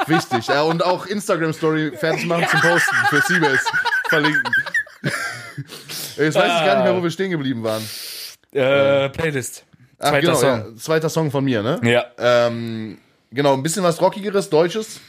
Wichtig. 0.08 0.48
Ja, 0.48 0.62
und 0.62 0.84
auch 0.84 1.06
Instagram-Story 1.08 1.92
fertig 1.98 2.26
machen 2.26 2.48
zum 2.50 2.62
Posten 2.62 2.96
für 3.10 3.22
Siebes. 3.22 3.66
Verlinken. 4.10 4.44
Jetzt 6.18 6.36
weiß 6.36 6.60
ich 6.60 6.66
gar 6.66 6.76
nicht 6.76 6.86
mehr, 6.86 6.96
wo 6.96 7.04
wir 7.04 7.12
stehen 7.12 7.32
geblieben 7.32 7.64
waren. 7.64 7.84
Äh, 8.52 9.10
Playlist. 9.10 9.66
Ach, 10.00 10.10
Zweiter 10.10 10.22
genau, 10.22 10.36
Song. 10.36 10.50
Ja, 10.50 10.76
zweiter 10.78 11.10
Song 11.10 11.32
von 11.32 11.44
mir, 11.46 11.64
ne? 11.64 11.80
Ja. 11.84 12.06
Ähm, 12.18 12.98
genau, 13.32 13.54
ein 13.54 13.64
bisschen 13.64 13.84
was 13.84 14.02
Rockigeres, 14.02 14.50
Deutsches. 14.50 15.00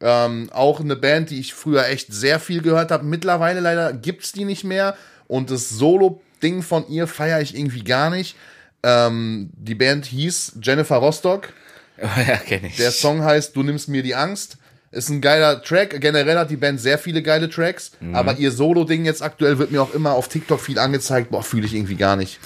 Ähm, 0.00 0.50
auch 0.52 0.80
eine 0.80 0.96
Band, 0.96 1.30
die 1.30 1.40
ich 1.40 1.54
früher 1.54 1.86
echt 1.86 2.12
sehr 2.12 2.38
viel 2.38 2.60
gehört 2.60 2.90
habe. 2.90 3.04
Mittlerweile 3.04 3.60
leider 3.60 3.92
gibt's 3.92 4.32
die 4.32 4.44
nicht 4.44 4.64
mehr. 4.64 4.96
Und 5.26 5.50
das 5.50 5.70
Solo-Ding 5.70 6.62
von 6.62 6.88
ihr 6.88 7.06
feiere 7.06 7.40
ich 7.40 7.56
irgendwie 7.56 7.82
gar 7.82 8.10
nicht. 8.10 8.36
Ähm, 8.82 9.50
die 9.56 9.74
Band 9.74 10.06
hieß 10.06 10.58
Jennifer 10.62 10.96
Rostock. 10.96 11.52
ja, 11.98 12.36
kenne 12.36 12.68
ich. 12.68 12.76
Der 12.76 12.90
Song 12.90 13.22
heißt 13.22 13.56
Du 13.56 13.62
nimmst 13.62 13.88
mir 13.88 14.02
die 14.02 14.14
Angst. 14.14 14.58
Ist 14.92 15.10
ein 15.10 15.20
geiler 15.20 15.62
Track. 15.62 16.00
Generell 16.00 16.38
hat 16.38 16.50
die 16.50 16.56
Band 16.56 16.80
sehr 16.80 16.98
viele 16.98 17.22
geile 17.22 17.50
Tracks. 17.50 17.92
Aber 18.12 18.34
ihr 18.34 18.50
Solo-Ding 18.50 19.04
jetzt 19.04 19.22
aktuell 19.22 19.58
wird 19.58 19.70
mir 19.70 19.82
auch 19.82 19.92
immer 19.94 20.12
auf 20.12 20.28
TikTok 20.28 20.60
viel 20.60 20.78
angezeigt. 20.78 21.30
Boah, 21.30 21.42
fühle 21.42 21.66
ich 21.66 21.74
irgendwie 21.74 21.96
gar 21.96 22.16
nicht. 22.16 22.40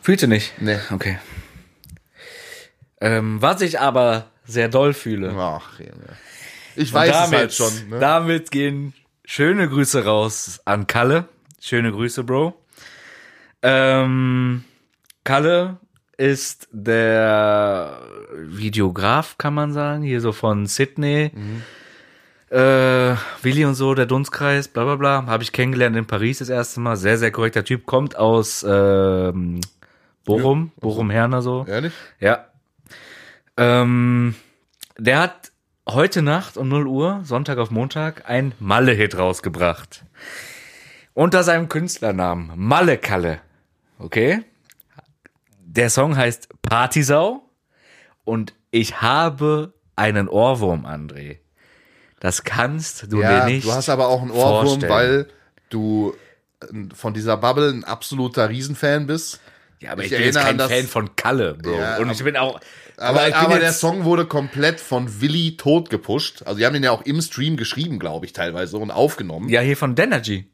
Fühlte 0.00 0.28
nicht? 0.28 0.52
Nee. 0.60 0.78
Okay. 0.92 1.18
Ähm, 3.00 3.40
was 3.40 3.60
ich 3.60 3.80
aber 3.80 4.30
sehr 4.46 4.68
doll 4.68 4.92
fühle. 4.92 5.34
Ach, 5.36 5.78
Junge. 5.78 6.16
Ich 6.76 6.92
weiß 6.92 7.10
damit, 7.10 7.32
es 7.32 7.38
halt 7.38 7.54
schon. 7.54 7.88
Ne? 7.88 7.98
Damit 7.98 8.50
gehen 8.50 8.94
schöne 9.24 9.68
Grüße 9.68 10.04
raus 10.04 10.60
an 10.64 10.86
Kalle. 10.86 11.28
Schöne 11.60 11.92
Grüße, 11.92 12.24
Bro. 12.24 12.54
Ähm, 13.62 14.64
Kalle 15.24 15.78
ist 16.16 16.68
der 16.70 18.02
Videograf, 18.36 19.38
kann 19.38 19.54
man 19.54 19.72
sagen, 19.72 20.02
hier 20.02 20.20
so 20.20 20.32
von 20.32 20.66
Sydney. 20.66 21.30
Äh, 22.50 23.16
Willi 23.42 23.64
und 23.64 23.74
so, 23.74 23.94
der 23.94 24.06
Dunstkreis, 24.06 24.68
bla 24.68 24.84
bla 24.84 24.96
bla. 24.96 25.26
Habe 25.26 25.42
ich 25.42 25.52
kennengelernt 25.52 25.96
in 25.96 26.06
Paris 26.06 26.38
das 26.38 26.48
erste 26.48 26.80
Mal. 26.80 26.96
Sehr, 26.96 27.18
sehr 27.18 27.30
korrekter 27.30 27.64
Typ. 27.64 27.86
Kommt 27.86 28.16
aus 28.16 28.64
ähm, 28.68 29.60
Bochum, 30.24 30.70
Bochum-Herner 30.80 31.42
so. 31.42 31.64
Ehrlich? 31.68 31.92
Ja. 32.20 32.46
Ähm, 33.56 34.34
der 34.98 35.20
hat 35.20 35.52
heute 35.88 36.22
Nacht 36.22 36.56
um 36.56 36.68
0 36.68 36.86
Uhr, 36.86 37.20
Sonntag 37.24 37.58
auf 37.58 37.70
Montag, 37.70 38.28
ein 38.28 38.52
Malle-Hit 38.58 39.18
rausgebracht. 39.18 40.04
Unter 41.12 41.44
seinem 41.44 41.68
Künstlernamen 41.68 42.52
Malle 42.56 42.98
Kalle. 42.98 43.40
Okay? 43.98 44.42
Der 45.60 45.90
Song 45.90 46.16
heißt 46.16 46.48
Partysau 46.62 47.43
und 48.24 48.54
ich 48.70 49.00
habe 49.00 49.72
einen 49.96 50.28
Ohrwurm, 50.28 50.86
André. 50.86 51.38
Das 52.20 52.42
kannst 52.44 53.12
du 53.12 53.20
Ja, 53.20 53.40
dir 53.46 53.52
nicht 53.52 53.66
du 53.66 53.72
hast 53.72 53.88
aber 53.88 54.08
auch 54.08 54.22
einen 54.22 54.30
Ohrwurm, 54.30 54.66
vorstellen. 54.80 54.92
weil 54.92 55.26
du 55.70 56.14
äh, 56.62 56.66
von 56.94 57.14
dieser 57.14 57.36
Bubble 57.36 57.70
ein 57.70 57.84
absoluter 57.84 58.48
Riesenfan 58.48 59.06
bist. 59.06 59.40
Ja, 59.80 59.92
aber 59.92 60.02
ich 60.02 60.12
ich, 60.12 60.16
bin 60.16 60.26
jetzt 60.26 60.36
erinnere 60.36 60.68
kein 60.68 60.78
Fan 60.80 60.86
von 60.88 61.16
Kalle, 61.16 61.54
Bro. 61.54 61.78
Ja, 61.78 61.98
und 61.98 62.10
ich 62.10 62.24
bin 62.24 62.36
auch. 62.36 62.58
Aber, 62.96 63.22
aber, 63.34 63.48
bin 63.50 63.60
der 63.60 63.72
Song 63.72 64.04
wurde 64.04 64.24
komplett 64.24 64.80
von 64.80 65.20
Willi 65.20 65.56
tot 65.56 65.90
gepusht. 65.90 66.42
Also 66.46 66.58
die 66.58 66.64
haben 66.64 66.72
den 66.74 66.84
ja 66.84 66.92
auch 66.92 67.02
im 67.02 67.20
Stream 67.20 67.56
geschrieben, 67.56 67.98
glaube 67.98 68.24
ich, 68.24 68.32
teilweise 68.32 68.78
und 68.78 68.90
aufgenommen. 68.90 69.48
Ja, 69.48 69.60
hier 69.60 69.76
von 69.76 69.94
Denergy. 69.94 70.46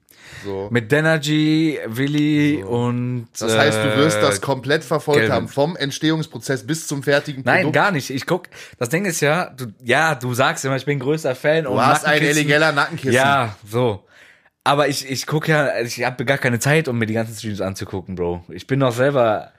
So. 0.45 0.68
Mit 0.70 0.91
Denergy, 0.93 1.78
Willi 1.87 2.62
und. 2.62 3.28
Das 3.39 3.57
heißt, 3.57 3.78
du 3.78 3.97
wirst 3.97 4.18
äh, 4.18 4.20
das 4.20 4.41
komplett 4.41 4.85
verfolgt 4.85 5.20
Gelvin. 5.20 5.35
haben, 5.35 5.49
vom 5.49 5.76
Entstehungsprozess 5.76 6.66
bis 6.66 6.87
zum 6.87 7.03
fertigen 7.03 7.43
Nein, 7.45 7.59
Produkt. 7.62 7.74
gar 7.74 7.91
nicht. 7.91 8.11
Ich 8.11 8.26
guck, 8.26 8.49
das 8.78 8.89
Ding 8.89 9.05
ist 9.05 9.20
ja, 9.20 9.51
du, 9.51 9.66
ja, 9.83 10.14
du 10.14 10.35
sagst 10.35 10.64
immer, 10.64 10.76
ich 10.76 10.85
bin 10.85 10.99
größter 10.99 11.35
Fan. 11.35 11.64
Du 11.64 11.81
hast 11.81 12.05
ein 12.05 12.22
illegaler 12.22 12.72
Nackenkissen. 12.72 13.12
Ja, 13.12 13.57
so. 13.66 14.05
Aber 14.64 14.89
ich, 14.89 15.11
ich 15.11 15.26
guck 15.26 15.49
ja, 15.49 15.81
ich 15.81 16.05
habe 16.05 16.24
gar 16.24 16.39
keine 16.39 16.59
Zeit, 16.59 16.87
um 16.89 16.99
mir 16.99 17.07
die 17.07 17.14
ganzen 17.14 17.35
Streams 17.35 17.61
anzugucken, 17.61 18.14
Bro. 18.14 18.45
Ich 18.49 18.66
bin 18.66 18.81
doch 18.81 18.93
selber, 18.93 19.53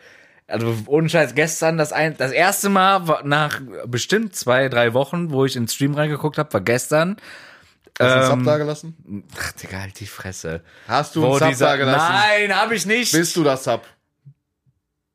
also 0.48 0.76
ohne 0.86 1.10
Scheiß, 1.10 1.34
gestern 1.34 1.78
das 1.78 1.92
ein, 1.92 2.16
das 2.18 2.32
erste 2.32 2.70
Mal 2.70 3.22
nach 3.24 3.62
bestimmt 3.88 4.36
zwei, 4.36 4.70
drei 4.70 4.94
Wochen, 4.94 5.32
wo 5.32 5.46
ich 5.46 5.56
ins 5.56 5.74
Stream 5.74 5.96
reingeguckt 5.96 6.38
habe, 6.38 6.54
war 6.54 6.62
gestern. 6.62 7.18
Hast 8.00 8.10
du 8.10 8.14
einen 8.16 8.24
Ähm, 8.24 8.40
Sub 8.40 8.46
da 8.46 8.58
gelassen? 8.58 9.24
Ach, 9.38 9.52
Digga, 9.54 9.80
halt 9.82 10.00
die 10.00 10.06
Fresse. 10.08 10.62
Hast 10.88 11.16
du 11.16 11.26
einen 11.26 11.54
Sub 11.56 11.60
da 11.68 11.76
gelassen? 11.76 12.14
Nein, 12.14 12.56
habe 12.56 12.76
ich 12.76 12.86
nicht. 12.86 13.12
Bist 13.12 13.36
du 13.36 13.44
das 13.44 13.64
Sub? 13.64 13.86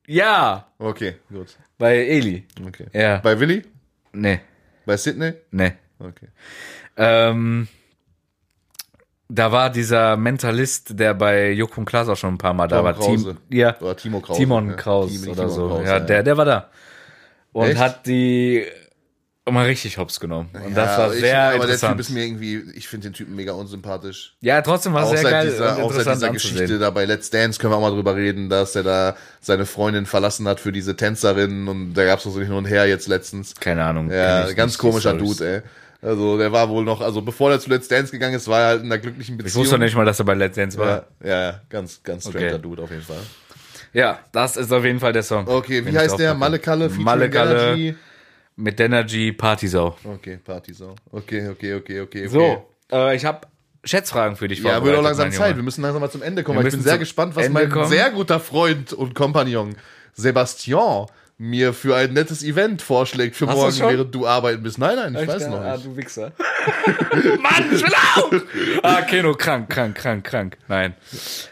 ja, 0.06 0.66
Okay, 0.78 1.16
gut. 1.30 1.56
bei 1.78 1.96
Eli. 1.96 2.46
Okay. 2.66 2.86
Ja. 2.92 3.18
Bei 3.18 3.38
Willi? 3.40 3.64
Nee, 4.12 4.40
Bei 4.84 4.96
Sydney? 4.96 5.34
nee. 5.50 5.72
Okay. 5.98 6.28
Ähm, 6.96 7.66
da 9.28 9.50
war 9.50 9.70
dieser 9.70 10.16
Mentalist, 10.16 10.98
der 11.00 11.14
bei 11.14 11.50
Juck 11.50 11.76
und 11.76 11.86
Klaas 11.86 12.08
auch 12.08 12.16
schon 12.16 12.34
ein 12.34 12.38
paar 12.38 12.54
Mal 12.54 12.68
da 12.68 12.76
Tom 12.76 12.84
war. 12.84 12.94
Krause. 12.94 13.36
ja, 13.50 13.76
Oder 13.80 13.96
Timo 13.96 14.20
Kraus. 14.20 14.36
Timon. 14.36 14.76
Kraus 14.76 15.10
oder 15.26 15.34
Timon 15.34 15.50
so. 15.50 15.68
Kraus, 15.68 15.84
ja, 15.86 15.98
der, 16.00 16.22
der 16.22 16.36
war 16.36 16.44
da. 16.44 16.70
Und 17.52 17.68
Echt? 17.68 17.78
hat 17.80 18.06
die 18.06 18.64
mal 19.53 19.66
richtig 19.66 19.97
hops 19.99 20.18
genommen. 20.20 20.49
Und 20.64 20.76
das 20.76 20.99
war 20.99 21.14
ich- 21.14 21.20
sehr 21.20 21.40
aber 21.40 21.51
der 21.51 21.59
Typ 21.61 21.64
interessant. 21.70 22.01
ist 22.01 22.11
mir 22.11 22.24
irgendwie, 22.24 22.62
ich 22.74 22.88
finde 22.88 23.09
den 23.09 23.12
Typen 23.14 23.36
mega 23.36 23.53
unsympathisch. 23.53 24.34
ja, 24.40 24.61
trotzdem 24.62 24.92
war 24.92 25.05
es 25.05 25.20
sehr 25.20 25.30
geil 25.30 25.49
dieser, 25.51 25.72
auch 25.72 25.76
seit 25.76 25.84
interessant 26.07 26.16
dieser 26.22 26.30
Geschichte 26.32 26.78
da 26.78 26.90
bei 26.90 27.05
Let's 27.05 27.30
Dance 27.30 27.61
können 27.61 27.72
wir 27.72 27.76
auch 27.76 27.80
mal 27.82 27.90
drüber 27.92 28.16
reden, 28.16 28.49
dass 28.49 28.74
er 28.74 28.82
da 28.82 29.16
seine 29.40 29.64
Freundin 29.66 30.07
verlassen 30.07 30.49
hat 30.49 30.59
für 30.61 30.72
diese 30.72 30.97
Tänzerin 30.97 31.68
und 31.68 31.94
da 31.94 32.05
gab 32.05 32.18
es 32.18 32.24
so 32.24 32.40
hin 32.40 32.53
und 32.53 32.64
her 32.64 32.86
jetzt 32.86 33.07
letztens. 33.09 33.55
Keine 33.55 33.84
Ahnung. 33.84 34.11
Ja, 34.11 34.49
ich 34.49 34.57
ganz 34.57 34.72
nicht, 34.72 34.78
komischer. 34.78 35.14
Dude, 35.14 35.57
ey. 35.57 35.62
Also 36.03 36.36
der 36.38 36.53
war 36.53 36.68
wohl 36.68 36.84
noch, 36.84 37.01
also 37.01 37.22
bevor 37.22 37.51
er 37.51 37.59
zu 37.61 37.70
Let's 37.70 37.88
Dance 37.88 38.12
gegangen 38.12 38.34
ist, 38.34 38.49
war 38.49 38.61
er 38.61 38.66
halt 38.66 38.80
in 38.80 38.86
einer 38.86 38.99
glücklichen 38.99 39.36
Ich 39.36 39.44
Beziehung. 39.44 39.62
wusste 39.64 39.78
nicht 39.78 39.94
mal, 39.97 40.05
dass 40.05 40.18
er 40.18 40.24
bei 40.24 40.34
Let's 40.34 40.57
Dance 40.57 40.76
war. 40.78 41.07
Ja, 41.22 41.28
ja, 41.28 41.42
ja, 41.51 41.61
ganz, 41.70 42.03
ganz 42.03 42.28
stranger 42.28 42.47
Okay. 42.55 42.59
Dude 42.59 42.82
auf 42.82 42.90
jeden 42.90 43.03
Fall. 43.03 43.16
Ja, 43.92 44.18
das 44.32 44.57
ist 44.57 44.70
auf 44.72 44.84
jeden 44.84 45.01
Fall 45.01 45.12
der 45.14 45.22
Song. 45.22 45.49
Okay, 45.49 45.84
wie 45.86 45.90
ich 45.90 45.97
heißt 45.97 46.18
der? 46.18 46.34
draufpacke. 46.34 46.99
Malle 46.99 47.97
Energy? 48.57 48.62
mit 48.62 48.78
Denergy 48.78 49.32
Partysau. 49.32 49.96
Okay, 50.04 50.38
Partysau. 50.44 50.94
Okay, 51.12 51.48
okay, 51.48 51.74
okay, 51.74 52.00
okay. 52.00 52.26
okay. 52.26 52.28
So, 52.28 52.66
äh, 52.90 53.14
ich 53.16 53.24
habe 53.24 53.46
Schätzfragen 53.84 54.36
für 54.36 54.48
dich 54.48 54.61
Ja, 54.61 54.82
wird 54.82 54.96
auch 54.96 55.02
langsam 55.02 55.30
Zeit. 55.30 55.48
Junge. 55.48 55.57
Wir 55.57 55.62
müssen 55.62 55.82
langsam 55.82 56.00
mal 56.00 56.11
zum 56.11 56.22
Ende 56.22 56.42
kommen. 56.42 56.59
Wir 56.59 56.64
weil 56.64 56.68
Ich 56.68 56.74
bin 56.74 56.82
sehr 56.82 56.98
gespannt, 56.98 57.36
was 57.36 57.44
Ende 57.46 57.61
mein 57.61 57.70
kommen. 57.70 57.88
sehr 57.88 58.11
guter 58.11 58.40
Freund 58.40 58.92
und 58.92 59.14
Kompagnon 59.14 59.76
Sebastian 60.14 61.07
mir 61.38 61.74
für 61.74 61.94
ein 61.94 62.14
nettes 62.14 62.42
Event 62.42 62.80
vorschlägt 62.80 63.36
für 63.36 63.46
Hast 63.46 63.57
morgen, 63.57 63.78
während 63.78 64.14
du 64.14 64.26
arbeiten 64.26 64.62
bist. 64.62 64.78
Nein, 64.78 64.96
nein, 64.96 65.16
ich 65.22 65.28
weiß 65.28 65.48
noch 65.48 65.61
Ah, 65.61 65.74
nicht. 65.74 65.84
du 65.86 65.96
Wichser. 65.96 66.32
Mann, 67.40 67.64
ich 67.70 67.82
will 67.82 67.92
auch! 68.16 68.32
ah, 68.82 69.02
Keno, 69.02 69.34
krank, 69.34 69.68
krank, 69.68 69.94
krank, 69.94 70.24
krank. 70.24 70.57
Nein. 70.66 70.94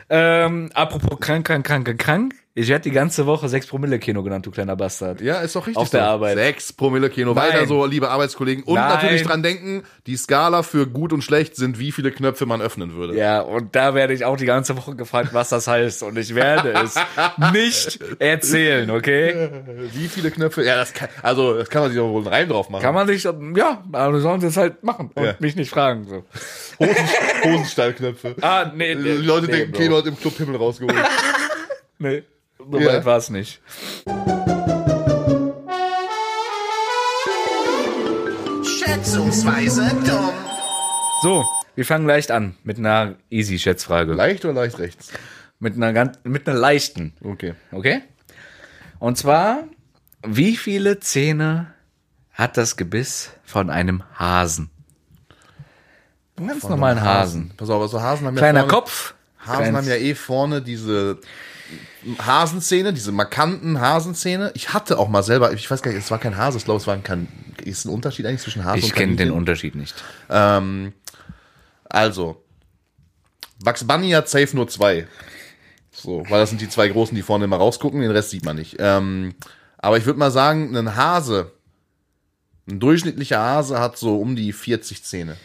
Ähm, 0.09 0.71
apropos 0.73 1.21
krank, 1.21 1.47
krank, 1.47 1.67
krank, 1.67 1.99
krank. 1.99 2.35
Ich 2.57 2.69
werde 2.69 2.85
die 2.85 2.93
ganze 2.93 3.27
Woche 3.27 3.49
6 3.49 3.67
Promille 3.67 3.99
Keno 3.99 4.23
genannt, 4.23 4.47
du 4.47 4.53
kleiner 4.53 4.77
Bastard. 4.77 5.21
Ja, 5.21 5.41
ist 5.41 5.57
doch 5.57 5.67
richtig. 5.67 5.77
Auf 5.77 5.91
der 5.91 6.03
so. 6.03 6.07
Arbeit. 6.07 6.37
Sechs 6.37 6.73
Promille 6.73 7.11
Kino. 7.11 7.35
Nein. 7.35 7.49
Weiter 7.53 7.67
so, 7.67 7.85
liebe 7.85 8.09
Arbeitskollegen. 8.11 8.63
Und 8.63 8.77
Nein. 8.77 8.91
natürlich 8.95 9.25
dran 9.25 9.43
denken, 9.43 9.83
die 10.07 10.17
Skala 10.17 10.63
für 10.63 10.87
gut 10.87 11.13
und 11.13 11.23
schlecht 11.23 11.57
sind, 11.57 11.81
wie 11.81 11.91
viele 11.91 12.13
Knöpfe 12.13 12.47
man 12.47 12.63
öffnen 12.63 12.95
würde. 12.95 13.17
Ja, 13.17 13.41
und 13.41 13.75
da 13.75 13.95
werde 13.97 14.15
ich 14.15 14.25
auch 14.25 14.37
die 14.37 14.45
ganze 14.47 14.77
Woche 14.77 14.95
gefragt, 14.95 15.31
was 15.33 15.49
das 15.49 15.67
heißt. 15.67 16.05
Und 16.05 16.17
ich 16.17 16.37
werde 16.37 16.75
es 16.75 16.95
nicht 17.53 17.99
erzählen, 18.21 18.89
okay? 18.89 19.51
Wie 19.93 20.07
viele 20.07 20.31
Knöpfe? 20.31 20.63
Ja, 20.65 20.77
das 20.77 20.93
kann, 20.93 21.09
also, 21.23 21.55
das 21.59 21.69
kann 21.69 21.83
man 21.83 21.91
sich 21.91 21.99
doch 21.99 22.09
wohl 22.09 22.19
einen 22.23 22.29
Reim 22.29 22.49
drauf 22.49 22.71
machen. 22.71 22.83
Kann 22.83 22.95
man 22.95 23.09
sich, 23.09 23.25
ja, 23.25 23.83
aber 23.91 24.21
sollen 24.21 24.41
sie 24.41 24.47
es 24.47 24.57
halt 24.57 24.85
machen 24.85 25.11
und 25.17 25.25
Ja. 25.25 25.35
mich 25.41 25.57
nicht 25.57 25.71
fragen. 25.71 26.07
So. 26.09 26.25
Hosen, 26.79 26.95
Hosenstallknöpfe. 27.43 28.37
Ah, 28.43 28.71
nee, 28.73 28.95
Die 28.95 29.03
nee, 29.03 29.13
Leute 29.15 29.47
nee, 29.47 29.53
denken. 29.57 29.73
Keno 29.73 29.97
hat 29.97 30.07
im 30.07 30.17
Club 30.17 30.37
Himmel 30.37 30.55
rausgeholt. 30.55 30.95
Nee, 31.97 32.25
so 32.71 32.79
Ja. 32.79 32.93
weit 32.95 33.05
war 33.05 33.17
es 33.19 33.31
nicht. 33.31 33.61
Schätzungsweise 38.63 39.89
dumm. 40.07 40.31
So, 41.23 41.45
wir 41.75 41.85
fangen 41.85 42.07
leicht 42.07 42.31
an 42.31 42.55
mit 42.65 42.79
einer 42.79 43.17
Easy-Schätzfrage. 43.31 44.13
leicht 44.13 44.45
oder 44.45 44.55
leicht 44.55 44.79
rechts? 44.79 45.11
Mit 45.59 45.75
einer 45.75 45.93
ganz, 45.93 46.19
mit 46.25 46.49
einer 46.49 46.59
leichten. 46.59 47.15
Okay. 47.23 47.55
Okay? 47.73 48.03
Und 48.99 49.17
zwar, 49.19 49.65
wie 50.27 50.57
viele 50.57 51.01
Zähne 51.01 51.73
hat 52.33 52.57
das 52.57 52.77
Gebiss 52.77 53.31
von 53.45 53.71
einem 53.71 54.03
Hasen? 54.19 54.71
Einen 56.37 56.49
ganz 56.49 56.65
normalen 56.69 57.01
Hasen. 57.01 57.53
Pass 57.57 57.71
auf, 57.71 57.81
also 57.83 58.01
Hasen 58.03 58.27
haben 58.27 58.37
Kleiner 58.37 58.61
ja 58.61 58.69
vorne, 58.69 58.81
Kopf. 58.81 59.15
Hasen 59.39 59.57
kleines- 59.59 59.77
haben 59.79 59.89
ja 59.89 59.97
eh 59.97 60.15
vorne 60.15 60.63
diese 60.63 61.19
Hasenzähne, 62.19 62.93
diese 62.93 63.13
markanten 63.13 63.81
Hasenzähne. 63.81 64.53
Ich 64.55 64.73
hatte 64.73 64.99
auch 64.99 65.09
mal 65.09 65.23
selber, 65.23 65.53
ich 65.53 65.71
weiß 65.71 65.83
gar 65.83 65.93
nicht, 65.93 66.03
es 66.03 66.11
war 66.11 66.19
kein 66.19 66.37
Hase, 66.37 66.59
ich 66.59 66.65
glaube, 66.65 66.81
es 66.81 66.87
war 66.87 66.97
kein, 66.99 67.29
ist 67.63 67.85
ein 67.85 67.91
Unterschied 67.91 68.27
eigentlich 68.27 68.43
zwischen 68.43 68.65
Hase 68.65 68.79
Ich 68.79 68.85
und 68.87 68.95
kenne 68.95 69.17
den? 69.17 69.31
Unterschied 69.31 69.75
nicht. 69.75 69.95
Ähm, 70.29 70.93
also, 71.89 72.45
Bugs 73.63 73.85
Bunny 73.85 74.11
hat 74.11 74.29
safe 74.29 74.55
nur 74.55 74.69
zwei. 74.69 75.07
So, 75.91 76.25
weil 76.29 76.41
das 76.41 76.51
sind 76.51 76.61
die 76.61 76.69
zwei 76.69 76.89
großen, 76.89 77.15
die 77.15 77.23
vorne 77.23 77.45
immer 77.45 77.57
rausgucken, 77.57 78.01
den 78.01 78.11
Rest 78.11 78.31
sieht 78.31 78.45
man 78.45 78.57
nicht. 78.57 78.77
Ähm, 78.79 79.35
aber 79.79 79.97
ich 79.97 80.07
würde 80.07 80.19
mal 80.19 80.31
sagen, 80.31 80.77
ein 80.77 80.97
Hase, 80.97 81.53
ein 82.69 82.81
durchschnittlicher 82.81 83.39
Hase 83.39 83.79
hat 83.79 83.97
so 83.97 84.19
um 84.19 84.37
die 84.37 84.53
40 84.53 85.05
Zähne. 85.05 85.37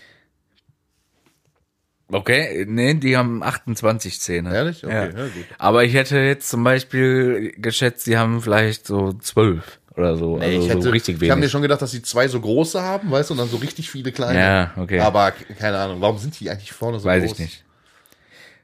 Okay, 2.12 2.66
nee, 2.68 2.95
die 2.95 3.16
haben 3.18 3.43
28 3.43 4.20
Zähne. 4.20 4.53
Ehrlich? 4.53 4.84
Okay, 4.84 4.93
ja. 4.93 5.05
ja, 5.05 5.24
gut. 5.26 5.45
Aber 5.57 5.84
ich 5.84 5.93
hätte 5.93 6.18
jetzt 6.18 6.49
zum 6.49 6.64
Beispiel 6.64 7.53
geschätzt, 7.57 8.07
die 8.07 8.18
haben 8.18 8.41
vielleicht 8.41 8.88
so 8.88 9.14
12 9.14 9.80
oder 9.95 10.16
so. 10.16 10.38
also 10.38 10.47
ich 10.47 10.70
hätte, 10.70 10.82
so 10.82 10.89
richtig 10.89 11.22
ich 11.22 11.30
habe 11.30 11.38
mir 11.38 11.43
wenig. 11.43 11.51
schon 11.51 11.62
gedacht, 11.62 11.82
dass 11.82 11.91
die 11.91 12.01
zwei 12.01 12.28
so 12.28 12.39
große 12.39 12.82
haben, 12.82 13.12
weißt 13.12 13.30
du, 13.30 13.34
und 13.34 13.38
dann 13.38 13.49
so 13.49 13.57
richtig 13.57 13.91
viele 13.91 14.12
kleine. 14.12 14.39
Ja, 14.39 14.72
okay. 14.78 14.99
Aber 15.01 15.32
keine 15.60 15.78
Ahnung, 15.78 16.01
warum 16.01 16.18
sind 16.18 16.39
die 16.39 16.49
eigentlich 16.49 16.72
vorne 16.72 16.99
so 16.99 17.05
Weiß 17.07 17.24
groß? 17.24 17.34
ich 17.34 17.39
nicht. 17.39 17.66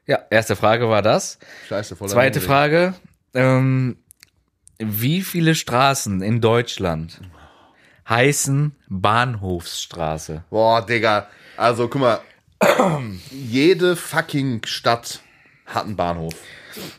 Ja, 0.07 0.19
erste 0.29 0.55
Frage 0.55 0.87
war 0.89 1.01
das. 1.01 1.39
Scheiße, 1.67 1.95
voller 1.95 2.11
Zweite 2.11 2.39
Hungrig. 2.39 2.47
Frage. 2.47 2.93
Ähm, 3.33 3.97
wie 4.77 5.21
viele 5.21 5.55
Straßen 5.55 6.21
in 6.21 6.41
Deutschland 6.41 7.21
heißen 8.07 8.75
Bahnhofsstraße? 8.87 10.43
Boah, 10.49 10.85
Digga. 10.85 11.27
Also, 11.57 11.87
guck 11.87 12.01
mal. 12.01 12.19
Jede 13.31 13.95
fucking 13.95 14.65
Stadt 14.65 15.21
hat 15.65 15.85
einen 15.85 15.95
Bahnhof. 15.95 16.35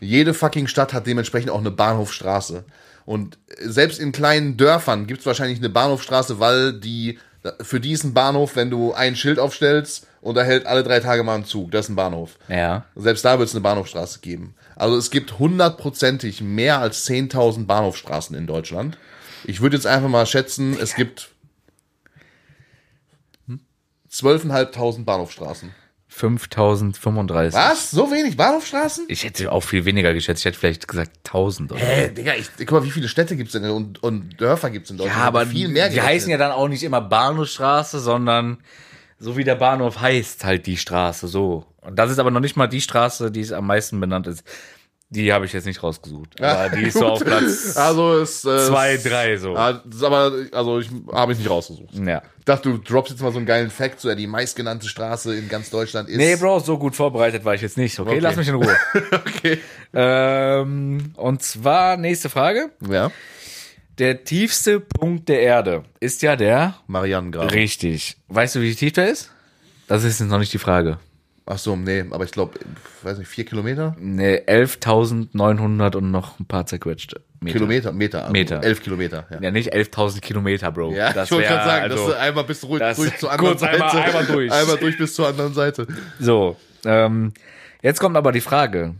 Jede 0.01 0.35
fucking 0.35 0.67
Stadt 0.67 0.93
hat 0.93 1.07
dementsprechend 1.07 1.51
auch 1.51 1.61
eine 1.61 1.71
Bahnhofstraße. 1.71 2.65
Und 3.05 3.39
selbst 3.61 4.01
in 4.01 4.13
kleinen 4.13 4.57
Dörfern 4.57 5.07
gibt 5.07 5.21
es 5.21 5.27
wahrscheinlich 5.27 5.59
eine 5.59 5.69
Bahnhofstraße, 5.69 6.41
weil 6.41 6.73
die 6.73 7.19
für 7.61 7.79
diesen 7.79 8.13
Bahnhof, 8.13 8.57
wenn 8.57 8.71
du 8.71 8.93
ein 8.93 9.15
Schild 9.15 9.39
aufstellst 9.39 10.07
und 10.21 10.35
da 10.35 10.43
hält 10.43 10.67
alle 10.67 10.83
drei 10.83 10.99
Tage 10.99 11.23
mal 11.23 11.37
ein 11.37 11.45
Zug, 11.45 11.71
das 11.71 11.87
ist 11.87 11.91
ein 11.91 11.97
Bahnhof. 11.97 12.37
Ja. 12.49 12.85
Selbst 12.97 13.25
da 13.25 13.39
wird 13.39 13.49
es 13.49 13.55
eine 13.55 13.63
Bahnhofstraße 13.63 14.19
geben. 14.21 14.55
Also 14.75 14.97
es 14.97 15.11
gibt 15.11 15.39
hundertprozentig 15.39 16.41
mehr 16.41 16.81
als 16.81 17.07
10.000 17.07 17.67
Bahnhofstraßen 17.67 18.37
in 18.37 18.49
Deutschland. 18.49 18.99
Ich 19.45 19.61
würde 19.61 19.77
jetzt 19.77 19.87
einfach 19.87 20.09
mal 20.09 20.27
schätzen, 20.27 20.77
es 20.81 20.97
gibt 20.97 21.31
12.500 24.23 25.05
Bahnhofstraßen. 25.05 25.75
5035. 26.09 27.55
Was? 27.55 27.91
So 27.91 28.11
wenig 28.11 28.37
Bahnhofstraßen? 28.37 29.05
Ich 29.09 29.25
hätte 29.25 29.53
auch 29.53 29.61
viel 29.61 29.85
weniger 29.85 30.15
geschätzt. 30.15 30.41
Ich 30.41 30.45
hätte 30.47 30.59
vielleicht 30.59 30.89
gesagt 30.89 31.11
1000 31.27 31.73
oder 31.73 31.81
Äh, 31.81 32.11
Digga, 32.13 32.35
ich, 32.35 32.49
guck 32.59 32.71
mal, 32.71 32.85
wie 32.85 32.91
viele 32.91 33.09
Städte 33.09 33.37
gibt's 33.37 33.53
denn 33.53 33.65
und, 33.65 34.03
und 34.03 34.41
Dörfer 34.41 34.71
gibt's 34.71 34.91
in 34.91 34.97
Deutschland? 34.97 35.19
Ja, 35.21 35.27
aber 35.27 35.45
viel 35.47 35.69
mehr. 35.69 35.91
die 35.91 36.01
heißen 36.01 36.31
ja 36.31 36.39
dann 36.39 36.53
auch 36.53 36.69
nicht 36.69 36.83
immer 36.85 37.03
Bahnhofstraße, 37.03 38.01
sondern 38.01 38.59
so 39.19 39.37
wie 39.37 39.45
der 39.45 39.57
Bahnhof 39.57 40.01
heißt 40.01 40.45
halt 40.45 40.67
die 40.67 40.77
Straße 40.79 41.29
so. 41.29 41.67
Und 41.83 41.97
das 41.99 42.11
ist 42.11 42.19
aber 42.19 42.31
noch 42.31 42.41
nicht 42.41 42.57
mal 42.57 42.67
die 42.67 42.81
Straße, 42.81 43.31
die 43.31 43.41
es 43.41 43.53
am 43.53 43.67
meisten 43.67 44.01
benannt 44.01 44.27
ist. 44.27 44.43
Die 45.09 45.33
habe 45.33 45.45
ich 45.47 45.53
jetzt 45.53 45.67
nicht 45.67 45.83
rausgesucht. 45.85 46.41
Aber 46.43 46.75
die 46.77 46.83
ist 46.89 46.99
so 46.99 47.07
auf 47.07 47.25
Platz 47.25 47.77
Also 47.77 48.19
ist 48.19 48.45
äh, 48.45 48.67
zwei, 48.67 48.97
drei 48.97 49.37
so. 49.37 49.55
Ah, 49.57 49.75
das 49.85 49.97
ist 49.97 50.03
aber, 50.03 50.33
also 50.51 50.81
ich 50.81 50.89
habe 51.13 51.33
ich 51.33 51.39
nicht 51.39 51.49
rausgesucht. 51.49 51.95
Ja. 51.95 52.23
Ich 52.41 52.45
dachte, 52.45 52.71
du 52.71 52.79
droppst 52.79 53.13
jetzt 53.13 53.23
mal 53.23 53.31
so 53.31 53.39
einen 53.39 53.47
geilen 53.47 53.71
Fact, 53.71 54.01
so 54.01 54.09
ja, 54.09 54.17
die 54.17 54.27
meistgenannte 54.27 54.89
Straße 54.89 55.37
in 55.37 55.49
ganz 55.49 55.71
Deutschland 55.71 56.09
ist. 56.09 56.17
Nee, 56.17 56.35
Bro, 56.35 56.59
so 56.61 56.77
gut 56.77 56.97
vorbereitet 56.97 57.45
war 57.45 57.55
ich 57.55 57.61
jetzt 57.63 57.77
nicht. 57.77 57.99
Okay, 58.01 58.11
Okay. 58.11 58.19
lass 58.19 58.37
mich 58.37 58.49
in 58.49 58.55
Ruhe. 58.57 58.77
Okay. 59.13 59.59
ähm, 59.95 61.13
und 61.17 61.43
zwar 61.43 61.97
nächste 61.97 62.29
Frage. 62.29 62.71
Ja. 62.89 63.11
Der 63.99 64.25
tiefste 64.25 64.81
Punkt 64.81 65.29
der 65.29 65.41
Erde 65.41 65.85
ist 66.01 66.21
ja 66.23 66.37
der. 66.37 66.75
Marianengraben. 66.87 67.49
Richtig. 67.51 68.17
Weißt 68.29 68.57
du, 68.57 68.61
wie 68.61 68.75
tief 68.75 68.93
der 68.93 69.09
ist? 69.09 69.31
Das 69.89 70.05
ist 70.05 70.21
jetzt 70.21 70.29
noch 70.29 70.39
nicht 70.39 70.53
die 70.53 70.59
Frage. 70.59 70.99
Ach 71.49 71.59
so, 71.59 71.77
nee, 71.77 72.05
aber 72.11 72.25
ich 72.25 72.33
glaube, 72.33 72.59
weiß 73.03 73.19
nicht, 73.19 73.29
vier 73.29 73.45
Kilometer? 73.45 73.95
Ne, 74.01 74.43
11.900 74.49 75.95
und 75.97 76.11
noch 76.11 76.41
ein 76.41 76.47
paar 76.47 76.67
zerquetschte 76.67 77.21
Meter. 77.41 77.53
Kilometer, 77.59 77.93
Meter. 77.93 78.21
also 78.23 78.33
Meter. 78.33 78.65
Elf 78.65 78.83
Kilometer, 78.83 79.27
ja. 79.31 79.41
Ja, 79.41 79.51
nicht 79.53 79.73
11.000 79.73 80.21
Kilometer, 80.21 80.73
Bro. 80.73 80.93
Ja, 80.93 81.13
das 81.13 81.27
ich 81.29 81.33
wollte 81.33 81.49
gerade 81.49 81.65
sagen, 81.65 81.83
also, 81.85 81.97
dass 81.97 82.07
du 82.17 82.21
einmal 82.21 82.45
bis 82.45 82.65
ruhig 82.65 82.81
das- 82.81 82.97
durch 82.97 83.17
zur 83.19 83.31
anderen 83.33 83.51
kurz 83.57 83.63
einmal- 83.63 83.91
Seite. 83.93 84.05
einmal 84.05 84.27
durch. 84.27 84.53
Einmal 84.53 84.77
durch 84.79 84.99
bis 84.99 85.15
zur 85.15 85.29
anderen 85.29 85.55
Seite. 85.55 85.87
So, 86.19 86.57
ähm, 86.85 87.33
jetzt 87.81 88.01
kommt 88.01 88.17
aber 88.17 88.33
die 88.33 88.41
Frage, 88.41 88.95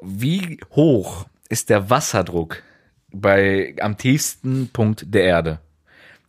wie 0.00 0.60
hoch 0.70 1.26
ist 1.48 1.68
der 1.70 1.90
Wasserdruck 1.90 2.62
bei 3.10 3.74
am 3.80 3.96
tiefsten 3.96 4.68
Punkt 4.72 5.12
der 5.12 5.24
Erde 5.24 5.58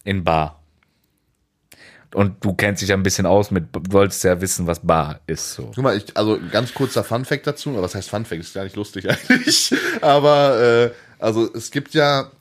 in 0.03 0.23
Bar? 0.23 0.58
Und 2.13 2.43
du 2.43 2.53
kennst 2.53 2.81
dich 2.81 2.89
ja 2.89 2.95
ein 2.95 3.03
bisschen 3.03 3.27
aus 3.27 3.51
mit, 3.51 3.65
wolltest 3.91 4.23
ja 4.23 4.41
wissen, 4.41 4.65
was 4.65 4.79
Bar 4.79 5.19
ist. 5.27 5.53
So. 5.53 5.71
Guck 5.75 5.83
mal, 5.83 5.95
ich, 5.95 6.17
also 6.17 6.39
ganz 6.51 6.73
kurzer 6.73 7.03
Funfact 7.03 7.45
dazu, 7.45 7.69
aber 7.69 7.83
was 7.83 7.93
heißt 7.93 8.09
Funfact? 8.09 8.41
Ist 8.41 8.55
gar 8.55 8.63
nicht 8.63 8.75
lustig 8.75 9.07
eigentlich. 9.29 9.73
Aber 10.01 10.59
äh, 10.59 10.91
also 11.19 11.53
es 11.53 11.69
gibt 11.69 11.93
ja, 11.93 12.31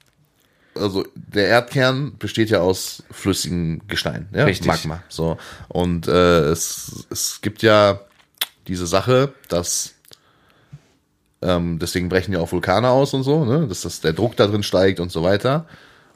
also 0.75 1.05
der 1.15 1.49
Erdkern 1.49 2.17
besteht 2.19 2.49
ja 2.49 2.61
aus 2.61 3.03
flüssigem 3.11 3.83
Gestein, 3.89 4.29
ja? 4.33 4.45
Richtig. 4.45 4.67
Magma. 4.67 5.03
So. 5.09 5.37
Und 5.69 6.09
äh, 6.09 6.41
es, 6.45 7.07
es 7.11 7.41
gibt 7.43 7.63
ja 7.63 8.01
diese 8.69 8.87
Sache, 8.87 9.35
dass 9.49 9.95
ähm, 11.43 11.79
deswegen 11.79 12.09
brechen 12.09 12.33
ja 12.33 12.41
auch 12.41 12.53
Vulkane 12.53 12.89
aus 12.89 13.13
und 13.15 13.23
so, 13.23 13.45
ne? 13.45 13.67
dass 13.69 13.83
das, 13.83 14.01
der 14.01 14.13
Druck 14.13 14.37
da 14.37 14.47
drin 14.47 14.63
steigt 14.63 14.99
und 14.99 15.13
so 15.13 15.23
weiter. 15.23 15.67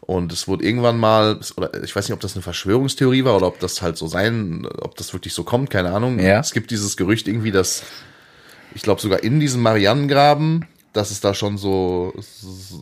Und 0.04 0.32
es 0.32 0.48
wurde 0.48 0.64
irgendwann 0.64 0.98
mal, 0.98 1.38
oder 1.56 1.82
ich 1.84 1.94
weiß 1.94 2.08
nicht, 2.08 2.14
ob 2.14 2.20
das 2.20 2.34
eine 2.34 2.42
Verschwörungstheorie 2.42 3.24
war 3.24 3.36
oder 3.36 3.46
ob 3.46 3.60
das 3.60 3.82
halt 3.82 3.96
so 3.96 4.08
sein, 4.08 4.66
ob 4.80 4.96
das 4.96 5.12
wirklich 5.12 5.32
so 5.32 5.44
kommt, 5.44 5.70
keine 5.70 5.92
Ahnung. 5.92 6.18
Ja. 6.18 6.40
Es 6.40 6.52
gibt 6.52 6.72
dieses 6.72 6.96
Gerücht 6.96 7.28
irgendwie, 7.28 7.52
dass, 7.52 7.84
ich 8.74 8.82
glaube 8.82 9.00
sogar 9.00 9.22
in 9.22 9.38
diesem 9.38 9.62
Marianengraben, 9.62 10.66
dass 10.92 11.12
es 11.12 11.20
da 11.20 11.34
schon 11.34 11.56
so, 11.56 12.12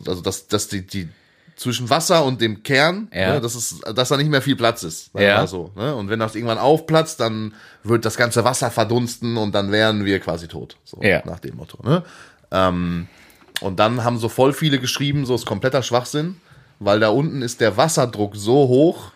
also 0.07 0.21
dass, 0.21 0.47
dass 0.47 0.67
die, 0.67 0.85
die 0.85 1.09
zwischen 1.55 1.91
Wasser 1.91 2.25
und 2.25 2.41
dem 2.41 2.63
Kern, 2.63 3.07
Ja. 3.13 3.33
ne, 3.35 3.41
dass, 3.41 3.53
es, 3.53 3.79
dass 3.93 4.09
da 4.09 4.17
nicht 4.17 4.31
mehr 4.31 4.41
viel 4.41 4.55
Platz 4.55 4.81
ist. 4.81 5.11
Ja. 5.13 5.45
so, 5.45 5.69
ne? 5.75 5.93
Und 5.95 6.09
wenn 6.09 6.17
das 6.19 6.33
irgendwann 6.33 6.57
aufplatzt, 6.57 7.19
dann 7.19 7.53
wird 7.83 8.03
das 8.03 8.17
ganze 8.17 8.43
Wasser 8.43 8.71
verdunsten 8.71 9.37
und 9.37 9.53
dann 9.53 9.71
wären 9.71 10.03
wir 10.05 10.19
quasi 10.19 10.47
tot. 10.47 10.75
So, 10.85 10.97
Ja. 11.03 11.21
nach 11.25 11.39
dem 11.39 11.55
Motto. 11.57 11.77
Ne? 11.87 12.03
Ähm, 12.49 13.07
und 13.59 13.79
dann 13.79 14.03
haben 14.03 14.17
so 14.17 14.27
voll 14.27 14.53
viele 14.53 14.79
geschrieben, 14.79 15.27
so 15.27 15.35
ist 15.35 15.45
kompletter 15.45 15.83
Schwachsinn, 15.83 16.37
weil 16.81 16.99
da 16.99 17.09
unten 17.09 17.41
ist 17.43 17.61
der 17.61 17.77
Wasserdruck 17.77 18.35
so 18.35 18.67
hoch, 18.67 19.11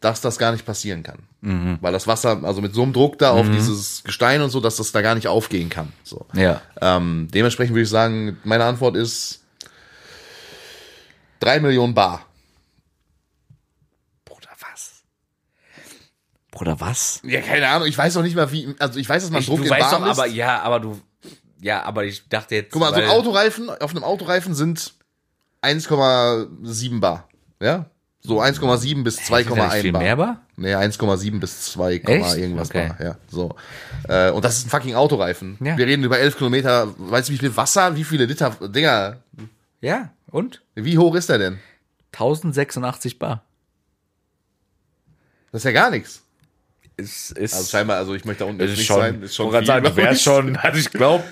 dass 0.00 0.22
das 0.22 0.38
gar 0.38 0.52
nicht 0.52 0.64
passieren 0.64 1.02
kann. 1.02 1.18
Mhm. 1.42 1.78
Weil 1.80 1.92
das 1.92 2.06
Wasser, 2.06 2.42
also 2.42 2.62
mit 2.62 2.74
so 2.74 2.82
einem 2.82 2.92
Druck 2.92 3.18
da 3.18 3.32
auf 3.32 3.48
dieses 3.50 4.02
Gestein 4.02 4.40
und 4.40 4.50
so, 4.50 4.60
dass 4.60 4.76
das 4.76 4.92
da 4.92 5.02
gar 5.02 5.14
nicht 5.14 5.28
aufgehen 5.28 5.68
kann. 5.68 5.92
So. 6.02 6.26
Ja. 6.32 6.62
Ähm, 6.80 7.28
dementsprechend 7.32 7.74
würde 7.74 7.82
ich 7.84 7.90
sagen, 7.90 8.38
meine 8.44 8.64
Antwort 8.64 8.96
ist 8.96 9.42
Drei 11.38 11.60
Millionen 11.60 11.92
Bar. 11.94 12.24
Bruder, 14.24 14.48
was? 14.58 15.02
Bruder, 16.50 16.80
was? 16.80 17.20
Ja, 17.24 17.42
keine 17.42 17.68
Ahnung. 17.68 17.88
Ich 17.88 17.98
weiß 17.98 18.14
noch 18.14 18.22
nicht 18.22 18.36
mal, 18.36 18.50
wie. 18.52 18.74
Also 18.78 18.98
ich 18.98 19.06
weiß, 19.08 19.22
dass 19.22 19.30
man 19.30 19.42
Ich, 19.42 19.46
Druck 19.46 19.58
du 19.58 19.64
in 19.64 19.70
weißt 19.70 19.90
Bar 19.90 20.00
doch, 20.00 20.06
misst. 20.06 20.18
aber 20.18 20.28
ja, 20.28 20.62
aber 20.62 20.80
du. 20.80 21.00
Ja, 21.60 21.82
aber 21.82 22.04
ich 22.04 22.26
dachte 22.28 22.54
jetzt. 22.54 22.72
Guck 22.72 22.80
mal, 22.80 22.94
so 22.94 23.00
ein 23.00 23.08
Autoreifen, 23.10 23.68
auf 23.68 23.90
einem 23.90 24.02
Autoreifen 24.02 24.54
sind 24.54 24.94
1,7 25.66 27.00
Bar. 27.00 27.28
Ja? 27.60 27.86
So 28.20 28.40
1,7 28.42 29.04
bis 29.04 29.20
Ist 29.20 29.30
da 29.30 29.36
nicht 29.38 29.50
2,1 29.50 29.80
viel 29.80 29.92
Bar. 29.92 30.02
mehr 30.02 30.16
Bar? 30.16 30.40
Nee, 30.56 30.74
1,7 30.74 31.38
bis 31.38 31.62
2, 31.72 31.94
Echt? 31.96 32.36
irgendwas 32.36 32.70
Okay. 32.70 32.88
Bar. 32.88 33.06
Ja, 33.06 33.16
so. 33.28 33.54
Äh, 34.08 34.30
und 34.30 34.44
das 34.44 34.58
ist 34.58 34.66
ein 34.66 34.70
fucking 34.70 34.94
Autoreifen. 34.94 35.56
Ja. 35.60 35.76
Wir 35.76 35.86
reden 35.86 36.02
über 36.02 36.18
11 36.18 36.36
Kilometer. 36.38 36.92
Weißt 36.98 37.28
du, 37.28 37.32
wie 37.34 37.38
viel 37.38 37.56
Wasser, 37.56 37.94
wie 37.94 38.04
viele 38.04 38.24
Liter, 38.24 38.50
Dinger, 38.62 39.18
Ja, 39.80 40.10
und? 40.30 40.62
wie 40.74 40.98
hoch 40.98 41.14
ist 41.14 41.28
der 41.28 41.38
denn? 41.38 41.58
1086 42.12 43.18
Bar. 43.18 43.44
Das 45.52 45.60
ist 45.60 45.64
ja 45.64 45.72
gar 45.72 45.90
nichts. 45.90 46.22
Es 46.96 47.30
ist. 47.30 47.54
Also 47.54 47.68
scheinbar, 47.68 47.98
also 47.98 48.14
ich 48.14 48.24
möchte 48.24 48.44
da 48.44 48.50
unten 48.50 48.64
nicht 48.64 48.84
schon. 48.86 48.96
sein. 49.00 49.22
Ist 49.22 49.34
schon 49.34 49.50
viel, 49.52 49.66
sagen, 49.66 49.84
wäre 49.84 49.94
glaub 49.94 50.12
ich. 50.14 50.22
schon. 50.22 50.56
Also 50.56 50.78
ich 50.80 50.90
glaube, 50.90 51.22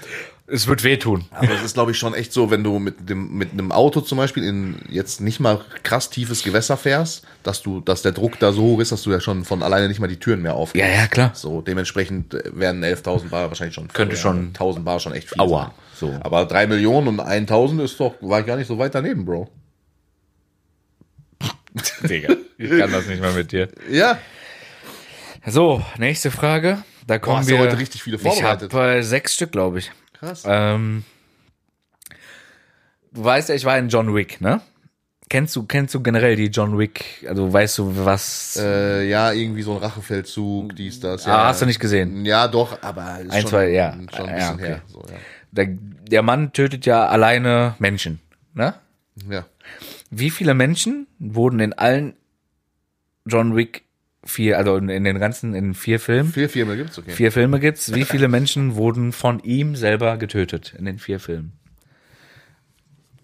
es 0.46 0.66
wird 0.66 0.84
wehtun. 0.84 1.24
Aber 1.30 1.52
es 1.54 1.62
ist, 1.62 1.74
glaube 1.74 1.92
ich, 1.92 1.98
schon 1.98 2.12
echt 2.14 2.32
so, 2.32 2.50
wenn 2.50 2.62
du 2.62 2.78
mit 2.78 3.08
dem 3.08 3.32
mit 3.36 3.52
einem 3.52 3.72
Auto 3.72 4.00
zum 4.02 4.18
Beispiel 4.18 4.44
in 4.44 4.76
jetzt 4.90 5.20
nicht 5.20 5.40
mal 5.40 5.60
krass 5.82 6.10
tiefes 6.10 6.42
Gewässer 6.42 6.76
fährst, 6.76 7.24
dass 7.42 7.62
du, 7.62 7.80
dass 7.80 8.02
der 8.02 8.12
Druck 8.12 8.38
da 8.38 8.52
so 8.52 8.62
hoch 8.62 8.80
ist, 8.80 8.92
dass 8.92 9.02
du 9.02 9.10
ja 9.10 9.20
schon 9.20 9.44
von 9.44 9.62
alleine 9.62 9.88
nicht 9.88 10.00
mal 10.00 10.06
die 10.06 10.18
Türen 10.18 10.42
mehr 10.42 10.54
aufgehst. 10.54 10.84
Ja, 10.86 10.92
ja, 10.94 11.06
klar. 11.06 11.30
So, 11.34 11.62
dementsprechend 11.62 12.34
äh, 12.34 12.42
werden 12.54 12.84
11.000 12.84 13.30
Bar 13.30 13.48
wahrscheinlich 13.48 13.74
schon. 13.74 13.88
Könnte 13.88 14.16
schon- 14.16 14.52
1.000 14.52 14.80
Bar 14.84 15.00
schon 15.00 15.12
echt 15.14 15.30
viel. 15.30 15.40
Aua, 15.40 15.72
sein. 15.98 16.10
so. 16.12 16.20
Aber 16.22 16.44
3 16.44 16.66
Millionen 16.66 17.08
und 17.08 17.20
1.000 17.20 17.82
ist 17.82 17.98
doch, 17.98 18.14
war 18.20 18.40
ich 18.40 18.46
gar 18.46 18.56
nicht 18.56 18.68
so 18.68 18.78
weit 18.78 18.94
daneben, 18.94 19.24
Bro. 19.24 19.48
Digga, 22.02 22.34
ich 22.58 22.70
kann 22.70 22.92
das 22.92 23.06
nicht 23.06 23.20
mehr 23.20 23.32
mit 23.32 23.50
dir. 23.50 23.68
Ja. 23.90 24.18
So, 25.46 25.82
nächste 25.98 26.30
Frage. 26.30 26.82
Da 27.06 27.18
kommen 27.18 27.38
hast 27.38 27.50
ja 27.50 27.56
wir. 27.56 27.64
heute 27.64 27.78
richtig 27.78 28.02
viele 28.02 28.18
vorbereitet. 28.18 28.72
Ich 28.72 28.78
habe 28.78 28.96
äh, 28.96 29.02
sechs 29.02 29.34
Stück, 29.34 29.52
glaube 29.52 29.78
ich. 29.78 29.90
Krass. 30.24 30.42
Ähm, 30.46 31.04
du 33.12 33.24
weißt 33.24 33.48
ja, 33.50 33.54
ich 33.54 33.64
war 33.64 33.78
in 33.78 33.88
John 33.88 34.14
Wick, 34.14 34.40
ne? 34.40 34.60
Kennst 35.30 35.56
du, 35.56 35.64
kennst 35.64 35.94
du 35.94 36.02
generell 36.02 36.36
die 36.36 36.46
John 36.46 36.78
Wick? 36.78 37.24
Also 37.28 37.52
weißt 37.52 37.78
du, 37.78 38.04
was? 38.04 38.56
Äh, 38.60 39.08
ja, 39.08 39.32
irgendwie 39.32 39.62
so 39.62 39.72
ein 39.72 39.78
Rachefeldzug, 39.78 40.76
dies, 40.76 41.00
das. 41.00 41.24
Ja, 41.24 41.36
ah, 41.36 41.46
hast 41.48 41.62
du 41.62 41.66
nicht 41.66 41.80
gesehen? 41.80 42.24
Ja, 42.24 42.46
doch, 42.46 42.82
aber 42.82 43.20
ist 43.20 43.32
Ein, 43.32 43.40
schon, 43.42 43.50
zwei, 43.50 43.70
ja. 43.70 43.96
schon 44.14 44.26
ein 44.28 44.28
Ja, 44.28 44.34
bisschen 44.34 44.54
okay. 44.54 44.66
her. 44.66 44.82
So, 44.86 45.00
ja. 45.00 45.16
Der, 45.50 45.66
der 45.66 46.22
Mann 46.22 46.52
tötet 46.52 46.86
ja 46.86 47.06
alleine 47.06 47.74
Menschen, 47.78 48.20
ne? 48.52 48.74
ja. 49.28 49.44
Wie 50.10 50.30
viele 50.30 50.54
Menschen 50.54 51.06
wurden 51.18 51.58
in 51.60 51.72
allen 51.72 52.14
John 53.26 53.56
Wick 53.56 53.82
vier, 54.24 54.58
also 54.58 54.76
in, 54.76 54.88
den 54.88 55.18
ganzen, 55.18 55.54
in 55.54 55.74
vier 55.74 56.00
Filmen, 56.00 56.32
Vier 56.32 56.48
Filme 56.48 56.76
gibt's, 56.76 56.98
okay. 56.98 57.10
vier 57.10 57.32
Filme 57.32 57.60
gibt's, 57.60 57.94
wie 57.94 58.04
viele 58.04 58.28
Menschen 58.28 58.74
wurden 58.74 59.12
von 59.12 59.40
ihm 59.40 59.76
selber 59.76 60.16
getötet 60.16 60.74
in 60.78 60.84
den 60.84 60.98
vier 60.98 61.20
Filmen? 61.20 61.52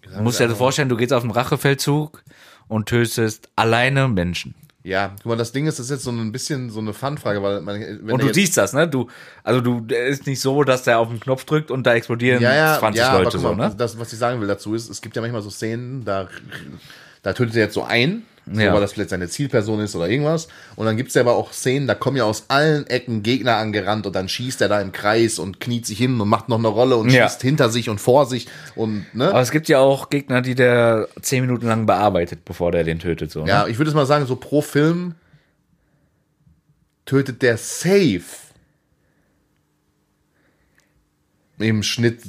Du 0.01 0.21
musst 0.21 0.39
dir 0.39 0.47
das 0.47 0.57
vorstellen, 0.57 0.89
du 0.89 0.97
gehst 0.97 1.13
auf 1.13 1.23
einen 1.23 1.31
Rachefeldzug 1.31 2.23
und 2.67 2.87
tötest 2.87 3.49
alleine 3.55 4.07
Menschen. 4.07 4.55
Ja, 4.83 5.13
guck 5.17 5.27
mal, 5.27 5.35
das 5.37 5.51
Ding 5.51 5.67
ist, 5.67 5.77
das 5.77 5.85
ist 5.85 5.91
jetzt 5.91 6.03
so 6.03 6.11
ein 6.11 6.31
bisschen 6.31 6.71
so 6.71 6.79
eine 6.79 6.93
Fun-Frage, 6.93 7.43
weil 7.43 7.61
man, 7.61 7.79
wenn 7.79 8.11
Und 8.13 8.21
du 8.21 8.33
siehst 8.33 8.57
das, 8.57 8.73
ne? 8.73 8.87
Du, 8.87 9.09
also 9.43 9.61
du, 9.61 9.85
ist 9.93 10.25
nicht 10.25 10.41
so, 10.41 10.63
dass 10.63 10.83
der 10.83 10.97
auf 10.97 11.09
den 11.09 11.19
Knopf 11.19 11.45
drückt 11.45 11.69
und 11.69 11.85
da 11.85 11.93
explodieren 11.93 12.41
ja, 12.41 12.55
ja, 12.55 12.79
20 12.79 12.99
ja, 12.99 13.17
Leute 13.17 13.37
mal, 13.37 13.49
so, 13.49 13.55
ne? 13.55 13.75
Das, 13.77 13.99
was 13.99 14.11
ich 14.11 14.17
sagen 14.17 14.41
will 14.41 14.47
dazu 14.47 14.73
ist, 14.73 14.89
es 14.89 15.01
gibt 15.01 15.15
ja 15.15 15.21
manchmal 15.21 15.43
so 15.43 15.51
Szenen, 15.51 16.03
da, 16.03 16.29
da 17.21 17.33
tötet 17.33 17.55
er 17.55 17.65
jetzt 17.65 17.75
so 17.75 17.83
ein, 17.83 18.23
so, 18.51 18.59
Ja. 18.59 18.73
weil 18.73 18.81
das 18.81 18.93
vielleicht 18.93 19.11
seine 19.11 19.27
Zielperson 19.29 19.79
ist 19.81 19.95
oder 19.95 20.09
irgendwas. 20.09 20.47
Und 20.75 20.85
dann 20.87 20.97
gibt's 20.97 21.13
ja 21.13 21.21
aber 21.21 21.35
auch 21.35 21.53
Szenen, 21.53 21.87
da 21.87 21.93
kommen 21.95 22.17
ja 22.17 22.23
aus 22.23 22.45
allen 22.47 22.87
Ecken 22.87 23.21
Gegner 23.23 23.57
angerannt 23.57 24.07
und 24.07 24.15
dann 24.15 24.27
schießt 24.29 24.61
er 24.61 24.69
da 24.69 24.81
im 24.81 24.91
Kreis 24.91 25.37
und 25.39 25.59
kniet 25.59 25.85
sich 25.85 25.97
hin 25.99 26.19
und 26.19 26.27
macht 26.27 26.49
noch 26.49 26.57
eine 26.57 26.67
Rolle 26.67 26.97
und 26.97 27.09
Ja. 27.11 27.27
schießt 27.29 27.41
hinter 27.41 27.69
sich 27.69 27.87
und 27.89 28.01
vor 28.01 28.25
sich 28.25 28.47
und, 28.75 29.05
ne? 29.13 29.29
Aber 29.29 29.41
es 29.41 29.51
gibt 29.51 29.67
ja 29.69 29.79
auch 29.79 30.09
Gegner, 30.09 30.41
die 30.41 30.55
der 30.55 31.07
zehn 31.21 31.41
Minuten 31.41 31.67
lang 31.67 31.85
bearbeitet, 31.85 32.43
bevor 32.45 32.71
der 32.71 32.83
den 32.83 32.99
tötet, 32.99 33.31
so. 33.31 33.45
Ja, 33.45 33.63
Ne? 33.65 33.69
ich 33.69 33.77
würde 33.77 33.89
jetzt 33.91 33.95
mal 33.95 34.05
sagen, 34.07 34.25
so 34.25 34.35
pro 34.35 34.61
Film 34.61 35.15
tötet 37.05 37.41
der 37.41 37.57
safe 37.57 38.21
im 41.59 41.83
Schnitt 41.83 42.21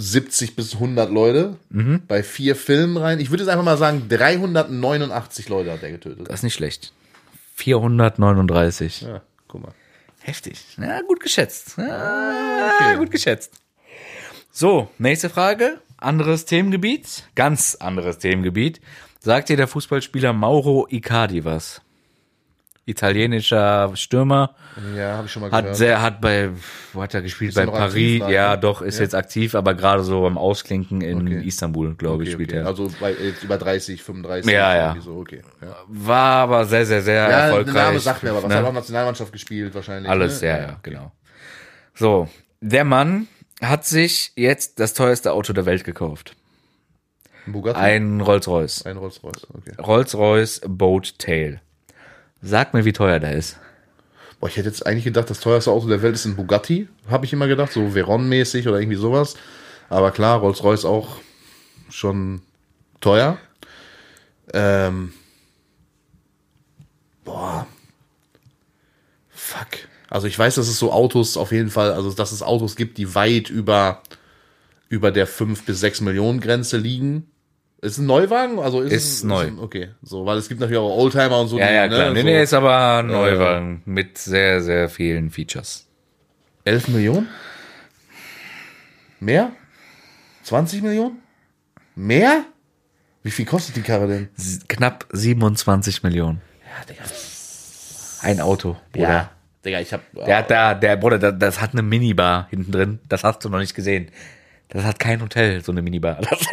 70 0.00 0.54
bis 0.54 0.74
100 0.74 1.10
Leute 1.10 1.56
Mhm. 1.70 2.02
bei 2.06 2.22
vier 2.22 2.54
Filmen 2.54 2.96
rein. 2.96 3.18
Ich 3.20 3.30
würde 3.30 3.42
jetzt 3.42 3.50
einfach 3.50 3.64
mal 3.64 3.76
sagen, 3.76 4.08
389 4.08 5.48
Leute 5.48 5.72
hat 5.72 5.82
er 5.82 5.90
getötet. 5.90 6.28
Das 6.28 6.36
ist 6.40 6.42
nicht 6.44 6.54
schlecht. 6.54 6.92
439. 7.56 9.02
Ja, 9.02 9.22
guck 9.48 9.62
mal. 9.62 9.72
Heftig. 10.20 10.64
Ja, 10.80 11.00
gut 11.02 11.20
geschätzt. 11.20 11.74
Ja, 11.78 12.94
Gut 12.96 13.10
geschätzt. 13.10 13.54
So, 14.52 14.88
nächste 14.98 15.30
Frage. 15.30 15.80
Anderes 15.96 16.44
Themengebiet. 16.44 17.24
Ganz 17.34 17.74
anderes 17.76 18.18
Themengebiet. 18.18 18.80
Sagt 19.20 19.48
dir 19.48 19.56
der 19.56 19.66
Fußballspieler 19.68 20.32
Mauro 20.32 20.86
Icardi 20.90 21.44
was? 21.44 21.80
Italienischer 22.88 23.90
Stürmer. 23.94 24.54
Ja, 24.96 25.16
habe 25.16 25.26
ich 25.26 25.32
schon 25.32 25.42
mal 25.42 25.50
Hat 25.50 25.62
gehört. 25.64 25.76
sehr, 25.76 26.00
hat 26.02 26.20
bei, 26.20 26.50
wo 26.92 27.02
hat 27.02 27.12
er 27.14 27.22
gespielt? 27.22 27.54
Bei 27.54 27.64
noch 27.66 27.72
Paris. 27.74 28.20
aktiv, 28.22 28.28
ja, 28.34 28.56
doch, 28.56 28.80
ist 28.82 28.96
Ja. 28.98 29.02
jetzt 29.04 29.14
aktiv, 29.14 29.54
aber 29.54 29.74
gerade 29.74 30.02
so 30.04 30.26
am 30.26 30.38
Ausklinken 30.38 31.00
in 31.00 31.26
Okay. 31.26 31.42
Istanbul, 31.46 31.94
glaube 31.96 32.22
ich, 32.24 32.30
okay, 32.30 32.34
spielt 32.34 32.50
okay. 32.50 32.60
er. 32.60 32.66
Also 32.66 32.90
bei, 33.00 33.12
jetzt 33.12 33.42
über 33.44 33.58
30, 33.58 34.02
35. 34.02 34.50
Ja, 34.52 34.74
ja. 34.74 34.96
So, 35.00 35.16
okay. 35.18 35.42
Ja, 35.60 35.76
War 35.88 36.42
aber 36.44 36.64
sehr, 36.64 36.86
sehr, 36.86 37.02
sehr 37.02 37.14
ja 37.14 37.28
erfolgreich. 37.28 37.74
der 37.74 37.82
Name 37.84 38.00
sagt 38.00 38.22
mir 38.22 38.30
aber 38.30 38.42
was. 38.42 38.48
ne? 38.48 38.56
Hat 38.56 38.64
auch 38.64 38.72
Nationalmannschaft 38.72 39.32
gespielt 39.32 39.74
wahrscheinlich. 39.74 40.10
Alles, 40.10 40.40
ne? 40.40 40.48
ja, 40.48 40.58
ja, 40.58 40.76
genau. 40.82 41.12
So, 41.94 42.28
der 42.60 42.84
Mann 42.84 43.26
hat 43.60 43.84
sich 43.84 44.32
jetzt 44.36 44.78
das 44.80 44.94
teuerste 44.94 45.32
Auto 45.32 45.52
der 45.52 45.66
Welt 45.66 45.84
gekauft. 45.84 46.36
Ein 47.46 47.52
Bugatti? 47.52 47.80
Ein 47.80 48.20
Rolls-Royce. 48.20 48.84
Ein 48.86 48.98
Rolls-Royce, 48.98 49.46
okay. 49.54 49.72
Rolls-Royce 49.82 50.60
Boat 50.68 51.18
Tail. 51.18 51.60
Sag 52.42 52.74
mir, 52.74 52.84
wie 52.84 52.92
teuer 52.92 53.18
der 53.18 53.32
ist. 53.32 53.56
Boah, 54.40 54.48
ich 54.48 54.56
hätte 54.56 54.68
jetzt 54.68 54.86
eigentlich 54.86 55.04
gedacht, 55.04 55.28
das 55.28 55.40
teuerste 55.40 55.72
Auto 55.72 55.88
der 55.88 56.02
Welt 56.02 56.14
ist 56.14 56.24
ein 56.24 56.36
Bugatti. 56.36 56.88
Habe 57.08 57.24
ich 57.24 57.32
immer 57.32 57.48
gedacht, 57.48 57.72
so 57.72 57.94
Veyron-mäßig 57.94 58.68
oder 58.68 58.78
irgendwie 58.78 58.96
sowas. 58.96 59.36
Aber 59.88 60.12
klar, 60.12 60.38
Rolls-Royce 60.38 60.84
auch 60.84 61.16
schon 61.90 62.42
teuer. 63.00 63.38
Ähm, 64.52 65.12
boah. 67.24 67.66
Fuck. 69.28 69.88
Also 70.08 70.26
ich 70.26 70.38
weiß, 70.38 70.54
dass 70.54 70.68
es 70.68 70.78
so 70.78 70.92
Autos 70.92 71.36
auf 71.36 71.52
jeden 71.52 71.70
Fall, 71.70 71.92
also 71.92 72.12
dass 72.12 72.32
es 72.32 72.42
Autos 72.42 72.76
gibt, 72.76 72.98
die 72.98 73.14
weit 73.14 73.50
über, 73.50 74.02
über 74.88 75.10
der 75.10 75.26
5 75.26 75.64
bis 75.64 75.80
6 75.80 76.02
Millionen 76.02 76.40
Grenze 76.40 76.76
liegen. 76.76 77.30
Ist 77.80 77.98
ein 77.98 78.06
Neuwagen? 78.06 78.58
Also 78.58 78.80
ist, 78.80 78.92
Ist 78.92 79.12
es, 79.14 79.24
neu. 79.24 79.46
Ist, 79.46 79.58
okay, 79.58 79.90
so, 80.02 80.26
weil 80.26 80.36
es 80.38 80.48
gibt 80.48 80.60
natürlich 80.60 80.80
auch 80.80 80.96
Oldtimer 80.96 81.40
und 81.40 81.48
so. 81.48 81.58
Ja, 81.58 81.68
die, 81.68 81.74
ja, 81.74 81.88
klar. 81.88 82.06
Ne, 82.06 82.14
nee, 82.14 82.20
so 82.20 82.26
nee, 82.26 82.42
ist 82.42 82.54
aber 82.54 82.98
ein 82.98 83.06
Neuwagen 83.06 83.82
mit 83.84 84.18
sehr, 84.18 84.62
sehr 84.62 84.88
vielen 84.88 85.30
Features. 85.30 85.86
11 86.64 86.88
Millionen? 86.88 87.28
Mehr? 89.20 89.52
20 90.42 90.82
Millionen? 90.82 91.18
Mehr? 91.94 92.44
Wie 93.22 93.30
viel 93.30 93.44
kostet 93.44 93.76
die 93.76 93.82
Karre 93.82 94.08
denn? 94.08 94.28
Knapp 94.68 95.06
27 95.12 96.02
Millionen. 96.02 96.40
Ja, 96.64 96.84
Digga. 96.84 97.04
Ein 98.22 98.40
Auto. 98.40 98.76
Bruder. 98.92 99.30
Digga, 99.64 99.80
ich 99.80 99.92
hab. 99.92 100.00
Der 100.14 100.38
hat 100.38 100.50
da, 100.50 100.74
der 100.74 100.96
Bruder, 100.96 101.18
das, 101.18 101.34
das 101.38 101.60
hat 101.60 101.72
eine 101.72 101.82
Minibar 101.82 102.48
hinten 102.50 102.72
drin. 102.72 102.98
Das 103.08 103.24
hast 103.24 103.44
du 103.44 103.48
noch 103.48 103.58
nicht 103.58 103.74
gesehen. 103.74 104.10
Das 104.68 104.84
hat 104.84 104.98
kein 104.98 105.22
Hotel, 105.22 105.62
so 105.62 105.72
eine 105.72 105.82
Minibar. 105.82 106.18
Das, 106.30 106.46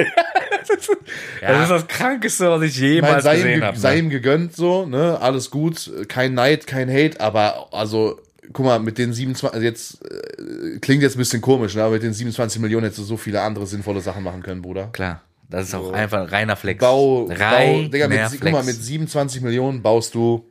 das 1.41 1.61
ist 1.63 1.69
das 1.71 1.87
Krankeste, 1.87 2.49
was 2.49 2.61
ich 2.63 2.77
jemals 2.77 3.23
sei, 3.23 3.35
ihm, 3.35 3.41
gesehen 3.43 3.59
ge- 3.59 3.67
habe. 3.67 3.77
sei 3.77 3.93
Ne? 3.93 3.99
ihm 3.99 4.09
gegönnt, 4.09 4.55
so, 4.55 4.85
ne? 4.85 5.19
Alles 5.21 5.49
gut. 5.51 5.91
Kein 6.07 6.33
Neid, 6.33 6.67
kein 6.67 6.89
Hate, 6.89 7.19
aber 7.19 7.67
also, 7.71 8.19
guck 8.53 8.65
mal, 8.65 8.79
mit 8.79 8.97
den 8.97 9.13
27, 9.13 9.53
also 9.53 9.63
jetzt, 9.65 10.01
äh, 10.05 10.79
klingt 10.79 11.01
jetzt 11.03 11.15
ein 11.15 11.19
bisschen 11.19 11.41
komisch, 11.41 11.75
ne? 11.75 11.83
Aber 11.83 11.93
mit 11.93 12.03
den 12.03 12.13
27 12.13 12.61
Millionen 12.61 12.83
hättest 12.83 12.99
du 12.99 13.03
so 13.03 13.17
viele 13.17 13.41
andere 13.41 13.65
sinnvolle 13.67 14.01
Sachen 14.01 14.23
machen 14.23 14.41
können, 14.43 14.61
Bruder. 14.61 14.89
Klar, 14.93 15.21
das 15.49 15.67
ist 15.69 15.75
auch 15.75 15.91
einfach 15.93 16.19
ein 16.21 16.27
reiner 16.27 16.55
Flex. 16.55 16.79
Bau, 16.79 17.25
Bau, 17.25 17.33
Reiner 17.35 17.89
Digga, 17.89 18.07
mit, 18.07 18.19
Flex. 18.19 18.39
guck 18.41 18.51
mal, 18.51 18.63
mit 18.63 18.75
27 18.75 19.41
Millionen 19.41 19.81
baust 19.81 20.15
du, 20.15 20.45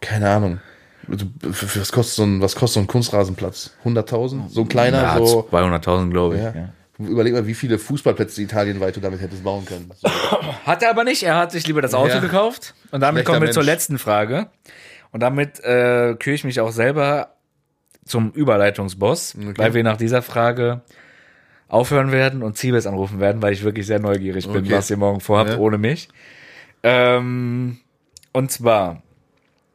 keine 0.00 0.28
Ahnung, 0.30 0.60
was 1.08 1.90
kostet 1.92 2.14
so 2.16 2.22
ein, 2.24 2.40
was 2.40 2.54
kostet 2.54 2.74
so 2.74 2.80
ein 2.80 2.86
Kunstrasenplatz? 2.86 3.70
100.000? 3.84 4.48
So 4.48 4.60
ein 4.62 4.68
kleiner, 4.68 5.02
ja, 5.02 5.18
so, 5.26 5.48
200.000, 5.50 6.10
glaube 6.10 6.36
ich. 6.36 6.42
ja. 6.42 6.52
Ja. 6.54 6.68
Überleg 7.06 7.32
mal, 7.32 7.46
wie 7.46 7.54
viele 7.54 7.78
Fußballplätze 7.78 8.42
italienweit 8.42 8.96
du 8.96 9.00
damit 9.00 9.20
hättest 9.20 9.44
bauen 9.44 9.64
können. 9.64 9.90
So. 10.00 10.08
Hat 10.66 10.82
er 10.82 10.90
aber 10.90 11.04
nicht. 11.04 11.22
Er 11.22 11.36
hat 11.36 11.52
sich 11.52 11.66
lieber 11.66 11.82
das 11.82 11.94
Auto 11.94 12.14
Ja. 12.14 12.20
gekauft. 12.20 12.74
Und 12.90 13.00
damit 13.00 13.20
Schlechter 13.20 13.32
kommen 13.32 13.46
wir 13.46 13.52
zur 13.52 13.62
Mensch. 13.62 13.72
letzten 13.72 13.98
Frage. 13.98 14.48
Und 15.10 15.20
damit 15.20 15.60
äh, 15.60 16.14
küre 16.18 16.34
ich 16.34 16.44
mich 16.44 16.60
auch 16.60 16.72
selber 16.72 17.34
zum 18.04 18.30
Überleitungsboss, 18.32 19.36
weil 19.56 19.74
wir 19.74 19.84
nach 19.84 19.96
dieser 19.96 20.22
Frage 20.22 20.80
aufhören 21.68 22.10
werden 22.12 22.42
und 22.42 22.58
Siebes 22.58 22.86
anrufen 22.86 23.20
werden, 23.20 23.40
weil 23.42 23.52
ich 23.52 23.62
wirklich 23.62 23.86
sehr 23.86 23.98
neugierig 24.00 24.46
bin, 24.48 24.64
Okay. 24.64 24.72
was 24.72 24.90
ihr 24.90 24.96
morgen 24.96 25.20
vorhabt 25.20 25.50
Ja. 25.50 25.58
ohne 25.58 25.78
mich. 25.78 26.08
Ähm, 26.82 27.78
und 28.32 28.50
zwar 28.50 29.02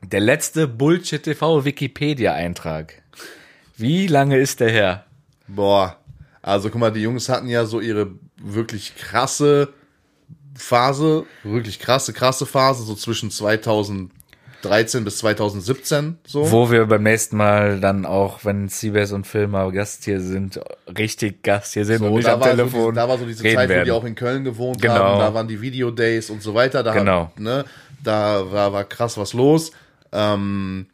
der 0.04 0.20
letzte 0.20 0.68
Bullshit 0.68 1.24
TV 1.24 1.66
Wikipedia 1.66 2.34
Eintrag. 2.34 3.02
Wie 3.78 4.08
lange 4.08 4.38
ist 4.38 4.60
der 4.60 4.70
her? 4.70 5.06
Boah. 5.48 5.98
Also 6.48 6.70
guck 6.70 6.80
mal, 6.80 6.92
die 6.92 7.02
Jungs 7.02 7.28
hatten 7.28 7.48
ja 7.48 7.66
so 7.66 7.82
ihre 7.82 8.12
wirklich 8.42 8.96
krasse 8.96 9.68
Phase, 10.56 11.26
wirklich 11.44 11.78
krasse, 11.80 12.14
krasse 12.14 12.46
Phase, 12.46 12.84
so 12.84 12.96
zwischen 12.96 13.30
2013 13.32 15.04
bis 15.04 15.18
2017, 15.18 16.18
so. 16.26 16.50
Wo 16.50 16.72
wir 16.72 16.86
beim 16.86 17.04
nächsten 17.04 17.36
Mal 17.38 17.80
dann 17.82 18.06
auch, 18.06 18.46
wenn 18.46 18.70
Siebes 18.70 19.12
und 19.12 19.28
mal 19.50 19.72
Gast 19.74 20.06
hier 20.06 20.22
sind, 20.22 20.60
richtig 20.98 21.44
Gast 21.44 21.74
hier 21.74 21.84
sind 21.86 22.00
So, 22.00 22.06
und 22.06 22.14
nicht 22.16 22.28
da, 22.28 22.36
am 22.36 22.40
war 22.40 22.50
so 22.52 22.56
Telefon. 22.56 22.82
diese, 22.82 22.94
da 22.94 23.10
war 23.10 23.18
so 23.18 23.26
diese 23.26 23.44
Zeit, 23.44 23.56
wo 23.66 23.70
werden. 23.70 23.86
die 23.86 23.92
auch 23.92 24.06
in 24.06 24.16
Köln 24.16 24.44
gewohnt 24.46 24.82
Genau. 24.82 24.94
haben, 24.94 25.20
da 25.20 25.34
waren 25.34 25.48
die 25.50 25.60
Video-Days 25.62 26.30
und 26.30 26.42
so 26.42 26.54
weiter, 26.56 26.82
da, 26.82 26.94
Genau. 26.94 27.26
hat, 27.26 27.40
ne, 27.40 27.66
da 28.04 28.50
war, 28.52 28.72
war 28.72 28.84
krass 28.86 29.18
was 29.18 29.34
los. 29.34 29.72
Ähm, 30.14 30.88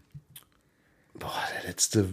boah, 1.14 1.32
der 1.62 1.70
letzte, 1.70 2.08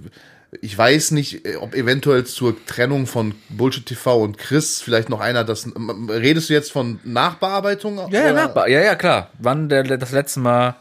ich 0.61 0.77
weiß 0.77 1.13
nicht, 1.13 1.47
äh, 1.47 1.57
ob 1.57 1.75
eventuell 1.75 2.25
zur 2.25 2.55
Trennung 2.67 3.07
von 3.07 3.35
Bullshit 3.49 3.87
TV 3.87 4.23
und 4.23 4.39
Chris 4.39 4.81
vielleicht 4.81 5.09
noch 5.09 5.21
einer 5.21 5.45
das, 5.45 5.69
redest 6.09 6.51
du 6.51 6.55
jetzt 6.55 6.73
von 6.73 7.01
Nachbearbeitung? 7.05 7.99
Ja, 8.11 8.27
ja, 8.27 8.33
nachbar. 8.33 8.69
ja, 8.69 8.81
ja, 8.81 8.95
klar. 8.97 9.31
Wann 9.39 9.69
der, 9.69 9.85
das 9.85 10.13
letzte 10.13 10.41
Mal 10.41 10.77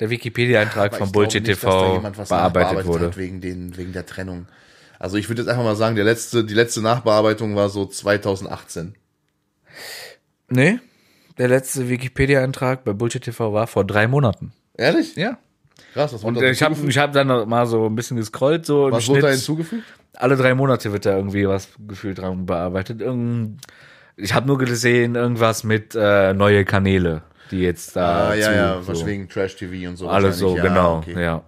der 0.00 0.08
Wikipedia-Eintrag 0.08 0.96
von 0.96 1.12
Bullshit 1.12 1.46
nicht, 1.46 1.60
TV 1.60 2.00
bearbeitet 2.00 2.86
wurde. 2.86 3.14
Wegen, 3.16 3.40
den, 3.40 3.76
wegen 3.76 3.92
der 3.92 4.06
Trennung. 4.06 4.46
Also 4.98 5.16
ich 5.16 5.28
würde 5.28 5.42
jetzt 5.42 5.48
einfach 5.48 5.64
mal 5.64 5.76
sagen, 5.76 5.96
der 5.96 6.04
letzte, 6.04 6.44
die 6.44 6.54
letzte 6.54 6.80
Nachbearbeitung 6.80 7.54
war 7.56 7.68
so 7.68 7.86
2018. 7.86 8.94
Nee, 10.48 10.78
der 11.38 11.48
letzte 11.48 11.88
Wikipedia-Eintrag 11.88 12.84
bei 12.84 12.92
Bullshit 12.92 13.22
TV 13.22 13.52
war 13.52 13.66
vor 13.66 13.84
drei 13.84 14.08
Monaten. 14.08 14.52
Ehrlich? 14.76 15.16
Ja. 15.16 15.38
Krass, 15.92 16.12
was 16.12 16.24
Und 16.24 16.36
wurde 16.36 16.46
äh, 16.46 16.50
ich 16.52 16.62
habe 16.62 16.76
ich 16.86 16.98
hab 16.98 17.12
dann 17.12 17.28
noch 17.28 17.46
mal 17.46 17.66
so 17.66 17.86
ein 17.86 17.94
bisschen 17.94 18.16
gescrollt, 18.16 18.66
so 18.66 18.90
Was 18.90 19.08
wurde 19.08 19.22
da 19.22 19.28
hinzugefügt? 19.28 19.84
Alle 20.14 20.36
drei 20.36 20.54
Monate 20.54 20.92
wird 20.92 21.06
da 21.06 21.16
irgendwie 21.16 21.48
was 21.48 21.68
gefühlt 21.88 22.18
dran 22.18 22.46
bearbeitet. 22.46 23.00
Irgend, 23.00 23.60
ich 24.16 24.34
habe 24.34 24.46
nur 24.46 24.58
gesehen, 24.58 25.14
irgendwas 25.14 25.64
mit 25.64 25.94
äh, 25.94 26.34
neue 26.34 26.64
Kanäle, 26.64 27.22
die 27.50 27.60
jetzt 27.60 27.96
da. 27.96 28.30
Ah, 28.30 28.34
ja, 28.34 28.46
zu, 28.46 28.52
ja, 28.52 28.94
so. 28.94 29.06
wegen 29.06 29.28
Trash 29.28 29.56
TV 29.56 29.88
und 29.88 29.96
so. 29.96 30.08
Alles 30.08 30.38
so, 30.38 30.50
wahrscheinlich. 30.50 30.72
genau. 30.72 30.98
okay. 30.98 31.22
Ja. 31.22 31.42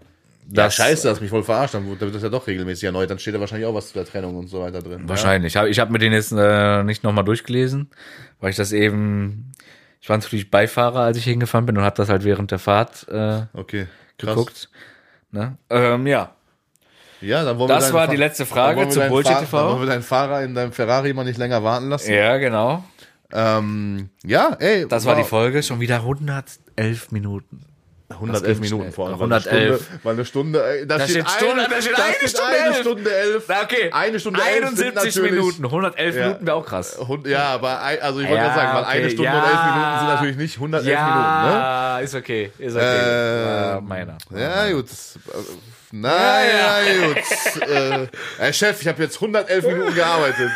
Ja, 0.48 0.64
Das, 0.64 0.74
scheiße, 0.74 1.08
das 1.08 1.20
mich 1.20 1.30
voll 1.30 1.42
verarscht. 1.42 1.74
Dann 1.74 1.88
wird 1.88 2.14
das 2.14 2.22
ja 2.22 2.28
doch 2.28 2.46
regelmäßig 2.46 2.84
erneut. 2.84 3.08
Dann 3.08 3.18
steht 3.18 3.34
da 3.34 3.40
wahrscheinlich 3.40 3.66
auch 3.66 3.74
was 3.74 3.88
zu 3.88 3.94
der 3.94 4.04
Trennung 4.04 4.36
und 4.36 4.48
so 4.48 4.60
weiter 4.60 4.82
drin. 4.82 5.02
Wahrscheinlich. 5.06 5.54
Ich 5.54 5.56
habe 5.56 5.70
hab 5.70 5.90
mir 5.90 5.98
den 5.98 6.12
jetzt 6.12 6.32
äh, 6.36 6.82
nicht 6.82 7.04
nochmal 7.04 7.24
durchgelesen, 7.24 7.88
weil 8.40 8.50
ich 8.50 8.56
das 8.56 8.72
eben. 8.72 9.52
Ich 10.00 10.08
war 10.08 10.16
natürlich 10.18 10.50
Beifahrer, 10.50 11.00
als 11.00 11.16
ich 11.16 11.24
hingefahren 11.24 11.64
bin 11.64 11.78
und 11.78 11.84
habe 11.84 11.96
das 11.96 12.08
halt 12.08 12.24
während 12.24 12.50
der 12.50 12.58
Fahrt 12.58 13.06
äh, 13.08 13.16
Ja, 13.16 13.48
okay. 13.54 13.86
Geguckt. 14.26 14.68
Ne? 15.30 15.56
Ähm, 15.70 16.06
ja. 16.06 16.30
Ja, 17.20 17.44
dann 17.44 17.56
wollen 17.58 17.68
Das 17.68 17.88
wir 17.90 17.94
war 17.94 18.06
die 18.08 18.16
Fa- 18.16 18.22
letzte 18.24 18.44
dann 18.44 18.52
Frage 18.52 18.88
zu 18.88 19.00
Bullshit 19.08 19.38
TV. 19.38 19.56
Dann 19.58 19.68
wollen 19.70 19.80
wir 19.82 19.86
deinen 19.86 20.02
Fahrer 20.02 20.42
in 20.42 20.54
deinem 20.54 20.72
Ferrari 20.72 21.12
mal 21.12 21.24
nicht 21.24 21.38
länger 21.38 21.62
warten 21.62 21.88
lassen. 21.88 22.12
Ja, 22.12 22.36
genau. 22.38 22.82
Ähm, 23.32 24.10
ja, 24.24 24.56
ey. 24.58 24.86
Das 24.88 25.04
war 25.06 25.14
die 25.16 25.22
Folge. 25.24 25.62
Schon 25.62 25.80
wieder 25.80 25.96
111 25.96 27.12
Minuten. 27.12 27.64
111 28.14 28.42
Das 28.42 28.60
ging 28.60 28.60
Minuten 28.78 28.92
vor 28.92 29.06
allem. 29.06 29.14
111. 29.14 29.86
Weil 30.02 30.12
eine 30.14 30.24
Stunde, 30.24 30.58
weil 30.58 30.64
eine 30.64 30.74
Stunde, 30.74 30.80
ey, 30.80 30.86
da, 30.86 30.98
Da 30.98 31.04
steht, 31.08 31.28
steht 31.28 31.30
Stunde- 31.30 31.52
eine, 31.64 31.68
da 31.74 31.82
steht 31.82 31.98
da 31.98 32.04
eine 32.04 32.28
Stunde 32.28 32.48
eine 32.48 32.66
elf. 32.66 32.80
Stunde 32.80 33.14
elf. 33.14 33.44
Okay. 33.64 33.90
Eine 33.92 34.20
Stunde 34.20 34.40
elf 34.40 34.68
sind 34.70 34.78
71 34.96 35.14
natürlich- 35.16 35.30
Minuten. 35.32 35.64
111 35.64 36.16
Ja. 36.16 36.22
Minuten 36.26 36.46
wäre 36.46 36.56
auch 36.56 36.66
krass. 36.66 36.98
Hund- 36.98 37.26
Ja, 37.26 37.44
aber 37.50 37.80
also 37.80 38.20
ich 38.20 38.28
wollte 38.28 38.42
Ja, 38.42 38.42
gerade 38.48 38.54
sagen, 38.54 38.74
weil 38.78 38.84
eine 38.84 39.00
okay, 39.04 39.10
Stunde 39.10 39.24
ja. 39.30 39.38
und 39.38 39.44
elf 39.50 39.64
Minuten 39.64 39.98
sind 39.98 40.08
natürlich 40.08 40.36
nicht 40.36 40.56
111 40.56 40.86
Minuten, 40.86 41.42
ne? 41.42 41.52
Ja, 41.52 41.98
ist 41.98 42.14
okay. 42.14 42.50
Ist 42.58 42.76
okay. 42.76 43.76
Ähm, 43.78 43.86
meiner. 43.88 44.18
Ja, 44.36 44.70
gut. 44.72 44.86
Na 45.94 46.42
ja, 46.42 46.78
gut. 47.06 47.68
Äh, 47.68 48.06
Herr 48.38 48.52
Chef, 48.54 48.80
ich 48.80 48.88
habe 48.88 49.02
jetzt 49.02 49.16
111 49.16 49.66
Minuten 49.66 49.94
gearbeitet. 49.94 50.50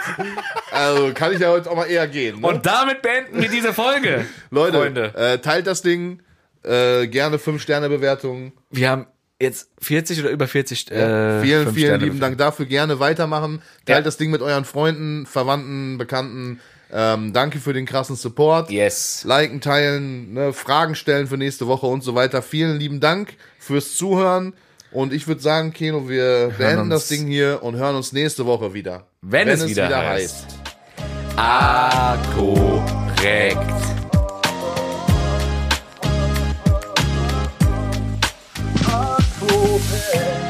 Also 0.70 1.12
kann 1.12 1.32
ich 1.32 1.40
ja 1.40 1.50
heute 1.50 1.70
auch 1.70 1.76
mal 1.76 1.84
eher 1.84 2.06
gehen. 2.08 2.40
Ne? 2.40 2.46
Und 2.46 2.64
damit 2.64 3.02
beenden 3.02 3.42
wir 3.42 3.48
diese 3.50 3.74
Folge. 3.74 4.24
Leute. 4.50 5.12
Äh, 5.14 5.38
teilt 5.38 5.66
das 5.66 5.82
Ding. 5.82 6.20
Äh, 6.66 7.06
gerne 7.06 7.36
5-Sterne-Bewertungen. 7.38 8.52
Wir 8.70 8.90
haben 8.90 9.06
jetzt 9.40 9.70
40 9.80 10.20
oder 10.20 10.30
über 10.30 10.48
40 10.48 10.90
äh, 10.90 11.40
vielen, 11.42 11.72
vielen 11.74 12.00
lieben 12.00 12.20
Dank 12.20 12.38
dafür. 12.38 12.66
Gerne 12.66 12.98
weitermachen. 13.00 13.62
Teilt 13.84 13.98
Ja. 13.98 14.02
das 14.02 14.16
Ding 14.16 14.30
mit 14.30 14.42
euren 14.42 14.64
Freunden, 14.64 15.26
Verwandten, 15.26 15.98
Bekannten. 15.98 16.60
Ähm, 16.92 17.32
danke 17.32 17.58
für 17.58 17.72
den 17.72 17.84
krassen 17.84 18.16
Support. 18.16 18.70
Yes. 18.70 19.24
Liken, 19.24 19.60
teilen, 19.60 20.32
ne, 20.32 20.52
Fragen 20.52 20.94
stellen 20.94 21.26
für 21.26 21.36
nächste 21.36 21.66
Woche 21.66 21.86
und 21.86 22.02
so 22.02 22.14
weiter. 22.14 22.42
Vielen 22.42 22.78
lieben 22.78 23.00
Dank 23.00 23.34
fürs 23.58 23.94
Zuhören. 23.94 24.54
Und 24.92 25.12
ich 25.12 25.26
würde 25.28 25.42
sagen, 25.42 25.72
Keno, 25.72 26.08
wir 26.08 26.52
beenden 26.56 26.88
das 26.88 27.08
Ding 27.08 27.26
hier 27.26 27.62
und 27.62 27.76
hören 27.76 27.96
uns 27.96 28.12
nächste 28.12 28.46
Woche 28.46 28.72
wieder. 28.72 29.06
Wenn 29.20 29.48
es 29.48 29.66
wieder 29.66 30.08
heißt. 30.08 30.46
Ah, 31.36 32.16
korrekt. 32.34 33.58
open. 39.76 40.45